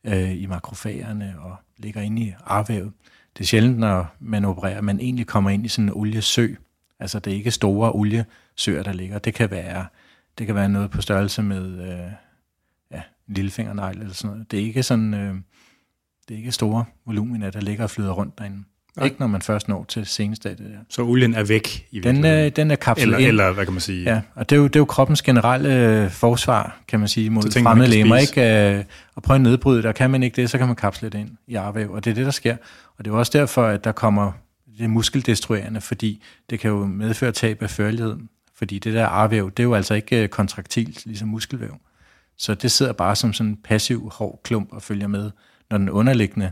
øh, 0.03 0.41
i 0.41 0.45
makrofagerne, 0.45 1.35
og 1.39 1.55
ligger 1.77 2.01
inde 2.01 2.21
i 2.21 2.33
arvævet. 2.45 2.91
Det 3.37 3.43
er 3.43 3.47
sjældent, 3.47 3.77
når 3.77 4.15
man 4.19 4.45
opererer, 4.45 4.81
man 4.81 4.99
egentlig 4.99 5.27
kommer 5.27 5.49
ind 5.49 5.65
i 5.65 5.67
sådan 5.67 5.85
en 5.85 5.93
oliesø, 5.93 6.55
Altså 6.99 7.19
det 7.19 7.33
er 7.33 7.37
ikke 7.37 7.51
store 7.51 7.91
oliesøer, 7.91 8.83
der 8.83 8.93
ligger. 8.93 9.19
Det 9.19 9.33
kan 9.33 9.51
være, 9.51 9.85
det 10.37 10.45
kan 10.45 10.55
være 10.55 10.69
noget 10.69 10.91
på 10.91 11.01
størrelse 11.01 11.41
med 11.41 11.91
øh, 11.91 12.11
ja, 12.91 13.01
lillefingernegl 13.27 13.99
eller 13.99 14.13
sådan 14.13 14.31
noget. 14.31 14.51
Det 14.51 14.59
er 14.59 14.63
ikke 14.63 14.83
sådan, 14.83 15.13
øh, 15.13 15.35
det 16.27 16.33
er 16.33 16.37
ikke 16.37 16.51
store 16.51 16.85
voluminer, 17.05 17.49
der 17.49 17.61
ligger 17.61 17.83
og 17.83 17.89
flyder 17.89 18.11
rundt 18.11 18.39
derinde. 18.39 18.63
Nej. 18.97 19.05
Ikke 19.05 19.19
når 19.19 19.27
man 19.27 19.41
først 19.41 19.67
når 19.67 19.83
til 19.83 20.05
seneste 20.05 20.49
der. 20.49 20.63
Så 20.89 21.01
olien 21.01 21.33
er 21.33 21.43
væk 21.43 21.87
i 21.91 21.99
den, 21.99 22.25
er, 22.25 22.49
den 22.49 22.71
er 22.71 22.75
kapslet 22.75 23.03
eller, 23.03 23.17
ind. 23.17 23.27
Eller 23.27 23.51
hvad 23.51 23.65
kan 23.65 23.73
man 23.73 23.81
sige? 23.81 24.03
Ja, 24.03 24.21
og 24.35 24.49
det 24.49 24.55
er 24.55 24.59
jo, 24.59 24.67
det 24.67 24.75
er 24.75 24.79
jo 24.79 24.85
kroppens 24.85 25.21
generelle 25.21 26.03
øh, 26.03 26.09
forsvar, 26.09 26.79
kan 26.87 26.99
man 26.99 27.07
sige, 27.07 27.29
mod 27.29 27.63
fremmede 27.63 27.89
lemmer. 27.89 28.17
Ikke? 28.17 28.41
Øh, 28.77 28.83
at 29.17 29.23
prøve 29.23 29.35
at 29.35 29.41
nedbryde 29.41 29.77
det, 29.77 29.85
og 29.85 29.95
kan 29.95 30.09
man 30.09 30.23
ikke 30.23 30.41
det, 30.41 30.49
så 30.49 30.57
kan 30.57 30.67
man 30.67 30.75
kapsle 30.75 31.09
det 31.09 31.19
ind 31.19 31.29
i 31.47 31.55
arvæv, 31.55 31.91
og 31.91 32.05
det 32.05 32.11
er 32.11 32.15
det, 32.15 32.25
der 32.25 32.31
sker. 32.31 32.57
Og 32.97 33.05
det 33.05 33.11
er 33.11 33.15
også 33.15 33.37
derfor, 33.37 33.65
at 33.65 33.83
der 33.83 33.91
kommer 33.91 34.31
det 34.79 34.85
er 34.85 34.89
muskeldestruerende, 34.89 35.81
fordi 35.81 36.23
det 36.49 36.59
kan 36.59 36.71
jo 36.71 36.85
medføre 36.85 37.31
tab 37.31 37.61
af 37.61 37.69
førlighed. 37.69 38.17
Fordi 38.55 38.79
det 38.79 38.93
der 38.93 39.05
arvæv, 39.05 39.51
det 39.51 39.59
er 39.59 39.67
jo 39.67 39.73
altså 39.73 39.93
ikke 39.93 40.23
øh, 40.23 40.29
kontraktilt, 40.29 41.05
ligesom 41.05 41.27
muskelvæv. 41.27 41.77
Så 42.37 42.55
det 42.55 42.71
sidder 42.71 42.93
bare 42.93 43.15
som 43.15 43.33
sådan 43.33 43.51
en 43.51 43.57
passiv 43.63 44.09
hård 44.09 44.41
klump 44.43 44.73
og 44.73 44.81
følger 44.81 45.07
med, 45.07 45.31
når 45.69 45.77
den 45.77 45.89
underliggende 45.89 46.51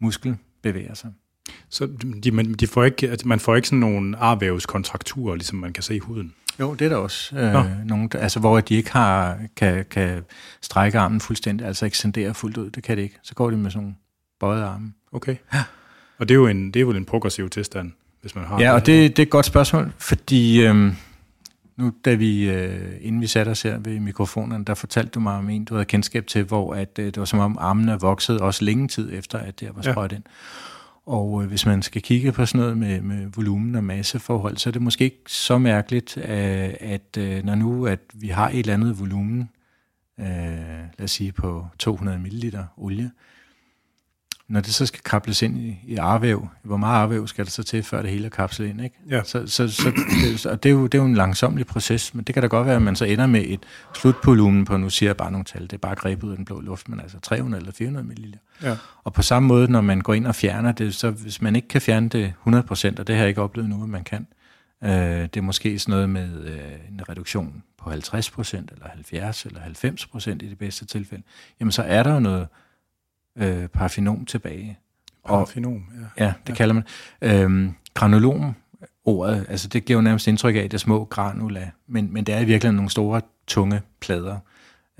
muskel 0.00 0.36
bevæger 0.62 0.94
sig. 0.94 1.10
Så 1.68 1.88
de, 2.24 2.30
man, 2.30 2.52
de 2.52 2.66
får 2.66 2.84
ikke, 2.84 3.18
man 3.24 3.40
får 3.40 3.56
ikke 3.56 3.68
sådan 3.68 3.78
nogle 3.78 4.16
arvævskontrakturer, 4.16 5.34
ligesom 5.34 5.58
man 5.58 5.72
kan 5.72 5.82
se 5.82 5.96
i 5.96 5.98
huden? 5.98 6.34
Jo, 6.60 6.74
det 6.74 6.84
er 6.84 6.88
der 6.88 6.96
også. 6.96 7.36
Øh, 7.36 7.86
nogle, 7.86 8.08
altså, 8.14 8.40
hvor 8.40 8.60
de 8.60 8.74
ikke 8.74 8.92
har, 8.92 9.38
kan, 9.56 9.84
kan 9.90 10.24
strække 10.62 10.98
armen 10.98 11.20
fuldstændig, 11.20 11.66
altså 11.66 11.86
ekscendere 11.86 12.34
fuldt 12.34 12.56
ud. 12.56 12.70
Det 12.70 12.82
kan 12.82 12.96
det 12.96 13.02
ikke. 13.02 13.18
Så 13.22 13.34
går 13.34 13.50
de 13.50 13.56
med 13.56 13.70
sådan 13.70 13.82
nogle 13.82 13.96
bøjede 14.40 14.64
arme. 14.64 14.92
Okay. 15.12 15.36
Ja. 15.54 15.62
Og 16.18 16.28
det 16.28 16.34
er 16.34 16.38
jo 16.38 16.46
en, 16.46 16.66
det 16.66 16.76
er 16.76 16.80
jo 16.80 16.90
en 16.90 17.04
progressiv 17.04 17.50
tilstand, 17.50 17.92
hvis 18.20 18.34
man 18.34 18.44
har 18.44 18.60
Ja, 18.60 18.72
og 18.72 18.86
det, 18.86 19.16
det 19.16 19.18
er 19.18 19.26
et 19.26 19.30
godt 19.30 19.46
spørgsmål, 19.46 19.92
fordi 19.98 20.66
øhm, 20.66 20.92
nu, 21.76 21.92
da 22.04 22.14
vi, 22.14 22.50
øh, 22.50 22.92
inden 23.00 23.20
vi 23.20 23.26
satte 23.26 23.50
os 23.50 23.62
her 23.62 23.78
ved 23.78 24.00
mikrofonerne, 24.00 24.64
der 24.64 24.74
fortalte 24.74 25.10
du 25.10 25.20
mig 25.20 25.34
om 25.34 25.50
en, 25.50 25.64
du 25.64 25.74
havde 25.74 25.84
kendskab 25.84 26.26
til, 26.26 26.44
hvor 26.44 26.74
at, 26.74 26.98
øh, 26.98 27.06
det 27.06 27.16
var 27.16 27.24
som 27.24 27.38
om 27.38 27.56
armene 27.60 28.00
voksede 28.00 28.40
også 28.40 28.64
længe 28.64 28.88
tid 28.88 29.12
efter, 29.12 29.38
at 29.38 29.60
det 29.60 29.70
var 29.74 29.82
sprøjt 29.82 30.12
ja. 30.12 30.16
ind. 30.16 30.24
Og 31.06 31.42
øh, 31.42 31.48
hvis 31.48 31.66
man 31.66 31.82
skal 31.82 32.02
kigge 32.02 32.32
på 32.32 32.46
sådan 32.46 32.60
noget 32.60 32.78
med, 32.78 33.00
med 33.00 33.26
volumen 33.34 33.74
og 33.74 33.84
masseforhold, 33.84 34.56
så 34.56 34.70
er 34.70 34.72
det 34.72 34.82
måske 34.82 35.04
ikke 35.04 35.22
så 35.26 35.58
mærkeligt, 35.58 36.16
øh, 36.16 36.70
at 36.80 37.16
øh, 37.18 37.44
når 37.44 37.54
nu 37.54 37.86
at 37.86 38.00
vi 38.14 38.28
har 38.28 38.48
et 38.48 38.58
eller 38.58 38.74
andet 38.74 39.00
volumen, 39.00 39.50
øh, 40.20 40.26
lad 40.98 41.04
os 41.04 41.10
sige 41.10 41.32
på 41.32 41.66
200 41.78 42.18
ml 42.18 42.56
olie, 42.76 43.10
når 44.48 44.60
det 44.60 44.74
så 44.74 44.86
skal 44.86 45.00
kables 45.00 45.42
ind 45.42 45.58
i, 45.58 45.78
i 45.86 45.96
arvæv, 45.96 46.48
hvor 46.62 46.76
meget 46.76 47.02
arvæv 47.02 47.26
skal 47.26 47.44
der 47.44 47.50
så 47.50 47.62
til, 47.62 47.82
før 47.82 48.02
det 48.02 48.10
hele 48.10 48.26
er 48.26 48.30
kapslet 48.30 48.68
ind, 48.68 48.80
ikke? 48.80 48.96
Ja. 49.10 49.22
Så, 49.24 49.46
så, 49.46 49.68
så 49.68 49.92
det, 50.22 50.46
og 50.46 50.62
det, 50.62 50.68
er 50.68 50.72
jo, 50.72 50.86
det 50.86 50.94
er 50.94 51.02
jo 51.02 51.08
en 51.08 51.14
langsomlig 51.14 51.66
proces, 51.66 52.14
men 52.14 52.24
det 52.24 52.34
kan 52.34 52.42
da 52.42 52.46
godt 52.46 52.66
være, 52.66 52.76
at 52.76 52.82
man 52.82 52.96
så 52.96 53.04
ender 53.04 53.26
med 53.26 53.44
et 53.46 53.60
slutvolumen 53.94 54.64
på, 54.64 54.76
nu 54.76 54.90
siger 54.90 55.08
jeg 55.08 55.16
bare 55.16 55.30
nogle 55.30 55.44
tal, 55.44 55.62
det 55.62 55.72
er 55.72 55.78
bare 55.78 55.94
grebet 55.94 56.24
ud 56.24 56.30
af 56.30 56.36
den 56.36 56.44
blå 56.44 56.60
luft, 56.60 56.88
men 56.88 57.00
altså 57.00 57.20
300 57.20 57.60
eller 57.60 57.72
400 57.72 58.06
ml. 58.06 58.34
Ja. 58.62 58.76
Og 59.04 59.12
på 59.12 59.22
samme 59.22 59.46
måde, 59.46 59.72
når 59.72 59.80
man 59.80 60.00
går 60.00 60.14
ind 60.14 60.26
og 60.26 60.34
fjerner 60.34 60.72
det, 60.72 60.94
så 60.94 61.10
hvis 61.10 61.42
man 61.42 61.56
ikke 61.56 61.68
kan 61.68 61.80
fjerne 61.80 62.08
det 62.08 62.34
100%, 62.46 62.50
og 62.50 63.06
det 63.06 63.08
har 63.08 63.16
jeg 63.16 63.28
ikke 63.28 63.42
oplevet 63.42 63.70
nu, 63.70 63.82
at 63.82 63.88
man 63.88 64.04
kan, 64.04 64.26
øh, 64.84 64.90
det 64.90 65.36
er 65.36 65.42
måske 65.42 65.78
sådan 65.78 65.92
noget 65.92 66.10
med 66.10 66.44
øh, 66.44 66.58
en 66.92 67.08
reduktion 67.08 67.62
på 67.78 67.90
50% 67.90 67.94
eller 67.94 68.88
70 68.88 69.44
eller 69.44 69.60
90% 69.60 70.30
i 70.30 70.34
det 70.34 70.58
bedste 70.58 70.84
tilfælde, 70.84 71.22
jamen 71.60 71.72
så 71.72 71.82
er 71.82 72.02
der 72.02 72.14
jo 72.14 72.20
noget 72.20 72.48
øh, 73.36 73.68
parafinom 73.68 74.24
tilbage. 74.24 74.78
Parafinom, 75.26 75.84
ja. 76.18 76.24
Ja, 76.24 76.32
det 76.46 76.52
ja. 76.52 76.54
kalder 76.54 76.74
man. 76.74 76.84
Øhm, 77.22 77.74
granulom, 77.94 78.54
ordet, 79.04 79.46
altså 79.48 79.68
det 79.68 79.84
giver 79.84 79.98
jo 79.98 80.02
nærmest 80.02 80.26
indtryk 80.26 80.54
af, 80.54 80.60
at 80.60 80.70
det 80.70 80.74
er 80.74 80.78
små 80.78 81.04
granula, 81.04 81.70
men, 81.88 82.12
men 82.12 82.24
det 82.24 82.34
er 82.34 82.38
i 82.38 82.44
virkeligheden 82.44 82.76
nogle 82.76 82.90
store, 82.90 83.20
tunge 83.46 83.80
plader, 84.00 84.38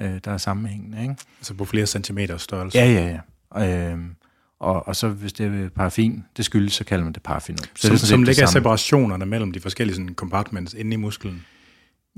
øh, 0.00 0.20
der 0.24 0.30
er 0.30 0.36
sammenhængende. 0.36 1.02
Ikke? 1.02 1.14
Altså 1.38 1.54
på 1.54 1.64
flere 1.64 1.86
centimeter 1.86 2.36
størrelse. 2.36 2.78
Ja, 2.78 2.92
ja, 2.92 3.20
ja. 3.56 3.90
Øhm, 3.90 4.14
og, 4.60 4.88
og 4.88 4.96
så 4.96 5.08
hvis 5.08 5.32
det 5.32 5.46
er 5.46 5.68
paraffin, 5.68 6.24
det 6.36 6.44
skyldes, 6.44 6.72
så 6.72 6.84
kalder 6.84 7.04
man 7.04 7.12
det 7.12 7.22
parafinom. 7.22 7.58
Så 7.74 7.88
som, 7.88 7.90
det 7.90 8.00
som 8.00 8.22
ligger 8.22 8.46
separationerne 8.46 9.26
mellem 9.26 9.52
de 9.52 9.60
forskellige 9.60 9.96
sådan, 9.96 10.14
compartments 10.14 10.74
inde 10.74 10.94
i 10.94 10.96
musklen. 10.96 11.44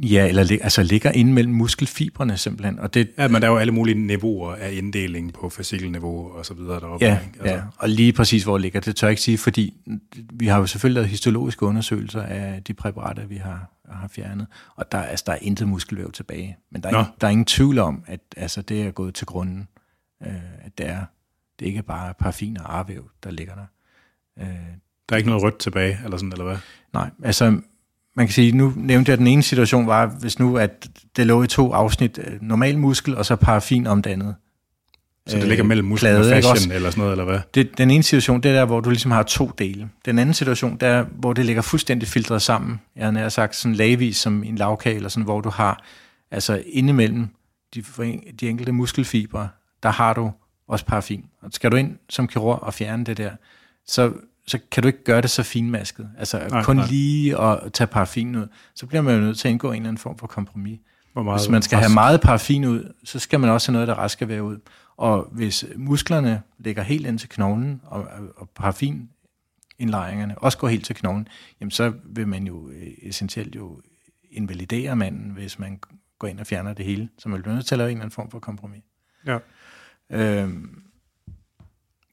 Ja, 0.03 0.29
eller 0.29 0.59
altså 0.63 0.83
ligger 0.83 1.13
inde 1.13 1.33
mellem 1.33 1.55
muskelfibrene 1.55 2.37
simpelthen. 2.37 2.79
Og 2.79 2.95
det, 2.95 3.11
ja, 3.19 3.29
men 3.29 3.43
der 3.43 3.49
er 3.49 3.53
jo 3.53 3.59
alle 3.59 3.73
mulige 3.73 4.07
niveauer 4.07 4.55
af 4.55 4.73
inddeling 4.73 5.33
på 5.33 5.49
fascikelniveau 5.49 6.33
og 6.33 6.47
så 6.47 6.55
videre 6.55 6.81
deroppe. 6.81 7.07
Ja, 7.07 7.19
altså. 7.41 7.55
ja, 7.55 7.63
og 7.77 7.89
lige 7.89 8.13
præcis 8.13 8.45
hvor 8.45 8.55
det 8.55 8.63
ligger, 8.63 8.81
det 8.81 8.97
tør 8.97 9.07
jeg 9.07 9.13
ikke 9.13 9.23
sige, 9.23 9.39
fordi 9.39 9.75
vi 10.33 10.47
har 10.47 10.59
jo 10.59 10.67
selvfølgelig 10.67 10.95
lavet 10.95 11.09
histologiske 11.09 11.63
undersøgelser 11.63 12.23
af 12.23 12.63
de 12.65 12.75
præparater, 12.75 13.27
vi 13.27 13.37
har, 13.37 13.71
har 13.89 14.09
fjernet, 14.09 14.47
og 14.77 14.93
der, 14.93 15.03
altså, 15.03 15.25
der 15.27 15.33
er 15.33 15.39
intet 15.43 15.69
muskelvæv 15.69 16.13
tilbage. 16.13 16.57
Men 16.71 16.83
der 16.83 16.89
er, 16.89 16.99
ingen, 16.99 17.13
der 17.21 17.27
er 17.27 17.31
ingen 17.31 17.45
tvivl 17.45 17.79
om, 17.79 18.05
at 18.07 18.21
altså, 18.37 18.63
det 18.63 18.83
er 18.83 18.91
gået 18.91 19.15
til 19.15 19.27
grunden, 19.27 19.69
øh, 20.27 20.33
at 20.65 20.79
det 20.79 20.87
er, 20.87 21.05
det 21.59 21.65
er 21.65 21.69
ikke 21.69 21.83
bare 21.83 22.15
paraffin 22.15 22.59
og 22.61 22.79
arvæv, 22.79 23.11
der 23.25 23.31
ligger 23.31 23.55
der. 23.55 23.67
Øh, 24.39 24.47
der 25.09 25.15
er 25.15 25.17
ikke 25.17 25.29
noget 25.29 25.43
rødt 25.43 25.59
tilbage, 25.59 25.99
eller 26.05 26.17
sådan, 26.17 26.33
eller 26.33 26.45
hvad? 26.45 26.59
Nej, 26.93 27.11
altså 27.23 27.61
man 28.19 28.27
kan 28.27 28.33
sige, 28.33 28.53
nu 28.53 28.73
nævnte 28.77 29.11
jeg, 29.11 29.13
at 29.13 29.19
den 29.19 29.27
ene 29.27 29.43
situation 29.43 29.87
var, 29.87 30.07
hvis 30.07 30.39
nu 30.39 30.57
at 30.57 30.89
det 31.17 31.27
lå 31.27 31.43
i 31.43 31.47
to 31.47 31.73
afsnit, 31.73 32.19
øh, 32.27 32.43
normal 32.43 32.79
muskel 32.79 33.17
og 33.17 33.27
så 33.27 33.37
paraffin 33.37 33.87
om 33.87 34.03
det 34.03 34.11
andet. 34.11 34.35
Så 35.27 35.37
det 35.37 35.49
ligger 35.49 35.65
mellem 35.65 35.87
muskel 35.89 36.17
og 36.17 36.25
fascian 36.25 36.73
eller 36.73 36.91
sådan 36.91 37.01
noget, 37.01 37.13
eller 37.13 37.25
hvad? 37.25 37.41
Det, 37.55 37.79
den 37.79 37.91
ene 37.91 38.03
situation, 38.03 38.41
det 38.41 38.49
er 38.49 38.55
der, 38.55 38.65
hvor 38.65 38.81
du 38.81 38.91
ligesom 38.91 39.11
har 39.11 39.23
to 39.23 39.51
dele. 39.59 39.89
Den 40.05 40.19
anden 40.19 40.35
situation, 40.35 40.77
det 40.77 40.89
er, 40.89 41.05
hvor 41.19 41.33
det 41.33 41.47
ligger 41.47 41.63
fuldstændig 41.63 42.09
filtreret 42.09 42.43
sammen. 42.43 42.81
Jeg 42.97 43.13
har 43.13 43.29
sagt 43.29 43.57
sådan 43.57 43.75
lagvis 43.75 44.17
som 44.17 44.45
en 44.45 44.57
lavkage, 44.57 44.97
eller 44.97 45.09
sådan, 45.09 45.25
hvor 45.25 45.41
du 45.41 45.51
har, 45.51 45.85
altså 46.31 46.63
indimellem 46.67 47.29
de, 47.75 47.85
de 48.41 48.49
enkelte 48.49 48.73
muskelfibre, 48.73 49.49
der 49.83 49.91
har 49.91 50.15
du 50.15 50.31
også 50.69 50.85
paraffin. 50.85 51.25
Og 51.43 51.51
skal 51.53 51.71
du 51.71 51.77
ind 51.77 51.97
som 52.09 52.29
kirurg 52.29 52.63
og 52.63 52.75
fjerne 52.75 53.05
det 53.05 53.17
der, 53.17 53.31
så 53.87 54.13
så 54.49 54.59
kan 54.71 54.83
du 54.83 54.87
ikke 54.87 55.05
gøre 55.05 55.21
det 55.21 55.31
så 55.31 55.43
finmasket. 55.43 56.11
Altså 56.19 56.49
nej, 56.51 56.63
kun 56.63 56.77
nej. 56.77 56.87
lige 56.87 57.41
at 57.41 57.73
tage 57.73 57.89
paraffin 57.89 58.37
ud. 58.37 58.47
Så 58.75 58.87
bliver 58.87 59.03
man 59.03 59.15
jo 59.15 59.21
nødt 59.21 59.39
til 59.39 59.49
at 59.49 59.53
indgå 59.53 59.69
en 59.69 59.77
eller 59.77 59.89
anden 59.89 59.99
form 59.99 60.19
for 60.19 60.27
kompromis. 60.27 60.81
Hvor 61.13 61.23
meget 61.23 61.41
hvis 61.41 61.49
man 61.49 61.63
skal 61.63 61.77
rask. 61.77 61.89
have 61.89 61.95
meget 61.95 62.21
paraffin 62.21 62.65
ud, 62.65 62.93
så 63.05 63.19
skal 63.19 63.41
man 63.41 63.51
også 63.51 63.69
have 63.69 63.73
noget, 63.73 63.89
der 63.89 63.95
rask 63.95 64.13
skal 64.13 64.29
være 64.29 64.43
ud. 64.43 64.59
Og 64.97 65.29
hvis 65.33 65.65
musklerne 65.77 66.43
ligger 66.59 66.83
helt 66.83 67.07
ind 67.07 67.19
til 67.19 67.29
knoglen, 67.29 67.81
og, 67.85 68.07
og 68.37 68.49
paraffin 68.49 69.09
indlejringerne 69.79 70.39
også 70.39 70.59
går 70.59 70.69
helt 70.69 70.85
til 70.85 70.97
knoglen, 70.97 71.29
jamen 71.61 71.71
så 71.71 71.93
vil 72.05 72.29
man 72.29 72.47
jo 72.47 72.71
øh, 72.71 72.87
essentielt 73.03 73.57
jo 73.57 73.81
invalidere 74.31 74.97
manden, 74.97 75.31
hvis 75.31 75.59
man 75.59 75.81
går 76.19 76.29
ind 76.29 76.41
og 76.41 76.47
fjerner 76.47 76.73
det 76.73 76.85
hele. 76.85 77.09
Så 77.19 77.29
man 77.29 77.43
bliver 77.43 77.55
nødt 77.55 77.67
til 77.67 77.75
at 77.75 77.79
lave 77.79 77.91
en 77.91 77.97
eller 77.97 78.03
anden 78.03 78.15
form 78.15 78.31
for 78.31 78.39
kompromis. 78.39 78.83
Ja. 79.27 79.39
Øhm, 80.11 80.83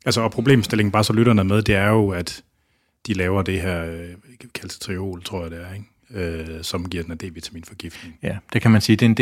Altså, 0.06 0.22
og 0.22 0.32
problemstillingen, 0.32 0.92
bare 0.92 1.04
så 1.04 1.14
lytterne 1.14 1.44
med, 1.44 1.62
det 1.62 1.76
er 1.76 1.90
jo, 1.90 2.10
at 2.10 2.44
de 3.08 3.14
laver 3.14 3.42
det 3.42 3.62
her 3.62 3.86
øh, 3.86 4.10
kalcitriol, 4.54 5.24
tror 5.24 5.42
jeg 5.42 5.52
det 5.52 5.60
er, 5.60 5.74
ikke? 5.74 5.86
Øh, 6.10 6.64
som 6.64 6.90
giver 6.90 7.04
den 7.04 7.12
en 7.12 7.18
D-vitaminforgiftning. 7.18 8.18
Ja, 8.24 8.38
det 8.54 8.62
kan 8.62 8.72
man 8.72 8.82
sige, 8.82 8.96
det 8.96 9.06
er 9.06 9.10
en 9.10 9.16
D. 9.16 9.20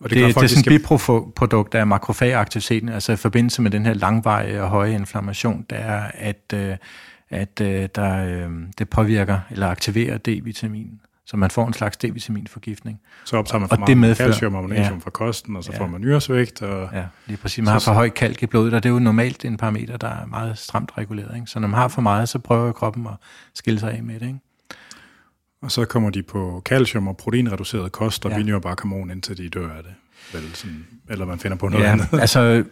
Og 0.00 0.10
det, 0.10 0.16
det, 0.16 0.26
det, 0.26 0.34
det 0.34 0.42
er 0.42 0.46
sådan 0.46 0.72
et 0.72 0.82
biprodukt 0.82 1.74
af 1.74 1.86
makrofagaktiviteten, 1.86 2.88
altså 2.88 3.12
i 3.12 3.16
forbindelse 3.16 3.62
med 3.62 3.70
den 3.70 3.86
her 3.86 3.94
langvarige 3.94 4.62
og 4.62 4.68
høje 4.68 4.94
inflammation, 4.94 5.66
der 5.70 5.76
er, 5.76 6.10
at, 6.14 6.54
øh, 6.54 6.76
at 7.30 7.60
øh, 7.60 7.88
der, 7.94 8.48
det 8.78 8.88
påvirker 8.88 9.40
eller 9.50 9.66
aktiverer 9.66 10.18
D-vitamin 10.28 11.00
så 11.26 11.36
man 11.36 11.50
får 11.50 11.66
en 11.66 11.72
slags 11.72 11.96
D-vitaminforgiftning. 11.96 13.00
Så 13.24 13.36
optager 13.36 13.58
man 13.58 13.68
for 13.68 13.76
og 13.76 13.80
meget 13.80 13.88
det 13.88 13.96
medfører, 13.96 14.28
calcium 14.28 14.54
og 14.54 14.62
magnesium 14.62 14.98
ja, 14.98 15.04
fra 15.04 15.10
kosten, 15.10 15.56
og 15.56 15.64
så 15.64 15.72
ja, 15.72 15.78
får 15.78 15.86
man 15.86 16.00
nyresvægt. 16.00 16.62
Og 16.62 16.88
ja, 16.92 17.04
lige 17.26 17.36
præcis. 17.36 17.64
Man 17.64 17.72
har 17.72 17.78
for 17.78 17.92
høj 17.92 18.08
kalk 18.08 18.42
i 18.42 18.46
blodet, 18.46 18.74
og 18.74 18.82
det 18.82 18.88
er 18.88 18.92
jo 18.92 18.98
normalt 18.98 19.44
en 19.44 19.56
parameter, 19.56 19.96
der 19.96 20.08
er 20.08 20.26
meget 20.26 20.58
stramt 20.58 20.92
reguleret. 20.98 21.34
Ikke? 21.34 21.46
Så 21.46 21.58
når 21.58 21.68
man 21.68 21.80
har 21.80 21.88
for 21.88 22.02
meget, 22.02 22.28
så 22.28 22.38
prøver 22.38 22.72
kroppen 22.72 23.06
at 23.06 23.14
skille 23.54 23.80
sig 23.80 23.92
af 23.92 24.02
med 24.02 24.14
det. 24.20 24.26
Ikke? 24.26 24.38
Og 25.62 25.70
så 25.70 25.84
kommer 25.84 26.10
de 26.10 26.22
på 26.22 26.62
calcium 26.64 27.08
og 27.08 27.16
proteinreduceret 27.16 27.92
kost 27.92 28.24
og 28.24 28.30
ja. 28.30 28.36
vinyrbarkamon, 28.36 29.10
indtil 29.10 29.38
de 29.38 29.48
dør 29.48 29.76
af 29.76 29.82
det. 29.82 29.94
Vel, 30.32 30.54
sådan, 30.54 30.86
eller 31.10 31.26
man 31.26 31.38
finder 31.38 31.56
på 31.56 31.68
noget 31.68 31.84
ja, 31.84 31.92
andet. 31.92 32.08
altså 32.20 32.40
øh, 32.40 32.64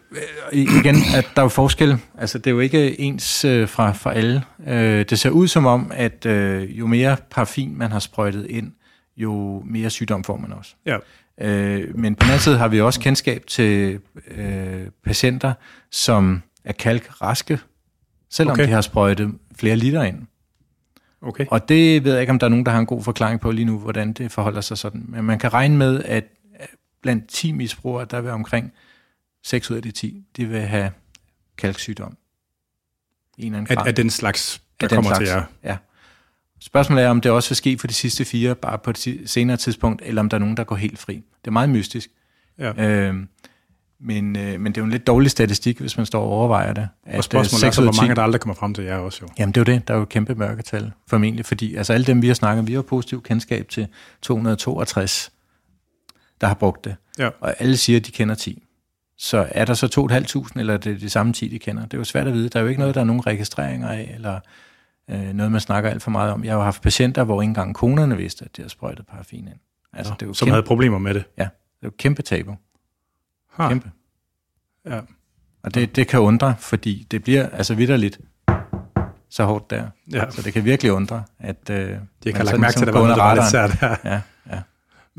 igen, 0.53 0.97
at 1.17 1.29
der 1.35 1.43
er 1.43 1.45
jo 1.45 1.49
forskel. 1.49 1.99
Altså 2.19 2.39
det 2.39 2.47
er 2.47 2.51
jo 2.51 2.61
ikke 2.61 3.01
ens 3.01 3.45
øh, 3.45 3.69
fra, 3.69 3.93
fra 3.93 4.15
alle. 4.15 4.43
Øh, 4.67 5.05
det 5.11 5.19
ser 5.19 5.31
ud 5.31 5.49
som 5.49 5.67
om, 5.67 5.93
at 5.95 6.27
øh, 6.27 6.79
jo 6.79 6.87
mere 6.87 7.17
paraffin 7.31 7.79
man 7.79 7.93
har 7.93 7.99
sprøjtet 7.99 8.47
ind, 8.47 8.73
jo 9.17 9.63
mere 9.67 9.91
sygdom 9.91 10.25
får 10.25 10.37
man 10.37 10.53
også. 10.53 10.75
Ja. 10.87 10.97
Øh, 11.41 11.99
men 11.99 12.15
på 12.15 12.23
den 12.25 12.31
anden 12.31 12.41
side 12.41 12.59
har 12.59 12.69
vi 12.69 12.81
også 12.81 13.01
kendskab 13.01 13.47
til 13.47 14.01
øh, 14.37 14.87
patienter, 15.05 15.53
som 15.91 16.43
er 16.65 16.73
kalkraske, 16.73 17.59
selvom 18.31 18.53
okay. 18.53 18.67
de 18.67 18.69
har 18.69 18.81
sprøjtet 18.81 19.35
flere 19.59 19.77
liter 19.77 20.03
ind. 20.03 20.27
Okay. 21.23 21.47
Og 21.51 21.69
det 21.69 22.05
ved 22.05 22.13
jeg 22.13 22.21
ikke, 22.21 22.31
om 22.31 22.39
der 22.39 22.47
er 22.47 22.51
nogen, 22.51 22.67
der 22.67 22.73
har 22.73 22.79
en 22.79 22.87
god 22.87 23.03
forklaring 23.03 23.41
på 23.41 23.51
lige 23.51 23.65
nu, 23.65 23.79
hvordan 23.79 24.13
det 24.13 24.33
forholder 24.33 24.61
sig 24.61 24.79
sådan. 24.79 25.05
Men 25.09 25.25
man 25.25 25.39
kan 25.39 25.53
regne 25.53 25.77
med, 25.77 26.03
at 26.05 26.25
blandt 27.03 27.29
10 27.29 27.53
misbrugere, 27.53 28.07
der 28.11 28.21
vil 28.21 28.31
omkring 28.31 28.73
6 29.43 29.71
ud 29.71 29.77
af 29.77 29.83
de 29.83 29.91
10, 29.91 30.25
de 30.37 30.45
vil 30.47 30.61
have 30.61 30.91
kalksygdom. 31.59 32.17
En 33.39 33.55
af, 33.55 33.87
af 33.87 33.95
den 33.95 34.11
slags, 34.11 34.63
der 34.81 34.87
af 34.87 34.91
kommer 34.91 35.11
slags, 35.11 35.19
til 35.19 35.35
jer? 35.35 35.45
Ja. 35.65 35.77
Spørgsmålet 36.61 37.05
er, 37.05 37.09
om 37.09 37.21
det 37.21 37.31
også 37.31 37.51
vil 37.51 37.57
ske 37.57 37.79
for 37.79 37.87
de 37.87 37.95
sidste 37.95 38.25
fire, 38.25 38.55
bare 38.55 38.79
på 38.79 38.91
et 38.91 39.21
senere 39.27 39.57
tidspunkt, 39.57 40.03
eller 40.05 40.21
om 40.21 40.29
der 40.29 40.37
er 40.37 40.39
nogen, 40.39 40.57
der 40.57 40.65
går 40.65 40.77
helt 40.77 40.99
fri. 40.99 41.15
Det 41.15 41.47
er 41.47 41.51
meget 41.51 41.71
mystisk. 41.71 42.11
Ja. 42.59 42.73
Øhm, 42.73 43.29
men, 44.01 44.37
øh, 44.37 44.61
men 44.61 44.73
det 44.73 44.79
er 44.79 44.83
jo 44.83 44.85
en 44.85 44.91
lidt 44.91 45.07
dårlig 45.07 45.31
statistik, 45.31 45.81
hvis 45.81 45.97
man 45.97 46.07
står 46.07 46.23
og 46.23 46.31
overvejer 46.31 46.73
det. 46.73 46.89
At, 47.05 47.19
og 47.19 47.25
spørgsmålet 47.25 47.63
øh, 47.65 47.69
er 47.69 47.73
så, 47.73 47.83
hvor 47.83 47.93
mange 48.03 48.15
der 48.15 48.23
aldrig 48.23 48.41
kommer 48.41 48.55
frem 48.55 48.75
til 48.75 48.85
jer 48.85 48.97
også 48.97 49.19
jo. 49.23 49.29
Jamen 49.39 49.53
det 49.53 49.69
er 49.69 49.73
jo 49.73 49.77
det, 49.77 49.89
der 49.89 49.95
er 49.95 49.99
jo 49.99 50.03
et 50.03 50.09
kæmpe 50.09 50.35
mørketal, 50.35 50.93
formentlig, 51.07 51.47
fordi 51.47 51.75
altså 51.75 51.93
alle 51.93 52.07
dem, 52.07 52.23
vi 52.23 52.27
har 52.27 52.35
snakket, 52.35 52.67
vi 52.67 52.73
har 52.73 52.83
positiv 52.83 53.23
kendskab 53.23 53.69
til 53.69 53.89
262 54.23 55.33
der 56.41 56.47
har 56.47 56.55
brugt 56.55 56.85
det. 56.85 56.97
Ja. 57.19 57.31
Og 57.41 57.55
alle 57.59 57.77
siger, 57.77 57.99
at 57.99 58.07
de 58.07 58.13
kender 58.13 58.35
10. 58.35 58.67
Så 59.19 59.49
er 59.51 59.65
der 59.65 59.75
så 59.75 60.09
2.500, 60.53 60.61
eller 60.61 60.75
er 60.75 60.79
det 60.79 61.01
de 61.01 61.11
samme 61.11 61.33
10, 61.33 61.49
de 61.49 61.59
kender? 61.59 61.83
Det 61.83 61.95
er 61.95 61.99
jo 61.99 62.05
svært 62.05 62.27
at 62.27 62.33
vide. 62.33 62.49
Der 62.49 62.59
er 62.59 62.63
jo 62.63 62.69
ikke 62.69 62.81
noget, 62.81 62.95
der 62.95 63.01
er 63.01 63.05
nogen 63.05 63.27
registreringer 63.27 63.89
af, 63.89 64.11
eller 64.15 64.41
øh, 65.11 65.33
noget, 65.33 65.53
man 65.53 65.61
snakker 65.61 65.91
alt 65.91 66.03
for 66.03 66.11
meget 66.11 66.33
om. 66.33 66.45
Jeg 66.45 66.53
har 66.53 66.59
jo 66.59 66.65
haft 66.65 66.83
patienter, 66.83 67.25
hvor 67.25 67.43
ikke 67.43 67.51
engang 67.51 67.75
konerne 67.75 68.17
vidste, 68.17 68.45
at 68.45 68.57
de 68.57 68.63
har 68.63 68.69
sprøjtet 68.69 69.07
paraffin 69.07 69.49
ind. 69.49 69.59
Altså, 69.93 70.13
ja, 70.13 70.15
det 70.15 70.23
er 70.23 70.27
jo 70.27 70.35
som 70.35 70.47
kæmpe, 70.47 70.55
havde 70.55 70.67
problemer 70.67 70.99
med 70.99 71.15
det? 71.15 71.25
Ja, 71.39 71.43
det 71.43 71.83
er 71.83 71.87
jo 71.87 71.93
kæmpe 71.99 72.23
tabu. 72.23 72.57
Ha. 73.53 73.69
Kæmpe. 73.69 73.91
Ja. 74.87 75.01
Og 75.63 75.75
det, 75.75 75.97
det 75.97 76.09
kan 76.09 76.21
undre, 76.21 76.55
fordi 76.59 77.07
det 77.11 77.23
bliver 77.23 77.49
altså 77.49 77.75
vidderligt 77.75 78.21
så 79.31 79.45
hårdt 79.45 79.71
der. 79.71 79.87
Ja. 80.13 80.31
Så 80.31 80.43
det 80.43 80.53
kan 80.53 80.65
virkelig 80.65 80.93
undre, 80.93 81.23
at... 81.39 81.71
Øh, 81.71 81.77
de 81.77 81.97
kan 82.25 82.35
have 82.35 82.45
lagt 82.45 82.61
mærke 82.61 82.79
til, 82.79 82.87
at 82.87 82.95
der 82.95 83.01
var 83.01 83.17
noget, 83.17 83.37
lidt 83.37 83.47
sært. 83.47 83.83
Ja, 83.83 84.13
ja. 84.13 84.21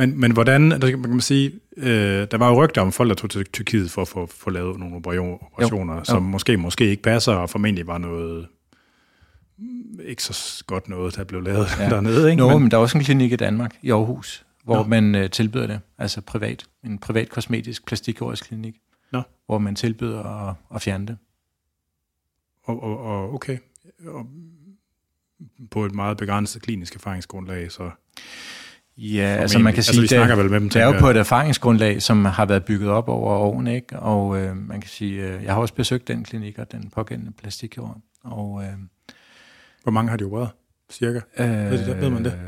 Men, 0.01 0.19
men 0.19 0.31
hvordan, 0.31 0.71
der 0.71 0.89
kan 0.89 0.99
man 0.99 1.21
sige, 1.21 1.51
øh, 1.77 2.27
der 2.31 2.37
var 2.37 2.49
jo 2.49 2.63
rygter 2.63 2.81
om 2.81 2.91
folk, 2.91 3.09
der 3.09 3.15
tog 3.15 3.29
til 3.29 3.45
Tyrkiet 3.45 3.91
for 3.91 4.01
at 4.01 4.07
få, 4.07 4.25
få 4.25 4.49
lavet 4.49 4.79
nogle 4.79 4.95
operationer, 4.95 5.95
jo, 5.95 6.03
som 6.03 6.23
jo. 6.23 6.29
måske 6.29 6.57
måske 6.57 6.89
ikke 6.89 7.03
passer, 7.03 7.33
og 7.33 7.49
formentlig 7.49 7.87
var 7.87 7.97
noget 7.97 8.47
ikke 10.03 10.23
så 10.23 10.63
godt 10.67 10.89
noget, 10.89 11.15
der 11.15 11.23
blev 11.23 11.41
lavet 11.41 11.67
ja. 11.79 11.89
dernede. 11.89 12.29
Ikke? 12.31 12.41
Nå, 12.41 12.49
men, 12.49 12.61
men 12.61 12.71
der 12.71 12.77
er 12.77 12.81
også 12.81 12.97
en 12.97 13.03
klinik 13.03 13.31
i 13.31 13.35
Danmark, 13.35 13.77
i 13.81 13.91
Aarhus, 13.91 14.45
hvor 14.63 14.75
Nå. 14.75 14.83
man 14.83 15.15
øh, 15.15 15.29
tilbyder 15.29 15.67
det, 15.67 15.79
altså 15.97 16.21
privat, 16.21 16.65
en 16.83 16.97
privat 16.97 17.29
kosmetisk 17.29 17.85
plastikkirurgisk 17.85 18.45
klinik, 18.45 18.75
Nå. 19.11 19.21
hvor 19.45 19.57
man 19.57 19.75
tilbyder 19.75 20.23
at, 20.23 20.55
at 20.75 20.81
fjerne 20.81 21.07
det. 21.07 21.17
Og, 22.63 22.83
og, 22.83 22.99
og 22.99 23.33
okay, 23.33 23.57
og 24.05 24.27
på 25.71 25.85
et 25.85 25.95
meget 25.95 26.17
begrænset 26.17 26.61
klinisk 26.61 26.95
erfaringsgrundlag, 26.95 27.71
så... 27.71 27.91
Ja, 29.01 29.25
altså 29.25 29.59
man 29.59 29.73
kan 29.73 29.77
altså, 29.77 29.91
sige, 29.91 30.01
altså, 30.01 30.15
vi 30.15 30.19
snakker 30.19 30.35
vel 30.35 30.51
med 30.51 30.59
dem, 30.59 30.69
det 30.69 30.81
er 30.81 30.85
jo 30.85 30.99
på 30.99 31.09
et 31.09 31.17
erfaringsgrundlag, 31.17 32.01
som 32.01 32.25
har 32.25 32.45
været 32.45 32.65
bygget 32.65 32.89
op 32.89 33.09
over 33.09 33.33
årene, 33.33 33.75
ikke? 33.75 33.99
og 33.99 34.41
øh, 34.41 34.57
man 34.57 34.81
kan 34.81 34.89
sige, 34.89 35.21
øh, 35.27 35.43
jeg 35.43 35.53
har 35.53 35.61
også 35.61 35.73
besøgt 35.73 36.07
den 36.07 36.23
klinik 36.23 36.59
og 36.59 36.71
den 36.71 36.89
pågældende 36.89 37.31
plastikkirurg, 37.31 37.97
og... 38.23 38.63
Øh, 38.63 38.73
Hvor 39.83 39.91
mange 39.91 40.09
har 40.09 40.17
de 40.17 40.23
opereret, 40.23 40.49
cirka? 40.91 41.19
Øh, 41.37 41.47
ved, 41.47 41.85
det, 41.85 42.01
ved 42.01 42.09
man 42.09 42.25
det? 42.25 42.39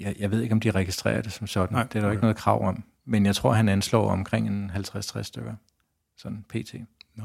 jeg, 0.00 0.14
jeg 0.18 0.30
ved 0.30 0.42
ikke, 0.42 0.52
om 0.52 0.60
de 0.60 0.70
registrerer 0.70 1.22
det 1.22 1.32
som 1.32 1.46
sådan. 1.46 1.74
Nej, 1.74 1.82
det 1.82 1.96
er 1.96 2.00
der 2.00 2.06
okay. 2.06 2.14
ikke 2.14 2.22
noget 2.22 2.36
krav 2.36 2.68
om. 2.68 2.84
Men 3.06 3.26
jeg 3.26 3.34
tror, 3.34 3.52
han 3.52 3.68
anslår 3.68 4.10
omkring 4.10 4.48
en 4.48 4.70
50-60 4.74 5.22
stykker. 5.22 5.54
Sådan 6.16 6.44
pt. 6.48 6.74
Nå. 7.14 7.24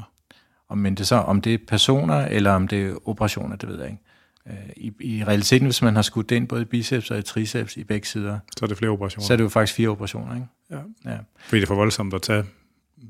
Og 0.68 0.78
men 0.78 0.94
det 0.94 1.06
så, 1.06 1.16
om 1.16 1.40
det 1.40 1.54
er 1.54 1.58
personer, 1.68 2.14
eller 2.14 2.50
om 2.50 2.68
det 2.68 2.86
er 2.86 3.08
operationer, 3.08 3.56
det 3.56 3.68
ved 3.68 3.78
jeg 3.78 3.90
ikke. 3.90 4.02
Øh, 4.50 4.54
I, 4.76 4.92
I 5.00 5.24
realiteten, 5.24 5.66
hvis 5.66 5.82
man 5.82 5.94
har 5.94 6.02
skudt 6.02 6.30
ind 6.30 6.48
både 6.48 6.62
i 6.62 6.64
biceps 6.64 7.10
og 7.10 7.18
i 7.18 7.22
triceps 7.22 7.76
i 7.76 7.84
begge 7.84 8.06
sider, 8.06 8.38
så 8.58 8.64
er 8.64 8.66
det 8.68 8.78
flere 8.78 8.90
operationer. 8.90 9.26
Så 9.26 9.32
er 9.32 9.36
det 9.36 9.44
jo 9.44 9.48
faktisk 9.48 9.76
fire 9.76 9.88
operationer, 9.88 10.34
ikke? 10.34 10.46
Ja. 10.70 11.10
ja. 11.10 11.18
Fordi 11.38 11.60
det 11.60 11.62
er 11.62 11.66
for 11.66 11.74
voldsomt 11.74 12.14
at 12.14 12.22
tage 12.22 12.44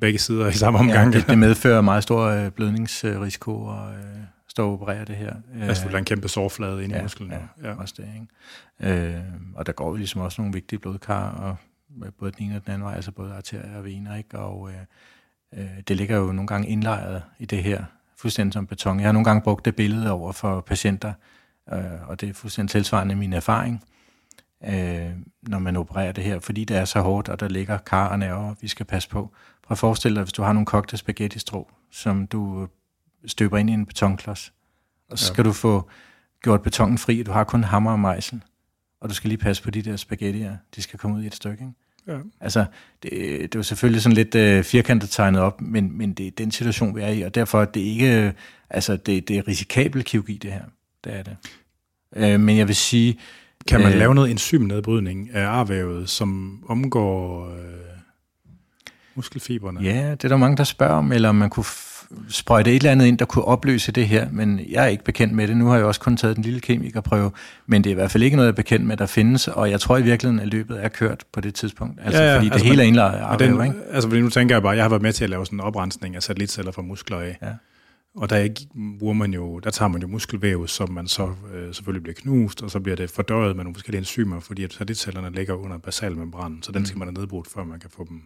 begge 0.01 0.19
sider 0.19 0.49
i 0.49 0.53
samme 0.53 0.79
omgang. 0.79 1.13
Ja, 1.13 1.19
det, 1.19 1.29
det 1.29 1.39
medfører 1.39 1.81
meget 1.81 2.03
stor 2.03 2.23
øh, 2.23 2.51
blødningsrisiko 2.51 3.65
og 3.65 3.93
øh, 3.93 4.17
stå 4.49 4.67
og 4.67 4.73
operere 4.73 5.05
det 5.05 5.17
her. 5.17 5.35
Altså, 5.61 5.89
du 5.89 5.97
en 5.97 6.05
kæmpe 6.05 6.29
sårflade 6.29 6.85
ind 6.85 6.93
i 6.93 6.97
ja, 6.97 7.03
musklen. 7.03 7.33
Ja, 7.33 7.69
ja, 7.69 7.75
også 7.75 7.95
det, 7.97 8.09
ikke? 8.81 9.17
Øh, 9.17 9.21
og 9.55 9.67
der 9.67 9.73
går 9.73 9.89
jo 9.89 9.95
ligesom 9.97 10.21
også 10.21 10.41
nogle 10.41 10.55
vigtige 10.55 10.79
blodkar, 10.79 11.31
og 11.31 11.57
både 12.19 12.33
den 12.33 12.45
ene 12.45 12.57
og 12.57 12.65
den 12.65 12.73
anden 12.73 12.85
vej, 12.85 12.95
altså 12.95 13.13
både 13.13 13.35
arterier 13.35 13.77
og 13.77 13.85
vener, 13.85 14.17
ikke? 14.17 14.39
Og 14.39 14.71
øh, 14.71 15.61
øh, 15.61 15.83
det 15.89 15.97
ligger 15.97 16.17
jo 16.17 16.33
nogle 16.33 16.47
gange 16.47 16.69
indlejret 16.69 17.23
i 17.39 17.45
det 17.45 17.63
her, 17.63 17.85
fuldstændig 18.19 18.53
som 18.53 18.67
beton. 18.67 19.01
Jeg 19.01 19.09
har 19.09 19.13
nogle 19.13 19.25
gange 19.25 19.43
brugt 19.43 19.65
det 19.65 19.77
billede 19.77 20.11
over 20.11 20.33
for 20.33 20.61
patienter, 20.61 21.13
øh, 21.73 22.09
og 22.09 22.21
det 22.21 22.29
er 22.29 22.33
fuldstændig 22.33 22.71
tilsvarende 22.71 23.15
min 23.15 23.33
erfaring, 23.33 23.85
øh, 24.65 25.11
når 25.43 25.59
man 25.59 25.77
opererer 25.77 26.13
det 26.13 26.25
her, 26.25 26.41
fordi 26.41 26.65
det 26.65 26.77
er 26.77 26.85
så 26.85 27.01
hårdt, 27.01 27.29
og 27.29 27.41
der 27.41 27.49
ligger 27.49 27.79
kar 27.79 28.09
og 28.09 28.19
nerver, 28.19 28.55
vi 28.61 28.69
skal 28.69 28.87
passe 28.87 29.09
på. 29.09 29.21
Prøv 29.63 29.75
at 29.75 29.79
forestille 29.79 30.17
dig, 30.17 30.23
hvis 30.23 30.33
du 30.33 30.43
har 30.43 30.53
nogle 30.53 30.67
kogte 30.67 30.97
spaghetti-strå, 30.97 31.71
som 31.91 32.27
du 32.27 32.69
støber 33.27 33.59
ind 33.59 33.71
i 33.71 33.73
en 33.73 33.87
betonklods. 33.87 34.53
Og 35.11 35.19
så 35.19 35.27
skal 35.27 35.43
ja. 35.43 35.49
du 35.49 35.53
få 35.53 35.91
gjort 36.43 36.63
betongen 36.63 36.99
fri, 36.99 37.23
du 37.23 37.33
har 37.33 37.45
kun 37.45 37.65
hammer 37.65 37.93
og 37.93 38.01
mejsel. 38.01 38.43
Og 39.01 39.09
du 39.09 39.15
skal 39.15 39.29
lige 39.29 39.39
passe 39.39 39.63
på 39.63 39.71
de 39.71 39.83
der 39.83 39.97
spaghettier, 39.97 40.57
de 40.77 40.83
skal 40.83 40.99
komme 40.99 41.17
ud 41.17 41.23
i 41.23 41.27
et 41.27 41.35
stykke. 41.35 41.65
Ikke? 41.65 41.86
Ja. 42.09 42.19
Altså, 42.41 42.65
det, 43.03 43.13
det 43.13 43.55
er 43.55 43.59
jo 43.59 43.63
selvfølgelig 43.63 44.03
sådan 44.03 44.17
lidt 44.17 44.35
øh, 44.35 44.65
firkantet 44.65 45.11
tegnet 45.11 45.41
op, 45.41 45.61
men, 45.61 45.99
men 45.99 46.13
det 46.13 46.27
er 46.27 46.31
den 46.31 46.51
situation, 46.51 46.97
vi 46.97 47.01
er 47.01 47.09
i, 47.09 47.23
og 47.23 47.35
derfor 47.35 47.61
er 47.61 47.65
det 47.65 47.81
ikke, 47.81 48.23
øh, 48.23 48.33
altså 48.71 48.97
det, 48.97 49.29
det 49.29 49.39
er 49.39 49.49
risikabel 49.49 50.05
kirurgi, 50.05 50.39
det 50.43 50.53
her. 50.53 50.65
Det 51.05 51.15
er 51.17 51.23
det. 51.23 51.37
Øh, 52.17 52.41
men 52.41 52.57
jeg 52.57 52.69
vil 52.69 52.77
sige... 52.77 53.19
Kan 53.69 53.81
man 53.81 53.93
øh, 53.93 53.99
lave 53.99 54.15
noget 54.15 54.31
enzymnedbrydning 54.31 55.31
af 55.35 55.47
arvævet, 55.47 56.11
som 56.11 56.61
omgår 56.69 57.49
øh, 57.51 57.63
muskelfiberne? 59.15 59.81
Ja, 59.81 60.11
det 60.11 60.25
er 60.25 60.29
der 60.29 60.37
mange, 60.37 60.57
der 60.57 60.65
spørger 60.65 60.95
om, 60.95 61.13
eller 61.13 61.33
man 61.33 61.51
kunne 61.51 61.65
sprøjte 62.29 62.71
et 62.71 62.77
eller 62.77 62.91
andet 62.91 63.07
ind, 63.07 63.19
der 63.19 63.25
kunne 63.25 63.45
opløse 63.45 63.93
det 63.93 64.09
her, 64.09 64.29
men 64.33 64.61
jeg 64.69 64.85
er 64.85 64.89
ikke 64.89 65.05
bekendt 65.05 65.35
med 65.35 65.49
det. 65.49 65.57
Nu 65.57 65.67
har 65.67 65.77
jeg 65.77 65.85
også 65.85 66.01
kun 66.01 66.17
taget 66.17 66.37
den 66.37 66.45
lille 66.45 66.61
kemikerprøve, 66.61 67.31
men 67.67 67.85
det 67.85 67.91
er 67.91 67.95
i 67.95 67.95
hvert 67.95 68.11
fald 68.11 68.23
ikke 68.23 68.37
noget, 68.37 68.47
jeg 68.47 68.53
er 68.53 68.57
bekendt 68.57 68.87
med, 68.87 68.97
der 68.97 69.07
findes, 69.07 69.49
og 69.49 69.71
jeg 69.71 69.81
tror 69.81 69.99
i 69.99 70.03
virkeligheden, 70.03 70.41
at 70.41 70.49
løbet 70.49 70.85
er 70.85 70.89
kørt 70.89 71.25
på 71.33 71.41
det 71.41 71.55
tidspunkt. 71.55 72.01
Altså, 72.05 72.23
ja, 72.23 72.29
ja, 72.29 72.37
fordi 72.37 72.47
altså, 72.47 72.65
det 72.65 72.71
hele 72.71 73.01
er 73.01 73.11
af 73.11 73.39
den, 73.39 73.65
ikke? 73.65 73.77
Altså, 73.91 74.09
fordi 74.09 74.23
nu 74.23 74.29
tænker 74.29 74.55
jeg 74.55 74.63
bare, 74.63 74.77
jeg 74.77 74.85
har 74.85 74.89
været 74.89 75.03
med 75.03 75.13
til 75.13 75.25
at 75.25 75.31
lave 75.31 75.47
sådan 75.47 75.57
en 75.57 75.61
oprensning 75.61 76.17
af 76.17 76.23
satellitceller 76.23 76.73
fra 76.73 76.83
muskler 76.83 77.19
af. 77.19 77.39
Ja. 77.43 77.53
Og 78.17 78.31
der, 78.31 78.49
bruger 78.99 79.15
man 79.15 79.35
jo, 79.35 79.59
der 79.59 79.71
tager 79.71 79.89
man 79.89 80.03
jo 80.03 80.09
muskelvæv, 80.09 80.67
som 80.67 80.91
man 80.91 81.09
så 81.09 81.33
øh, 81.55 81.75
selvfølgelig 81.75 82.03
bliver 82.03 82.15
knust, 82.15 82.63
og 82.63 82.71
så 82.71 82.81
bliver 82.81 82.97
det 82.97 83.11
fordøjet 83.11 83.57
med 83.57 83.65
nogle 83.65 83.75
forskellige 83.75 83.99
enzymer, 83.99 84.41
fordi 84.41 84.65
at 84.65 84.73
satellitcellerne 84.73 85.31
ligger 85.31 85.55
under 85.55 85.79
basalmembranen, 85.79 86.63
så 86.63 86.73
den 86.73 86.81
mm. 86.81 86.87
skal 86.87 86.99
man 86.99 87.09
have 87.09 87.15
nedbrudt, 87.15 87.49
før 87.55 87.65
man 87.65 87.81
kan 87.81 87.91
få 87.91 88.07
dem 88.09 88.23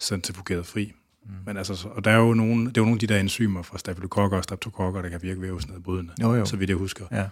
centrifugeret 0.00 0.66
fri. 0.66 0.92
Mm. 1.28 1.34
Men 1.46 1.56
altså, 1.56 1.88
og 1.88 2.04
der 2.04 2.10
er 2.10 2.16
jo 2.16 2.34
nogle, 2.34 2.66
det 2.68 2.76
er 2.76 2.80
jo 2.80 2.84
nogle 2.84 2.96
af 2.96 3.00
de 3.00 3.06
der 3.06 3.20
enzymer 3.20 3.62
fra 3.62 3.78
stafylokokker 3.78 4.36
og 4.36 4.44
streptokokker, 4.44 5.02
der 5.02 5.08
kan 5.08 5.22
virke 5.22 5.40
vævsnedbrydende, 5.40 6.12
jo, 6.22 6.34
jo. 6.34 6.44
så 6.44 6.56
vidt 6.56 6.70
jeg 6.70 6.76
husker. 6.76 7.04
Ja. 7.12 7.28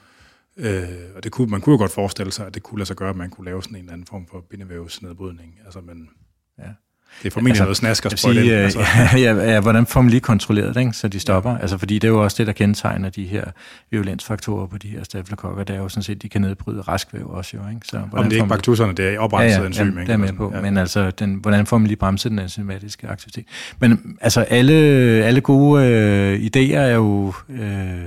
Øh, 0.57 1.17
og 1.17 1.25
det 1.25 1.33
kunne, 1.33 1.51
man 1.51 1.61
kunne 1.61 1.73
jo 1.73 1.79
godt 1.79 1.93
forestille 1.93 2.33
sig, 2.33 2.47
at 2.47 2.55
det 2.55 2.63
kunne 2.63 2.79
lade 2.79 2.87
sig 2.87 2.97
gøre, 2.97 3.11
at 3.11 3.17
man 3.17 3.31
kunne 3.31 3.45
lave 3.45 3.63
sådan 3.63 3.77
en 3.77 3.81
eller 3.81 3.93
anden 3.93 4.07
form 4.07 4.27
for 4.27 4.41
bindevævsnedbrydning. 4.41 5.59
Altså, 5.65 5.81
men, 5.81 6.09
ja. 6.59 6.71
Det 7.23 7.27
er 7.27 7.31
formentlig 7.31 7.51
altså, 7.51 7.63
noget 7.65 7.77
snask 7.77 8.07
at 8.07 8.19
sige. 8.19 8.59
Øh, 8.59 8.65
altså. 8.65 8.81
ja, 9.15 9.19
ja, 9.35 9.53
ja, 9.53 9.61
hvordan 9.61 9.87
får 9.87 10.01
man 10.01 10.11
lige 10.11 10.21
kontrolleret 10.21 10.75
det, 10.75 10.81
ikke? 10.81 10.93
så 10.93 11.09
de 11.09 11.21
stopper? 11.21 11.51
Ja. 11.51 11.59
Altså, 11.59 11.79
fordi 11.79 11.95
det 11.95 12.09
er 12.09 12.13
jo 12.13 12.23
også 12.23 12.37
det, 12.39 12.47
der 12.47 12.53
kendetegner 12.53 13.11
de 13.11 13.25
her 13.25 13.45
violensfaktorer 13.91 14.67
på 14.67 14.79
de 14.79 14.89
her 14.89 15.05
stafylokokker. 15.05 15.65
Det 15.65 15.77
er 15.77 15.81
jo 15.81 15.89
sådan 15.89 16.03
set, 16.03 16.23
de 16.23 16.29
kan 16.29 16.41
nedbryde 16.41 16.81
raskvæv 16.81 17.31
også. 17.31 17.57
Jo, 17.57 17.61
ikke? 17.69 17.81
Så, 17.85 17.97
Om 18.13 18.25
det 18.25 18.33
er 18.33 18.37
ikke 18.37 18.49
baktuserne, 18.49 18.93
det 18.93 19.15
er 19.15 19.19
oprenset 19.19 19.57
ja, 19.57 19.61
ja, 19.61 19.67
enzym. 19.67 19.99
Ja, 19.99 20.01
det 20.01 20.11
er 20.11 20.17
med 20.17 20.33
på. 20.33 20.53
Ja. 20.55 20.61
Men 20.61 20.77
altså, 20.77 21.11
den, 21.11 21.35
hvordan 21.35 21.67
får 21.67 21.79
man 21.79 21.87
lige 21.87 21.97
bremset 21.97 22.31
den 22.31 22.39
enzymatiske 22.39 23.09
aktivitet? 23.09 23.45
Men 23.79 24.17
altså, 24.21 24.41
alle, 24.41 24.73
alle 25.25 25.41
gode 25.41 25.85
øh, 25.85 26.41
idéer 26.41 26.77
er 26.77 26.95
jo... 26.95 27.35
Øh, 27.49 28.01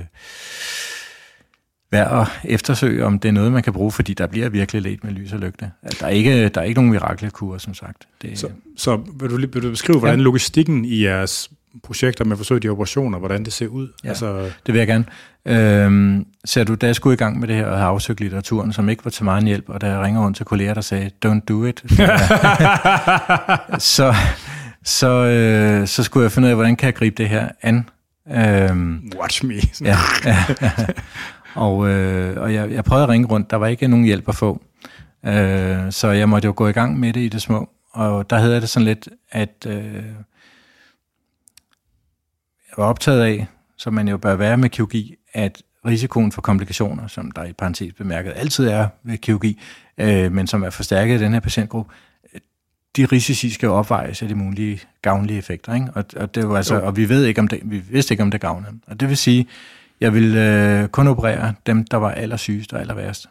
værd 1.92 2.20
at 2.20 2.50
eftersøge, 2.50 3.06
om 3.06 3.18
det 3.18 3.28
er 3.28 3.32
noget, 3.32 3.52
man 3.52 3.62
kan 3.62 3.72
bruge, 3.72 3.92
fordi 3.92 4.14
der 4.14 4.26
bliver 4.26 4.48
virkelig 4.48 4.82
let 4.82 5.04
med 5.04 5.12
lys 5.12 5.32
og 5.32 5.38
lygte. 5.38 5.70
Der 6.00 6.06
er 6.06 6.10
ikke, 6.10 6.48
der 6.48 6.60
er 6.60 6.64
ikke 6.64 6.80
nogen 6.80 6.90
mirakelkur, 6.90 7.58
som 7.58 7.74
sagt. 7.74 8.08
Det, 8.22 8.38
så, 8.38 8.48
så 8.76 9.00
vil, 9.20 9.30
du, 9.30 9.36
vil 9.36 9.62
du 9.62 9.70
beskrive, 9.70 9.98
hvordan 9.98 10.18
ja. 10.18 10.24
logistikken 10.24 10.84
i 10.84 11.02
jeres 11.02 11.50
projekter 11.82 12.24
med 12.24 12.36
forsøg 12.36 12.62
de 12.62 12.68
operationer, 12.68 13.18
hvordan 13.18 13.44
det 13.44 13.52
ser 13.52 13.66
ud? 13.66 13.88
Ja, 14.04 14.08
altså... 14.08 14.50
det 14.66 14.74
vil 14.74 14.78
jeg 14.78 14.86
gerne. 14.86 15.04
Øhm, 15.46 16.26
ser 16.44 16.64
du, 16.64 16.74
da 16.74 16.86
jeg 16.86 16.94
skulle 16.94 17.14
i 17.14 17.16
gang 17.16 17.40
med 17.40 17.48
det 17.48 17.56
her 17.56 17.66
og 17.66 17.78
have 17.78 17.88
afsøgt 17.88 18.20
litteraturen, 18.20 18.72
som 18.72 18.88
ikke 18.88 19.04
var 19.04 19.10
til 19.10 19.24
meget 19.24 19.44
hjælp, 19.44 19.64
og 19.68 19.80
da 19.80 19.86
jeg 19.86 20.00
ringer 20.00 20.24
rundt 20.24 20.36
til 20.36 20.46
kolleger, 20.46 20.74
der 20.74 20.80
sagde, 20.80 21.10
don't 21.26 21.44
do 21.48 21.64
it, 21.64 21.80
så, 23.96 24.14
så, 24.84 25.08
øh, 25.08 25.86
så 25.86 26.02
skulle 26.02 26.24
jeg 26.24 26.32
finde 26.32 26.46
ud 26.46 26.50
af, 26.50 26.56
hvordan 26.56 26.76
kan 26.76 26.86
jeg 26.86 26.94
gribe 26.94 27.22
det 27.22 27.28
her 27.28 27.48
an? 27.62 27.88
Øhm, 28.34 29.12
Watch 29.20 29.44
me. 29.44 29.54
ja, 29.84 29.96
ja, 30.24 30.44
ja. 30.62 30.70
Og, 31.54 31.88
øh, 31.88 32.42
og 32.42 32.54
jeg, 32.54 32.70
jeg 32.70 32.84
prøvede 32.84 33.02
at 33.02 33.08
ringe 33.08 33.28
rundt, 33.28 33.50
der 33.50 33.56
var 33.56 33.66
ikke 33.66 33.88
nogen 33.88 34.04
hjælp 34.04 34.28
at 34.28 34.34
få. 34.34 34.62
Øh, 35.26 35.92
så 35.92 36.08
jeg 36.08 36.28
måtte 36.28 36.46
jo 36.46 36.52
gå 36.56 36.68
i 36.68 36.72
gang 36.72 37.00
med 37.00 37.12
det 37.12 37.20
i 37.20 37.28
det 37.28 37.42
små. 37.42 37.70
Og 37.92 38.30
der 38.30 38.38
havde 38.38 38.60
det 38.60 38.68
sådan 38.68 38.86
lidt, 38.86 39.08
at 39.30 39.66
øh, 39.66 39.94
jeg 42.70 42.76
var 42.76 42.84
optaget 42.84 43.22
af, 43.22 43.46
som 43.76 43.94
man 43.94 44.08
jo 44.08 44.16
bør 44.16 44.34
være 44.34 44.56
med 44.56 44.68
kirurgi, 44.68 45.14
at 45.32 45.62
risikoen 45.86 46.32
for 46.32 46.42
komplikationer, 46.42 47.06
som 47.06 47.30
der 47.30 47.44
i 47.44 47.52
parentes 47.52 47.94
bemærket 47.94 48.32
altid 48.36 48.68
er 48.68 48.88
ved 49.02 49.18
kirurgi, 49.18 49.60
øh, 49.98 50.32
men 50.32 50.46
som 50.46 50.62
er 50.62 50.70
forstærket 50.70 51.20
i 51.20 51.24
den 51.24 51.32
her 51.32 51.40
patientgruppe, 51.40 51.92
de 52.96 53.04
risici 53.04 53.50
skal 53.50 53.68
opvejes 53.68 54.22
af 54.22 54.28
de 54.28 54.34
mulige 54.34 54.80
gavnlige 55.02 55.38
effekter. 55.38 55.74
Ikke? 55.74 55.86
Og, 55.94 56.04
og, 56.16 56.34
det 56.34 56.48
var 56.48 56.56
altså, 56.56 56.80
og 56.80 56.96
vi, 56.96 57.08
ved 57.08 57.24
ikke, 57.24 57.40
om 57.40 57.48
det, 57.48 57.60
vi 57.64 57.78
vidste 57.78 58.12
ikke, 58.14 58.22
om 58.22 58.30
det 58.30 58.40
gavnede. 58.40 58.72
Og 58.86 59.00
det 59.00 59.08
vil 59.08 59.16
sige, 59.16 59.46
jeg 60.00 60.14
ville 60.14 60.80
øh, 60.82 60.88
kun 60.88 61.06
operere 61.06 61.54
dem, 61.66 61.84
der 61.84 61.96
var 61.96 62.10
allersygest 62.10 62.72
og 62.72 62.80
aller 62.80 62.94
værst. 62.94 63.26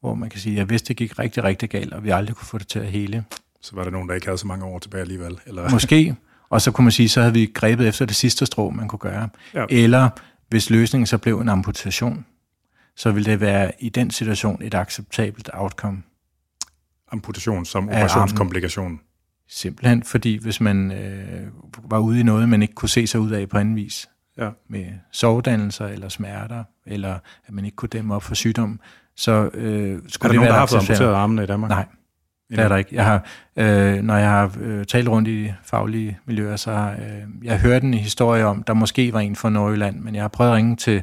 Hvor 0.00 0.14
man 0.14 0.30
kan 0.30 0.40
sige, 0.40 0.52
at 0.52 0.58
jeg 0.58 0.70
vidste, 0.70 0.88
det 0.88 0.96
gik 0.96 1.18
rigtig, 1.18 1.44
rigtig 1.44 1.70
galt, 1.70 1.94
og 1.94 2.04
vi 2.04 2.10
aldrig 2.10 2.36
kunne 2.36 2.46
få 2.46 2.58
det 2.58 2.68
til 2.68 2.78
at 2.78 2.86
hele. 2.86 3.24
Så 3.60 3.76
var 3.76 3.84
der 3.84 3.90
nogen, 3.90 4.08
der 4.08 4.14
ikke 4.14 4.26
havde 4.26 4.38
så 4.38 4.46
mange 4.46 4.64
år 4.64 4.78
tilbage 4.78 5.00
alligevel? 5.00 5.38
Eller? 5.46 5.70
Måske. 5.76 6.16
Og 6.48 6.62
så 6.62 6.70
kunne 6.70 6.84
man 6.84 6.92
sige, 6.92 7.08
så 7.08 7.20
havde 7.20 7.34
vi 7.34 7.50
grebet 7.54 7.88
efter 7.88 8.04
det 8.04 8.16
sidste 8.16 8.46
strå, 8.46 8.70
man 8.70 8.88
kunne 8.88 8.98
gøre. 8.98 9.28
Ja. 9.54 9.64
Eller 9.70 10.08
hvis 10.48 10.70
løsningen 10.70 11.06
så 11.06 11.18
blev 11.18 11.40
en 11.40 11.48
amputation, 11.48 12.26
så 12.96 13.10
ville 13.10 13.30
det 13.30 13.40
være 13.40 13.72
i 13.80 13.88
den 13.88 14.10
situation 14.10 14.62
et 14.62 14.74
acceptabelt 14.74 15.50
outcome. 15.52 16.02
Amputation 17.12 17.64
som 17.64 17.88
operationskomplikation? 17.88 19.00
Simpelthen, 19.48 20.02
fordi 20.02 20.36
hvis 20.36 20.60
man 20.60 20.92
øh, 20.92 21.48
var 21.90 21.98
ude 21.98 22.20
i 22.20 22.22
noget, 22.22 22.48
man 22.48 22.62
ikke 22.62 22.74
kunne 22.74 22.88
se 22.88 23.06
sig 23.06 23.20
ud 23.20 23.30
af 23.30 23.48
på 23.48 23.58
anden 23.58 23.76
vis, 23.76 24.08
ja. 24.38 24.50
med 24.68 24.86
sovdannelser 25.12 25.86
eller 25.86 26.08
smerter, 26.08 26.64
eller 26.86 27.18
at 27.46 27.52
man 27.52 27.64
ikke 27.64 27.76
kunne 27.76 27.88
dæmme 27.88 28.14
op 28.14 28.22
for 28.22 28.34
sygdom, 28.34 28.80
så 29.16 29.32
øh, 29.32 29.40
skulle 29.42 29.58
er 29.58 29.98
der 29.98 30.28
det 30.28 30.34
nogen, 30.34 30.40
være 30.40 30.52
der 30.52 30.58
har 30.58 30.66
fået 30.66 30.78
amputeret 30.78 31.14
armene 31.14 31.42
i 31.42 31.46
Danmark? 31.46 31.70
Nej. 31.70 31.84
det 32.50 32.58
er 32.58 32.68
der 32.68 32.76
ikke. 32.76 32.94
Jeg 32.94 33.04
har, 33.04 33.24
øh, 33.56 34.02
når 34.02 34.16
jeg 34.16 34.30
har 34.30 34.56
øh, 34.60 34.84
talt 34.84 35.08
rundt 35.08 35.28
i 35.28 35.52
faglige 35.62 36.18
miljøer, 36.26 36.56
så 36.56 36.72
har 36.72 36.90
øh, 36.90 37.44
jeg 37.44 37.60
hørt 37.60 37.82
en 37.82 37.94
historie 37.94 38.44
om, 38.44 38.62
der 38.62 38.74
måske 38.74 39.12
var 39.12 39.20
en 39.20 39.36
fra 39.36 39.50
Nordjylland, 39.50 40.00
men 40.00 40.14
jeg 40.14 40.22
har 40.22 40.28
prøvet 40.28 40.50
at 40.50 40.56
ringe 40.56 40.76
til 40.76 41.02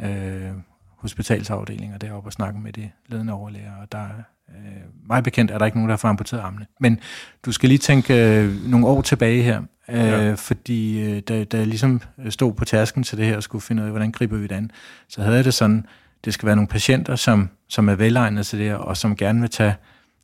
øh, 0.00 0.50
hospitalsafdelinger 0.96 1.98
deroppe 1.98 2.28
og 2.28 2.32
snakke 2.32 2.60
med 2.60 2.72
de 2.72 2.90
ledende 3.08 3.32
overlæger, 3.32 3.72
og 3.82 3.92
der 3.92 4.04
øh, 4.48 5.06
meget 5.06 5.24
bekendt 5.24 5.50
er 5.50 5.58
der 5.58 5.66
ikke 5.66 5.78
nogen, 5.78 5.88
der 5.88 5.92
har 5.92 5.98
fået 5.98 6.10
amputeret 6.10 6.40
armene. 6.40 6.66
Men 6.80 7.00
du 7.46 7.52
skal 7.52 7.68
lige 7.68 7.78
tænke 7.78 8.14
øh, 8.14 8.70
nogle 8.70 8.86
år 8.86 9.02
tilbage 9.02 9.42
her, 9.42 9.62
øh, 9.88 9.96
ja. 9.96 10.34
fordi 10.34 11.02
øh, 11.02 11.20
da, 11.20 11.44
da 11.44 11.56
jeg 11.56 11.66
ligesom 11.66 12.02
stod 12.30 12.54
på 12.54 12.64
tasken 12.64 13.02
til 13.02 13.18
det 13.18 13.26
her 13.26 13.36
og 13.36 13.42
skulle 13.42 13.62
finde 13.62 13.82
ud 13.82 13.86
af, 13.86 13.92
hvordan 13.92 14.12
griber 14.12 14.36
vi 14.36 14.42
det 14.42 14.52
an, 14.52 14.70
så 15.08 15.22
havde 15.22 15.36
jeg 15.36 15.44
det 15.44 15.54
sådan, 15.54 15.86
det 16.24 16.34
skal 16.34 16.46
være 16.46 16.56
nogle 16.56 16.68
patienter, 16.68 17.16
som, 17.16 17.48
som 17.68 17.88
er 17.88 17.94
velegnede 17.94 18.44
til 18.44 18.58
det 18.58 18.66
her, 18.66 18.74
og 18.74 18.96
som 18.96 19.16
gerne 19.16 19.40
vil 19.40 19.50
tage 19.50 19.74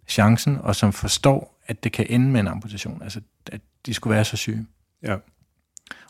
chancen, 0.09 0.59
og 0.61 0.77
som 0.77 0.93
forstår, 0.93 1.61
at 1.67 1.85
det 1.85 1.93
kan 1.93 2.07
ende 2.09 2.29
med 2.29 2.41
en 2.41 2.49
amputation, 2.49 3.03
altså 3.03 3.21
at 3.53 3.61
de 3.87 3.95
skulle 3.95 4.15
være 4.15 4.25
så 4.25 4.37
syge. 4.37 4.67
Ja. 5.03 5.17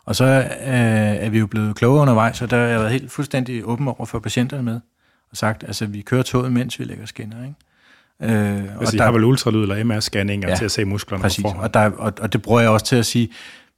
Og 0.05 0.15
så 0.15 0.25
øh, 0.25 1.15
er 1.25 1.29
vi 1.29 1.39
jo 1.39 1.47
blevet 1.47 1.75
kloge 1.75 2.01
undervejs, 2.01 2.41
og 2.41 2.49
der 2.49 2.57
har 2.57 2.65
jeg 2.65 2.79
været 2.79 2.91
helt 2.91 3.11
fuldstændig 3.11 3.65
åben 3.65 3.87
over 3.87 4.05
for 4.05 4.19
patienterne 4.19 4.63
med, 4.63 4.79
og 5.31 5.37
sagt, 5.37 5.63
altså 5.63 5.85
vi 5.85 6.01
kører 6.01 6.23
toget, 6.23 6.51
mens 6.51 6.79
vi 6.79 6.83
lægger 6.83 7.05
skinner, 7.05 7.43
ikke? 7.43 7.55
Øh, 8.21 8.59
altså, 8.59 8.75
og 8.79 8.91
der, 8.93 9.03
har 9.03 9.11
vel 9.11 9.23
ultralyd 9.23 9.61
eller 9.61 9.83
MR-scanninger 9.83 10.49
ja, 10.49 10.55
til 10.55 10.65
at 10.65 10.71
se 10.71 10.85
musklerne 10.85 11.21
præcis, 11.21 11.45
og, 11.45 11.73
der, 11.73 11.89
og, 11.89 12.13
og 12.21 12.33
det 12.33 12.41
bruger 12.41 12.61
jeg 12.61 12.69
også 12.69 12.85
til 12.85 12.95
at 12.95 13.05
sige, 13.05 13.29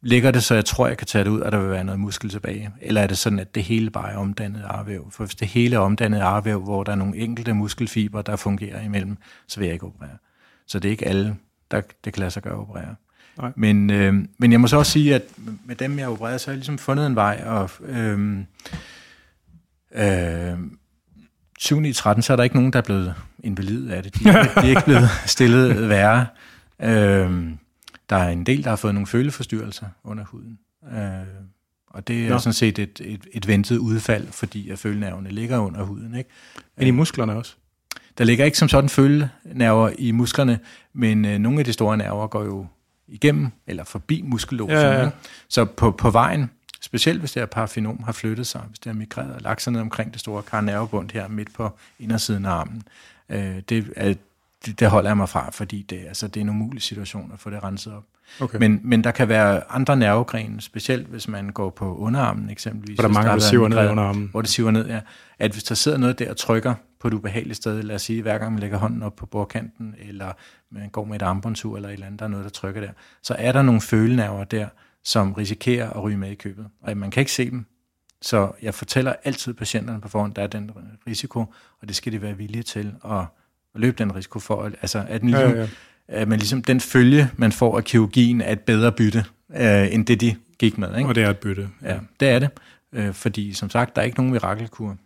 ligger 0.01 0.31
det 0.31 0.43
så, 0.43 0.55
jeg 0.55 0.65
tror, 0.65 0.87
jeg 0.87 0.97
kan 0.97 1.07
tage 1.07 1.23
det 1.23 1.29
ud, 1.29 1.39
og 1.39 1.51
der 1.51 1.59
vil 1.59 1.69
være 1.69 1.83
noget 1.83 1.99
muskel 1.99 2.29
tilbage? 2.29 2.69
Eller 2.81 3.01
er 3.01 3.07
det 3.07 3.17
sådan, 3.17 3.39
at 3.39 3.55
det 3.55 3.63
hele 3.63 3.89
bare 3.89 4.11
er 4.11 4.17
omdannet 4.17 4.63
arvæv? 4.65 5.11
For 5.11 5.25
hvis 5.25 5.35
det 5.35 5.47
hele 5.47 5.75
er 5.75 5.79
omdannet 5.79 6.19
arvæv, 6.19 6.63
hvor 6.63 6.83
der 6.83 6.91
er 6.91 6.95
nogle 6.95 7.17
enkelte 7.17 7.53
muskelfiber, 7.53 8.21
der 8.21 8.35
fungerer 8.35 8.81
imellem, 8.81 9.17
så 9.47 9.59
vil 9.59 9.65
jeg 9.65 9.73
ikke 9.73 9.85
operere. 9.85 10.17
Så 10.67 10.79
det 10.79 10.89
er 10.89 10.91
ikke 10.91 11.07
alle, 11.07 11.35
der 11.71 11.81
det 12.05 12.13
kan 12.13 12.19
lade 12.19 12.31
sig 12.31 12.43
gøre 12.43 12.53
at 12.53 12.59
operere. 12.59 12.95
Nej. 13.37 13.51
Men, 13.55 13.89
øh, 13.89 14.13
men 14.37 14.51
jeg 14.51 14.61
må 14.61 14.67
så 14.67 14.77
også 14.77 14.91
sige, 14.91 15.15
at 15.15 15.21
med 15.65 15.75
dem, 15.75 15.97
jeg 15.97 16.05
har 16.05 16.11
opereret, 16.11 16.41
så 16.41 16.47
har 16.47 16.51
jeg 16.51 16.57
ligesom 16.57 16.77
fundet 16.77 17.07
en 17.07 17.15
vej, 17.15 17.43
og 17.45 17.69
øh, 17.81 18.37
øh, 19.95 20.57
7 21.59 21.83
i 21.83 21.93
13, 21.93 22.21
så 22.21 22.33
er 22.33 22.37
der 22.37 22.43
ikke 22.43 22.55
nogen, 22.55 22.73
der 22.73 22.79
er 22.79 22.83
blevet 22.83 23.15
invalid 23.43 23.89
af 23.89 24.03
det. 24.03 24.15
De, 24.15 24.23
de 24.23 24.29
er 24.29 24.63
ikke 24.63 24.85
blevet 24.85 25.09
stillet 25.25 25.89
værre. 25.89 26.27
Øh, 26.81 27.49
der 28.09 28.15
er 28.15 28.29
en 28.29 28.45
del, 28.45 28.63
der 28.63 28.69
har 28.69 28.75
fået 28.75 28.93
nogle 28.93 29.07
føleforstyrrelser 29.07 29.85
under 30.03 30.23
huden. 30.23 30.59
Øh, 30.93 30.99
og 31.87 32.07
det 32.07 32.25
er 32.25 32.29
Nå. 32.29 32.37
sådan 32.37 32.53
set 32.53 32.79
et, 32.79 33.01
et, 33.03 33.27
et 33.33 33.47
ventet 33.47 33.77
udfald, 33.77 34.27
fordi 34.31 34.69
at 34.69 34.79
følenervene 34.79 35.29
ligger 35.29 35.57
under 35.57 35.83
huden. 35.83 36.15
Ikke? 36.15 36.29
Men 36.77 36.87
i 36.87 36.91
musklerne 36.91 37.33
også? 37.33 37.55
Der 38.17 38.23
ligger 38.23 38.45
ikke 38.45 38.57
som 38.57 38.69
sådan 38.69 38.89
følenerver 38.89 39.91
i 39.97 40.11
musklerne, 40.11 40.59
men 40.93 41.25
øh, 41.25 41.39
nogle 41.39 41.59
af 41.59 41.65
de 41.65 41.73
store 41.73 41.97
nerver 41.97 42.27
går 42.27 42.43
jo 42.43 42.67
igennem 43.07 43.49
eller 43.67 43.83
forbi 43.83 44.21
muskellosen. 44.21 44.77
Ja, 44.77 44.91
ja, 44.91 45.03
ja. 45.03 45.09
Så 45.47 45.65
på, 45.65 45.91
på 45.91 46.09
vejen, 46.09 46.49
specielt 46.91 47.19
hvis 47.19 47.31
det 47.31 47.41
her 47.41 47.45
parafinom 47.45 48.03
har 48.03 48.11
flyttet 48.11 48.47
sig, 48.47 48.61
hvis 48.61 48.79
det 48.79 48.91
har 48.91 48.99
migreret 48.99 49.35
og 49.35 49.41
lagt 49.41 49.61
sig 49.61 49.73
ned 49.73 49.81
omkring 49.81 50.11
det 50.11 50.19
store 50.19 50.43
karnervebund 50.43 51.11
her 51.11 51.27
midt 51.27 51.53
på 51.53 51.69
indersiden 51.99 52.45
af 52.45 52.51
armen, 52.51 52.83
øh, 53.29 53.61
det, 53.69 53.93
er, 53.95 54.13
det, 54.65 54.79
det 54.79 54.89
holder 54.89 55.09
jeg 55.09 55.17
mig 55.17 55.29
fra, 55.29 55.49
fordi 55.51 55.81
det, 55.81 55.99
altså, 56.07 56.27
det 56.27 56.37
er 56.37 56.41
en 56.41 56.49
umulig 56.49 56.81
situation 56.81 57.31
at 57.33 57.39
få 57.39 57.49
det 57.49 57.63
renset 57.63 57.93
op. 57.93 58.03
Okay. 58.39 58.59
Men, 58.59 58.79
men 58.83 59.03
der 59.03 59.11
kan 59.11 59.29
være 59.29 59.71
andre 59.71 59.97
nervegrene, 59.97 60.61
specielt 60.61 61.07
hvis 61.07 61.27
man 61.27 61.49
går 61.49 61.69
på 61.69 61.97
underarmen 61.97 62.49
eksempelvis. 62.49 62.95
Hvor 62.95 63.07
der 63.07 63.13
mange, 63.13 63.31
der 63.31 63.39
siver 63.39 63.67
ned 63.67 63.89
under 63.89 64.03
armen. 64.03 64.27
Hvor 64.31 64.41
det 64.41 64.49
siver 64.49 64.71
ned, 64.71 64.87
ja. 64.87 64.99
At 65.39 65.51
hvis 65.51 65.63
der 65.63 65.75
sidder 65.75 65.97
noget 65.97 66.19
der 66.19 66.29
og 66.29 66.37
trykker 66.37 66.73
på 66.99 67.07
et 67.07 67.13
ubehageligt 67.13 67.57
sted, 67.57 67.83
lad 67.83 67.95
os 67.95 68.01
sige, 68.01 68.21
hver 68.21 68.37
gang 68.37 68.51
man 68.51 68.59
lægger 68.59 68.77
hånden 68.77 69.03
op 69.03 69.15
på 69.15 69.25
bordkanten, 69.25 69.95
eller 69.99 70.31
man 70.71 70.89
går 70.89 71.05
med 71.05 71.15
et 71.15 71.21
armbåndsur 71.21 71.75
eller 71.75 71.89
et 71.89 71.93
eller 71.93 72.05
andet, 72.05 72.19
der 72.19 72.25
er 72.25 72.29
noget, 72.29 72.43
der 72.43 72.51
trykker 72.51 72.81
der, 72.81 72.89
så 73.21 73.35
er 73.37 73.51
der 73.51 73.61
nogle 73.61 73.81
følenerver 73.81 74.43
der, 74.43 74.67
som 75.03 75.33
risikerer 75.33 75.89
at 75.89 76.03
ryge 76.03 76.17
med 76.17 76.31
i 76.31 76.35
købet. 76.35 76.67
Og 76.81 76.97
man 76.97 77.11
kan 77.11 77.21
ikke 77.21 77.31
se 77.31 77.49
dem. 77.49 77.65
Så 78.21 78.51
jeg 78.61 78.73
fortæller 78.73 79.13
altid 79.23 79.53
patienterne 79.53 80.01
på 80.01 80.07
forhånd, 80.07 80.33
der 80.33 80.41
er 80.41 80.47
den 80.47 80.71
risiko, 81.07 81.39
og 81.81 81.87
det 81.87 81.95
skal 81.95 82.13
de 82.13 82.21
være 82.21 82.37
villige 82.37 82.63
til 82.63 82.95
at 83.05 83.25
løbe 83.75 83.97
den 83.97 84.15
risiko 84.15 84.39
for, 84.39 84.63
altså 84.81 85.05
at, 85.07 85.23
ligesom, 85.23 85.49
ja, 85.49 85.55
ja, 85.55 85.61
ja. 85.61 85.67
at 86.07 86.27
man 86.27 86.39
ligesom, 86.39 86.63
den 86.63 86.79
følge, 86.79 87.29
man 87.35 87.51
får 87.51 87.77
af 87.77 87.83
kirurgien, 87.83 88.41
er 88.41 88.51
et 88.51 88.59
bedre 88.59 88.91
bytte, 88.91 89.25
øh, 89.49 89.93
end 89.93 90.05
det 90.05 90.21
de 90.21 90.35
gik 90.59 90.77
med. 90.77 90.97
Ikke? 90.97 91.09
Og 91.09 91.15
det 91.15 91.23
er 91.23 91.29
et 91.29 91.37
bytte. 91.37 91.69
Ja, 91.81 91.99
det 92.19 92.29
er 92.29 92.39
det. 92.39 92.49
Øh, 92.93 93.13
fordi 93.13 93.53
som 93.53 93.69
sagt, 93.69 93.95
der 93.95 94.01
er 94.01 94.05
ikke 94.05 94.17
nogen 94.17 94.31
mirakelkur. 94.31 94.97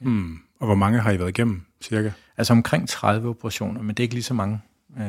Hmm. 0.00 0.38
Og 0.60 0.66
hvor 0.66 0.74
mange 0.74 1.00
har 1.00 1.10
I 1.10 1.18
været 1.18 1.28
igennem, 1.28 1.62
cirka? 1.80 2.10
Altså 2.36 2.52
omkring 2.52 2.88
30 2.88 3.28
operationer, 3.28 3.82
men 3.82 3.88
det 3.88 4.02
er 4.02 4.04
ikke 4.04 4.14
lige 4.14 4.24
så 4.24 4.34
mange 4.34 4.60
øh, 4.98 5.04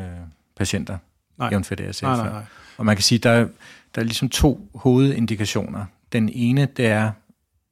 patienter, 0.56 0.98
nej. 1.38 1.50
jævnt 1.52 1.70
det, 1.70 1.80
jeg 1.80 1.96
sagde 1.96 2.16
nej, 2.16 2.24
nej, 2.24 2.34
nej. 2.34 2.46
Og 2.78 2.86
man 2.86 2.96
kan 2.96 3.04
sige, 3.04 3.20
der 3.20 3.48
der 3.96 4.02
er 4.02 4.06
ligesom 4.06 4.30
to 4.30 4.70
hovedindikationer. 4.76 5.86
Den 6.12 6.30
ene, 6.34 6.66
det 6.66 6.86
er 6.86 7.12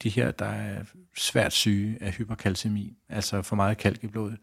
de 0.03 0.09
her, 0.09 0.31
der 0.31 0.45
er 0.45 0.83
svært 1.17 1.53
syge 1.53 1.97
af 2.01 2.11
hyperkalcemi, 2.11 2.97
altså 3.09 3.41
for 3.41 3.55
meget 3.55 3.77
kalk 3.77 4.03
i 4.03 4.07
blodet, 4.07 4.37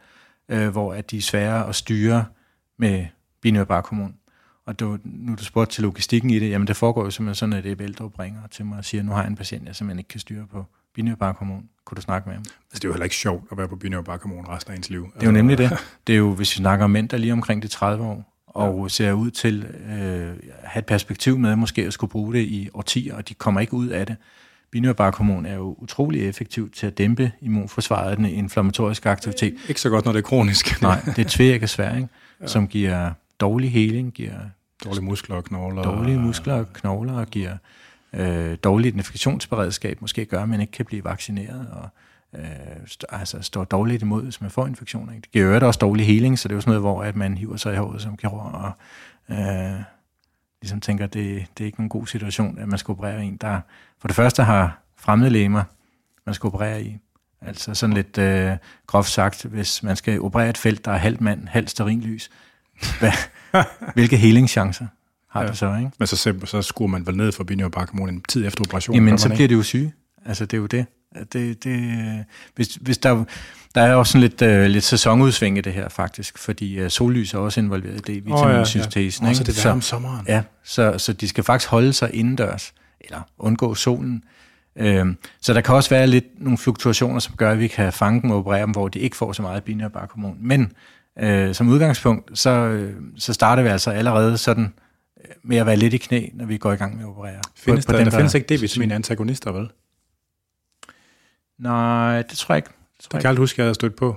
øh, 0.49 0.69
hvor 0.69 0.95
at 0.95 1.11
de 1.11 1.17
er 1.17 1.21
svære 1.21 1.69
at 1.69 1.75
styre 1.75 2.25
med 2.79 3.07
binyrbarkhormon. 3.41 4.15
Og 4.67 4.81
du, 4.81 4.99
nu 5.05 5.35
du 5.35 5.45
spurgte 5.45 5.75
til 5.75 5.83
logistikken 5.83 6.31
i 6.31 6.39
det, 6.39 6.51
jamen 6.51 6.67
det 6.67 6.77
foregår 6.77 7.05
jo 7.05 7.11
simpelthen 7.11 7.35
sådan, 7.35 7.53
at 7.53 7.65
det 7.65 7.73
er 7.73 7.85
ældre 7.85 8.11
bringer 8.11 8.47
til 8.47 8.65
mig 8.65 8.79
og 8.79 8.85
siger, 8.85 9.03
nu 9.03 9.13
har 9.13 9.23
jeg 9.23 9.29
en 9.29 9.37
patient, 9.37 9.67
jeg 9.67 9.77
simpelthen 9.77 9.99
ikke 9.99 10.09
kan 10.09 10.21
styre 10.21 10.47
på 10.47 10.65
binyrbarkhormon. 10.95 11.69
Kunne 11.85 11.97
du 11.97 12.03
snakke 12.03 12.29
med 12.29 12.35
ham? 12.35 12.43
Altså, 12.43 12.55
det 12.73 12.85
er 12.85 12.89
jo 12.89 12.93
heller 12.93 13.05
ikke 13.05 13.17
sjovt 13.17 13.45
at 13.53 13.59
være 13.59 13.69
på 13.69 13.77
binyrbarkhormon 13.77 14.49
resten 14.49 14.73
af 14.73 14.77
ens 14.77 14.91
liv. 14.91 15.13
Det 15.15 15.23
er 15.23 15.27
jo 15.27 15.33
nemlig 15.33 15.59
det. 15.59 15.71
Det 16.07 16.13
er 16.13 16.19
jo, 16.19 16.35
hvis 16.35 16.51
vi 16.51 16.57
snakker 16.57 16.85
om 16.85 16.91
mænd, 16.91 17.09
der 17.09 17.17
lige 17.17 17.33
omkring 17.33 17.63
de 17.63 17.69
30 17.69 18.05
år, 18.05 18.30
og 18.55 18.83
ja. 18.83 18.89
ser 18.89 19.13
ud 19.13 19.31
til 19.31 19.67
øh, 19.91 20.31
at 20.63 20.69
have 20.69 20.79
et 20.79 20.87
perspektiv 20.87 21.39
med, 21.39 21.57
måske 21.57 21.87
at 21.87 21.93
skulle 21.93 22.11
bruge 22.11 22.35
det 22.35 22.41
i 22.41 22.69
årtier, 22.75 23.17
og 23.17 23.29
de 23.29 23.35
kommer 23.35 23.61
ikke 23.61 23.75
ud 23.75 23.89
af 23.89 24.07
det. 24.07 24.17
Binyrbarkhormon 24.71 25.47
er 25.47 25.55
jo 25.55 25.77
utrolig 25.79 26.29
effektivt 26.29 26.75
til 26.75 26.87
at 26.87 26.99
dæmpe 26.99 27.33
immunforsvaret, 27.41 28.19
den 28.19 28.27
inflammatoriske 28.27 29.11
aktivitet. 29.11 29.55
Ikke 29.69 29.81
så 29.81 29.91
godt, 29.91 30.05
når 30.05 30.13
det 30.13 30.19
er 30.19 30.23
kronisk. 30.23 30.83
Nej, 30.83 31.01
det 31.17 31.19
er 31.19 31.29
tvækket 31.29 31.79
ikke? 31.79 32.09
Ja. 32.41 32.47
som 32.47 32.69
giver 32.69 33.11
dårlig 33.41 33.73
heling, 33.73 34.13
giver 34.13 34.35
dårlige 34.85 35.05
muskler 35.05 35.37
og 35.37 35.45
knogler. 35.45 35.83
Dårlige 35.83 36.19
muskler 36.19 36.55
og 36.55 36.73
knogler, 36.73 37.13
og 37.13 37.27
giver 37.27 37.57
øh, 38.13 38.57
dårligt 38.65 38.97
infektionsberedskab, 38.97 40.01
måske 40.01 40.25
gør, 40.25 40.43
at 40.43 40.49
man 40.49 40.61
ikke 40.61 40.71
kan 40.71 40.87
blive 40.87 41.05
vaccineret, 41.05 41.67
og 41.73 41.89
øh, 42.39 42.45
st- 42.87 43.05
altså 43.09 43.43
står 43.43 43.65
dårligt 43.65 44.03
imod, 44.03 44.23
hvis 44.23 44.41
man 44.41 44.51
får 44.51 44.67
infektioner. 44.67 45.13
Det 45.13 45.31
giver 45.31 45.59
jo 45.59 45.67
også 45.67 45.79
dårlig 45.79 46.07
healing, 46.07 46.39
så 46.39 46.49
det 46.49 46.53
er 46.53 46.57
jo 46.57 46.61
sådan 46.61 46.71
noget, 46.71 46.83
hvor 46.83 47.03
at 47.03 47.17
man 47.17 47.39
hiver 47.39 47.57
sig 47.57 47.75
i 47.75 47.77
håret 47.77 48.03
som 48.03 48.17
kirurg, 48.17 48.53
og 48.55 48.73
øh, 49.31 49.83
ligesom 50.63 50.81
tænker, 50.81 51.05
at 51.05 51.15
det, 51.15 51.47
det 51.59 51.65
er 51.65 51.67
ikke 51.67 51.79
nogen 51.79 51.89
god 51.89 52.07
situation, 52.07 52.59
at 52.59 52.69
man 52.69 52.79
skal 52.79 52.93
operere 52.93 53.25
en, 53.25 53.37
der 53.37 53.61
for 53.99 54.09
det 54.09 54.15
første 54.15 54.43
har 54.43 54.83
fremmede 54.97 55.31
lægemer, 55.31 55.65
man 56.27 56.35
skal 56.35 56.47
operere 56.47 56.83
i. 56.83 56.99
Altså 57.41 57.75
sådan 57.75 57.95
lidt 57.95 58.19
øh, 58.19 58.57
groft 58.87 59.11
sagt, 59.11 59.45
hvis 59.45 59.83
man 59.83 59.97
skal 59.97 60.21
operere 60.21 60.51
et 60.51 60.59
felt, 60.59 60.85
der 60.85 60.91
er 60.91 60.97
halvt 60.97 61.21
mand, 61.21 61.49
halvt 61.49 61.71
sterinlys, 61.71 62.31
hvad, 63.01 63.13
hvilke 63.95 64.17
helingschancer 64.17 64.87
har 65.29 65.43
ja. 65.43 65.49
det 65.49 65.57
så, 65.59 65.75
ikke? 65.77 65.91
Men 65.99 66.07
så, 66.07 66.35
så 66.45 66.63
skruer 66.63 66.89
man 66.89 67.07
vel 67.07 67.17
ned 67.17 67.33
for 67.33 67.45
binyrbarkhormon 67.45 68.09
en 68.09 68.23
tid 68.23 68.47
efter 68.47 68.65
operationen? 68.65 69.05
Jamen, 69.05 69.19
så 69.19 69.29
bliver 69.29 69.49
det 69.49 69.55
jo 69.55 69.63
syge. 69.63 69.93
Altså, 70.25 70.45
det 70.45 70.57
er 70.57 70.61
jo 70.61 70.67
det. 70.67 70.87
Det, 71.33 71.65
det 71.65 72.25
hvis, 72.57 72.75
hvis 72.75 72.99
der, 72.99 73.25
der 73.75 73.81
er 73.81 73.95
også 73.95 74.13
sådan 74.13 74.21
lidt, 74.21 74.43
uh, 74.43 74.71
lidt 74.71 74.85
sæsonudsving 74.85 75.59
i 75.59 75.61
det 75.61 75.73
her, 75.73 75.89
faktisk, 75.89 76.39
fordi 76.39 76.83
uh, 76.85 76.89
sollys 76.89 77.35
er 77.35 77.39
også 77.39 77.61
involveret 77.61 78.09
i 78.09 78.15
det, 78.15 78.27
vitaminsyntesen. 78.27 79.25
Oh, 79.25 79.27
ja, 79.27 79.29
ja. 79.29 79.31
Også 79.31 79.45
det 79.45 79.67
er 79.67 79.71
om 79.71 79.81
sommeren. 79.81 80.27
Ja, 80.29 80.43
så, 80.65 80.95
så 80.99 81.13
de 81.13 81.29
skal 81.29 81.45
faktisk 81.45 81.71
holde 81.71 81.93
sig 81.93 82.15
indendørs, 82.15 82.73
eller 83.01 83.21
undgå 83.39 83.75
solen. 83.75 84.25
Uh, 84.81 85.09
så 85.41 85.55
der 85.55 85.61
kan 85.61 85.75
også 85.75 85.91
være 85.91 86.07
lidt 86.07 86.25
nogle 86.39 86.59
fluktuationer, 86.59 87.19
som 87.19 87.35
gør, 87.37 87.51
at 87.51 87.59
vi 87.59 87.69
kan 87.69 87.93
fange 87.93 88.23
dem 88.23 88.31
og 88.31 88.39
operere 88.39 88.63
dem, 88.63 88.71
hvor 88.71 88.89
de 88.89 88.99
ikke 88.99 89.17
får 89.17 89.33
så 89.33 89.43
meget 89.43 89.65
binyrbarkhormon. 89.65 90.37
Men 90.41 90.73
uh, 91.23 91.53
som 91.53 91.69
udgangspunkt, 91.69 92.39
så, 92.39 92.69
uh, 92.69 93.03
så 93.19 93.33
starter 93.33 93.63
vi 93.63 93.69
altså 93.69 93.91
allerede 93.91 94.39
sådan 94.39 94.73
med 95.45 95.57
at 95.57 95.67
være 95.67 95.77
lidt 95.77 95.95
i 95.95 95.99
knæ, 95.99 96.27
når 96.35 96.45
vi 96.45 96.57
går 96.57 96.73
i 96.73 96.77
gang 96.77 96.97
med 96.97 97.05
at 97.05 97.09
operere. 97.09 97.41
Findes 97.57 97.87
på, 97.87 97.93
på 97.93 97.93
der, 97.93 97.99
den, 97.99 98.07
der, 98.07 98.11
der 98.11 98.19
findes 98.19 98.35
ikke 98.35 98.55
D-vitamin 98.55 98.93
antagonister, 98.93 99.53
vel? 99.53 99.69
Nej, 101.61 102.23
det 102.23 102.39
tror 102.39 102.55
jeg 102.55 102.59
ikke. 102.59 102.69
Det, 102.69 103.05
tror 103.05 103.09
det 103.09 103.11
kan 103.11 103.23
jeg 103.23 103.29
aldrig 103.29 103.43
huske, 103.43 103.55
at 103.55 103.59
jeg 103.59 103.65
havde 103.65 103.75
stødt 103.75 103.97
på. 103.97 104.17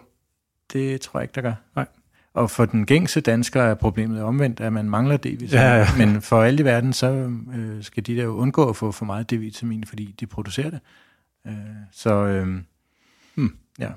Det 0.73 1.01
tror 1.01 1.19
jeg 1.19 1.23
ikke, 1.23 1.35
der 1.35 1.41
gør. 1.41 1.53
Nej. 1.75 1.85
Og 2.33 2.51
for 2.51 2.65
den 2.65 2.85
gængse 2.85 3.21
dansker 3.21 3.61
er 3.61 3.73
problemet 3.73 4.21
omvendt, 4.21 4.59
at 4.59 4.73
man 4.73 4.89
mangler 4.89 5.17
D-vitamin. 5.17 5.51
Ja, 5.51 5.75
ja. 5.75 5.87
Men 5.97 6.21
for 6.21 6.43
alle 6.43 6.59
i 6.59 6.65
verden, 6.65 6.93
så 6.93 7.31
øh, 7.55 7.83
skal 7.83 8.05
de 8.05 8.15
der 8.15 8.23
jo 8.23 8.35
undgå 8.35 8.69
at 8.69 8.75
få 8.75 8.91
for 8.91 9.05
meget 9.05 9.31
D-vitamin, 9.33 9.83
fordi 9.87 10.15
de 10.19 10.25
producerer 10.25 10.69
det. 10.69 10.79
Øh, 11.47 11.53
så 11.91 12.13
øh, 12.13 12.47
hmm. 13.35 13.55
ja. 13.79 13.89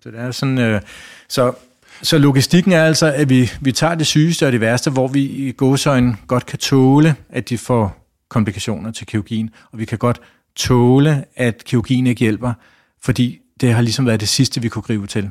Så 0.00 0.10
det 0.10 0.20
er 0.20 0.30
sådan... 0.30 0.58
Øh, 0.58 0.80
så 1.28 1.54
så 2.02 2.18
logistikken 2.18 2.72
er 2.72 2.84
altså, 2.84 3.12
at 3.12 3.28
vi, 3.28 3.50
vi 3.60 3.72
tager 3.72 3.94
det 3.94 4.06
sygeste 4.06 4.46
og 4.46 4.52
det 4.52 4.60
værste, 4.60 4.90
hvor 4.90 5.08
vi 5.08 5.20
i 5.20 5.52
godsøjne 5.56 6.16
godt 6.26 6.46
kan 6.46 6.58
tåle, 6.58 7.16
at 7.28 7.48
de 7.48 7.58
får 7.58 8.08
komplikationer 8.28 8.90
til 8.90 9.06
kirurgien, 9.06 9.50
og 9.72 9.78
vi 9.78 9.84
kan 9.84 9.98
godt 9.98 10.20
tåle, 10.58 11.24
at 11.36 11.64
kirurgien 11.64 12.06
ikke 12.06 12.20
hjælper, 12.20 12.52
fordi 13.02 13.38
det 13.60 13.72
har 13.74 13.82
ligesom 13.82 14.06
været 14.06 14.20
det 14.20 14.28
sidste, 14.28 14.62
vi 14.62 14.68
kunne 14.68 14.82
gribe 14.82 15.06
til. 15.06 15.30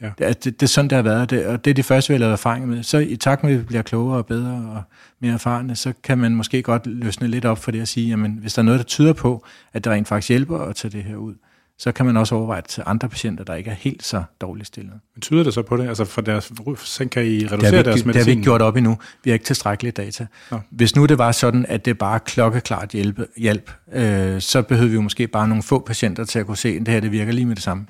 Ja. 0.00 0.10
Det, 0.18 0.44
det, 0.44 0.60
det 0.60 0.62
er 0.62 0.70
sådan, 0.70 0.90
det 0.90 0.96
har 0.96 1.02
været, 1.02 1.30
det, 1.30 1.46
og 1.46 1.64
det 1.64 1.70
er 1.70 1.74
det 1.74 1.84
første, 1.84 2.08
vi 2.08 2.14
har 2.14 2.18
lavet 2.18 2.32
erfaring 2.32 2.68
med. 2.68 2.82
Så 2.82 2.98
i 2.98 3.16
takt 3.16 3.44
med, 3.44 3.52
at 3.52 3.58
vi 3.58 3.64
bliver 3.64 3.82
klogere 3.82 4.16
og 4.16 4.26
bedre 4.26 4.52
og 4.52 4.82
mere 5.20 5.34
erfarne, 5.34 5.76
så 5.76 5.92
kan 6.02 6.18
man 6.18 6.34
måske 6.34 6.62
godt 6.62 6.86
løsne 6.86 7.28
lidt 7.28 7.44
op 7.44 7.58
for 7.58 7.70
det 7.70 7.80
at 7.80 7.88
sige, 7.88 8.08
jamen 8.08 8.32
hvis 8.32 8.54
der 8.54 8.62
er 8.62 8.64
noget, 8.64 8.78
der 8.78 8.84
tyder 8.84 9.12
på, 9.12 9.44
at 9.72 9.84
det 9.84 9.92
rent 9.92 10.08
faktisk 10.08 10.28
hjælper 10.28 10.58
at 10.58 10.76
tage 10.76 10.92
det 10.92 11.04
her 11.04 11.16
ud, 11.16 11.34
så 11.78 11.92
kan 11.92 12.06
man 12.06 12.16
også 12.16 12.34
overveje 12.34 12.62
til 12.68 12.82
andre 12.86 13.08
patienter, 13.08 13.44
der 13.44 13.54
ikke 13.54 13.70
er 13.70 13.74
helt 13.74 14.02
så 14.02 14.22
dårligt 14.40 14.66
stillet. 14.66 14.92
Men 15.14 15.20
tyder 15.20 15.42
det 15.42 15.54
så 15.54 15.62
på 15.62 15.76
det? 15.76 15.88
Altså 15.88 16.04
for 16.04 16.20
deres, 16.20 16.52
så 16.78 17.08
kan 17.08 17.26
I 17.26 17.46
reducere 17.46 17.70
det 17.70 17.78
vi, 17.78 17.82
deres 17.82 17.86
medicin? 17.86 18.06
Det 18.06 18.16
har 18.16 18.24
vi 18.24 18.30
ikke 18.30 18.42
gjort 18.42 18.62
op 18.62 18.76
endnu. 18.76 18.98
Vi 19.24 19.30
har 19.30 19.32
ikke 19.32 19.44
tilstrækkelige 19.44 19.92
data. 19.92 20.26
Nå. 20.50 20.60
Hvis 20.70 20.96
nu 20.96 21.06
det 21.06 21.18
var 21.18 21.32
sådan, 21.32 21.66
at 21.68 21.84
det 21.84 21.98
bare 21.98 22.20
klokkeklart 22.20 22.90
hjælp, 22.90 23.20
hjælp 23.36 23.70
øh, 23.92 24.40
så 24.40 24.62
behøver 24.62 24.88
vi 24.88 24.94
jo 24.94 25.00
måske 25.00 25.26
bare 25.28 25.48
nogle 25.48 25.62
få 25.62 25.78
patienter 25.78 26.24
til 26.24 26.38
at 26.38 26.46
kunne 26.46 26.56
se, 26.56 26.68
at 26.68 26.80
det 26.80 26.88
her 26.88 27.00
det 27.00 27.12
virker 27.12 27.32
lige 27.32 27.46
med 27.46 27.56
det 27.56 27.64
samme. 27.64 27.86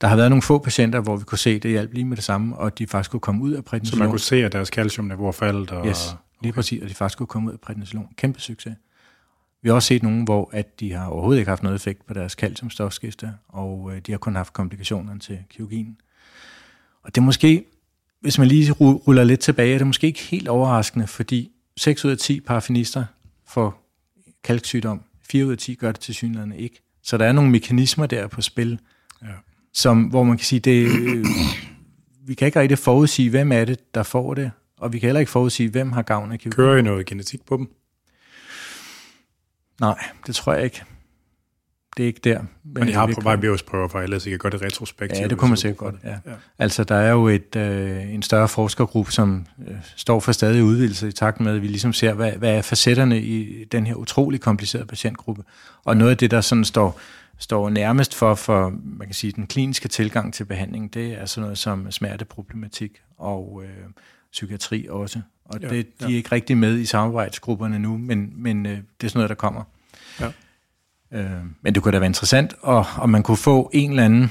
Der 0.00 0.08
har 0.08 0.16
været 0.16 0.30
nogle 0.30 0.42
få 0.42 0.58
patienter, 0.58 1.00
hvor 1.00 1.16
vi 1.16 1.24
kunne 1.24 1.38
se, 1.38 1.50
at 1.50 1.62
det 1.62 1.70
hjalp 1.70 1.92
lige 1.92 2.04
med 2.04 2.16
det 2.16 2.24
samme, 2.24 2.56
og 2.56 2.78
de 2.78 2.86
faktisk 2.86 3.10
kunne 3.10 3.20
komme 3.20 3.42
ud 3.42 3.52
af 3.52 3.64
prednisolon. 3.64 3.98
Så 3.98 4.02
man 4.02 4.10
kunne 4.10 4.20
se, 4.20 4.44
at 4.44 4.52
deres 4.52 4.68
calciumniveau 4.68 5.32
faldet? 5.32 5.70
Og... 5.70 5.86
Yes, 5.86 6.16
lige 6.42 6.50
okay. 6.50 6.54
præcis, 6.54 6.82
og 6.82 6.88
de 6.88 6.94
faktisk 6.94 7.18
kunne 7.18 7.26
komme 7.26 7.48
ud 7.48 7.52
af 7.52 7.60
prednisolon. 7.60 8.06
Kæmpe 8.16 8.40
succes. 8.40 8.72
Vi 9.62 9.68
har 9.68 9.74
også 9.74 9.86
set 9.86 10.02
nogen, 10.02 10.24
hvor 10.24 10.50
at 10.52 10.80
de 10.80 10.92
har 10.92 11.06
overhovedet 11.06 11.40
ikke 11.40 11.48
haft 11.48 11.62
noget 11.62 11.76
effekt 11.76 12.06
på 12.06 12.14
deres 12.14 12.32
calciumstofskifte, 12.32 13.32
og 13.48 13.90
øh, 13.94 14.00
de 14.00 14.12
har 14.12 14.18
kun 14.18 14.36
haft 14.36 14.52
komplikationer 14.52 15.18
til 15.18 15.38
kirurgien. 15.50 15.96
Og 17.02 17.14
det 17.14 17.20
er 17.20 17.24
måske, 17.24 17.64
hvis 18.20 18.38
man 18.38 18.48
lige 18.48 18.72
ruller 18.72 19.24
lidt 19.24 19.40
tilbage, 19.40 19.74
er 19.74 19.78
det 19.78 19.86
måske 19.86 20.06
ikke 20.06 20.20
helt 20.20 20.48
overraskende, 20.48 21.06
fordi 21.06 21.50
6 21.76 22.04
ud 22.04 22.10
af 22.10 22.18
10 22.18 22.40
parafinister 22.40 23.04
får 23.46 23.86
kalksygdom. 24.44 25.02
4 25.30 25.46
ud 25.46 25.52
af 25.52 25.58
10 25.58 25.74
gør 25.74 25.92
det 25.92 26.00
til 26.00 26.14
synligheden 26.14 26.52
ikke. 26.52 26.82
Så 27.02 27.18
der 27.18 27.24
er 27.24 27.32
nogle 27.32 27.50
mekanismer 27.50 28.06
der 28.06 28.26
på 28.26 28.42
spil, 28.42 28.80
ja. 29.22 29.26
som, 29.72 30.02
hvor 30.02 30.24
man 30.24 30.36
kan 30.36 30.44
sige, 30.44 30.60
det, 30.60 30.84
øh, 30.84 31.26
vi 32.26 32.34
kan 32.34 32.46
ikke 32.46 32.60
rigtig 32.60 32.78
forudsige, 32.78 33.30
hvem 33.30 33.52
er 33.52 33.64
det, 33.64 33.94
der 33.94 34.02
får 34.02 34.34
det, 34.34 34.50
og 34.78 34.92
vi 34.92 34.98
kan 34.98 35.06
heller 35.06 35.20
ikke 35.20 35.32
forudsige, 35.32 35.70
hvem 35.70 35.92
har 35.92 36.02
gavn 36.02 36.32
af 36.32 36.38
kirurgi. 36.38 36.56
Kører 36.56 36.76
I 36.76 36.82
noget 36.82 37.06
genetik 37.06 37.44
på 37.46 37.56
dem? 37.56 37.68
Nej, 39.80 39.98
det 40.26 40.34
tror 40.34 40.52
jeg 40.52 40.64
ikke. 40.64 40.82
Det 41.96 42.02
er 42.02 42.06
ikke 42.06 42.20
der. 42.24 42.40
Men 42.64 42.88
I 42.88 42.92
har 42.92 43.06
på 43.06 43.20
vej 43.22 43.36
prøver 43.66 43.88
for 43.88 44.00
alle, 44.00 44.20
så 44.20 44.28
I 44.28 44.30
kan 44.30 44.38
gøre 44.38 44.52
det 44.52 44.62
retrospektivt. 44.62 45.20
Ja, 45.20 45.28
det 45.28 45.38
kunne 45.38 45.48
man 45.48 45.56
sikkert 45.56 45.78
godt, 45.78 45.94
ja. 46.04 46.10
ja. 46.10 46.32
Altså, 46.58 46.84
der 46.84 46.94
er 46.94 47.10
jo 47.10 47.28
et, 47.28 47.56
øh, 47.56 48.14
en 48.14 48.22
større 48.22 48.48
forskergruppe, 48.48 49.12
som 49.12 49.46
øh, 49.68 49.74
står 49.96 50.20
for 50.20 50.32
stadig 50.32 50.64
udvidelse 50.64 51.08
i 51.08 51.12
takt 51.12 51.40
med, 51.40 51.54
at 51.54 51.62
vi 51.62 51.66
ligesom 51.66 51.92
ser, 51.92 52.12
hvad, 52.12 52.32
hvad 52.32 52.54
er 52.54 52.62
facetterne 52.62 53.20
i 53.20 53.64
den 53.64 53.86
her 53.86 53.94
utrolig 53.94 54.40
komplicerede 54.40 54.86
patientgruppe. 54.86 55.42
Og 55.84 55.96
noget 55.96 56.10
af 56.10 56.16
det, 56.16 56.30
der 56.30 56.40
sådan 56.40 56.64
står, 56.64 57.00
står 57.38 57.70
nærmest 57.70 58.14
for, 58.14 58.34
for 58.34 58.72
man 58.84 59.06
kan 59.08 59.14
sige, 59.14 59.32
den 59.32 59.46
kliniske 59.46 59.88
tilgang 59.88 60.34
til 60.34 60.44
behandling, 60.44 60.94
det 60.94 61.12
er 61.12 61.26
sådan 61.26 61.42
noget 61.42 61.58
som 61.58 61.90
smerteproblematik 61.90 63.00
og 63.18 63.62
øh, 63.64 63.84
psykiatri 64.32 64.86
også. 64.90 65.20
Og 65.50 65.60
ja, 65.60 65.68
det, 65.68 66.00
de 66.00 66.04
er 66.04 66.08
ja. 66.08 66.16
ikke 66.16 66.32
rigtig 66.32 66.56
med 66.56 66.78
i 66.78 66.84
samarbejdsgrupperne 66.84 67.78
nu, 67.78 67.98
men, 67.98 68.32
men 68.36 68.66
øh, 68.66 68.72
det 68.72 69.06
er 69.06 69.08
sådan 69.08 69.18
noget, 69.18 69.28
der 69.28 69.34
kommer. 69.34 69.62
Ja. 70.20 70.30
Øh, 71.12 71.44
men 71.62 71.74
det 71.74 71.82
kunne 71.82 71.92
da 71.92 71.98
være 71.98 72.06
interessant, 72.06 72.54
og, 72.60 72.86
og 72.96 73.10
man 73.10 73.22
kunne 73.22 73.36
få 73.36 73.70
en 73.72 73.90
eller 73.90 74.04
anden 74.04 74.30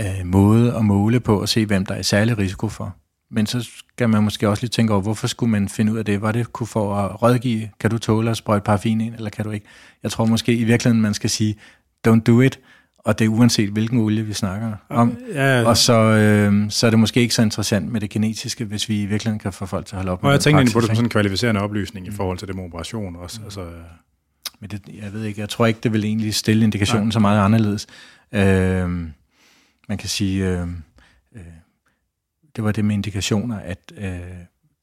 øh, 0.00 0.24
måde 0.26 0.76
at 0.76 0.84
måle 0.84 1.20
på 1.20 1.40
og 1.40 1.48
se, 1.48 1.66
hvem 1.66 1.86
der 1.86 1.94
er 1.94 2.02
særlig 2.02 2.38
risiko 2.38 2.68
for. 2.68 2.96
Men 3.30 3.46
så 3.46 3.70
skal 3.88 4.08
man 4.08 4.22
måske 4.22 4.48
også 4.48 4.62
lige 4.62 4.70
tænke 4.70 4.92
over, 4.92 5.02
hvorfor 5.02 5.26
skulle 5.26 5.50
man 5.50 5.68
finde 5.68 5.92
ud 5.92 5.98
af 5.98 6.04
det? 6.04 6.22
Var 6.22 6.32
det 6.32 6.52
kunne 6.52 6.66
få 6.66 7.04
at 7.04 7.22
rådgive, 7.22 7.70
kan 7.80 7.90
du 7.90 7.98
tåle 7.98 8.30
at 8.30 8.36
sprøjte 8.36 8.64
paraffin 8.64 9.00
ind, 9.00 9.14
eller 9.14 9.30
kan 9.30 9.44
du 9.44 9.50
ikke? 9.50 9.66
Jeg 10.02 10.10
tror 10.10 10.24
måske 10.24 10.54
i 10.54 10.64
virkeligheden, 10.64 11.02
man 11.02 11.14
skal 11.14 11.30
sige, 11.30 11.56
don't 12.08 12.20
do 12.20 12.40
it, 12.40 12.60
og 13.08 13.18
det 13.18 13.24
er 13.24 13.28
uanset 13.28 13.70
hvilken 13.70 13.98
olie 13.98 14.22
vi 14.22 14.32
snakker 14.32 14.72
om. 14.88 15.18
Ja, 15.34 15.60
ja. 15.60 15.68
Og 15.68 15.76
så, 15.76 15.92
øh, 15.92 16.70
så 16.70 16.86
er 16.86 16.90
det 16.90 16.98
måske 16.98 17.20
ikke 17.20 17.34
så 17.34 17.42
interessant 17.42 17.92
med 17.92 18.00
det 18.00 18.10
genetiske, 18.10 18.64
hvis 18.64 18.88
vi 18.88 19.02
i 19.02 19.06
virkeligheden 19.06 19.38
kan 19.38 19.52
få 19.52 19.66
folk 19.66 19.86
til 19.86 19.94
at 19.94 19.98
holde 19.98 20.12
op 20.12 20.22
med 20.22 20.28
Og 20.28 20.32
jeg 20.32 20.40
tænker 20.40 20.58
egentlig 20.58 20.72
på 20.72 20.80
det 20.80 20.86
som 20.86 20.96
sådan 20.96 21.06
en 21.06 21.10
kvalificerende 21.10 21.60
oplysning 21.60 22.06
i 22.06 22.10
forhold 22.10 22.38
til 22.38 22.48
det 22.48 22.56
med 22.56 22.64
operation 22.64 23.16
også. 23.16 23.40
Mm. 23.40 23.44
Altså, 23.44 23.66
men 24.60 24.70
det, 24.70 24.82
jeg 25.02 25.12
ved 25.12 25.24
ikke, 25.24 25.40
jeg 25.40 25.48
tror 25.48 25.66
ikke, 25.66 25.80
det 25.82 25.92
vil 25.92 26.04
egentlig 26.04 26.34
stille 26.34 26.64
indikationen 26.64 27.06
Nej. 27.06 27.12
så 27.12 27.18
meget 27.18 27.44
anderledes. 27.44 27.86
Øh, 28.32 28.88
man 29.88 29.98
kan 29.98 30.08
sige, 30.08 30.48
øh, 30.48 30.68
øh, 31.36 31.42
det 32.56 32.64
var 32.64 32.72
det 32.72 32.84
med 32.84 32.94
indikationer, 32.94 33.58
at 33.58 33.92
øh, 33.96 34.18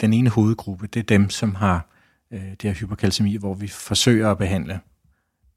den 0.01 0.13
ene 0.13 0.29
hovedgruppe, 0.29 0.87
det 0.87 0.99
er 0.99 1.03
dem, 1.03 1.29
som 1.29 1.55
har 1.55 1.87
øh, 2.33 2.39
det 2.39 2.63
her 2.63 2.73
hyperkalcemi, 2.73 3.35
hvor 3.37 3.53
vi 3.53 3.67
forsøger 3.67 4.31
at 4.31 4.37
behandle 4.37 4.79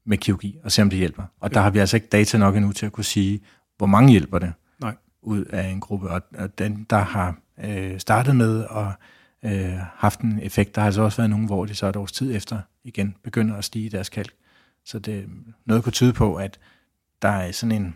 med 0.09 0.17
kirurgi 0.17 0.57
og 0.63 0.71
se, 0.71 0.81
om 0.81 0.89
det 0.89 0.99
hjælper. 0.99 1.23
Og 1.39 1.53
der 1.53 1.61
har 1.61 1.69
vi 1.69 1.79
altså 1.79 1.97
ikke 1.97 2.07
data 2.07 2.37
nok 2.37 2.55
endnu 2.55 2.71
til 2.71 2.85
at 2.85 2.91
kunne 2.91 3.03
sige, 3.03 3.39
hvor 3.77 3.85
mange 3.85 4.11
hjælper 4.11 4.39
det 4.39 4.53
Nej. 4.79 4.95
ud 5.21 5.45
af 5.45 5.67
en 5.67 5.79
gruppe. 5.79 6.09
Og, 6.09 6.21
og 6.37 6.59
den, 6.59 6.87
der 6.89 6.97
har 6.97 7.35
øh, 7.63 7.99
startet 7.99 8.35
med 8.35 8.65
at 8.65 8.87
øh, 9.51 9.77
haft 9.77 10.19
en 10.19 10.39
effekt, 10.41 10.75
der 10.75 10.81
har 10.81 10.85
altså 10.85 11.01
også 11.01 11.17
været 11.17 11.29
nogen, 11.29 11.45
hvor 11.45 11.65
de 11.65 11.75
så 11.75 11.87
et 11.87 11.95
års 11.95 12.11
tid 12.11 12.35
efter 12.35 12.61
igen 12.83 13.15
begynder 13.23 13.55
at 13.55 13.65
stige 13.65 13.89
deres 13.89 14.09
kalk. 14.09 14.33
Så 14.85 14.99
det 14.99 15.29
noget 15.65 15.83
kunne 15.83 15.93
tyde 15.93 16.13
på, 16.13 16.35
at 16.35 16.59
der 17.21 17.29
er 17.29 17.51
sådan 17.51 17.81
en 17.81 17.95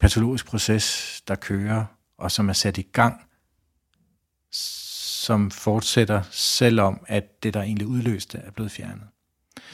patologisk 0.00 0.46
proces, 0.46 1.22
der 1.28 1.34
kører, 1.34 1.84
og 2.18 2.30
som 2.30 2.48
er 2.48 2.52
sat 2.52 2.78
i 2.78 2.82
gang, 2.82 3.20
som 4.50 5.50
fortsætter, 5.50 6.22
selvom 6.30 7.04
at 7.06 7.42
det, 7.42 7.54
der 7.54 7.62
egentlig 7.62 7.86
udløste, 7.86 8.38
er 8.38 8.50
blevet 8.50 8.72
fjernet. 8.72 9.06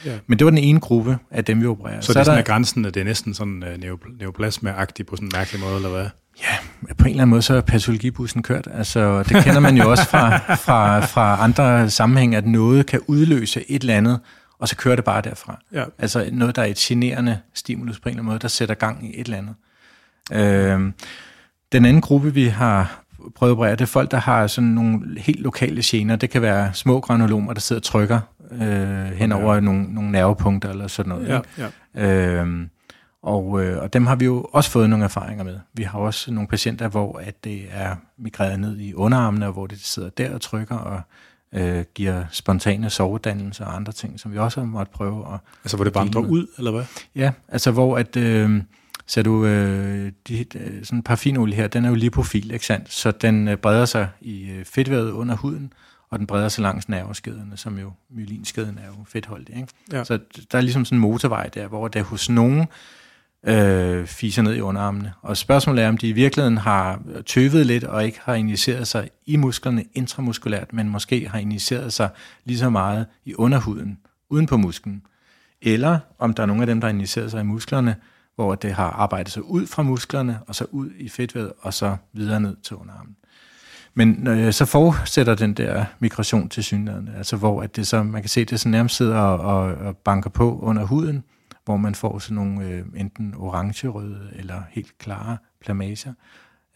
Ja. 0.05 0.17
Men 0.27 0.39
det 0.39 0.45
var 0.45 0.51
den 0.51 0.59
ene 0.59 0.79
gruppe 0.79 1.17
af 1.31 1.45
dem, 1.45 1.61
vi 1.61 1.65
opererer. 1.65 2.01
Så, 2.01 2.05
så 2.05 2.13
det 2.13 2.19
er 2.19 2.23
sådan 2.23 2.37
der, 2.37 2.43
grænsen, 2.43 2.85
at 2.85 2.93
det 2.93 2.99
er 2.99 3.05
næsten 3.05 3.33
sådan 3.33 3.63
uh, 3.63 3.69
neoplasma-agtigt 4.19 5.03
på 5.03 5.15
sådan 5.15 5.27
en 5.27 5.31
mærkelig 5.35 5.61
måde, 5.61 5.75
eller 5.75 5.89
hvad? 5.89 6.05
Ja, 6.41 6.57
på 6.97 7.03
en 7.03 7.09
eller 7.09 7.21
anden 7.21 7.29
måde, 7.29 7.41
så 7.41 7.53
er 7.53 7.61
patologibussen 7.61 8.43
kørt. 8.43 8.67
Altså, 8.73 9.23
det 9.23 9.43
kender 9.43 9.59
man 9.59 9.77
jo 9.77 9.89
også 9.89 10.05
fra, 10.09 10.37
fra, 10.55 11.05
fra 11.05 11.43
andre 11.43 11.89
sammenhænge, 11.89 12.37
at 12.37 12.47
noget 12.47 12.85
kan 12.85 12.99
udløse 13.07 13.71
et 13.71 13.81
eller 13.81 13.97
andet, 13.97 14.19
og 14.59 14.67
så 14.67 14.75
kører 14.75 14.95
det 14.95 15.05
bare 15.05 15.21
derfra. 15.21 15.59
Ja. 15.73 15.83
Altså 15.99 16.29
noget, 16.31 16.55
der 16.55 16.61
er 16.61 16.65
et 16.65 16.77
generende 16.77 17.39
stimulus 17.53 17.99
på 17.99 18.09
en 18.09 18.11
eller 18.11 18.21
anden 18.21 18.29
måde, 18.29 18.39
der 18.39 18.47
sætter 18.47 18.75
gang 18.75 19.05
i 19.05 19.19
et 19.19 19.25
eller 19.25 19.37
andet. 19.37 19.55
Øh, 20.31 20.93
den 21.71 21.85
anden 21.85 22.01
gruppe, 22.01 22.33
vi 22.33 22.45
har 22.45 23.03
prøvet 23.35 23.51
at 23.51 23.55
operere, 23.55 23.71
det 23.71 23.81
er 23.81 23.85
folk, 23.85 24.11
der 24.11 24.17
har 24.17 24.47
sådan 24.47 24.69
nogle 24.69 25.19
helt 25.19 25.39
lokale 25.39 25.81
gener. 25.85 26.15
Det 26.15 26.29
kan 26.29 26.41
være 26.41 26.73
små 26.73 26.99
granulomer, 26.99 27.53
der 27.53 27.61
sidder 27.61 27.79
og 27.79 27.83
trykker 27.83 28.19
øh, 28.61 29.17
hen 29.17 29.31
over 29.31 29.53
ja. 29.53 29.59
nogle, 29.59 29.93
nogle 29.93 30.11
nervepunkter 30.11 30.69
eller 30.69 30.87
sådan 30.87 31.09
noget. 31.09 31.27
Ja, 31.27 31.69
ja. 31.95 32.41
Øh, 32.41 32.67
og, 33.23 33.63
øh, 33.63 33.81
og 33.81 33.93
dem 33.93 34.07
har 34.07 34.15
vi 34.15 34.25
jo 34.25 34.47
også 34.51 34.71
fået 34.71 34.89
nogle 34.89 35.05
erfaringer 35.05 35.43
med. 35.43 35.59
Vi 35.73 35.83
har 35.83 35.99
også 35.99 36.31
nogle 36.31 36.47
patienter, 36.47 36.87
hvor 36.87 37.17
at 37.17 37.43
det 37.43 37.61
er 37.71 37.95
migreret 38.17 38.59
ned 38.59 38.79
i 38.79 38.93
underarmene, 38.93 39.47
og 39.47 39.53
hvor 39.53 39.67
det 39.67 39.79
sidder 39.79 40.09
der 40.09 40.33
og 40.33 40.41
trykker 40.41 40.75
og 40.75 41.01
øh, 41.53 41.83
giver 41.95 42.23
spontane 42.31 42.89
sovedannelser 42.89 43.65
og 43.65 43.75
andre 43.75 43.93
ting, 43.93 44.19
som 44.19 44.33
vi 44.33 44.37
også 44.37 44.59
har 44.59 44.67
måttet 44.67 44.93
prøve 44.93 45.33
at... 45.33 45.39
Altså 45.63 45.77
hvor 45.77 45.83
det 45.83 45.95
vandrer 45.95 46.21
ud, 46.21 46.47
eller 46.57 46.71
hvad? 46.71 46.83
Ja, 47.15 47.31
altså 47.47 47.71
hvor 47.71 47.97
at... 47.97 48.17
Øh, 48.17 48.61
så 49.05 49.23
du, 49.23 49.45
øh, 49.45 50.11
de, 50.27 50.45
øh, 50.55 50.83
sådan 50.85 50.99
en 50.99 51.03
parfinolie 51.03 51.55
her, 51.55 51.67
den 51.67 51.85
er 51.85 51.89
jo 51.89 51.95
lipofil, 51.95 52.51
ikke 52.51 52.65
sandt? 52.65 52.93
Så 52.93 53.11
den 53.11 53.47
øh, 53.47 53.57
breder 53.57 53.85
sig 53.85 54.07
i 54.21 54.49
øh, 54.49 54.65
fedtvævet 54.65 55.11
under 55.11 55.35
huden, 55.35 55.73
og 56.13 56.19
den 56.19 56.27
breder 56.27 56.49
sig 56.49 56.61
langs 56.61 56.89
nerveskederne, 56.89 57.57
som 57.57 57.79
jo, 57.79 57.91
myelinskeden 58.09 58.77
er 58.77 58.87
jo 58.87 59.05
fedtholdig, 59.07 59.55
ikke? 59.55 59.67
Ja. 59.91 60.03
Så 60.03 60.19
der 60.51 60.57
er 60.57 60.61
ligesom 60.61 60.85
sådan 60.85 60.97
en 60.97 61.01
motorvej 61.01 61.47
der, 61.47 61.67
hvor 61.67 61.87
det 61.87 62.03
hos 62.03 62.29
nogen 62.29 62.67
øh, 63.43 64.07
fiser 64.07 64.41
ned 64.41 64.55
i 64.55 64.61
underarmene. 64.61 65.13
Og 65.21 65.37
spørgsmålet 65.37 65.83
er, 65.83 65.89
om 65.89 65.97
de 65.97 66.07
i 66.07 66.11
virkeligheden 66.11 66.57
har 66.57 67.01
tøvet 67.25 67.65
lidt 67.65 67.83
og 67.83 68.05
ikke 68.05 68.19
har 68.23 68.33
injiceret 68.33 68.87
sig 68.87 69.09
i 69.25 69.35
musklerne 69.35 69.85
intramuskulært, 69.93 70.73
men 70.73 70.89
måske 70.89 71.29
har 71.29 71.39
injiceret 71.39 71.93
sig 71.93 72.09
lige 72.45 72.57
så 72.57 72.69
meget 72.69 73.05
i 73.25 73.35
underhuden, 73.35 73.99
uden 74.29 74.45
på 74.45 74.57
musklen. 74.57 75.01
Eller 75.61 75.99
om 76.19 76.33
der 76.33 76.43
er 76.43 76.47
nogle 76.47 76.63
af 76.63 76.67
dem, 76.67 76.81
der 76.81 76.87
har 76.87 76.93
injiceret 76.93 77.31
sig 77.31 77.41
i 77.41 77.43
musklerne, 77.43 77.95
hvor 78.35 78.55
det 78.55 78.73
har 78.73 78.89
arbejdet 78.89 79.33
sig 79.33 79.43
ud 79.43 79.67
fra 79.67 79.83
musklerne, 79.83 80.39
og 80.47 80.55
så 80.55 80.65
ud 80.71 80.89
i 80.97 81.09
fedtvævet, 81.09 81.51
og 81.61 81.73
så 81.73 81.97
videre 82.13 82.39
ned 82.39 82.55
til 82.63 82.75
underarmen. 82.75 83.15
Men 83.93 84.27
øh, 84.27 84.53
så 84.53 84.65
fortsætter 84.65 85.35
den 85.35 85.53
der 85.53 85.85
migration 85.99 86.49
til 86.49 86.63
synligheden, 86.63 87.09
altså 87.17 87.35
hvor 87.35 87.61
at 87.61 87.75
det 87.75 87.87
så, 87.87 88.03
man 88.03 88.21
kan 88.21 88.29
se, 88.29 88.45
det 88.45 88.59
så 88.59 88.69
nærmest 88.69 88.95
sidder 88.95 89.17
og, 89.17 89.75
og 89.87 89.97
banker 89.97 90.29
på 90.29 90.59
under 90.59 90.83
huden, 90.83 91.23
hvor 91.65 91.77
man 91.77 91.95
får 91.95 92.19
sådan 92.19 92.35
nogle 92.35 92.67
øh, 92.67 92.85
enten 92.95 93.33
orange-røde 93.37 94.29
eller 94.35 94.61
helt 94.69 94.97
klare 94.97 95.37
plamager. 95.61 96.13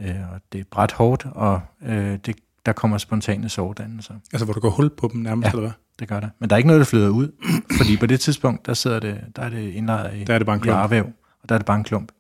Øh, 0.02 0.16
og 0.34 0.42
det 0.54 0.60
er 0.60 0.64
bræt 0.72 0.92
hårdt, 0.92 1.28
og 1.32 1.62
øh, 1.86 2.18
det, 2.26 2.36
der 2.66 2.72
kommer 2.74 2.98
spontane 2.98 3.50
sårdannelser. 3.50 4.14
Altså 4.34 4.46
hvor 4.46 4.54
du 4.54 4.60
går 4.60 4.70
hul 4.70 4.90
på 4.90 5.10
dem 5.14 5.22
nærmest, 5.22 5.46
ja, 5.46 5.52
eller 5.52 5.62
hvad? 5.62 5.72
det 6.00 6.08
gør 6.08 6.20
der. 6.20 6.30
Men 6.40 6.50
der 6.50 6.56
er 6.56 6.58
ikke 6.58 6.68
noget, 6.68 6.80
der 6.80 6.86
flyder 6.86 7.10
ud, 7.10 7.32
fordi 7.78 7.98
på 7.98 8.06
det 8.06 8.20
tidspunkt, 8.20 8.66
der, 8.66 8.74
sidder 8.74 9.00
det, 9.00 9.22
der 9.36 9.42
er 9.42 9.50
det 9.50 9.72
indlejret 9.72 10.18
i, 10.18 10.24
der 10.24 10.34
er 10.34 10.40
det 10.40 10.46
bare 10.46 10.56
en 10.56 10.62
klump. 10.62 10.78
arvæv, 10.78 11.06
og 11.44 11.50
der 11.50 11.56
er 11.56 11.60
det 11.60 11.66
bare 11.66 11.78
en 11.78 11.84
klump. 11.84 12.12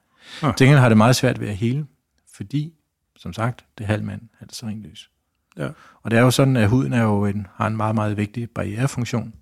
Ah. 0.41 0.56
Til 0.56 0.68
har 0.68 0.90
det 0.90 0.98
meget 0.98 1.15
svært 1.15 1.40
ved 1.40 1.48
at 1.48 1.56
hele, 1.56 1.86
fordi, 2.36 2.74
som 3.18 3.34
sagt, 3.34 3.65
det 3.77 3.84
er 3.84 3.88
halv 3.88 4.03
mand, 4.03 4.22
halv 4.39 4.49
serinløs. 4.52 5.11
Ja. 5.57 5.69
Og 6.02 6.11
det 6.11 6.19
er 6.19 6.23
jo 6.23 6.31
sådan, 6.31 6.57
at 6.57 6.69
huden 6.69 6.94
er 6.94 7.03
jo 7.03 7.26
en, 7.26 7.48
har 7.53 7.68
en 7.68 7.77
meget, 7.77 7.95
meget 7.95 8.18
vigtig 8.18 8.49
barrierefunktion. 8.49 9.34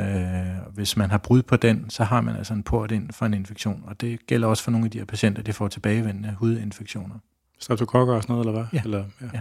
Øh, 0.00 0.74
hvis 0.74 0.96
man 0.96 1.10
har 1.10 1.18
brud 1.18 1.42
på 1.42 1.56
den, 1.56 1.90
så 1.90 2.04
har 2.04 2.20
man 2.20 2.36
altså 2.36 2.54
en 2.54 2.62
port 2.62 2.90
ind 2.90 3.12
for 3.12 3.26
en 3.26 3.34
infektion, 3.34 3.82
og 3.86 4.00
det 4.00 4.26
gælder 4.26 4.48
også 4.48 4.64
for 4.64 4.70
nogle 4.70 4.84
af 4.84 4.90
de 4.90 4.98
her 4.98 5.04
patienter, 5.04 5.42
der 5.42 5.52
får 5.52 5.68
tilbagevendende 5.68 6.34
hudinfektioner. 6.38 7.18
Streptokokker 7.58 8.14
og 8.14 8.22
sådan 8.22 8.32
noget, 8.32 8.46
eller 8.46 8.60
hvad? 8.60 8.66
Ja. 8.72 8.82
Eller, 8.84 9.04
ja. 9.20 9.28
Ja. 9.34 9.40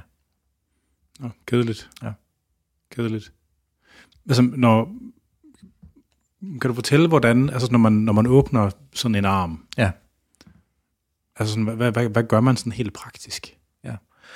Nå, 1.19 1.29
kedeligt. 1.47 1.89
Ja. 2.03 2.11
Kedeligt. 2.91 3.33
Altså, 4.27 4.41
når, 4.41 4.95
kan 6.41 6.69
du 6.69 6.73
fortælle, 6.73 7.07
hvordan, 7.07 7.49
altså 7.49 7.71
når 7.71 7.79
man, 7.79 7.93
når 7.93 8.13
man 8.13 8.27
åbner 8.27 8.69
sådan 8.93 9.15
en 9.15 9.25
arm, 9.25 9.65
Ja. 9.77 9.91
altså 11.35 11.53
sådan, 11.53 11.63
hvad, 11.63 11.91
hvad, 11.91 12.09
hvad 12.09 12.23
gør 12.23 12.41
man 12.41 12.57
sådan 12.57 12.71
helt 12.71 12.93
praktisk? 12.93 13.58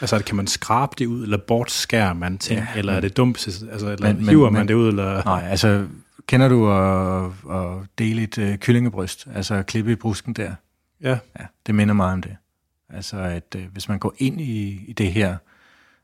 Altså, 0.01 0.19
kan 0.19 0.35
man 0.35 0.47
skrabe 0.47 0.91
det 0.99 1.05
ud, 1.05 1.23
eller 1.23 1.37
bortskære 1.37 2.15
man 2.15 2.37
ting, 2.37 2.59
ja, 2.59 2.67
eller 2.75 2.91
er 2.91 2.95
men- 2.97 3.03
det 3.03 3.17
dumt, 3.17 3.47
altså, 3.47 3.65
eller 3.71 3.87
Men- 3.89 3.97
men, 3.99 4.15
men- 4.15 4.29
hiver 4.29 4.49
man 4.49 4.67
det 4.67 4.73
ud, 4.73 4.87
eller? 4.87 5.23
Nej, 5.25 5.47
altså, 5.49 5.85
kender 6.27 6.47
du 6.49 6.71
at, 6.71 7.25
at 7.57 7.77
dele 7.97 8.21
et 8.23 8.37
øh, 8.37 8.57
kyllingebryst? 8.57 9.27
Altså 9.35 9.63
klippe 9.63 9.91
i 9.91 9.95
brusken 9.95 10.33
der? 10.33 10.51
Ja, 11.01 11.17
Ja, 11.39 11.45
det 11.67 11.75
minder 11.75 11.93
meget 11.93 12.13
om 12.13 12.21
det. 12.21 12.35
Altså, 12.93 13.17
at 13.17 13.55
øh, 13.55 13.61
hvis 13.73 13.89
man 13.89 13.99
går 13.99 14.13
ind 14.17 14.41
i, 14.41 14.81
i 14.87 14.93
det 14.93 15.11
her 15.13 15.35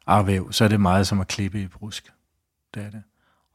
arvæv, 0.08 0.52
så 0.52 0.64
er 0.64 0.68
det 0.68 0.82
meget 0.82 1.08
som 1.08 1.20
at 1.22 1.28
klippe 1.28 1.62
i 1.62 1.68
brusk. 1.68 2.06
Det 2.74 2.84
er 2.86 2.90
det. 2.90 3.02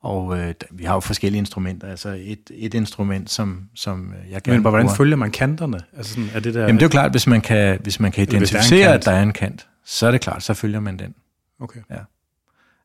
Og 0.03 0.39
øh, 0.39 0.55
vi 0.71 0.85
har 0.85 0.95
jo 0.95 1.01
forskellige 1.01 1.39
instrumenter. 1.39 1.89
Altså 1.89 2.09
et, 2.09 2.51
et 2.55 2.75
instrument, 2.75 3.31
som, 3.31 3.63
som 3.75 4.13
øh, 4.25 4.31
jeg 4.33 4.43
gerne 4.43 4.57
men 4.57 4.61
hvordan 4.63 4.83
bruger- 4.87 4.97
følger 4.97 5.17
man 5.17 5.31
kanterne? 5.31 5.81
Altså 5.97 6.13
sådan, 6.15 6.31
er 6.35 6.41
det 6.41 6.55
der... 6.55 6.61
Jamen 6.61 6.75
det 6.75 6.83
er 6.83 6.87
jo 6.87 6.91
klart, 6.91 7.11
hvis 7.11 7.27
man 7.27 7.41
kan, 7.41 7.79
hvis 7.83 8.01
man 8.01 8.13
kan 8.13 8.23
er 8.23 8.27
identificere, 8.29 8.85
kant. 8.93 8.95
at 8.95 9.05
der 9.05 9.13
er 9.13 9.23
en 9.23 9.33
kant, 9.33 9.67
så 9.85 10.07
er 10.07 10.11
det 10.11 10.21
klart, 10.21 10.43
så 10.43 10.55
følger 10.55 10.81
man 10.81 10.99
den. 10.99 11.15
Okay. 11.61 11.81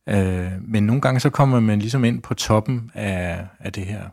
Øh, 0.09 0.51
men 0.61 0.85
nogle 0.85 1.01
gange 1.01 1.19
så 1.19 1.29
kommer 1.29 1.59
man 1.59 1.79
ligesom 1.79 2.05
ind 2.05 2.21
på 2.21 2.33
toppen 2.33 2.91
af, 2.93 3.47
af 3.59 3.73
det 3.73 3.85
her 3.85 4.09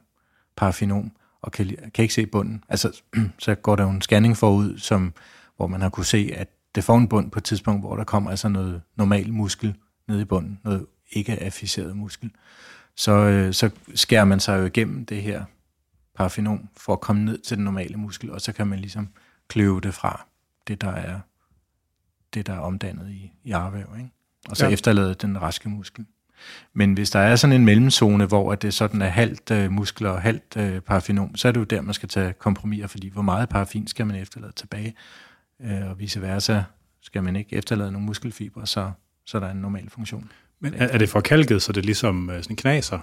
parafinom, 0.57 1.13
og 1.43 1.53
kan, 1.53 1.77
kan 1.95 2.03
ikke 2.03 2.15
se 2.15 2.27
bunden. 2.27 2.65
Altså, 2.69 3.03
så 3.39 3.55
går 3.55 3.77
der 3.77 3.85
jo 3.85 3.91
en 3.91 4.03
scanning 4.03 4.37
forud, 4.37 4.79
som, 4.79 5.13
hvor 5.57 5.67
man 5.67 5.81
har 5.81 5.89
kunne 5.89 6.07
se, 6.07 6.31
at 6.35 6.49
det 6.75 6.85
får 6.85 6.99
en 6.99 7.09
bund 7.09 7.31
på 7.31 7.39
et 7.39 7.45
tidspunkt, 7.45 7.83
hvor 7.83 7.97
der 7.97 8.05
kommer 8.05 8.31
altså 8.31 8.49
noget 8.49 8.83
normal 8.97 9.33
muskel 9.33 9.75
nede 10.09 10.23
i 10.23 10.25
bunden, 10.25 10.61
noget 10.65 10.87
ikke 11.13 11.43
afficeret 11.43 11.97
muskel. 11.97 12.31
Så, 12.97 13.13
øh, 13.13 13.55
så 13.55 13.71
skærer 13.95 14.25
man 14.25 14.41
sig 14.41 14.59
jo 14.59 14.65
igennem 14.65 15.07
det 15.07 15.23
her 15.23 15.45
parafinom 16.15 16.69
for 16.77 16.93
at 16.93 17.01
komme 17.01 17.25
ned 17.25 17.39
til 17.39 17.57
den 17.57 17.65
normale 17.65 17.97
muskel, 17.97 18.31
og 18.31 18.41
så 18.41 18.53
kan 18.53 18.67
man 18.67 18.79
ligesom 18.79 19.09
kløve 19.49 19.81
det 19.81 19.95
fra 19.95 20.27
det, 20.69 20.81
der 20.81 20.91
er, 20.91 21.21
det, 22.37 22.47
der 22.47 22.53
er 22.53 22.59
omdannet 22.59 23.11
i, 23.11 23.33
i 23.45 23.51
arvæv, 23.53 23.87
ikke? 23.99 24.11
og 24.49 24.57
så 24.57 24.67
Ja. 24.67 24.73
efterlade 24.73 25.15
den 25.15 25.43
raske 25.43 25.69
muskel. 25.69 26.05
Men 26.75 26.93
hvis 26.95 27.11
der 27.11 27.19
er 27.19 27.37
sådan 27.37 27.57
en 27.57 27.65
mellemzone, 27.65 28.25
hvor 28.27 28.53
at 28.53 28.63
det 28.63 28.75
sådan 28.75 29.03
er 29.03 29.07
halvt 29.09 29.51
øh, 29.51 29.71
muskler 29.71 30.11
og 30.11 30.23
halvt 30.23 30.57
øh, 30.57 30.81
parafinom, 30.81 31.37
så 31.37 31.49
er 31.49 31.53
det 31.53 31.61
jo 31.61 31.65
der, 31.65 31.81
man 31.81 31.95
skal 31.95 32.09
tage 32.09 32.33
kompromiser, 32.33 32.87
fordi 32.87 33.09
hvor 33.09 33.23
meget 33.23 33.49
parafin 33.49 33.87
skal 33.87 34.07
man 34.07 34.17
efterlade 34.17 34.53
tilbage, 34.53 34.95
øh, 35.63 35.91
og 35.91 35.99
vice 35.99 36.23
versa 36.23 36.63
skal 37.03 37.23
man 37.23 37.37
ikke 37.37 37.57
efterlade 37.57 37.93
nogle 37.93 38.07
muskelfiber, 38.07 38.65
så, 38.65 38.91
så 39.27 39.41
der 39.41 39.47
er 39.47 39.51
en 39.51 39.57
normal 39.57 39.91
funktion. 39.91 40.31
Men 40.61 40.75
er, 40.75 40.87
er 40.87 40.99
det 40.99 41.09
forkalket, 41.09 41.63
så 41.63 41.73
det 41.73 41.85
ligesom 41.85 42.31
øh, 42.31 42.43
sådan 42.43 42.57
knaser? 42.57 42.99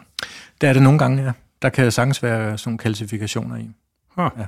Der 0.62 0.70
er 0.70 0.74
det 0.74 0.82
nogle 0.82 1.00
gange, 1.00 1.24
ja. 1.24 1.32
Der 1.62 1.70
kan 1.70 1.92
sagtens 1.92 2.24
være 2.24 2.58
sådan 2.58 2.70
nogle 2.70 2.78
kalcifikationer 2.78 3.58
i. 3.58 3.70
Huh. 4.10 4.30
Ja. 4.38 4.46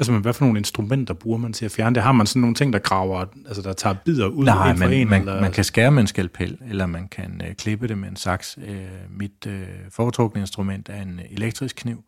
Altså, 0.00 0.12
men 0.12 0.22
hvad 0.22 0.32
for 0.32 0.44
nogle 0.44 0.58
instrumenter 0.58 1.14
bruger 1.14 1.38
man 1.38 1.52
til 1.52 1.64
at 1.64 1.70
fjerne 1.70 1.94
det? 1.94 2.02
Har 2.02 2.12
man 2.12 2.26
sådan 2.26 2.40
nogle 2.40 2.54
ting, 2.54 2.72
der 2.72 2.78
graver, 2.78 3.24
altså 3.46 3.62
der 3.62 3.72
tager 3.72 3.94
bidder 4.04 4.26
ud 4.26 4.44
Nej, 4.44 4.70
en 4.70 4.78
man, 4.78 4.92
en? 4.92 5.08
man, 5.08 5.20
eller? 5.20 5.40
man 5.40 5.52
kan 5.52 5.64
skære 5.64 5.90
med 5.90 6.00
en 6.00 6.06
skalpel, 6.06 6.58
eller 6.68 6.86
man 6.86 7.08
kan 7.08 7.42
øh, 7.48 7.54
klippe 7.54 7.88
det 7.88 7.98
med 7.98 8.08
en 8.08 8.16
saks. 8.16 8.58
Øh, 8.66 8.86
mit 9.10 9.46
øh, 9.46 9.66
foretrukne 9.90 10.40
instrument 10.40 10.88
er 10.88 11.02
en 11.02 11.20
elektrisk 11.30 11.76
kniv, 11.76 12.04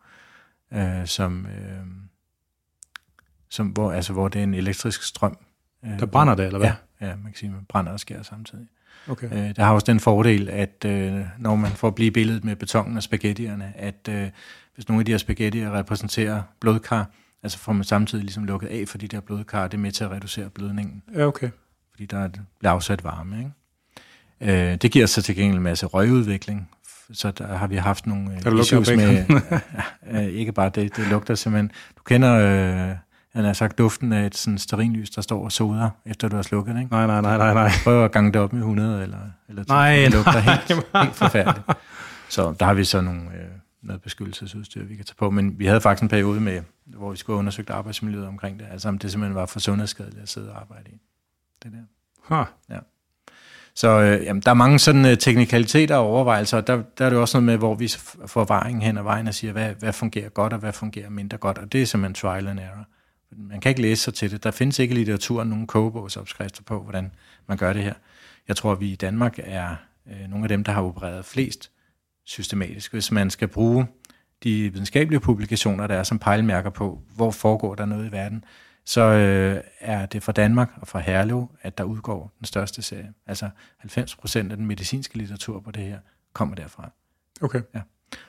øh, 0.73 1.05
som, 1.05 1.45
øh, 1.45 1.85
som 3.49 3.67
hvor, 3.67 3.91
altså, 3.91 4.13
hvor 4.13 4.27
det 4.27 4.39
er 4.39 4.43
en 4.43 4.53
elektrisk 4.53 5.03
strøm. 5.03 5.37
Øh, 5.85 5.99
Der 5.99 6.05
brænder 6.05 6.35
det, 6.35 6.45
eller 6.45 6.59
hvad? 6.59 6.71
Ja, 7.01 7.07
ja, 7.07 7.15
man 7.15 7.25
kan 7.25 7.35
sige, 7.35 7.49
at 7.49 7.55
man 7.55 7.65
brænder 7.69 7.91
og 7.91 7.99
skærer 7.99 8.23
samtidig. 8.23 8.67
Okay. 9.07 9.27
Øh, 9.31 9.49
det 9.49 9.57
har 9.57 9.73
også 9.73 9.85
den 9.85 9.99
fordel, 9.99 10.49
at 10.49 10.85
øh, 10.85 11.21
når 11.39 11.55
man 11.55 11.71
får 11.71 11.89
blive 11.89 12.11
billedet 12.11 12.43
med 12.43 12.55
betongen 12.55 12.97
og 12.97 13.03
spaghettierne, 13.03 13.73
at 13.75 14.09
øh, 14.09 14.29
hvis 14.75 14.87
nogle 14.87 15.01
af 15.01 15.05
de 15.05 15.11
her 15.11 15.17
spaghettier 15.17 15.77
repræsenterer 15.77 16.41
blodkar, 16.59 17.09
altså 17.43 17.57
får 17.57 17.73
man 17.73 17.83
samtidig 17.83 18.23
ligesom 18.23 18.43
lukket 18.45 18.67
af 18.67 18.83
for 18.87 18.97
de 18.97 19.07
der 19.07 19.19
blodkar, 19.19 19.67
det 19.67 19.77
er 19.77 19.81
med 19.81 19.91
til 19.91 20.03
at 20.03 20.11
reducere 20.11 20.49
blødningen 20.49 21.03
Ja, 21.15 21.25
okay. 21.25 21.49
fordi 21.91 22.05
der 22.05 22.17
er- 22.19 22.29
bliver 22.59 22.71
afsat 22.71 23.03
varme. 23.03 23.37
Ikke? 23.37 23.51
Øh, 24.71 24.75
det 24.75 24.91
giver 24.91 25.05
så 25.05 25.21
til 25.21 25.35
gengæld 25.35 25.57
en 25.57 25.63
masse 25.63 25.85
røgudvikling, 25.85 26.69
så 27.13 27.31
der 27.31 27.57
har 27.57 27.67
vi 27.67 27.75
haft 27.75 28.07
nogle 28.07 28.31
øh, 28.35 28.43
du 28.43 28.49
lugte 28.49 28.61
issues 28.61 28.89
med, 28.89 29.25
øh, 30.11 30.23
ikke 30.23 30.51
bare 30.51 30.69
det, 30.69 30.95
det 30.95 31.07
lugter 31.07 31.35
simpelthen, 31.35 31.71
du 31.97 32.03
kender, 32.03 32.33
øh, 32.35 32.95
han 33.35 33.45
har 33.45 33.53
sagt 33.53 33.77
duften 33.77 34.13
af 34.13 34.25
et 34.25 34.37
sådan 34.37 34.57
stearinlys, 34.57 35.09
der 35.09 35.21
står 35.21 35.43
og 35.43 35.51
soder, 35.51 35.89
efter 36.05 36.27
du 36.27 36.35
har 36.35 36.43
slukket, 36.43 36.77
ikke? 36.79 36.87
Nej, 36.91 37.07
nej, 37.07 37.21
nej, 37.21 37.37
nej, 37.37 37.53
nej. 37.53 37.71
Prøv 37.83 38.05
at 38.05 38.11
gange 38.11 38.31
det 38.33 38.41
op 38.41 38.53
med 38.53 38.59
100 38.61 39.03
eller, 39.03 39.17
eller 39.49 39.61
1000. 39.61 39.67
Nej, 39.77 39.95
det 39.95 40.11
lugter 40.13 40.31
nej, 40.33 40.41
helt, 40.67 40.83
helt 41.03 41.15
forfærdeligt. 41.15 41.67
Så 42.29 42.55
der 42.59 42.65
har 42.65 42.73
vi 42.73 42.83
så 42.83 43.01
nogle, 43.01 43.21
øh, 43.21 43.47
noget 43.81 44.01
beskyttelsesudstyr, 44.01 44.83
vi 44.83 44.95
kan 44.95 45.05
tage 45.05 45.15
på, 45.15 45.29
men 45.29 45.59
vi 45.59 45.65
havde 45.65 45.81
faktisk 45.81 46.03
en 46.03 46.09
periode 46.09 46.39
med, 46.39 46.61
hvor 46.85 47.11
vi 47.11 47.17
skulle 47.17 47.35
have 47.35 47.39
undersøgt 47.39 47.69
arbejdsmiljøet 47.69 48.27
omkring 48.27 48.59
det, 48.59 48.67
altså 48.71 48.89
om 48.89 48.97
det 48.97 49.11
simpelthen 49.11 49.35
var 49.35 49.45
for 49.45 49.59
sundhedsskadeligt 49.59 50.21
at 50.21 50.29
sidde 50.29 50.51
og 50.51 50.61
arbejde 50.61 50.89
i. 50.89 51.01
Det 51.63 51.71
der. 51.71 51.77
Huh. 52.37 52.45
Så 53.75 54.01
øh, 54.01 54.25
jamen, 54.25 54.41
der 54.41 54.51
er 54.51 54.55
mange 54.55 54.79
sådan 54.79 55.05
øh, 55.05 55.17
teknikaliteter 55.17 55.95
og 55.95 56.05
overvejelser, 56.05 56.57
og 56.57 56.67
der, 56.67 56.83
der 56.97 57.05
er 57.05 57.09
det 57.09 57.19
også 57.19 57.37
noget 57.37 57.45
med, 57.45 57.57
hvor 57.57 57.75
vi 57.75 57.93
får 58.25 58.45
vejen 58.45 58.81
hen 58.81 58.97
ad 58.97 59.03
vejen 59.03 59.27
og 59.27 59.33
siger, 59.33 59.53
hvad, 59.53 59.73
hvad 59.79 59.93
fungerer 59.93 60.29
godt, 60.29 60.53
og 60.53 60.59
hvad 60.59 60.73
fungerer 60.73 61.09
mindre 61.09 61.37
godt, 61.37 61.57
og 61.57 61.71
det 61.71 61.81
er 61.81 61.85
simpelthen 61.85 62.13
trial 62.13 62.47
and 62.47 62.59
error. 62.59 62.85
Man 63.31 63.59
kan 63.61 63.69
ikke 63.69 63.81
læse 63.81 64.03
sig 64.03 64.13
til 64.13 64.31
det. 64.31 64.43
Der 64.43 64.51
findes 64.51 64.79
ikke 64.79 64.93
i 64.93 64.97
litteraturen 64.97 65.49
nogen 65.49 65.67
kogebogsopskrifter 65.67 66.63
på, 66.63 66.83
hvordan 66.83 67.11
man 67.47 67.57
gør 67.57 67.73
det 67.73 67.83
her. 67.83 67.93
Jeg 68.47 68.55
tror, 68.55 68.75
vi 68.75 68.91
i 68.91 68.95
Danmark 68.95 69.39
er 69.43 69.75
øh, 70.07 70.29
nogle 70.29 70.45
af 70.45 70.49
dem, 70.49 70.63
der 70.63 70.71
har 70.71 70.81
opereret 70.81 71.25
flest 71.25 71.71
systematisk. 72.25 72.93
Hvis 72.93 73.11
man 73.11 73.29
skal 73.29 73.47
bruge 73.47 73.87
de 74.43 74.73
videnskabelige 74.73 75.19
publikationer, 75.19 75.87
der 75.87 75.95
er 75.95 76.03
som 76.03 76.19
pejlemærker 76.19 76.69
på, 76.69 77.01
hvor 77.15 77.31
foregår 77.31 77.75
der 77.75 77.85
noget 77.85 78.09
i 78.09 78.11
verden, 78.11 78.43
så 78.85 79.01
øh, 79.01 79.61
er 79.79 80.05
det 80.05 80.23
fra 80.23 80.31
Danmark 80.31 80.69
og 80.75 80.87
fra 80.87 80.99
Herlev, 80.99 81.47
at 81.61 81.77
der 81.77 81.83
udgår 81.83 82.31
den 82.39 82.45
største 82.45 82.81
serie. 82.81 83.13
Altså 83.27 83.49
90 83.77 84.15
procent 84.15 84.51
af 84.51 84.57
den 84.57 84.65
medicinske 84.65 85.17
litteratur 85.17 85.59
på 85.59 85.71
det 85.71 85.83
her 85.83 85.99
kommer 86.33 86.55
derfra. 86.55 86.91
Okay. 87.41 87.61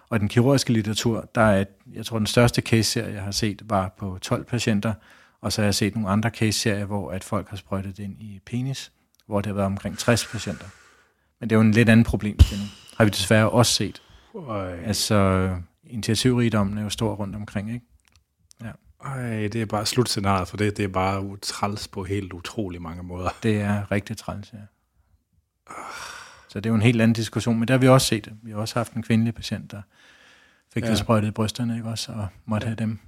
Og 0.09 0.21
den 0.21 0.29
kirurgiske 0.29 0.73
litteratur, 0.73 1.31
der 1.35 1.41
er, 1.41 1.65
jeg 1.93 2.07
tror, 2.07 2.19
den 2.19 2.27
største 2.27 2.63
case-serie, 2.63 3.15
jeg 3.15 3.23
har 3.23 3.31
set, 3.31 3.63
var 3.65 3.95
på 3.99 4.19
12 4.23 4.45
patienter, 4.45 4.95
og 5.41 5.53
så 5.53 5.61
har 5.61 5.67
jeg 5.67 5.75
set 5.75 5.95
nogle 5.95 6.09
andre 6.09 6.31
case-serier, 6.31 6.85
hvor 6.85 7.11
at 7.11 7.25
folk 7.25 7.49
har 7.49 7.57
sprøjtet 7.57 7.99
ind 7.99 8.21
i 8.21 8.41
penis, 8.47 8.93
hvor 9.27 9.41
det 9.41 9.47
har 9.47 9.55
været 9.55 9.67
omkring 9.67 9.99
60 9.99 10.27
patienter. 10.27 10.67
Men 11.41 11.51
det 11.51 11.57
er 11.57 11.59
jo 11.59 11.63
en 11.63 11.73
lidt 11.73 11.89
anden 11.89 12.05
problemstilling. 12.05 12.69
Har 12.97 13.05
vi 13.05 13.11
desværre 13.11 13.51
også 13.51 13.73
set. 13.73 14.03
Øj, 14.35 14.81
Altså, 14.85 15.51
initiativrigdommen 15.85 16.79
er 16.79 16.83
jo 16.83 16.89
stor 16.91 17.15
rundt 17.15 17.37
omkring, 17.37 17.73
ikke? 17.75 17.87
Ej, 19.05 19.49
det 19.49 19.55
er 19.57 19.67
bare 19.67 19.87
slutscenariet 19.87 20.49
for 20.49 20.57
det. 20.57 20.77
Det 20.77 20.85
er 20.85 20.89
bare 20.89 21.37
træls 21.43 21.89
på 21.89 22.05
helt 22.05 22.33
utrolig 22.33 22.83
mange 22.83 23.03
måder. 23.03 23.31
Det 23.43 23.61
er 23.61 23.93
rigtig 23.93 24.17
træls, 24.17 24.53
ja. 24.53 24.59
Så 26.49 26.61
det 26.61 26.67
er 26.67 26.71
jo 26.71 26.75
en 26.75 26.83
helt 26.83 27.01
anden 27.01 27.13
diskussion, 27.13 27.59
men 27.59 27.69
der 27.69 27.75
har 27.75 27.79
vi 27.79 27.89
også 27.89 28.07
set 28.07 28.25
det. 28.25 28.33
Vi 28.43 28.51
har 28.51 28.59
også 28.59 28.79
haft 28.79 28.93
en 28.93 29.03
kvindelig 29.03 29.35
patient, 29.35 29.71
der 29.71 29.83
fik 30.75 30.83
Ja. 30.83 30.89
ja. 30.89 30.95
sprøjtet 30.95 31.29
i 31.29 31.31
brysterne, 31.31 31.77
ikke 31.77 31.89
også, 31.89 32.13
og 32.13 32.29
måtte 32.45 32.65
ja. 32.65 32.69
have 32.69 32.77
dem 32.77 32.99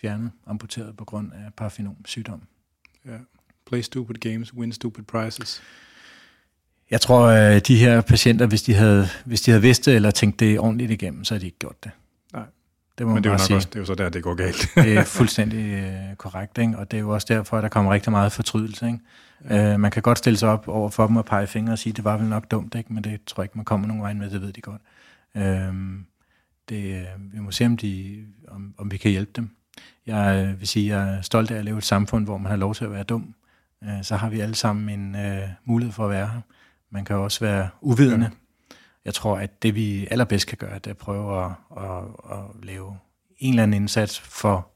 fjernet, 0.00 0.30
amputeret 0.46 0.96
på 0.96 1.04
grund 1.04 1.32
af 1.32 1.54
parafinom 1.56 1.96
sygdom. 2.04 2.42
Ja. 3.06 3.18
Play 3.66 3.80
stupid 3.80 4.14
games, 4.14 4.54
win 4.54 4.72
stupid 4.72 5.04
prizes. 5.04 5.62
Jeg 6.90 7.00
tror, 7.00 7.26
at 7.26 7.68
de 7.68 7.76
her 7.76 8.00
patienter, 8.00 8.46
hvis 8.46 8.62
de 8.62 8.74
havde, 8.74 9.08
hvis 9.24 9.40
de 9.40 9.50
havde 9.50 9.62
vidst 9.62 9.86
det, 9.86 9.94
eller 9.94 10.10
tænkt 10.10 10.40
det 10.40 10.58
ordentligt 10.58 10.90
igennem, 10.90 11.24
så 11.24 11.34
havde 11.34 11.40
de 11.40 11.46
ikke 11.46 11.58
gjort 11.58 11.84
det. 11.84 11.90
Nej. 12.32 12.42
Det 12.98 13.06
må 13.06 13.14
Men 13.14 13.24
det 13.24 13.28
er 13.28 13.32
jo 13.32 13.38
nok 13.38 13.46
sige. 13.46 13.56
også, 13.56 13.68
det 13.68 13.74
er 13.76 13.80
jo 13.80 13.86
så 13.86 13.94
der, 13.94 14.08
det 14.08 14.22
går 14.22 14.34
galt. 14.34 14.70
Det 14.74 14.96
er 14.96 15.04
fuldstændig 15.18 15.72
øh, 15.72 16.16
korrekt, 16.16 16.58
ikke? 16.58 16.78
og 16.78 16.90
det 16.90 16.96
er 16.96 17.00
jo 17.00 17.10
også 17.10 17.26
derfor, 17.30 17.56
at 17.56 17.62
der 17.62 17.68
kommer 17.68 17.92
rigtig 17.92 18.12
meget 18.12 18.32
fortrydelse. 18.32 18.86
Ikke? 18.86 18.98
Ja. 19.50 19.72
Øh, 19.72 19.80
man 19.80 19.90
kan 19.90 20.02
godt 20.02 20.18
stille 20.18 20.36
sig 20.36 20.48
op 20.48 20.68
over 20.68 20.88
for 20.88 21.06
dem 21.06 21.16
og 21.16 21.24
pege 21.24 21.46
fingre 21.46 21.72
og 21.72 21.78
sige, 21.78 21.92
det 21.92 22.04
var 22.04 22.16
vel 22.16 22.26
nok 22.26 22.50
dumt, 22.50 22.74
ikke? 22.74 22.92
men 22.92 23.04
det 23.04 23.20
tror 23.26 23.42
jeg 23.42 23.44
ikke, 23.44 23.58
man 23.58 23.64
kommer 23.64 23.86
nogen 23.86 24.02
vej 24.02 24.12
med, 24.12 24.30
det 24.30 24.42
ved 24.42 24.52
de 24.52 24.60
godt. 24.60 24.82
Øh, 25.36 25.74
det, 26.68 26.94
øh, 26.94 27.32
vi 27.32 27.38
må 27.38 27.50
se, 27.50 27.66
om, 27.66 27.76
de, 27.76 28.24
om, 28.48 28.74
om 28.78 28.90
vi 28.90 28.96
kan 28.96 29.10
hjælpe 29.10 29.32
dem. 29.36 29.50
Jeg 30.06 30.46
øh, 30.46 30.60
vil 30.60 30.68
sige, 30.68 30.96
jeg 30.96 31.14
er 31.14 31.22
stolt 31.22 31.50
af 31.50 31.58
at 31.58 31.64
leve 31.64 31.78
et 31.78 31.84
samfund, 31.84 32.24
hvor 32.24 32.38
man 32.38 32.50
har 32.50 32.56
lov 32.56 32.74
til 32.74 32.84
at 32.84 32.92
være 32.92 33.02
dum. 33.02 33.34
Øh, 33.84 34.02
så 34.02 34.16
har 34.16 34.28
vi 34.30 34.40
alle 34.40 34.54
sammen 34.54 35.00
en 35.00 35.14
øh, 35.14 35.48
mulighed 35.64 35.92
for 35.92 36.04
at 36.04 36.10
være 36.10 36.26
her. 36.26 36.40
Man 36.90 37.04
kan 37.04 37.16
også 37.16 37.40
være 37.40 37.68
uvidende. 37.80 38.26
Ja. 38.26 38.76
Jeg 39.04 39.14
tror, 39.14 39.36
at 39.36 39.62
det 39.62 39.74
vi 39.74 40.08
allerbedst 40.10 40.46
kan 40.46 40.58
gøre, 40.58 40.74
det 40.74 40.86
er 40.86 40.90
at 40.90 40.96
prøve 40.96 41.44
at, 41.44 41.50
at, 41.76 42.02
at 42.30 42.64
lave 42.64 42.98
en 43.38 43.52
eller 43.52 43.62
anden 43.62 43.82
indsats 43.82 44.20
for, 44.20 44.68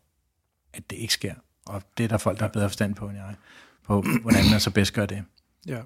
at 0.74 0.90
det 0.90 0.96
ikke 0.96 1.14
sker. 1.14 1.34
Og 1.66 1.82
det 1.98 2.04
er 2.04 2.08
der 2.08 2.18
folk, 2.18 2.38
der 2.38 2.44
har 2.44 2.50
bedre 2.52 2.68
forstand 2.68 2.94
på 2.94 3.08
end 3.08 3.16
jeg, 3.16 3.34
på 3.86 4.04
hvordan 4.22 4.44
man 4.50 4.60
så 4.60 4.70
bedst 4.70 4.94
gør 4.94 5.06
det. 5.06 5.24
Ja. 5.66 5.80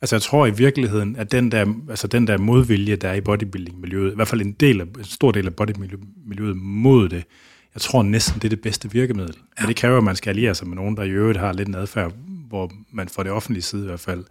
Altså 0.00 0.16
jeg 0.16 0.22
tror 0.22 0.46
i 0.46 0.50
virkeligheden, 0.50 1.16
at 1.16 1.32
den 1.32 1.52
der, 1.52 1.74
altså 1.90 2.06
den 2.06 2.26
der 2.26 2.38
modvilje, 2.38 2.96
der 2.96 3.08
er 3.08 3.14
i 3.14 3.20
bodybuilding-miljøet, 3.20 4.12
i 4.12 4.14
hvert 4.14 4.28
fald 4.28 4.40
en, 4.40 4.52
del 4.52 4.80
af, 4.80 4.84
en 4.84 5.04
stor 5.04 5.32
del 5.32 5.46
af 5.46 5.54
bodybuilding-miljøet 5.54 6.56
mod 6.56 7.08
det, 7.08 7.24
jeg 7.74 7.80
tror 7.80 8.02
næsten, 8.02 8.34
det 8.34 8.44
er 8.44 8.48
det 8.48 8.60
bedste 8.60 8.90
virkemiddel. 8.90 9.34
Ja. 9.36 9.62
Men 9.62 9.68
det 9.68 9.76
kræver, 9.76 9.98
at 9.98 10.04
man 10.04 10.16
skal 10.16 10.30
alliere 10.30 10.54
sig 10.54 10.68
med 10.68 10.76
nogen, 10.76 10.96
der 10.96 11.02
i 11.02 11.10
øvrigt 11.10 11.38
har 11.38 11.52
lidt 11.52 11.68
en 11.68 11.74
adfærd, 11.74 12.12
hvor 12.48 12.72
man 12.90 13.08
fra 13.08 13.22
det 13.22 13.32
offentlige 13.32 13.62
side 13.62 13.82
i 13.82 13.86
hvert 13.86 14.00
fald 14.00 14.24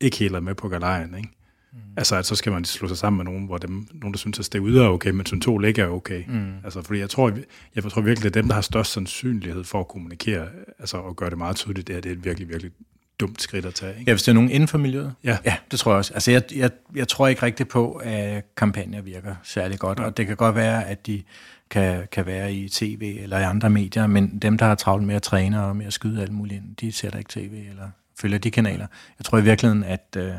ikke 0.00 0.16
helt 0.16 0.34
er 0.34 0.40
med 0.40 0.54
på 0.54 0.68
galejen, 0.68 1.14
ikke? 1.14 1.28
Mm. 1.72 1.78
Altså, 1.96 2.16
at 2.16 2.26
så 2.26 2.34
skal 2.34 2.52
man 2.52 2.64
slå 2.64 2.88
sig 2.88 2.98
sammen 2.98 3.16
med 3.16 3.24
nogen, 3.24 3.46
hvor 3.46 3.58
dem, 3.58 3.86
nogen 3.92 4.12
der 4.12 4.18
synes, 4.18 4.38
at 4.38 4.52
det 4.52 4.76
er 4.76 4.88
okay, 4.88 5.10
men 5.10 5.26
syntol 5.26 5.64
ikke 5.64 5.82
er 5.82 5.88
okay. 5.88 6.24
Mm. 6.28 6.52
Altså, 6.64 6.82
fordi 6.82 6.98
jeg 6.98 7.10
tror, 7.10 7.32
jeg 7.74 7.84
tror 7.84 8.00
virkelig, 8.02 8.26
at 8.26 8.34
dem, 8.34 8.46
der 8.46 8.54
har 8.54 8.60
størst 8.60 8.92
sandsynlighed 8.92 9.64
for 9.64 9.80
at 9.80 9.88
kommunikere, 9.88 10.46
altså 10.78 11.02
at 11.02 11.16
gøre 11.16 11.30
det 11.30 11.38
meget 11.38 11.56
tydeligt, 11.56 11.88
det 11.88 11.96
er, 11.96 12.00
det 12.00 12.08
er 12.08 12.12
et 12.12 12.24
virkelig, 12.24 12.48
virkelig 12.48 12.72
dumt 13.20 13.42
skridt 13.42 13.66
at 13.66 13.74
tage. 13.74 13.98
Ikke? 13.98 14.10
Ja, 14.10 14.12
hvis 14.12 14.22
det 14.22 14.28
er 14.28 14.34
nogen 14.34 14.50
inden 14.50 14.68
for 14.68 14.78
miljøet? 14.78 15.14
Ja. 15.24 15.38
ja, 15.44 15.56
det 15.70 15.78
tror 15.78 15.92
jeg 15.92 15.98
også. 15.98 16.14
Altså, 16.14 16.30
jeg, 16.30 16.42
jeg, 16.54 16.70
jeg 16.94 17.08
tror 17.08 17.28
ikke 17.28 17.42
rigtigt 17.42 17.68
på, 17.68 17.92
at 17.92 18.54
kampagner 18.56 19.02
virker 19.02 19.34
særlig 19.42 19.78
godt, 19.78 19.98
ja. 19.98 20.04
og 20.04 20.16
det 20.16 20.26
kan 20.26 20.36
godt 20.36 20.54
være, 20.54 20.88
at 20.88 21.06
de 21.06 21.22
kan, 21.70 22.08
kan 22.12 22.26
være 22.26 22.54
i 22.54 22.68
tv 22.68 23.18
eller 23.20 23.38
i 23.38 23.42
andre 23.42 23.70
medier, 23.70 24.06
men 24.06 24.38
dem, 24.38 24.58
der 24.58 24.66
har 24.66 24.74
travlt 24.74 25.06
med 25.06 25.14
at 25.14 25.22
træne 25.22 25.64
og 25.64 25.76
med 25.76 25.86
at 25.86 25.92
skyde 25.92 26.22
alt 26.22 26.32
muligt 26.32 26.62
ind, 26.62 26.76
de 26.76 26.92
ser 26.92 27.16
ikke 27.16 27.30
tv 27.30 27.64
eller 27.70 27.88
følger 28.20 28.38
de 28.38 28.50
kanaler. 28.50 28.86
Jeg 29.18 29.24
tror 29.24 29.38
i 29.38 29.42
virkeligheden, 29.42 29.84
at 29.84 30.16
øh, 30.16 30.32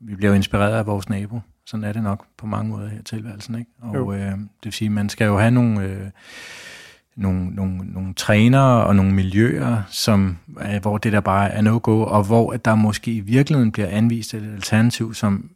vi 0.00 0.16
bliver 0.16 0.34
inspireret 0.34 0.78
af 0.78 0.86
vores 0.86 1.08
nabo. 1.08 1.40
Sådan 1.66 1.84
er 1.84 1.92
det 1.92 2.02
nok 2.02 2.26
på 2.38 2.46
mange 2.46 2.70
måder 2.70 2.88
her 2.88 3.02
tilværelsen. 3.02 3.58
Ikke? 3.58 3.70
Og 3.80 4.14
øh, 4.14 4.30
det 4.30 4.64
vil 4.64 4.72
sige, 4.72 4.90
man 4.90 5.08
skal 5.08 5.24
jo 5.24 5.38
have 5.38 5.50
nogle... 5.50 5.82
Øh, 5.82 6.06
nogle, 7.16 7.50
nogle, 7.50 7.78
nogle 7.78 8.14
trænere 8.14 8.84
og 8.84 8.96
nogle 8.96 9.12
miljøer, 9.12 9.82
som, 9.90 10.38
hvor 10.82 10.98
det 10.98 11.12
der 11.12 11.20
bare 11.20 11.50
er 11.50 11.60
no-go, 11.60 12.02
og 12.02 12.24
hvor 12.24 12.52
der 12.52 12.74
måske 12.74 13.12
i 13.12 13.20
virkeligheden 13.20 13.72
bliver 13.72 13.88
anvist 13.88 14.34
et 14.34 14.52
alternativ, 14.54 15.14
som 15.14 15.50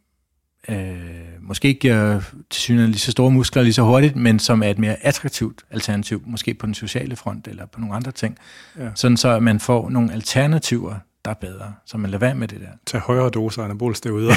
øh, 0.69 0.95
måske 1.41 1.67
ikke 1.67 1.79
giver 1.79 2.21
til 2.49 2.75
lige 2.75 2.99
så 2.99 3.11
store 3.11 3.31
muskler 3.31 3.63
lige 3.63 3.73
så 3.73 3.83
hurtigt, 3.83 4.15
men 4.15 4.39
som 4.39 4.63
er 4.63 4.67
et 4.67 4.79
mere 4.79 4.95
attraktivt 5.05 5.63
alternativ, 5.71 6.23
måske 6.25 6.53
på 6.53 6.65
den 6.65 6.73
sociale 6.73 7.15
front 7.15 7.47
eller 7.47 7.65
på 7.65 7.79
nogle 7.79 7.95
andre 7.95 8.11
ting. 8.11 8.37
Ja. 8.77 8.89
Sådan 8.95 9.17
så, 9.17 9.29
at 9.29 9.43
man 9.43 9.59
får 9.59 9.89
nogle 9.89 10.13
alternativer, 10.13 10.95
der 11.25 11.31
er 11.31 11.35
bedre, 11.35 11.73
så 11.85 11.97
man 11.97 12.09
lader 12.09 12.19
være 12.19 12.35
med 12.35 12.47
det 12.47 12.61
der. 12.61 12.67
Tag 12.85 12.99
højere 12.99 13.29
doser 13.29 13.63
anabol 13.63 13.95
steroider. 13.95 14.29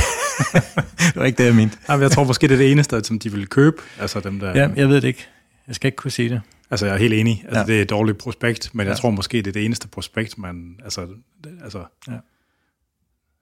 det 0.99 1.17
var 1.17 1.25
ikke 1.25 1.39
det, 1.39 1.45
jeg 1.45 1.55
mente. 1.55 1.79
Jamen, 1.89 2.03
jeg 2.03 2.11
tror 2.11 2.25
måske, 2.25 2.49
det 2.49 2.55
er 2.55 2.59
det 2.59 2.73
eneste, 2.73 3.05
som 3.05 3.19
de 3.19 3.33
vil 3.33 3.47
købe, 3.47 3.77
altså 3.99 4.21
dem 4.21 4.41
der... 4.41 4.49
Ja, 4.49 4.71
jeg 4.77 4.89
ved 4.89 5.01
det 5.01 5.09
ikke. 5.09 5.27
Jeg 5.67 5.75
skal 5.75 5.89
ikke 5.89 5.97
kunne 5.97 6.11
sige 6.11 6.29
det. 6.29 6.41
Altså, 6.71 6.87
jeg 6.87 6.95
er 6.95 6.99
helt 6.99 7.15
enig. 7.15 7.43
Altså, 7.45 7.61
ja. 7.61 7.67
det 7.67 7.79
er 7.79 7.83
et 7.83 7.91
dårligt 7.91 8.19
prospekt, 8.19 8.71
men 8.75 8.87
ja. 8.87 8.91
jeg 8.91 8.99
tror 8.99 9.11
måske, 9.11 9.37
det 9.39 9.47
er 9.47 9.53
det 9.53 9.65
eneste 9.65 9.89
prospekt, 9.89 10.39
man... 10.39 10.77
Altså, 10.85 11.07
det, 11.45 11.59
altså 11.65 11.85
ja. 12.09 12.19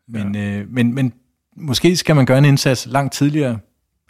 Men, 0.09 0.35
ja. 0.35 0.59
Øh, 0.59 0.69
men, 0.71 0.95
men 0.95 1.13
måske 1.57 1.97
skal 1.97 2.17
man 2.17 2.27
gøre 2.27 2.39
en 2.39 2.45
indsats 2.45 2.87
langt 2.87 3.15
tidligere, 3.15 3.59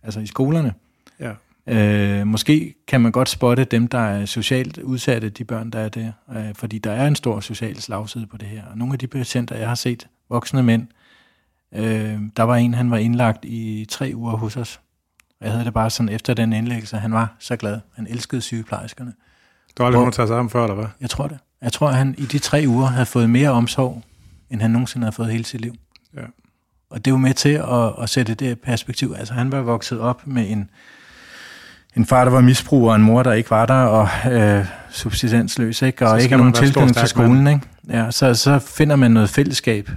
altså 0.03 0.21
i 0.21 0.27
skolerne. 0.27 0.75
Ja. 1.21 1.33
Øh, 1.67 2.27
måske 2.27 2.75
kan 2.89 3.01
man 3.01 3.13
godt 3.13 3.29
spotte 3.29 3.65
dem, 3.65 3.87
der 3.87 3.99
er 3.99 4.27
socialt 4.27 4.79
udsatte, 4.79 5.29
de 5.29 5.45
børn, 5.45 5.71
der 5.71 5.79
er 5.79 5.89
der. 5.89 6.13
Øh, 6.37 6.55
fordi 6.55 6.79
der 6.79 6.93
er 6.93 7.07
en 7.07 7.17
stor 7.17 7.41
social 7.41 7.81
slagside 7.81 8.27
på 8.27 8.37
det 8.37 8.49
her. 8.49 8.63
Og 8.71 8.79
nogle 8.79 8.93
af 8.93 8.99
de 8.99 9.07
patienter, 9.07 9.57
jeg 9.57 9.69
har 9.69 9.75
set, 9.75 10.09
voksne 10.29 10.63
mænd, 10.63 10.87
øh, 11.75 12.19
der 12.37 12.43
var 12.43 12.57
en, 12.57 12.75
han 12.75 12.91
var 12.91 12.97
indlagt 12.97 13.45
i 13.45 13.87
tre 13.91 14.13
uger 14.15 14.37
hos 14.37 14.57
os. 14.57 14.81
Og 15.41 15.47
jeg 15.47 15.53
havde 15.53 15.65
det 15.65 15.75
bare 15.75 15.91
sådan, 15.91 16.09
efter 16.09 16.35
den 16.35 16.53
indlæggelse, 16.53 16.97
han 16.97 17.13
var 17.13 17.37
så 17.39 17.57
glad. 17.57 17.81
Han 17.95 18.07
elskede 18.07 18.43
sygeplejerskerne. 18.43 19.13
Du 19.79 19.83
har 19.83 19.87
aldrig 19.87 20.01
nogen 20.01 20.13
taget 20.13 20.29
sig 20.29 20.37
ham 20.37 20.51
før, 20.51 20.63
eller 20.63 20.75
hvad? 20.75 20.87
Jeg 21.01 21.11
tror 21.11 21.27
det. 21.29 21.39
Jeg 21.63 21.73
tror, 21.73 21.89
at 21.89 21.95
han 21.95 22.15
i 22.19 22.25
de 22.25 22.39
tre 22.39 22.65
uger 22.69 22.87
havde 22.87 23.07
fået 23.07 23.31
mere 23.31 23.51
omsorg, 23.51 24.03
end 24.51 24.61
han 24.61 24.71
nogensinde 24.71 25.05
havde 25.05 25.15
fået 25.15 25.33
hele 25.33 25.45
sit 25.45 25.61
liv. 25.61 25.75
Ja. 26.17 26.25
Og 26.91 27.05
det 27.05 27.11
er 27.11 27.15
jo 27.15 27.19
med 27.19 27.35
til 27.35 27.49
at, 27.49 28.03
at 28.03 28.09
sætte 28.09 28.35
det 28.35 28.61
perspektiv. 28.61 29.15
Altså 29.19 29.35
han 29.35 29.53
var 29.53 29.61
vokset 29.61 30.01
op 30.01 30.27
med 30.27 30.51
en, 30.51 30.71
en 31.97 32.07
far, 32.07 32.25
der 32.25 32.31
var 32.31 32.41
misbruger, 32.41 32.91
og 32.91 32.97
en 32.97 33.03
mor, 33.03 33.23
der 33.23 33.33
ikke 33.33 33.51
var 33.51 33.67
der, 33.67 33.75
og 33.75 34.33
øh, 34.33 34.67
subsistensløs, 34.91 35.83
ikke? 35.83 36.09
og 36.09 36.23
ikke 36.23 36.37
nogen 36.37 36.53
tilknytning 36.53 36.97
til 36.97 37.09
skolen. 37.09 37.47
Ikke? 37.47 37.61
Ja, 37.89 38.11
så, 38.11 38.35
så 38.35 38.59
finder 38.59 38.97
man 38.97 39.11
noget 39.11 39.29
fællesskab 39.29 39.91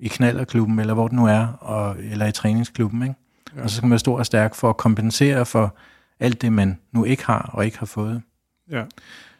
i 0.00 0.08
knallerklubben, 0.08 0.78
eller 0.78 0.94
hvor 0.94 1.08
det 1.08 1.16
nu 1.16 1.26
er, 1.26 1.46
og, 1.60 1.96
eller 2.10 2.26
i 2.26 2.32
træningsklubben. 2.32 3.02
Ikke? 3.02 3.14
Ja. 3.56 3.62
Og 3.62 3.70
så 3.70 3.76
skal 3.76 3.86
man 3.86 3.90
være 3.90 3.98
stor 3.98 4.18
og 4.18 4.26
stærk 4.26 4.54
for 4.54 4.70
at 4.70 4.76
kompensere 4.76 5.46
for 5.46 5.76
alt 6.20 6.42
det, 6.42 6.52
man 6.52 6.78
nu 6.92 7.04
ikke 7.04 7.26
har 7.26 7.50
og 7.52 7.64
ikke 7.64 7.78
har 7.78 7.86
fået. 7.86 8.22
Ja. 8.70 8.82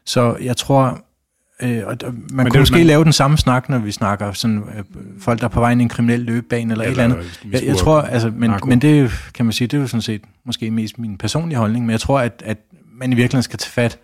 Så 0.04 0.36
jeg 0.40 0.56
tror, 0.56 1.00
øh, 1.62 1.82
og 1.86 1.96
man 2.02 2.12
Men 2.12 2.36
kunne 2.36 2.50
det, 2.50 2.60
måske 2.60 2.76
man... 2.76 2.86
lave 2.86 3.04
den 3.04 3.12
samme 3.12 3.38
snak, 3.38 3.68
når 3.68 3.78
vi 3.78 3.92
snakker 3.92 4.32
sådan, 4.32 4.58
øh, 4.58 4.84
folk, 5.20 5.40
der 5.40 5.44
er 5.44 5.48
på 5.48 5.60
vej 5.60 5.72
ind 5.72 5.80
i 5.80 5.82
en 5.82 5.88
kriminel 5.88 6.20
løbebane 6.20 6.72
eller, 6.72 6.84
eller 6.84 7.04
et 7.04 7.10
eller 7.10 7.16
andet. 7.16 7.40
Jeg, 7.52 7.66
jeg 7.66 7.76
tror, 7.76 8.00
altså, 8.00 8.30
men, 8.30 8.52
men 8.66 8.80
det 8.80 9.10
kan 9.34 9.46
man 9.46 9.52
sige, 9.52 9.68
det 9.68 9.76
er 9.76 9.80
jo 9.80 9.86
sådan 9.86 10.02
set 10.02 10.22
måske 10.44 10.70
mest 10.70 10.98
min 10.98 11.18
personlige 11.18 11.58
holdning, 11.58 11.86
men 11.86 11.90
jeg 11.90 12.00
tror, 12.00 12.20
at, 12.20 12.42
at 12.44 12.58
man 12.92 13.12
i 13.12 13.16
virkeligheden 13.16 13.42
skal 13.42 13.58
tage 13.58 13.70
fat 13.70 13.98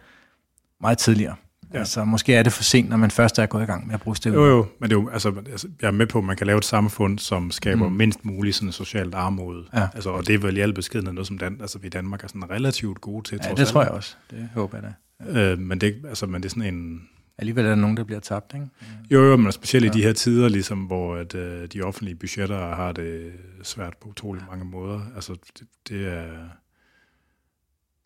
meget 0.81 0.99
tidligere. 0.99 1.35
Ja. 1.75 1.79
Altså, 1.79 2.05
måske 2.05 2.35
er 2.35 2.43
det 2.43 2.53
for 2.53 2.63
sent, 2.63 2.89
når 2.89 2.97
man 2.97 3.11
først 3.11 3.39
er 3.39 3.47
gået 3.47 3.63
i 3.63 3.67
gang 3.67 3.87
med 3.87 3.95
at 3.95 4.01
bruge 4.01 4.17
stedet. 4.17 4.37
Jo, 4.37 4.47
jo, 4.47 4.67
men 4.81 4.91
det 4.91 4.97
er 4.97 5.01
jo, 5.01 5.09
altså, 5.09 5.33
altså, 5.51 5.69
jeg 5.83 5.87
er 5.87 5.93
med 5.93 6.07
på, 6.07 6.19
at 6.19 6.25
man 6.25 6.37
kan 6.37 6.47
lave 6.47 6.59
et 6.59 6.65
samfund, 6.65 7.19
som 7.19 7.51
skaber 7.51 7.89
mm. 7.89 7.95
mindst 7.95 8.25
muligt 8.25 8.57
sådan 8.57 8.73
socialt 8.73 9.15
armod. 9.15 9.65
Ja. 9.75 9.87
Altså, 9.95 10.11
og 10.11 10.27
det 10.27 10.35
er 10.35 10.39
vel 10.39 10.57
i 10.57 10.61
alle 10.61 10.75
beskedende 10.75 11.13
noget, 11.13 11.27
som 11.27 11.39
Dan, 11.39 11.57
altså, 11.61 11.79
vi 11.79 11.87
i 11.87 11.91
Danmark 11.91 12.25
er 12.25 12.29
sådan 12.29 12.51
relativt 12.51 13.01
gode 13.01 13.29
til. 13.29 13.41
Ja, 13.45 13.55
det 13.55 13.69
tror 13.69 13.83
jeg 13.83 13.91
også. 13.91 14.17
Det 14.31 14.49
håber 14.55 14.79
jeg 14.79 14.83
da. 14.83 15.41
Ja. 15.41 15.53
Øh, 15.53 15.59
men, 15.59 15.81
det, 15.81 15.95
altså, 16.09 16.27
men 16.27 16.43
det 16.43 16.49
er 16.49 16.51
sådan 16.51 16.75
en... 16.75 17.01
Alligevel 17.39 17.65
er 17.65 17.69
der 17.69 17.77
nogen, 17.77 17.97
der 17.97 18.05
bliver 18.05 18.21
tabt, 18.21 18.55
ikke? 18.55 18.69
Jo, 19.11 19.23
jo, 19.23 19.37
men 19.37 19.53
specielt 19.53 19.85
ja. 19.85 19.91
i 19.91 19.95
de 19.95 20.03
her 20.03 20.13
tider, 20.13 20.49
ligesom, 20.49 20.85
hvor 20.85 21.17
at, 21.17 21.35
uh, 21.35 21.65
de 21.65 21.83
offentlige 21.83 22.15
budgetter 22.15 22.75
har 22.75 22.93
det 22.93 23.33
svært 23.63 23.97
på 23.97 24.09
utrolig 24.09 24.43
mange 24.51 24.65
måder. 24.65 25.01
Altså, 25.15 25.33
det, 25.59 25.69
det 25.89 26.07
er... 26.09 26.49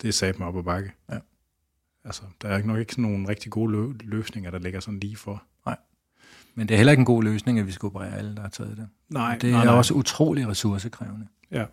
Det 0.01 0.07
er 0.07 0.11
sat 0.11 0.39
mig 0.39 0.47
op 0.47 0.57
ad 0.57 0.63
bakke. 0.63 0.91
Ja. 1.11 1.17
Altså, 2.03 2.21
der 2.41 2.49
er 2.49 2.63
nok 2.63 2.79
ikke 2.79 2.91
sådan 2.91 3.01
nogle 3.01 3.29
rigtig 3.29 3.51
gode 3.51 3.73
lø- 3.73 3.97
løsninger, 4.01 4.51
der 4.51 4.59
ligger 4.59 4.79
sådan 4.79 4.99
lige 4.99 5.15
for. 5.15 5.43
Nej. 5.65 5.77
Men 6.55 6.67
det 6.67 6.73
er 6.73 6.77
heller 6.77 6.91
ikke 6.91 7.01
en 7.01 7.05
god 7.05 7.23
løsning, 7.23 7.59
at 7.59 7.67
vi 7.67 7.71
skal 7.71 7.85
operere 7.85 8.17
alle, 8.17 8.35
der 8.35 8.41
har 8.41 8.49
taget 8.49 8.77
det. 8.77 8.87
Nej. 9.09 9.37
Det 9.37 9.49
er 9.49 9.53
nej, 9.53 9.65
nej. 9.65 9.73
også 9.73 9.93
utrolig 9.93 10.47
ressourcekrævende. 10.47 11.27
Ja. 11.51 11.65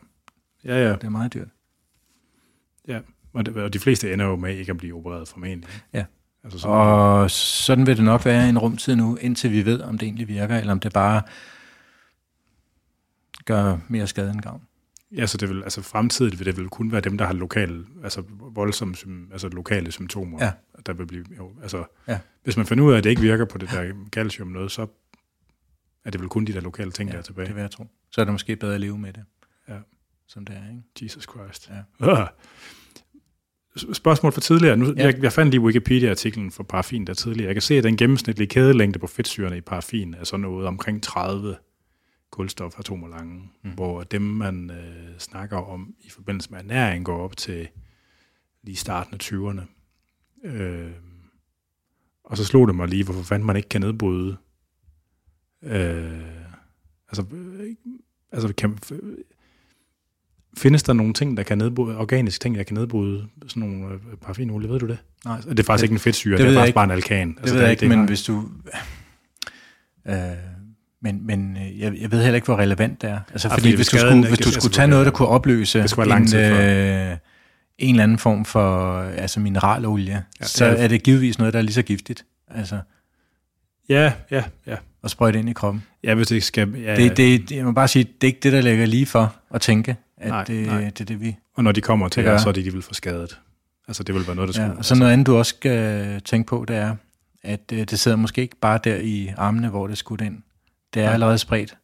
Ja, 0.64 0.86
ja. 0.86 0.92
Det 0.92 1.04
er 1.04 1.08
meget 1.08 1.34
dyrt. 1.34 1.48
Ja, 2.88 3.00
og, 3.32 3.46
det, 3.46 3.56
og 3.56 3.72
de 3.72 3.78
fleste 3.78 4.12
ender 4.12 4.24
jo 4.26 4.36
med 4.36 4.56
ikke 4.56 4.70
at 4.70 4.76
blive 4.76 4.96
opereret 4.96 5.28
formentlig. 5.28 5.70
Ja. 5.92 6.04
Altså 6.46 6.58
sådan 6.58 6.76
og 6.76 7.30
sådan 7.30 7.86
vil 7.86 7.96
det 7.96 8.04
nok 8.04 8.24
være 8.24 8.48
en 8.48 8.58
rumtid 8.58 8.96
nu, 8.96 9.16
indtil 9.16 9.52
vi 9.52 9.64
ved, 9.64 9.80
om 9.80 9.98
det 9.98 10.06
egentlig 10.06 10.28
virker, 10.28 10.56
eller 10.56 10.72
om 10.72 10.80
det 10.80 10.92
bare 10.92 11.22
gør 13.44 13.78
mere 13.88 14.06
skade 14.06 14.30
end 14.30 14.40
gavn. 14.40 14.62
Ja, 15.12 15.26
så 15.26 15.38
det 15.38 15.48
vil, 15.48 15.62
altså 15.62 15.82
fremtidigt 15.82 16.38
vil 16.38 16.46
det 16.46 16.56
vil 16.56 16.68
kun 16.68 16.92
være 16.92 17.00
dem, 17.00 17.18
der 17.18 17.24
har 17.24 17.32
lokale, 17.32 17.86
altså 18.04 18.22
voldsomme, 18.28 18.96
altså 19.32 19.48
lokale 19.48 19.92
symptomer, 19.92 20.44
ja. 20.44 20.52
der 20.86 20.92
vil 20.92 21.06
blive, 21.06 21.24
jo, 21.36 21.52
altså, 21.62 21.84
ja. 22.08 22.18
hvis 22.44 22.56
man 22.56 22.66
finder 22.66 22.84
ud 22.84 22.92
af, 22.92 22.98
at 22.98 23.04
det 23.04 23.10
ikke 23.10 23.22
virker 23.22 23.44
på 23.44 23.58
det 23.58 23.70
der 23.70 23.92
calcium 24.12 24.48
noget, 24.48 24.72
så 24.72 24.86
er 26.04 26.10
det 26.10 26.20
vel 26.20 26.28
kun 26.28 26.44
de 26.44 26.52
der 26.52 26.60
lokale 26.60 26.90
ting, 26.92 27.08
ja, 27.08 27.12
der 27.12 27.18
er 27.18 27.22
tilbage. 27.22 27.46
det 27.46 27.54
vil 27.54 27.60
jeg 27.60 27.70
tro. 27.70 27.86
Så 28.10 28.20
er 28.20 28.24
det 28.24 28.34
måske 28.34 28.56
bedre 28.56 28.74
at 28.74 28.80
leve 28.80 28.98
med 28.98 29.12
det. 29.12 29.24
Ja. 29.68 29.78
Som 30.26 30.44
det 30.44 30.56
er, 30.56 30.70
ikke? 30.70 30.82
Jesus 31.02 31.24
Christ. 31.24 31.70
Ja. 32.00 32.06
Spørgsmål 33.76 34.32
for 34.32 34.40
tidligere. 34.40 34.76
Nu, 34.76 34.94
ja. 34.96 35.04
jeg, 35.04 35.22
jeg 35.22 35.32
fandt 35.32 35.50
lige 35.50 35.60
Wikipedia-artiklen 35.60 36.50
for 36.50 36.62
paraffin 36.62 37.06
der 37.06 37.14
tidligere. 37.14 37.46
Jeg 37.46 37.54
kan 37.54 37.62
se, 37.62 37.74
at 37.74 37.84
den 37.84 37.96
gennemsnitlige 37.96 38.48
kædelængde 38.48 38.98
på 38.98 39.06
fedtsyrene 39.06 39.56
i 39.56 39.60
paraffin 39.60 40.14
er 40.14 40.24
sådan 40.24 40.40
noget 40.40 40.66
omkring 40.66 41.02
30 41.02 41.56
kulstofatomer 42.30 43.08
lange, 43.08 43.50
mm. 43.64 43.70
hvor 43.70 44.02
dem, 44.02 44.22
man 44.22 44.70
øh, 44.70 45.18
snakker 45.18 45.56
om 45.56 45.94
i 46.00 46.10
forbindelse 46.10 46.50
med 46.50 46.58
ernæring, 46.58 47.04
går 47.04 47.24
op 47.24 47.36
til 47.36 47.68
lige 48.62 48.76
starten 48.76 49.14
af 49.14 49.18
20'erne. 49.22 49.62
Øh, 50.48 50.90
og 52.24 52.36
så 52.36 52.44
slog 52.44 52.68
det 52.68 52.76
mig 52.76 52.88
lige, 52.88 53.04
hvorfor 53.04 53.22
fanden 53.22 53.46
man 53.46 53.56
ikke 53.56 53.68
kan 53.68 53.80
nedbryde. 53.80 54.36
Øh, 55.62 56.20
altså, 57.08 57.24
øh, 57.32 57.74
altså 58.32 58.54
kan, 58.54 58.78
findes 60.56 60.82
der 60.82 60.92
nogle 60.92 61.12
ting, 61.12 61.36
der 61.36 61.42
kan 61.42 61.58
nedbryde, 61.58 61.98
organiske 61.98 62.42
ting, 62.42 62.56
der 62.56 62.62
kan 62.62 62.74
nedbryde 62.74 63.26
sådan 63.48 63.68
nogle 63.68 63.94
øh, 63.94 64.00
paraffinolie, 64.22 64.68
ved 64.68 64.78
du 64.78 64.86
det? 64.86 64.98
Nej. 65.24 65.40
Det 65.40 65.58
er 65.58 65.62
faktisk 65.62 65.82
ikke 65.82 65.92
en 65.92 65.98
fedtsyre, 65.98 66.38
det, 66.38 66.46
det 66.46 66.54
er 66.54 66.58
faktisk 66.58 66.74
bare 66.74 66.84
en 66.84 66.90
alkan. 66.90 67.28
Det 67.28 67.38
altså, 67.40 67.54
ved 67.54 67.62
jeg 67.62 67.70
ikke, 67.70 67.88
men 67.88 68.04
hvis 68.04 68.22
du... 68.22 68.44
Øh, 70.08 70.16
men, 71.02 71.26
men 71.26 71.56
øh, 71.56 71.80
jeg, 71.80 71.92
jeg 72.00 72.12
ved 72.12 72.22
heller 72.22 72.34
ikke, 72.34 72.44
hvor 72.44 72.56
relevant 72.56 73.02
det 73.02 73.10
er. 73.10 73.20
Altså, 73.32 73.48
fordi, 73.48 73.60
fordi 73.60 73.74
hvis 73.74 73.88
du 73.88 73.98
skulle, 73.98 74.28
hvis 74.28 74.38
du 74.38 74.50
skulle 74.50 74.72
tage 74.72 74.88
noget, 74.88 75.06
der 75.06 75.12
kunne 75.12 75.28
opløse 75.28 75.78
en, 75.78 76.34
øh, 76.34 77.16
en 77.78 77.90
eller 77.90 78.02
anden 78.02 78.18
form 78.18 78.44
for 78.44 78.98
altså 79.00 79.40
mineralolie, 79.40 80.24
ja, 80.40 80.46
så 80.46 80.64
ja. 80.64 80.76
er 80.76 80.88
det 80.88 81.02
givetvis 81.02 81.38
noget, 81.38 81.52
der 81.54 81.58
er 81.58 81.62
lige 81.62 81.74
så 81.74 81.82
giftigt. 81.82 82.24
Altså, 82.48 82.78
ja, 83.88 84.12
ja, 84.30 84.42
ja. 84.66 84.76
Og 85.02 85.10
sprøjte 85.10 85.38
ind 85.38 85.48
i 85.48 85.52
kroppen. 85.52 85.82
Ja, 86.04 86.14
hvis 86.14 86.28
det 86.28 86.44
skal... 86.44 86.74
Ja, 86.84 86.96
det, 86.96 87.16
det, 87.16 87.50
jeg 87.50 87.64
må 87.64 87.72
bare 87.72 87.88
sige, 87.88 88.04
det 88.04 88.26
er 88.26 88.26
ikke 88.26 88.40
det, 88.42 88.52
der 88.52 88.60
ligger 88.60 88.86
lige 88.86 89.06
for 89.06 89.36
at 89.54 89.60
tænke, 89.60 89.96
at 90.16 90.28
nej, 90.28 90.44
det, 90.44 90.66
nej. 90.66 90.80
det 90.80 91.00
er 91.00 91.04
det, 91.04 91.20
vi... 91.20 91.36
Og 91.54 91.64
når 91.64 91.72
de 91.72 91.80
kommer 91.80 92.08
til 92.08 92.24
jer, 92.24 92.38
så 92.38 92.48
er 92.48 92.52
det, 92.52 92.64
de 92.64 92.72
vil 92.72 92.82
få 92.82 92.94
skadet. 92.94 93.40
Altså, 93.88 94.02
det 94.02 94.14
vil 94.14 94.26
være 94.26 94.36
noget, 94.36 94.48
der 94.48 94.52
skulle... 94.52 94.70
Ja, 94.70 94.76
og 94.78 94.84
så 94.84 94.94
noget 94.94 95.12
andet, 95.12 95.26
du 95.26 95.36
også 95.36 95.50
skal 95.56 96.20
tænke 96.20 96.48
på, 96.48 96.64
det 96.68 96.76
er, 96.76 96.96
at 97.42 97.72
øh, 97.72 97.78
det 97.78 97.98
sidder 97.98 98.16
måske 98.16 98.42
ikke 98.42 98.56
bare 98.56 98.80
der 98.84 98.96
i 98.96 99.32
armene, 99.36 99.68
hvor 99.68 99.86
det 99.86 99.92
er 99.92 99.96
skudt 99.96 100.20
ind. 100.20 100.42
Det 100.94 101.02
er 101.02 101.10
allerede 101.10 101.38
spredt 101.38 101.76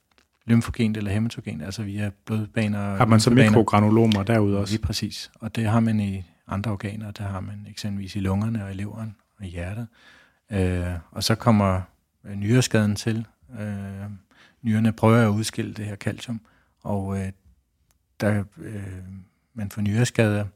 lymfogen 0.47 0.97
eller 0.97 1.11
hematogen, 1.11 1.61
altså 1.61 1.83
via 1.83 2.11
blodbaner. 2.27 2.97
Har 2.97 3.07
man 3.07 3.21
så 3.21 3.31
mikrogranulomer 3.31 4.23
derude 4.23 4.59
også? 4.59 4.75
Lige 4.75 4.83
præcis, 4.83 5.31
og 5.41 5.57
det 5.57 5.67
har 5.67 5.81
man 5.81 6.01
i 6.01 6.25
andre 6.49 6.71
organer, 6.71 7.11
der 7.11 7.25
har 7.25 7.41
man 7.41 7.67
eksempelvis 7.71 8.17
i 8.17 8.21
lungerne 8.21 8.65
og 8.65 8.71
i 8.71 8.75
leveren 8.75 9.17
og 9.39 9.47
i 9.47 9.49
hjertet. 9.49 9.87
Øh, 10.53 10.87
og 11.11 11.25
så 11.25 11.35
kommer 11.35 11.81
øh, 12.25 12.35
nyreskaden 12.35 12.97
til. 12.97 13.27
Øh, 13.61 13.67
nyrerne 14.63 14.93
prøver 14.93 15.23
at 15.23 15.29
udskille 15.29 15.75
det 15.75 15.85
her 15.85 15.97
calcium, 15.97 16.41
og 16.83 17.19
øh, 17.21 17.33
der, 18.23 18.45
øh, 18.57 18.83
man 19.55 19.71
får 19.71 19.83
nyreskader, 19.83 20.47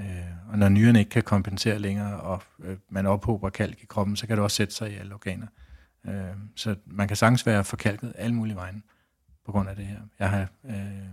øh, 0.00 0.06
og 0.48 0.58
når 0.58 0.68
nyrerne 0.68 0.98
ikke 0.98 1.08
kan 1.08 1.22
kompensere 1.22 1.78
længere, 1.78 2.20
og 2.20 2.42
øh, 2.58 2.76
man 2.88 3.06
ophober 3.06 3.50
kalk 3.50 3.82
i 3.82 3.86
kroppen, 3.86 4.16
så 4.16 4.26
kan 4.26 4.36
det 4.36 4.44
også 4.44 4.56
sætte 4.56 4.74
sig 4.74 4.92
i 4.92 4.94
alle 4.94 5.14
organer. 5.14 5.46
Øh, 6.06 6.36
så 6.56 6.76
man 6.86 7.08
kan 7.08 7.16
sagtens 7.16 7.46
være 7.46 7.64
forkalket 7.64 8.12
alle 8.16 8.34
mulige 8.34 8.56
vegne 8.56 8.82
på 9.44 9.52
grund 9.52 9.68
af 9.68 9.76
det 9.76 9.86
her. 9.86 10.00
Jeg 10.18 10.30
har 10.30 10.48
øh, 10.64 11.08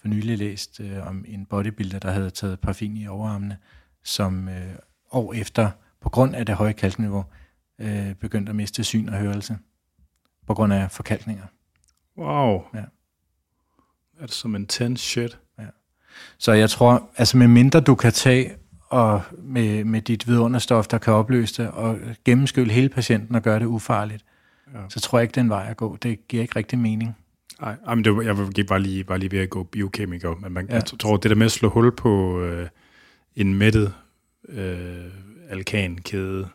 for 0.00 0.08
nylig 0.08 0.38
læst 0.38 0.80
øh, 0.80 1.06
om 1.06 1.24
en 1.28 1.46
bodybuilder, 1.46 1.98
der 1.98 2.10
havde 2.10 2.30
taget 2.30 2.60
parfin 2.60 2.96
i 2.96 3.06
overarmene, 3.06 3.58
som 4.02 4.48
øh, 4.48 4.74
år 5.10 5.32
efter, 5.32 5.70
på 6.00 6.08
grund 6.08 6.34
af 6.34 6.46
det 6.46 6.54
høje 6.54 6.72
kalkniveau, 6.72 7.24
øh, 7.78 8.14
begyndte 8.14 8.50
at 8.50 8.56
miste 8.56 8.84
syn 8.84 9.08
og 9.08 9.18
hørelse 9.18 9.58
på 10.46 10.54
grund 10.54 10.72
af 10.72 10.90
forkalkninger. 10.90 11.46
Wow. 12.18 12.64
Ja. 12.74 12.84
Er 14.20 14.26
det 14.26 14.34
som 14.34 14.54
intense 14.54 15.04
shit? 15.04 15.38
Ja. 15.58 15.64
Så 16.38 16.52
jeg 16.52 16.70
tror, 16.70 17.10
altså 17.16 17.36
med 17.36 17.48
mindre 17.48 17.80
du 17.80 17.94
kan 17.94 18.12
tage 18.12 18.54
og 18.88 19.22
med, 19.38 19.84
med 19.84 20.02
dit 20.02 20.28
vidunderstof, 20.28 20.86
der 20.86 20.98
kan 20.98 21.12
opløse 21.12 21.62
det, 21.62 21.70
og 21.70 21.98
gennemskylle 22.24 22.72
hele 22.72 22.88
patienten 22.88 23.34
og 23.34 23.42
gøre 23.42 23.58
det 23.58 23.66
ufarligt, 23.66 24.24
ja. 24.74 24.78
så 24.88 25.00
tror 25.00 25.18
jeg 25.18 25.22
ikke, 25.22 25.34
den 25.34 25.48
vej 25.48 25.66
at 25.70 25.76
gå. 25.76 25.96
Det 25.96 26.28
giver 26.28 26.42
ikke 26.42 26.56
rigtig 26.56 26.78
mening. 26.78 27.16
Nej, 27.60 27.76
men 27.94 28.04
det, 28.04 28.24
jeg 28.24 28.36
gik 28.54 28.66
bare 28.66 28.80
lige, 28.80 29.04
bare 29.04 29.18
lige 29.18 29.32
ved 29.32 29.38
at 29.38 29.50
gå 29.50 29.62
biokemiker, 29.62 30.34
men 30.40 30.52
man, 30.52 30.66
ja. 30.68 30.74
jeg 30.74 30.84
tror, 30.84 31.16
det 31.16 31.30
der 31.30 31.36
med 31.36 31.46
at 31.46 31.52
slå 31.52 31.68
hul 31.68 31.96
på 31.96 32.40
øh, 32.40 32.68
en 33.36 33.54
mættet 33.54 33.94
øh, 34.48 35.04
alkankæde, 35.48 36.48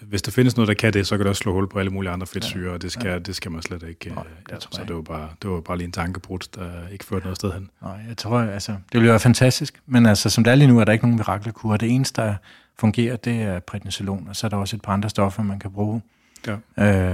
hvis 0.00 0.22
der 0.22 0.32
findes 0.32 0.56
noget, 0.56 0.68
der 0.68 0.74
kan 0.74 0.92
det, 0.92 1.06
så 1.06 1.16
kan 1.16 1.24
det 1.24 1.30
også 1.30 1.40
slå 1.40 1.52
hul 1.52 1.68
på 1.68 1.78
alle 1.78 1.90
mulige 1.90 2.12
andre 2.12 2.26
fedtsyre, 2.26 2.68
ja. 2.68 2.74
og 2.74 2.82
det 2.82 2.92
skal, 2.92 3.10
ja. 3.10 3.18
det 3.18 3.36
skal 3.36 3.50
man 3.50 3.62
slet 3.62 3.82
ikke. 3.82 4.08
Nej, 4.08 4.24
ja, 4.50 4.60
så 4.60 4.84
det 4.88 4.96
var, 4.96 5.02
bare, 5.02 5.28
det 5.42 5.50
var 5.50 5.60
bare 5.60 5.76
lige 5.76 5.84
en 5.84 5.92
tankebrud, 5.92 6.38
der 6.54 6.88
ikke 6.88 7.04
førte 7.04 7.24
noget 7.24 7.36
sted 7.36 7.52
hen. 7.52 7.70
Nej, 7.82 8.00
jeg 8.08 8.16
tror, 8.16 8.40
altså, 8.40 8.72
det 8.72 9.00
ville 9.00 9.10
være 9.10 9.20
fantastisk, 9.20 9.82
men 9.86 10.06
altså, 10.06 10.30
som 10.30 10.44
det 10.44 10.50
er 10.50 10.54
lige 10.54 10.68
nu, 10.68 10.80
er 10.80 10.84
der 10.84 10.92
ikke 10.92 11.04
nogen 11.04 11.16
mirakelkur. 11.16 11.76
Det 11.76 11.90
eneste, 11.90 12.22
der 12.22 12.34
fungerer, 12.78 13.16
det 13.16 13.42
er 13.42 13.60
prednisolon, 13.60 14.28
og 14.28 14.36
så 14.36 14.46
er 14.46 14.48
der 14.48 14.56
også 14.56 14.76
et 14.76 14.82
par 14.82 14.92
andre 14.92 15.10
stoffer, 15.10 15.42
man 15.42 15.58
kan 15.58 15.72
bruge. 15.72 16.02
Ja. 16.46 16.56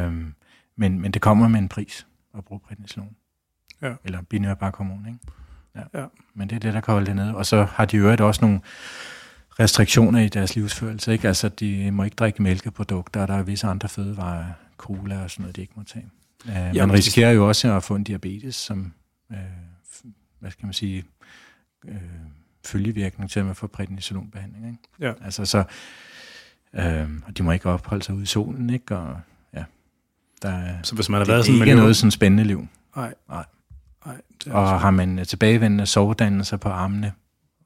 Øhm, 0.05 0.35
men, 0.77 1.01
men 1.01 1.11
det 1.11 1.23
kommer 1.23 1.49
med 1.49 1.61
en 1.61 1.69
pris 1.69 2.07
at 2.39 2.45
bruge 2.45 2.61
prednisolon. 2.69 3.11
Ja. 3.83 3.93
Eller 4.05 4.23
binyrbarkhormon, 4.23 5.07
ikke? 5.07 5.19
Ja. 5.77 6.01
ja. 6.01 6.07
Men 6.35 6.49
det 6.49 6.57
er 6.57 6.61
det, 6.61 6.75
der 6.75 6.81
kan 6.81 6.93
holde 6.93 7.07
det 7.07 7.17
nede. 7.17 7.37
Og 7.37 7.47
så 7.47 7.67
har 7.73 7.85
de 7.85 7.97
jo 7.97 8.27
også 8.27 8.45
nogle 8.45 8.61
restriktioner 9.61 10.21
i 10.21 10.29
deres 10.29 10.57
livsførelse. 10.57 11.13
Ikke? 11.13 11.29
Altså, 11.29 11.49
de 11.49 11.91
må 11.91 12.05
ikke 12.05 12.15
drikke 12.15 12.43
mælkeprodukter, 12.43 13.23
og 13.23 13.29
der 13.29 13.35
er 13.35 13.43
visse 13.43 13.67
andre 13.67 13.89
fødevarer, 13.89 14.45
cola 14.77 15.23
og 15.23 15.31
sådan 15.31 15.43
noget, 15.43 15.57
de 15.57 15.61
ikke 15.61 15.73
må 15.77 15.83
tage. 15.83 16.07
Ja, 16.47 16.87
man 16.87 16.93
risikerer 16.93 17.31
jo 17.31 17.49
også 17.49 17.77
at 17.77 17.85
få 17.85 17.95
en 17.95 18.05
diabetes, 18.05 18.57
som, 18.57 18.93
uh, 19.31 19.37
hvad 20.41 20.51
skal 20.51 20.67
man 20.67 20.73
sige, 20.73 21.05
uh, 21.89 21.95
følgevirkning 22.67 23.31
til 23.31 23.41
at 23.41 23.47
man 23.47 23.55
får 23.55 23.67
prednisolonbehandling. 23.67 24.67
Ikke? 24.67 24.79
Ja. 25.01 25.13
Altså, 25.25 25.45
så, 25.45 25.65
og 27.27 27.39
de 27.39 27.43
må 27.43 27.53
ikke 27.53 27.71
opholde 27.71 28.03
sig 28.05 28.15
ude 28.15 28.23
i 28.23 28.27
solen, 28.27 28.71
ikke? 28.71 28.97
Og, 28.97 29.21
ja, 29.55 29.65
der, 30.43 30.83
så 30.83 30.95
hvis 30.95 31.09
man 31.09 31.21
har 31.21 31.27
været 31.27 31.47
sådan 31.47 31.61
ikke 31.61 31.75
noget 31.75 31.97
sådan 31.97 32.11
spændende 32.11 32.45
liv. 32.45 32.69
Nej. 32.97 33.15
Nej. 33.29 33.45
Nej 34.07 34.17
og 34.47 34.81
har 34.81 34.91
man 34.91 35.25
tilbagevendende 35.27 35.87
sovedannelser 35.87 36.57
på 36.57 36.69
armene, 36.69 37.13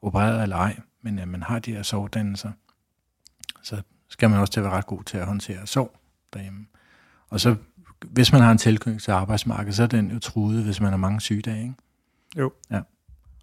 opereret 0.03 0.43
eller 0.43 0.57
ej, 0.57 0.77
men 1.03 1.19
at 1.19 1.29
man 1.29 1.43
har 1.43 1.59
de 1.59 1.73
her 1.73 1.83
sovdannelser, 1.83 2.51
så 3.63 3.83
skal 4.09 4.31
man 4.31 4.39
også 4.39 4.53
til 4.53 4.61
at 4.61 4.65
være 4.65 4.73
ret 4.73 4.87
god 4.87 5.05
til 5.05 5.19
at 5.19 5.27
håndtere 5.27 5.67
sov 5.67 5.97
derhjemme. 6.33 6.67
Og 7.29 7.41
så, 7.41 7.57
hvis 8.07 8.33
man 8.33 8.41
har 8.41 8.53
en 8.53 8.59
tilknytning 8.59 9.03
til 9.03 9.11
arbejdsmarkedet, 9.11 9.77
så 9.77 9.83
er 9.83 9.87
den 9.87 10.11
jo 10.11 10.19
truet, 10.19 10.65
hvis 10.65 10.81
man 10.81 10.91
har 10.91 10.97
mange 10.97 11.21
sygedage, 11.21 11.63
ikke? 11.63 11.75
Jo. 12.37 12.53
Ja. 12.71 12.81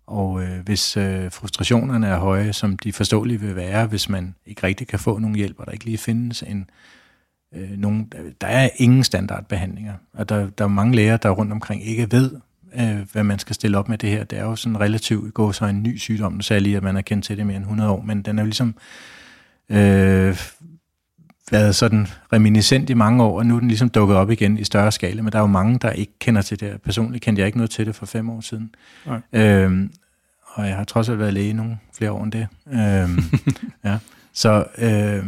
Og 0.08 0.44
øh, 0.44 0.60
hvis 0.60 0.98
øh, 0.98 1.32
frustrationerne 1.32 2.08
er 2.08 2.20
høje, 2.20 2.54
som 2.54 2.78
de 2.78 2.94
forståelige 2.94 3.40
vil 3.40 3.56
være, 3.56 3.88
hvis 3.88 4.10
man 4.10 4.36
ikke 4.46 4.64
rigtig 4.64 4.88
kan 4.88 5.00
få 5.00 5.20
nogen 5.20 5.36
hjælp, 5.36 5.60
og 5.60 5.66
der 5.66 5.72
ikke 5.72 5.86
lige 5.86 5.98
findes 5.98 6.44
en, 6.44 6.70
øh, 7.54 7.72
nogen, 7.72 8.12
der 8.42 8.48
er 8.48 8.70
ingen 8.76 9.04
standardbehandlinger. 9.04 9.94
Og 10.14 10.30
der, 10.30 10.50
der 10.50 10.64
er 10.64 10.68
mange 10.68 10.96
læger, 10.96 11.18
der 11.18 11.30
rundt 11.30 11.52
omkring 11.52 11.86
ikke 11.86 12.12
ved, 12.12 12.40
øh, 12.76 13.12
hvad 13.12 13.24
man 13.24 13.40
skal 13.40 13.56
stille 13.56 13.78
op 13.78 13.90
med 13.90 13.98
det 13.98 14.10
her. 14.10 14.24
Det 14.24 14.40
er 14.40 14.44
jo 14.44 14.56
sådan 14.56 14.80
relativt 14.80 15.34
gå 15.34 15.52
så 15.52 15.66
en 15.66 15.84
ny 15.84 15.98
sygdom, 15.98 16.34
nu 16.34 16.42
sagde 16.42 16.60
lige, 16.60 16.78
at 16.78 16.84
man 16.84 16.96
har 16.96 17.02
kendt 17.02 17.26
til 17.26 17.38
det 17.38 17.46
mere 17.46 17.58
end 17.58 17.64
100 17.64 17.90
år, 17.90 18.02
men 18.02 18.22
den 18.22 18.40
er 18.40 18.44
jo 18.44 18.46
ligesom 18.46 18.76
øh, 19.70 20.38
været 21.52 21.76
sådan 21.76 22.08
reminiscent 22.34 22.90
i 22.90 22.94
mange 22.94 23.24
år, 23.24 23.38
og 23.40 23.46
nu 23.46 23.56
er 23.56 23.60
den 23.60 23.68
ligesom 23.68 23.90
dukket 23.90 24.18
op 24.18 24.32
igen 24.32 24.58
i 24.58 24.64
større 24.64 24.92
skala, 24.92 25.22
men 25.22 25.32
der 25.32 25.38
er 25.38 25.44
jo 25.44 25.48
mange, 25.48 25.80
der 25.80 25.92
ikke 25.92 26.14
kender 26.20 26.42
til 26.42 26.60
det. 26.60 26.82
Personligt 26.82 27.24
kendte 27.24 27.40
jeg 27.40 27.48
ikke 27.48 27.58
noget 27.58 27.72
til 27.72 27.86
det 27.86 27.96
for 27.96 28.06
fem 28.06 28.30
år 28.30 28.42
siden. 28.42 28.76
Nej. 29.06 29.22
Øh, 29.34 29.90
og 30.46 30.68
jeg 30.68 30.76
har 30.76 30.84
trods 30.84 31.10
alt 31.10 31.20
været 31.20 31.34
læge 31.34 31.54
nogle 31.54 31.78
flere 31.98 32.12
år 32.12 32.24
end 32.24 32.32
det. 32.32 32.48
Øh, 32.68 33.24
ja. 33.92 33.98
Så... 34.34 34.66
Øh, 34.78 35.26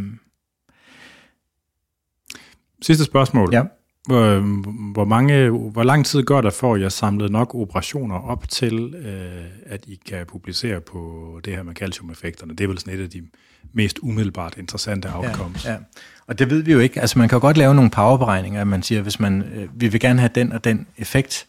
Sidste 2.81 3.05
spørgsmål. 3.05 3.49
Ja. 3.53 3.63
Hvor, 4.11 4.39
hvor, 4.93 5.05
mange, 5.05 5.49
hvor 5.49 5.83
lang 5.83 6.05
tid 6.05 6.23
går 6.23 6.41
der 6.41 6.49
for, 6.49 6.75
at 6.75 6.81
jeg 6.81 6.91
samlede 6.91 7.31
nok 7.31 7.55
operationer 7.55 8.15
op 8.15 8.49
til, 8.49 8.95
øh, 8.95 9.45
at 9.65 9.85
I 9.87 9.99
kan 10.09 10.25
publicere 10.25 10.81
på 10.81 11.39
det 11.45 11.55
her 11.55 11.63
med 11.63 11.73
calciumeffekterne? 11.73 12.55
Det 12.55 12.63
er 12.63 12.67
vel 12.67 12.79
sådan 12.79 12.99
et 12.99 13.03
af 13.03 13.09
de 13.09 13.23
mest 13.73 13.99
umiddelbart 14.01 14.57
interessante 14.57 15.09
outcomes. 15.15 15.65
Ja, 15.65 15.71
ja. 15.71 15.77
Og 16.27 16.39
det 16.39 16.49
ved 16.49 16.63
vi 16.63 16.71
jo 16.71 16.79
ikke. 16.79 17.01
Altså 17.01 17.19
man 17.19 17.29
kan 17.29 17.35
jo 17.35 17.41
godt 17.41 17.57
lave 17.57 17.75
nogle 17.75 17.89
powerberegninger, 17.89 18.61
at 18.61 18.67
man 18.67 18.83
siger, 18.83 19.01
hvis 19.01 19.19
man, 19.19 19.43
øh, 19.55 19.67
vi 19.73 19.87
vil 19.87 19.99
gerne 19.99 20.19
have 20.19 20.31
den 20.35 20.51
og 20.51 20.63
den 20.63 20.87
effekt, 20.97 21.47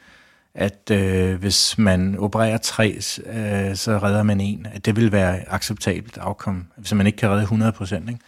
at 0.55 0.90
øh, 0.90 1.34
hvis 1.40 1.78
man 1.78 2.18
opererer 2.18 2.59
tre, 2.59 2.94
øh, 3.26 3.76
så 3.76 3.98
redder 4.02 4.22
man 4.22 4.40
en. 4.40 4.66
At 4.74 4.86
det 4.86 4.97
vil 4.97 5.12
være 5.12 5.52
acceptabelt 5.52 6.18
outcome, 6.20 6.64
hvis 6.76 6.94
man 6.94 7.06
ikke 7.06 7.16
kan 7.16 7.28
redde 7.28 7.43
100 7.43 7.72
procent. 7.72 8.22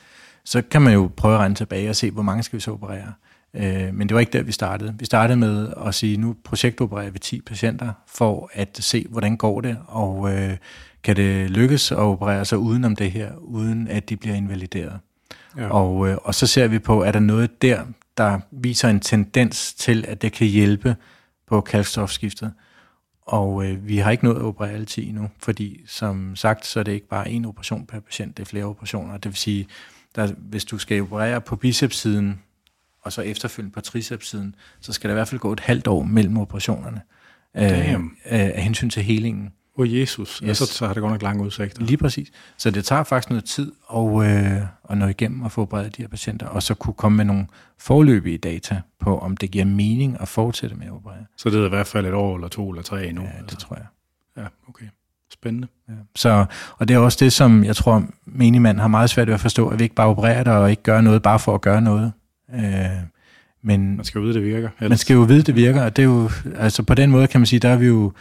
Så 0.45 0.63
kan 0.63 0.83
man 0.83 0.93
jo 0.93 1.11
prøve 1.17 1.35
at 1.35 1.41
regne 1.41 1.55
tilbage 1.55 1.91
og 1.91 1.97
se, 1.97 2.11
hvor 2.11 2.23
mange 2.23 2.43
skal 2.43 2.57
vi 2.57 2.61
så 2.61 2.71
operere. 2.71 3.13
Øh, 3.55 3.95
men 3.95 4.09
det 4.09 4.15
var 4.15 4.21
ikke 4.21 4.33
der, 4.33 4.43
vi 4.43 4.53
startede. 4.53 4.95
Vi 4.99 5.05
startede 5.05 5.39
med 5.39 5.73
at 5.87 5.95
sige, 5.95 6.17
nu 6.17 6.37
projektopererer 6.45 7.11
vi 7.11 7.19
10 7.19 7.41
patienter 7.41 7.93
for 8.09 8.51
at 8.53 8.79
se, 8.81 9.07
hvordan 9.11 9.37
går 9.37 9.61
det, 9.61 9.79
og 9.87 10.33
øh, 10.33 10.57
kan 11.03 11.17
det 11.17 11.51
lykkes 11.51 11.93
at 11.93 11.99
operere 11.99 12.45
sig 12.45 12.59
udenom 12.59 12.97
det 12.97 13.11
her, 13.11 13.33
uden 13.37 13.89
at 13.89 14.09
de 14.09 14.17
bliver 14.17 14.37
invalideret. 14.37 15.01
Ja. 15.57 15.69
Og, 15.69 16.09
øh, 16.09 16.17
og 16.23 16.35
så 16.35 16.47
ser 16.47 16.69
vi 16.69 16.79
på, 16.79 17.03
er 17.03 17.13
der 17.13 17.21
noget 17.21 17.63
der, 17.63 17.83
der 18.17 18.41
viser 18.51 18.89
en 18.89 19.01
tendens 19.01 19.75
til, 19.75 20.05
at 20.09 20.23
det 20.23 20.33
kan 20.33 20.47
hjælpe 20.47 20.97
på 21.47 21.61
kalkstofskiftet. 21.61 22.53
Og 23.27 23.65
øh, 23.67 23.89
vi 23.89 23.99
har 23.99 24.11
ikke 24.11 24.25
nået 24.25 24.37
at 24.37 24.43
operere 24.43 24.73
alle 24.73 24.87
10 24.87 25.09
endnu, 25.09 25.29
fordi 25.39 25.81
som 25.87 26.37
sagt, 26.37 26.67
så 26.67 26.81
er 26.81 26.85
det 26.85 26.93
ikke 26.93 27.09
bare 27.09 27.31
en 27.31 27.45
operation 27.45 27.87
per 27.87 28.01
patient, 28.01 28.37
det 28.37 28.43
er 28.43 28.47
flere 28.47 28.65
operationer. 28.65 29.17
Det 29.17 29.31
vil 29.31 29.37
sige, 29.37 29.67
der, 30.17 30.33
hvis 30.39 30.65
du 30.65 30.79
skal 30.79 31.03
operere 31.03 31.41
på 31.41 31.57
bicepssiden 31.57 32.41
og 33.05 33.13
så 33.13 33.23
efterfølgende 33.23 33.75
på 33.75 33.81
tricepssiden, 33.81 34.55
så 34.81 34.93
skal 34.93 35.11
der 35.11 35.15
i 35.15 35.19
hvert 35.19 35.29
fald 35.29 35.41
gå 35.41 35.53
et 35.53 35.61
halvt 35.61 35.87
år 35.87 36.03
mellem 36.03 36.39
operationerne 36.39 37.01
øh, 37.57 37.95
øh, 37.95 38.09
af 38.25 38.63
hensyn 38.63 38.91
til 38.91 39.03
helingen. 39.03 39.53
Åh 39.79 39.83
oh, 39.83 39.99
Jesus, 39.99 40.39
yes. 40.39 40.49
altså, 40.49 40.67
så 40.67 40.87
har 40.87 40.95
det 40.95 41.01
godt 41.01 41.13
nok 41.13 41.23
lange 41.23 41.45
udsigter. 41.45 41.83
Lige 41.83 41.97
præcis. 41.97 42.31
Så 42.59 42.71
det 42.71 42.85
tager 42.85 43.03
faktisk 43.03 43.31
noget 43.31 43.45
tid 43.45 43.73
at, 43.95 44.27
øh, 44.27 44.63
at 44.91 44.99
nå 44.99 45.07
igennem 45.07 45.43
og 45.43 45.53
få 45.53 45.65
bredt 45.65 45.97
de 45.97 46.03
her 46.03 46.09
patienter, 46.09 46.47
og 46.47 46.63
så 46.63 46.75
kunne 46.75 46.95
komme 46.95 47.17
med 47.17 47.25
nogle 47.25 47.47
forløbige 47.79 48.39
data 48.39 48.81
på, 49.01 49.19
om 49.19 49.37
det 49.37 49.51
giver 49.51 49.65
mening 49.65 50.17
at 50.21 50.29
fortsætte 50.29 50.77
med 50.77 50.87
at 50.87 50.93
operere. 50.93 51.25
Så 51.37 51.51
det 51.51 51.61
er 51.61 51.67
i 51.67 51.69
hvert 51.69 51.87
fald 51.87 52.07
et 52.07 52.15
år 52.15 52.35
eller 52.35 52.49
to 52.49 52.71
eller 52.71 52.83
tre 52.83 53.07
endnu? 53.07 53.23
Ja, 53.23 53.29
det 53.29 53.39
altså. 53.39 53.57
tror 53.57 53.77
jeg. 53.77 53.87
Ja, 54.37 54.47
okay. 54.69 54.87
Spændende. 55.33 55.69
Ja. 55.89 55.95
Så, 56.17 56.47
og 56.79 56.89
det 56.89 56.95
er 56.95 56.99
også 56.99 57.19
det, 57.21 57.33
som 57.33 57.65
jeg 57.65 57.77
tror, 57.77 58.05
menigmand 58.25 58.81
har 58.81 58.89
meget 58.89 59.11
svært 59.11 59.27
ved 59.27 59.35
at 59.35 59.41
forstå, 59.41 59.69
at 59.69 59.79
vi 59.79 59.85
ikke 59.85 59.95
bare 59.95 60.07
opererer 60.07 60.45
der 60.45 60.53
og 60.53 60.71
ikke 60.71 60.83
gør 60.83 61.01
noget 61.01 61.23
bare 61.23 61.39
for 61.39 61.55
at 61.55 61.61
gøre 61.61 61.81
noget. 61.81 62.13
Øh, 62.55 62.61
men 63.63 63.97
man 63.97 64.05
skal 64.05 64.19
jo 64.19 64.25
vide, 64.25 64.35
det 64.35 64.43
virker. 64.43 64.69
Ellers. 64.81 64.89
Man 64.89 64.99
skal 64.99 65.15
jo 65.15 65.21
vide, 65.21 65.43
det 65.43 65.57
virker, 65.57 65.83
og 65.83 65.97
det 65.97 66.03
er 66.03 66.07
jo, 66.07 66.31
altså 66.59 66.83
på 66.83 66.95
den 66.95 67.11
måde 67.11 67.27
kan 67.27 67.41
man 67.41 67.47
sige, 67.47 67.61
der 67.61 67.69
er 67.69 67.77
vi 67.77 67.87
jo, 67.87 68.13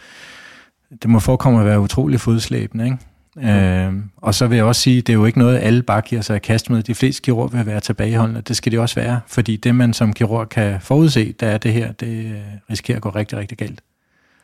det 1.02 1.10
må 1.10 1.18
forekomme 1.18 1.60
at 1.60 1.66
være 1.66 1.80
utrolig 1.80 2.20
fodslæbende, 2.20 2.84
ikke? 2.84 2.98
Mm. 3.36 3.48
Øh, 3.48 3.92
og 4.16 4.34
så 4.34 4.46
vil 4.46 4.56
jeg 4.56 4.64
også 4.64 4.80
sige, 4.80 5.00
det 5.00 5.08
er 5.08 5.14
jo 5.14 5.24
ikke 5.24 5.38
noget, 5.38 5.58
alle 5.58 5.82
bare 5.82 6.00
giver 6.00 6.22
sig 6.22 6.36
at 6.36 6.42
kaste 6.42 6.72
med. 6.72 6.82
De 6.82 6.94
fleste 6.94 7.22
kirurger 7.22 7.48
vil 7.48 7.66
være 7.66 7.80
tilbageholdende, 7.80 8.40
det 8.40 8.56
skal 8.56 8.72
de 8.72 8.78
også 8.78 8.94
være, 8.94 9.20
fordi 9.26 9.56
det, 9.56 9.74
man 9.74 9.92
som 9.92 10.12
kirurg 10.12 10.48
kan 10.48 10.80
forudse, 10.80 11.32
der 11.40 11.46
er 11.46 11.58
det 11.58 11.72
her, 11.72 11.92
det 11.92 12.42
risikerer 12.70 12.96
at 12.96 13.02
gå 13.02 13.08
rigtig, 13.08 13.38
rigtig 13.38 13.58
galt 13.58 13.80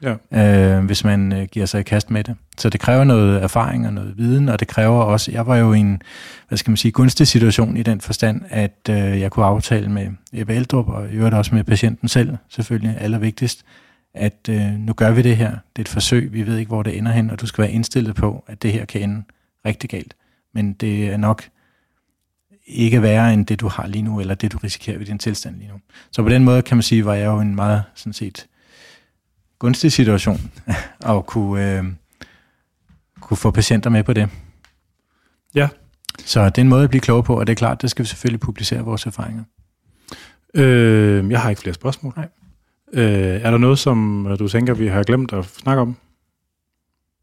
ja. 0.02 0.78
øh, 0.78 0.84
hvis 0.84 1.04
man 1.04 1.32
øh, 1.32 1.48
giver 1.52 1.66
sig 1.66 1.80
i 1.80 1.82
kast 1.82 2.10
med 2.10 2.24
det. 2.24 2.36
Så 2.58 2.70
det 2.70 2.80
kræver 2.80 3.04
noget 3.04 3.42
erfaring 3.42 3.86
og 3.86 3.92
noget 3.92 4.18
viden, 4.18 4.48
og 4.48 4.60
det 4.60 4.68
kræver 4.68 5.02
også, 5.02 5.32
jeg 5.32 5.46
var 5.46 5.56
jo 5.56 5.72
i 5.72 5.78
en, 5.78 6.02
hvad 6.48 6.58
skal 6.58 6.70
man 6.70 6.76
sige, 6.76 6.92
gunstig 6.92 7.26
situation 7.26 7.76
i 7.76 7.82
den 7.82 8.00
forstand, 8.00 8.42
at 8.48 8.88
øh, 8.90 9.20
jeg 9.20 9.30
kunne 9.30 9.46
aftale 9.46 9.90
med 9.90 10.08
Ebbe 10.32 10.54
Eldrup, 10.54 10.88
og 10.88 11.08
i 11.08 11.12
øvrigt 11.12 11.34
også 11.34 11.54
med 11.54 11.64
patienten 11.64 12.08
selv, 12.08 12.36
selvfølgelig 12.48 12.96
allervigtigst, 13.00 13.64
at 14.14 14.48
øh, 14.50 14.72
nu 14.72 14.92
gør 14.92 15.10
vi 15.10 15.22
det 15.22 15.36
her. 15.36 15.50
Det 15.50 15.78
er 15.78 15.80
et 15.80 15.88
forsøg, 15.88 16.32
vi 16.32 16.46
ved 16.46 16.56
ikke, 16.56 16.68
hvor 16.68 16.82
det 16.82 16.98
ender 16.98 17.12
hen, 17.12 17.30
og 17.30 17.40
du 17.40 17.46
skal 17.46 17.62
være 17.62 17.72
indstillet 17.72 18.14
på, 18.14 18.44
at 18.46 18.62
det 18.62 18.72
her 18.72 18.84
kan 18.84 19.02
ende 19.02 19.22
rigtig 19.66 19.90
galt. 19.90 20.14
Men 20.54 20.72
det 20.72 21.12
er 21.12 21.16
nok 21.16 21.42
ikke 22.66 23.02
værre 23.02 23.34
end 23.34 23.46
det, 23.46 23.60
du 23.60 23.68
har 23.68 23.86
lige 23.86 24.02
nu, 24.02 24.20
eller 24.20 24.34
det, 24.34 24.52
du 24.52 24.58
risikerer 24.58 24.98
ved 24.98 25.06
din 25.06 25.18
tilstand 25.18 25.56
lige 25.56 25.68
nu. 25.68 25.80
Så 26.12 26.22
på 26.22 26.28
den 26.28 26.44
måde 26.44 26.62
kan 26.62 26.76
man 26.76 26.82
sige, 26.82 27.04
var 27.04 27.14
jeg 27.14 27.26
jo 27.26 27.40
en 27.40 27.54
meget 27.54 27.82
sådan 27.94 28.12
set 28.12 28.46
gunstig 29.60 29.92
situation 29.92 30.40
at 31.10 31.26
kunne, 31.26 31.78
øh, 31.78 31.84
kunne 33.20 33.36
få 33.36 33.50
patienter 33.50 33.90
med 33.90 34.04
på 34.04 34.12
det. 34.12 34.28
Ja. 35.54 35.68
Så 36.24 36.44
det 36.44 36.58
er 36.58 36.62
en 36.62 36.68
måde 36.68 36.84
at 36.84 36.90
blive 36.90 37.00
klog 37.00 37.24
på, 37.24 37.40
og 37.40 37.46
det 37.46 37.52
er 37.52 37.56
klart, 37.56 37.82
det 37.82 37.90
skal 37.90 38.02
vi 38.02 38.08
selvfølgelig 38.08 38.40
publicere 38.40 38.80
vores 38.80 39.06
erfaringer. 39.06 39.42
Øh, 40.54 41.30
jeg 41.30 41.40
har 41.40 41.50
ikke 41.50 41.62
flere 41.62 41.74
spørgsmål. 41.74 42.12
Nej. 42.16 42.28
Øh, 42.92 43.40
er 43.42 43.50
der 43.50 43.58
noget, 43.58 43.78
som 43.78 44.26
du 44.38 44.48
tænker, 44.48 44.74
vi 44.74 44.86
har 44.86 45.02
glemt 45.02 45.32
at 45.32 45.44
snakke 45.44 45.82
om? 45.82 45.96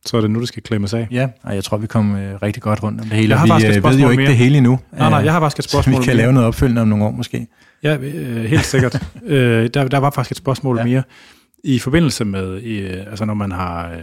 Så 0.06 0.18
er 0.18 0.22
det 0.22 0.32
nu, 0.32 0.40
det 0.40 0.48
skal 0.48 0.64
klemmes 0.64 0.94
af. 0.94 1.08
Ja, 1.12 1.28
og 1.44 1.56
jeg 1.56 1.64
tror, 1.64 1.78
vi 1.78 1.88
kom 1.88 2.16
øh, 2.16 2.42
rigtig 2.42 2.64
godt 2.64 2.84
rundt 2.84 3.02
om 3.02 3.08
det 3.08 3.18
hele. 3.18 3.30
Jeg 3.30 3.40
har 3.40 3.60
vi 3.60 3.66
øh, 3.66 3.84
ved 3.84 4.00
jo 4.00 4.10
ikke 4.10 4.22
mere. 4.22 4.30
det 4.30 4.38
hele 4.38 4.58
endnu. 4.58 4.80
Nej, 4.92 5.10
nej, 5.10 5.20
jeg 5.20 5.34
har 5.34 5.40
faktisk 5.40 5.60
et 5.60 5.70
spørgsmål 5.72 5.96
Så 5.96 6.00
vi 6.00 6.06
kan 6.06 6.16
lave 6.16 6.34
noget 6.34 6.48
opfølgende 6.48 6.82
om 6.82 6.88
nogle 6.88 7.06
år 7.06 7.12
måske. 7.12 7.48
Ja, 7.84 7.98
øh, 7.98 8.44
helt 8.44 8.66
sikkert. 8.66 9.08
øh, 9.26 9.70
der, 9.74 9.88
der 9.88 9.98
var 9.98 10.10
faktisk 10.10 10.32
et 10.32 10.38
spørgsmål 10.38 10.78
ja. 10.78 10.84
mere. 10.84 11.04
I 11.68 11.80
forbindelse 11.80 12.26
med, 12.26 12.62
i, 12.62 12.78
øh, 12.80 13.08
altså 13.08 13.26
når 13.26 13.34
man 13.34 13.52
har 13.52 13.92
øh, 13.92 14.02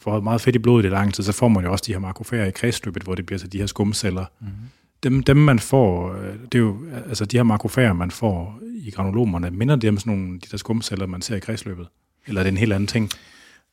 fået 0.00 0.24
meget 0.24 0.40
fedt 0.40 0.56
i 0.56 0.58
blodet 0.58 0.84
i 0.84 0.88
lang 0.88 1.14
tid, 1.14 1.24
så 1.24 1.32
får 1.32 1.48
man 1.48 1.64
jo 1.64 1.72
også 1.72 1.84
de 1.86 1.92
her 1.92 1.98
makrofager 1.98 2.44
i 2.44 2.50
kredsløbet, 2.50 3.02
hvor 3.02 3.14
det 3.14 3.26
bliver 3.26 3.38
til 3.38 3.52
de 3.52 3.58
her 3.58 3.66
skumceller. 3.66 4.24
Mm-hmm. 4.40 4.54
Dem, 5.02 5.22
dem 5.22 5.36
man 5.36 5.58
får, 5.58 6.12
øh, 6.12 6.34
det 6.52 6.54
er 6.54 6.58
jo, 6.58 6.76
altså 7.08 7.24
de 7.24 7.36
her 7.36 7.42
makrofager, 7.42 7.92
man 7.92 8.10
får 8.10 8.58
i 8.74 8.90
granulomerne, 8.90 9.50
minder 9.50 9.76
det 9.76 9.90
om 9.90 9.98
sådan 9.98 10.12
nogle 10.12 10.34
de 10.34 10.46
der 10.50 10.56
skumceller, 10.56 11.06
man 11.06 11.22
ser 11.22 11.36
i 11.36 11.40
kredsløbet? 11.40 11.88
Eller 12.26 12.40
er 12.40 12.42
det 12.42 12.50
en 12.50 12.56
helt 12.56 12.72
anden 12.72 12.86
ting? 12.86 13.10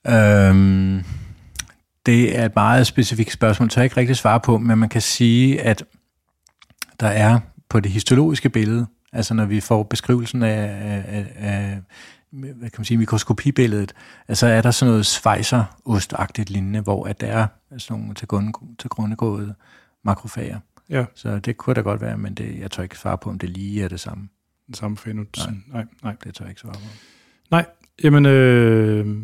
Øhm, 0.08 1.04
det 2.06 2.38
er 2.40 2.46
et 2.46 2.56
meget 2.56 2.88
specifikt 2.88 3.32
spørgsmål, 3.32 3.72
så 3.72 3.80
jeg 3.80 3.86
ikke 3.86 3.98
rigtig 3.98 4.16
svare 4.16 4.40
på, 4.40 4.58
men 4.58 4.78
man 4.78 4.90
kan 4.90 5.02
sige, 5.02 5.62
at 5.62 5.84
der 7.00 7.08
er 7.08 7.40
på 7.70 7.80
det 7.80 7.92
histologiske 7.92 8.50
billede, 8.50 8.86
altså 9.14 9.34
når 9.34 9.46
vi 9.46 9.60
får 9.60 9.84
beskrivelsen 9.84 10.44
af, 10.44 10.70
af, 11.08 11.26
af 11.36 11.78
hvad 12.34 12.70
kan 12.70 12.80
man 12.80 12.86
sige, 12.86 12.98
mikroskopibilledet, 12.98 13.94
altså 14.28 14.48
er 14.48 14.62
der 14.62 14.72
sådan 14.72 14.92
noget 14.92 15.06
svejser-ostagtigt 15.06 16.50
lignende, 16.50 16.82
hvor 16.82 17.08
at 17.08 17.22
der 17.22 17.28
er 17.28 17.48
sådan 17.78 18.02
nogle 18.02 18.16
til, 18.16 18.28
grund, 18.28 18.54
til 18.80 18.90
grundegåede 18.90 19.56
makrofager. 20.06 20.60
Ja, 20.90 21.06
Så 21.16 21.40
det 21.40 21.58
kunne 21.58 21.74
da 21.74 21.82
godt 21.82 22.02
være, 22.02 22.18
men 22.18 22.34
det, 22.34 22.60
jeg 22.60 22.72
tør 22.72 22.84
ikke 22.84 22.98
svare 22.98 23.18
på, 23.18 23.30
om 23.30 23.40
det 23.40 23.50
lige 23.50 23.84
er 23.84 23.88
det 23.88 24.00
samme. 24.00 24.30
den 24.68 24.74
samme 24.74 24.98
fenot. 24.98 25.38
Nej. 25.38 25.56
nej, 25.68 25.86
nej. 26.04 26.16
Det 26.24 26.36
tør 26.36 26.46
jeg 26.46 26.52
ikke 26.52 26.62
svare 26.62 26.74
på. 26.74 26.80
Nej, 27.52 27.66
jamen, 28.04 28.26
øh, 28.26 29.18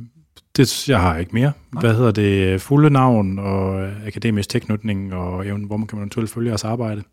det, 0.57 0.90
jeg 0.90 1.02
har 1.02 1.18
ikke 1.18 1.31
mere. 1.34 1.52
Nej. 1.72 1.81
Hvad 1.81 1.95
hedder 1.95 2.11
det? 2.11 2.61
Fulde 2.61 2.90
navn 2.90 3.40
og 3.40 3.81
øh, 3.81 4.06
akademisk 4.06 4.49
tilknytning, 4.49 5.14
og 5.14 5.48
even, 5.48 5.64
hvor 5.64 5.77
man 5.77 5.88
kan 5.88 5.98
eventuelt 5.98 6.30
følge 6.30 6.49
jeres 6.49 6.64
arbejde? 6.64 7.03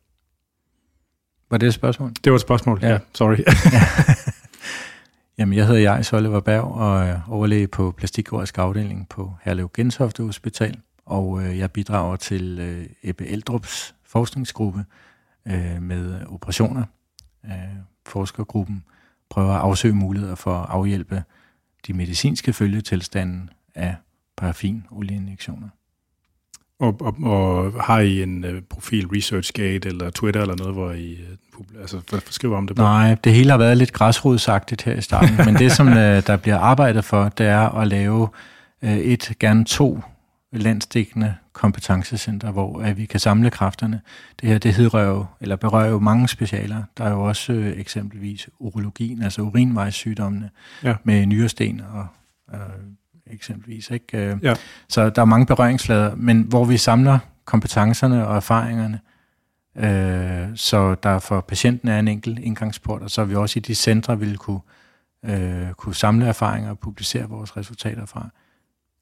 Var 1.51 1.59
det 1.59 1.67
et 1.67 1.75
spørgsmål? 1.75 2.11
Det 2.25 2.33
var 2.33 2.37
et 2.37 2.41
spørgsmål. 2.41 2.79
Ja. 2.83 2.87
Ja, 2.87 2.93
ja 2.93 2.99
sorry. 3.15 3.37
Jamen, 5.39 5.59
jeg 5.59 5.67
hedder 5.67 5.81
Jais 5.81 6.13
Oliver 6.13 6.41
Berg 6.41 6.65
og 6.65 7.03
er 7.07 7.21
overlæge 7.29 7.69
på 7.69 7.95
plastikkirurgisk 7.97 8.59
afdeling 8.59 9.09
på 9.09 9.35
Herlev 9.43 9.71
Gentofte 9.75 10.23
Hospital, 10.23 10.81
og 11.07 11.43
øh, 11.43 11.59
jeg 11.59 11.71
bidrager 11.71 12.17
til 12.17 12.59
øh, 12.59 12.87
Ebbe 13.03 13.27
Eldrups 13.27 13.95
forskningsgruppe 14.05 14.85
øh, 15.47 15.83
med 15.83 16.27
operationer. 16.27 16.85
Øh, 17.45 17.53
forskergruppen 18.07 18.85
prøver 19.31 19.53
at 19.53 19.61
afsøge 19.61 19.95
muligheder 19.95 20.35
for 20.35 20.55
at 20.55 20.67
afhjælpe 20.71 21.25
de 21.87 21.93
medicinske 21.93 22.53
følgetilstande 22.53 23.49
af 23.75 23.97
paraffinolieinjektioner 24.37 25.69
og, 26.81 26.97
og, 27.01 27.17
og 27.23 27.73
har 27.85 27.99
I 27.99 28.23
en 28.23 28.45
øh, 28.45 28.63
profil 28.63 29.07
ResearchGate 29.07 29.89
eller 29.89 30.11
Twitter 30.11 30.41
eller 30.41 30.57
noget, 30.57 30.75
hvor 30.75 30.91
I 30.93 31.13
øh, 31.13 31.81
altså, 31.81 32.01
hvad- 32.11 32.21
skriver 32.31 32.57
om 32.57 32.67
det 32.67 32.77
på? 32.77 32.83
Nej, 32.83 33.15
det 33.25 33.33
hele 33.35 33.51
har 33.51 33.59
været 33.59 33.77
lidt 33.77 33.93
græsrodsagtigt 33.93 34.83
her 34.83 34.95
i 34.95 35.01
starten, 35.01 35.37
men 35.47 35.55
det, 35.55 35.73
som 35.73 35.89
øh, 35.89 36.27
der 36.27 36.37
bliver 36.37 36.59
arbejdet 36.59 37.05
for, 37.05 37.29
det 37.29 37.47
er 37.47 37.69
at 37.79 37.89
lave 37.89 38.29
øh, 38.83 38.97
et, 38.99 39.33
gerne 39.41 39.65
to 39.65 40.01
landsdækkende 40.53 41.35
kompetencecenter, 41.53 42.51
hvor 42.51 42.81
øh, 42.83 42.97
vi 42.97 43.05
kan 43.05 43.21
samle 43.21 43.51
kræfterne. 43.51 44.01
Det 44.41 44.49
her, 44.49 44.59
det 44.59 44.75
hedrører 44.75 45.09
jo, 45.09 45.27
eller 45.41 45.57
berører 45.57 45.89
jo 45.91 45.99
mange 45.99 46.29
specialer. 46.29 46.83
Der 46.99 47.05
er 47.05 47.11
jo 47.11 47.23
også 47.23 47.53
øh, 47.53 47.81
eksempelvis 47.81 48.49
urologien, 48.59 49.23
altså 49.23 49.43
urinvejssygdommene, 49.43 50.51
Ja. 50.83 50.95
med 51.05 51.27
nyresten 51.27 51.83
og 51.95 52.07
øh, 52.55 52.61
eksempelvis. 53.31 53.91
Ikke? 53.91 54.19
Øh, 54.19 54.37
Ja. 54.43 54.55
Så 54.89 55.11
der 55.11 55.23
er 55.23 55.27
mange 55.27 55.47
berøringsflader, 55.47 56.15
men 56.17 56.41
hvor 56.43 56.65
vi 56.65 56.77
samler 56.77 57.19
kompetencerne 57.45 58.27
og 58.27 58.37
erfaringerne, 58.37 59.01
øh, 59.77 60.49
så 60.55 60.95
der 60.95 61.19
for 61.19 61.41
patienten 61.41 61.89
er 61.89 61.99
en 61.99 62.09
enkelt 62.09 62.39
indgangsport, 62.39 63.03
og 63.03 63.11
så 63.11 63.25
vi 63.25 63.35
også 63.35 63.59
i 63.59 63.61
de 63.61 63.75
centre 63.75 64.19
vil 64.19 64.37
kunne, 64.37 64.61
øh, 65.25 65.73
kunne 65.77 65.95
samle 65.95 66.27
erfaringer 66.27 66.71
og 66.71 66.79
publicere 66.79 67.29
vores 67.29 67.57
resultater 67.57 68.07
fra. 68.07 68.29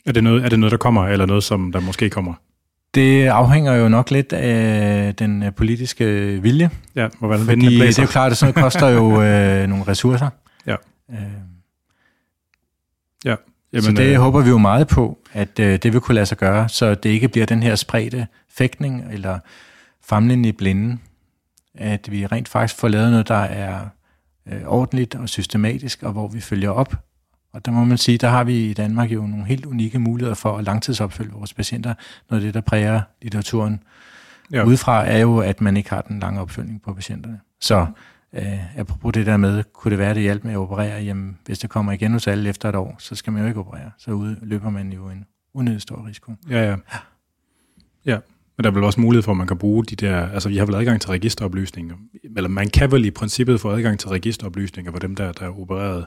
Er, 0.06 0.12
det 0.12 0.24
noget, 0.24 0.44
er 0.44 0.48
det 0.48 0.59
noget, 0.59 0.70
der 0.70 0.78
kommer, 0.78 1.06
eller 1.06 1.26
noget, 1.26 1.44
som 1.44 1.72
der 1.72 1.80
måske 1.80 2.10
kommer? 2.10 2.34
Det 2.94 3.26
afhænger 3.26 3.72
jo 3.72 3.88
nok 3.88 4.10
lidt 4.10 4.32
af 4.32 5.14
den 5.14 5.42
øh, 5.42 5.52
politiske 5.55 6.05
vilje, 6.42 6.70
Ja, 6.94 7.09
hvor 7.18 7.36
fordi 7.36 7.51
vindene 7.51 7.86
det 7.86 7.98
er 7.98 8.02
jo 8.02 8.09
klart, 8.09 8.32
at 8.32 8.36
sådan 8.38 8.55
noget 8.55 8.64
koster 8.64 8.88
jo 8.88 9.22
øh, 9.22 9.68
nogle 9.68 9.84
ressourcer. 9.88 10.28
Ja. 10.66 10.76
Øh, 11.10 11.18
Jamen, 13.74 13.96
så 13.96 14.02
det 14.02 14.14
øh, 14.14 14.20
håber 14.20 14.42
vi 14.42 14.48
jo 14.48 14.59
meget 14.59 14.88
på, 14.88 15.18
at 15.32 15.59
øh, 15.59 15.78
det 15.82 15.92
vil 15.92 16.01
kunne 16.01 16.14
lade 16.14 16.26
sig 16.26 16.38
gøre, 16.38 16.68
så 16.68 16.94
det 16.94 17.10
ikke 17.10 17.28
bliver 17.28 17.46
den 17.46 17.62
her 17.62 17.74
spredte 17.74 18.26
fægtning 18.48 19.05
eller 19.12 19.38
famlen 20.05 20.44
i 20.44 20.52
blinden, 20.52 21.01
at 21.74 22.10
vi 22.10 22.26
rent 22.26 22.48
faktisk 22.48 22.80
får 22.80 22.88
lavet 22.88 23.10
noget, 23.10 23.28
der 23.28 23.34
er 23.34 23.80
øh, 24.48 24.60
ordentligt 24.66 25.14
og 25.14 25.28
systematisk, 25.28 26.02
og 26.02 26.12
hvor 26.12 26.28
vi 26.28 26.40
følger 26.40 26.70
op. 26.70 26.94
Og 27.52 27.64
der 27.64 27.72
må 27.72 27.84
man 27.84 27.98
sige, 27.98 28.18
der 28.18 28.28
har 28.28 28.44
vi 28.44 28.70
i 28.70 28.72
Danmark 28.72 29.10
jo 29.10 29.26
nogle 29.26 29.44
helt 29.44 29.66
unikke 29.66 29.98
muligheder 29.98 30.34
for 30.34 30.59
at 30.59 30.64
langtidsopfølge 30.64 31.32
vores 31.32 31.55
patienter. 31.55 31.94
Noget 32.30 32.42
af 32.42 32.46
det, 32.46 32.55
der 32.55 32.60
præger 32.60 33.01
litteraturen 33.22 33.80
Ja. 34.52 34.56
ja. 34.56 34.64
udefra, 34.64 35.06
er 35.06 35.18
jo, 35.18 35.38
at 35.38 35.60
man 35.60 35.76
ikke 35.76 35.90
har 35.90 36.01
den 36.01 36.20
lange 36.20 36.40
opfølgning 36.40 36.82
på 36.82 36.94
patienterne. 36.94 37.40
Så 37.60 37.86
øh, 38.35 38.78
apropos 38.78 39.12
det 39.12 39.27
der 39.27 39.36
med, 39.36 39.65
kunne 39.73 39.90
det 39.90 39.98
være, 39.98 40.15
det 40.15 40.23
hjælp 40.23 40.44
med 40.44 40.52
at 40.52 40.59
operere? 40.59 41.02
Jamen, 41.02 41.39
hvis 41.47 41.59
det 41.59 41.70
kommer 41.70 41.93
igen 41.93 42.12
hos 42.12 42.27
alle 42.27 42.48
efter 42.48 42.69
et 42.69 42.74
år, 42.74 42.97
så 42.98 43.15
skal 43.15 43.32
man 43.32 43.43
jo 43.43 43.48
ikke 43.48 43.61
operere. 43.61 43.90
Så 43.98 44.11
ud, 44.11 44.36
løber 44.43 44.70
man 44.70 44.93
jo 44.93 45.09
en 45.09 45.24
unødig 45.55 45.81
stor 45.81 46.06
risiko. 46.09 46.32
Ja, 46.51 46.69
ja. 46.70 46.77
Ja, 48.06 48.19
men 48.56 48.65
der 48.65 48.70
er 48.70 48.74
vel 48.74 48.85
også 48.85 49.01
mulighed 49.01 49.23
for, 49.23 49.32
at 49.32 49.39
man 49.39 49.47
kan 49.47 49.59
bruge 49.59 49.85
de 49.85 49.97
der... 49.97 50.28
Altså, 50.28 50.48
vi 50.48 50.56
har 50.56 50.66
vel 50.66 50.74
adgang 50.74 51.01
til 51.01 51.11
registeroplysninger. 51.11 51.94
Eller 52.36 52.48
man 52.48 52.69
kan 52.69 52.93
vel 52.93 53.05
i 53.05 53.11
princippet 53.11 53.61
få 53.61 53.70
adgang 53.70 53.98
til 53.98 54.09
registeroplysninger 54.09 54.93
for 54.93 54.98
dem, 54.98 55.16
der, 55.16 55.32
der 55.32 55.47
er 55.47 55.61
opereret 55.61 56.06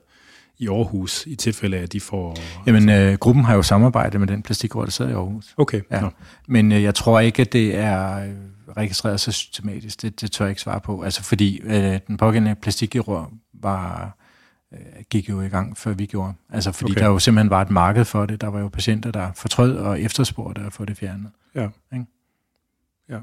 i 0.60 0.68
Aarhus, 0.68 1.26
i 1.28 1.36
tilfælde 1.36 1.78
af, 1.78 1.82
at 1.82 1.94
de 1.94 2.00
får... 2.00 2.38
Jamen, 2.68 2.90
øh, 2.90 3.14
gruppen 3.14 3.44
har 3.46 3.56
jo 3.56 3.62
samarbejdet 3.62 4.20
med 4.20 4.28
den 4.28 4.42
plastikråd, 4.42 4.86
der 4.86 4.92
sidder 4.92 5.12
i 5.12 5.14
Aarhus. 5.14 5.54
Okay, 5.58 5.82
Ja. 5.92 6.04
ja. 6.04 6.10
Men 6.48 6.72
øh, 6.72 6.84
jeg 6.84 6.96
tror 6.96 7.20
ikke, 7.20 7.42
at 7.42 7.54
det 7.54 7.76
er 7.78 8.24
øh, 8.24 8.30
registreret 8.78 9.20
så 9.20 9.32
systematisk. 9.32 10.02
Det, 10.02 10.22
det 10.22 10.32
tør 10.32 10.46
jeg 10.46 10.50
ikke 10.50 10.62
svare 10.62 10.80
på. 10.80 11.02
Altså 11.02 11.24
fordi 11.24 11.60
øh, 11.64 12.00
den 12.08 12.18
pågældende 12.18 12.56
plastikkirurg 12.56 13.32
var, 13.54 14.18
øh, 14.74 14.80
gik 15.10 15.30
jo 15.30 15.42
i 15.42 15.48
gang, 15.48 15.78
før 15.78 15.94
vi 15.94 16.06
gjorde. 16.06 16.34
Altså 16.50 16.72
fordi 16.72 16.92
Okay. 16.92 17.02
der 17.02 17.08
jo 17.08 17.20
simpelthen 17.20 17.50
var 17.50 17.62
et 17.62 17.70
marked 17.70 18.06
for 18.06 18.26
det. 18.26 18.42
Der 18.42 18.48
var 18.48 18.60
jo 18.60 18.68
patienter, 18.68 19.12
der 19.12 19.32
fortrød 19.36 19.78
og 19.78 20.02
efterspurgte 20.02 20.62
at 20.62 20.74
få 20.74 20.86
det 20.86 20.98
fjernet. 20.98 21.32
Ja. 21.56 21.68
Ikke? 21.94 22.06
ja. 23.10 23.18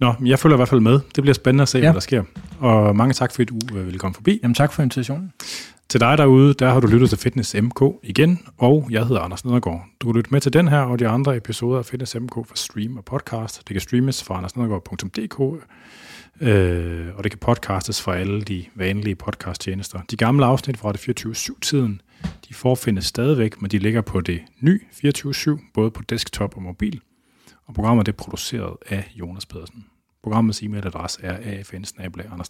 Nå, 0.00 0.14
men 0.18 0.26
jeg 0.26 0.38
følger 0.38 0.56
i 0.56 0.58
hvert 0.58 0.68
fald 0.68 0.80
med. 0.80 1.00
Det 1.14 1.22
bliver 1.22 1.34
spændende 1.34 1.62
at 1.62 1.68
se. 1.68 1.78
Ja. 1.78 1.84
hvad 1.84 1.94
der 1.94 2.00
sker. 2.00 2.22
Og 2.58 2.96
mange 2.96 3.14
tak, 3.14 3.32
fordi 3.32 3.44
du 3.44 3.76
øh, 3.76 3.84
ville 3.86 3.98
komme 3.98 4.14
forbi. 4.14 4.40
Jamen 4.42 4.54
tak 4.54 4.72
for 4.72 4.82
invitationen. 4.82 5.32
Til 5.90 6.00
dig 6.00 6.18
derude, 6.18 6.54
der 6.54 6.70
har 6.70 6.80
du 6.80 6.86
lyttet 6.86 7.08
til 7.08 7.18
Fitness 7.18 7.56
MK 7.62 7.82
igen, 8.02 8.38
og 8.56 8.88
jeg 8.90 9.06
hedder 9.06 9.22
Anders 9.22 9.44
Nedergaard. 9.44 9.86
Du 10.00 10.06
kan 10.06 10.16
lytte 10.16 10.30
med 10.30 10.40
til 10.40 10.52
den 10.52 10.68
her 10.68 10.80
og 10.80 10.98
de 10.98 11.08
andre 11.08 11.36
episoder 11.36 11.78
af 11.78 11.84
Fitness 11.84 12.16
MK 12.20 12.34
for 12.34 12.56
stream 12.56 12.96
og 12.96 13.04
podcast. 13.04 13.58
Det 13.58 13.74
kan 13.74 13.80
streames 13.80 14.24
fra 14.24 14.36
andersnedergaard.dk, 14.36 15.40
øh, 16.40 17.16
og 17.16 17.24
det 17.24 17.32
kan 17.32 17.38
podcastes 17.38 18.02
fra 18.02 18.16
alle 18.16 18.42
de 18.42 18.64
vanlige 18.74 19.14
podcasttjenester. 19.14 20.00
De 20.10 20.16
gamle 20.16 20.46
afsnit 20.46 20.76
fra 20.76 20.92
det 20.92 21.26
24-7-tiden, 21.26 22.00
de 22.48 22.54
forfindes 22.54 23.04
stadigvæk, 23.04 23.62
men 23.62 23.70
de 23.70 23.78
ligger 23.78 24.00
på 24.00 24.20
det 24.20 24.40
nye 24.60 24.80
24-7, 24.92 25.70
både 25.74 25.90
på 25.90 26.02
desktop 26.02 26.56
og 26.56 26.62
mobil. 26.62 27.00
Og 27.66 27.74
programmet 27.74 28.06
det 28.06 28.12
er 28.12 28.16
produceret 28.16 28.76
af 28.88 29.12
Jonas 29.14 29.46
Pedersen. 29.46 29.86
Programmets 30.22 30.62
e-mailadresse 30.62 31.18
er 31.22 31.62
afn 32.30 32.44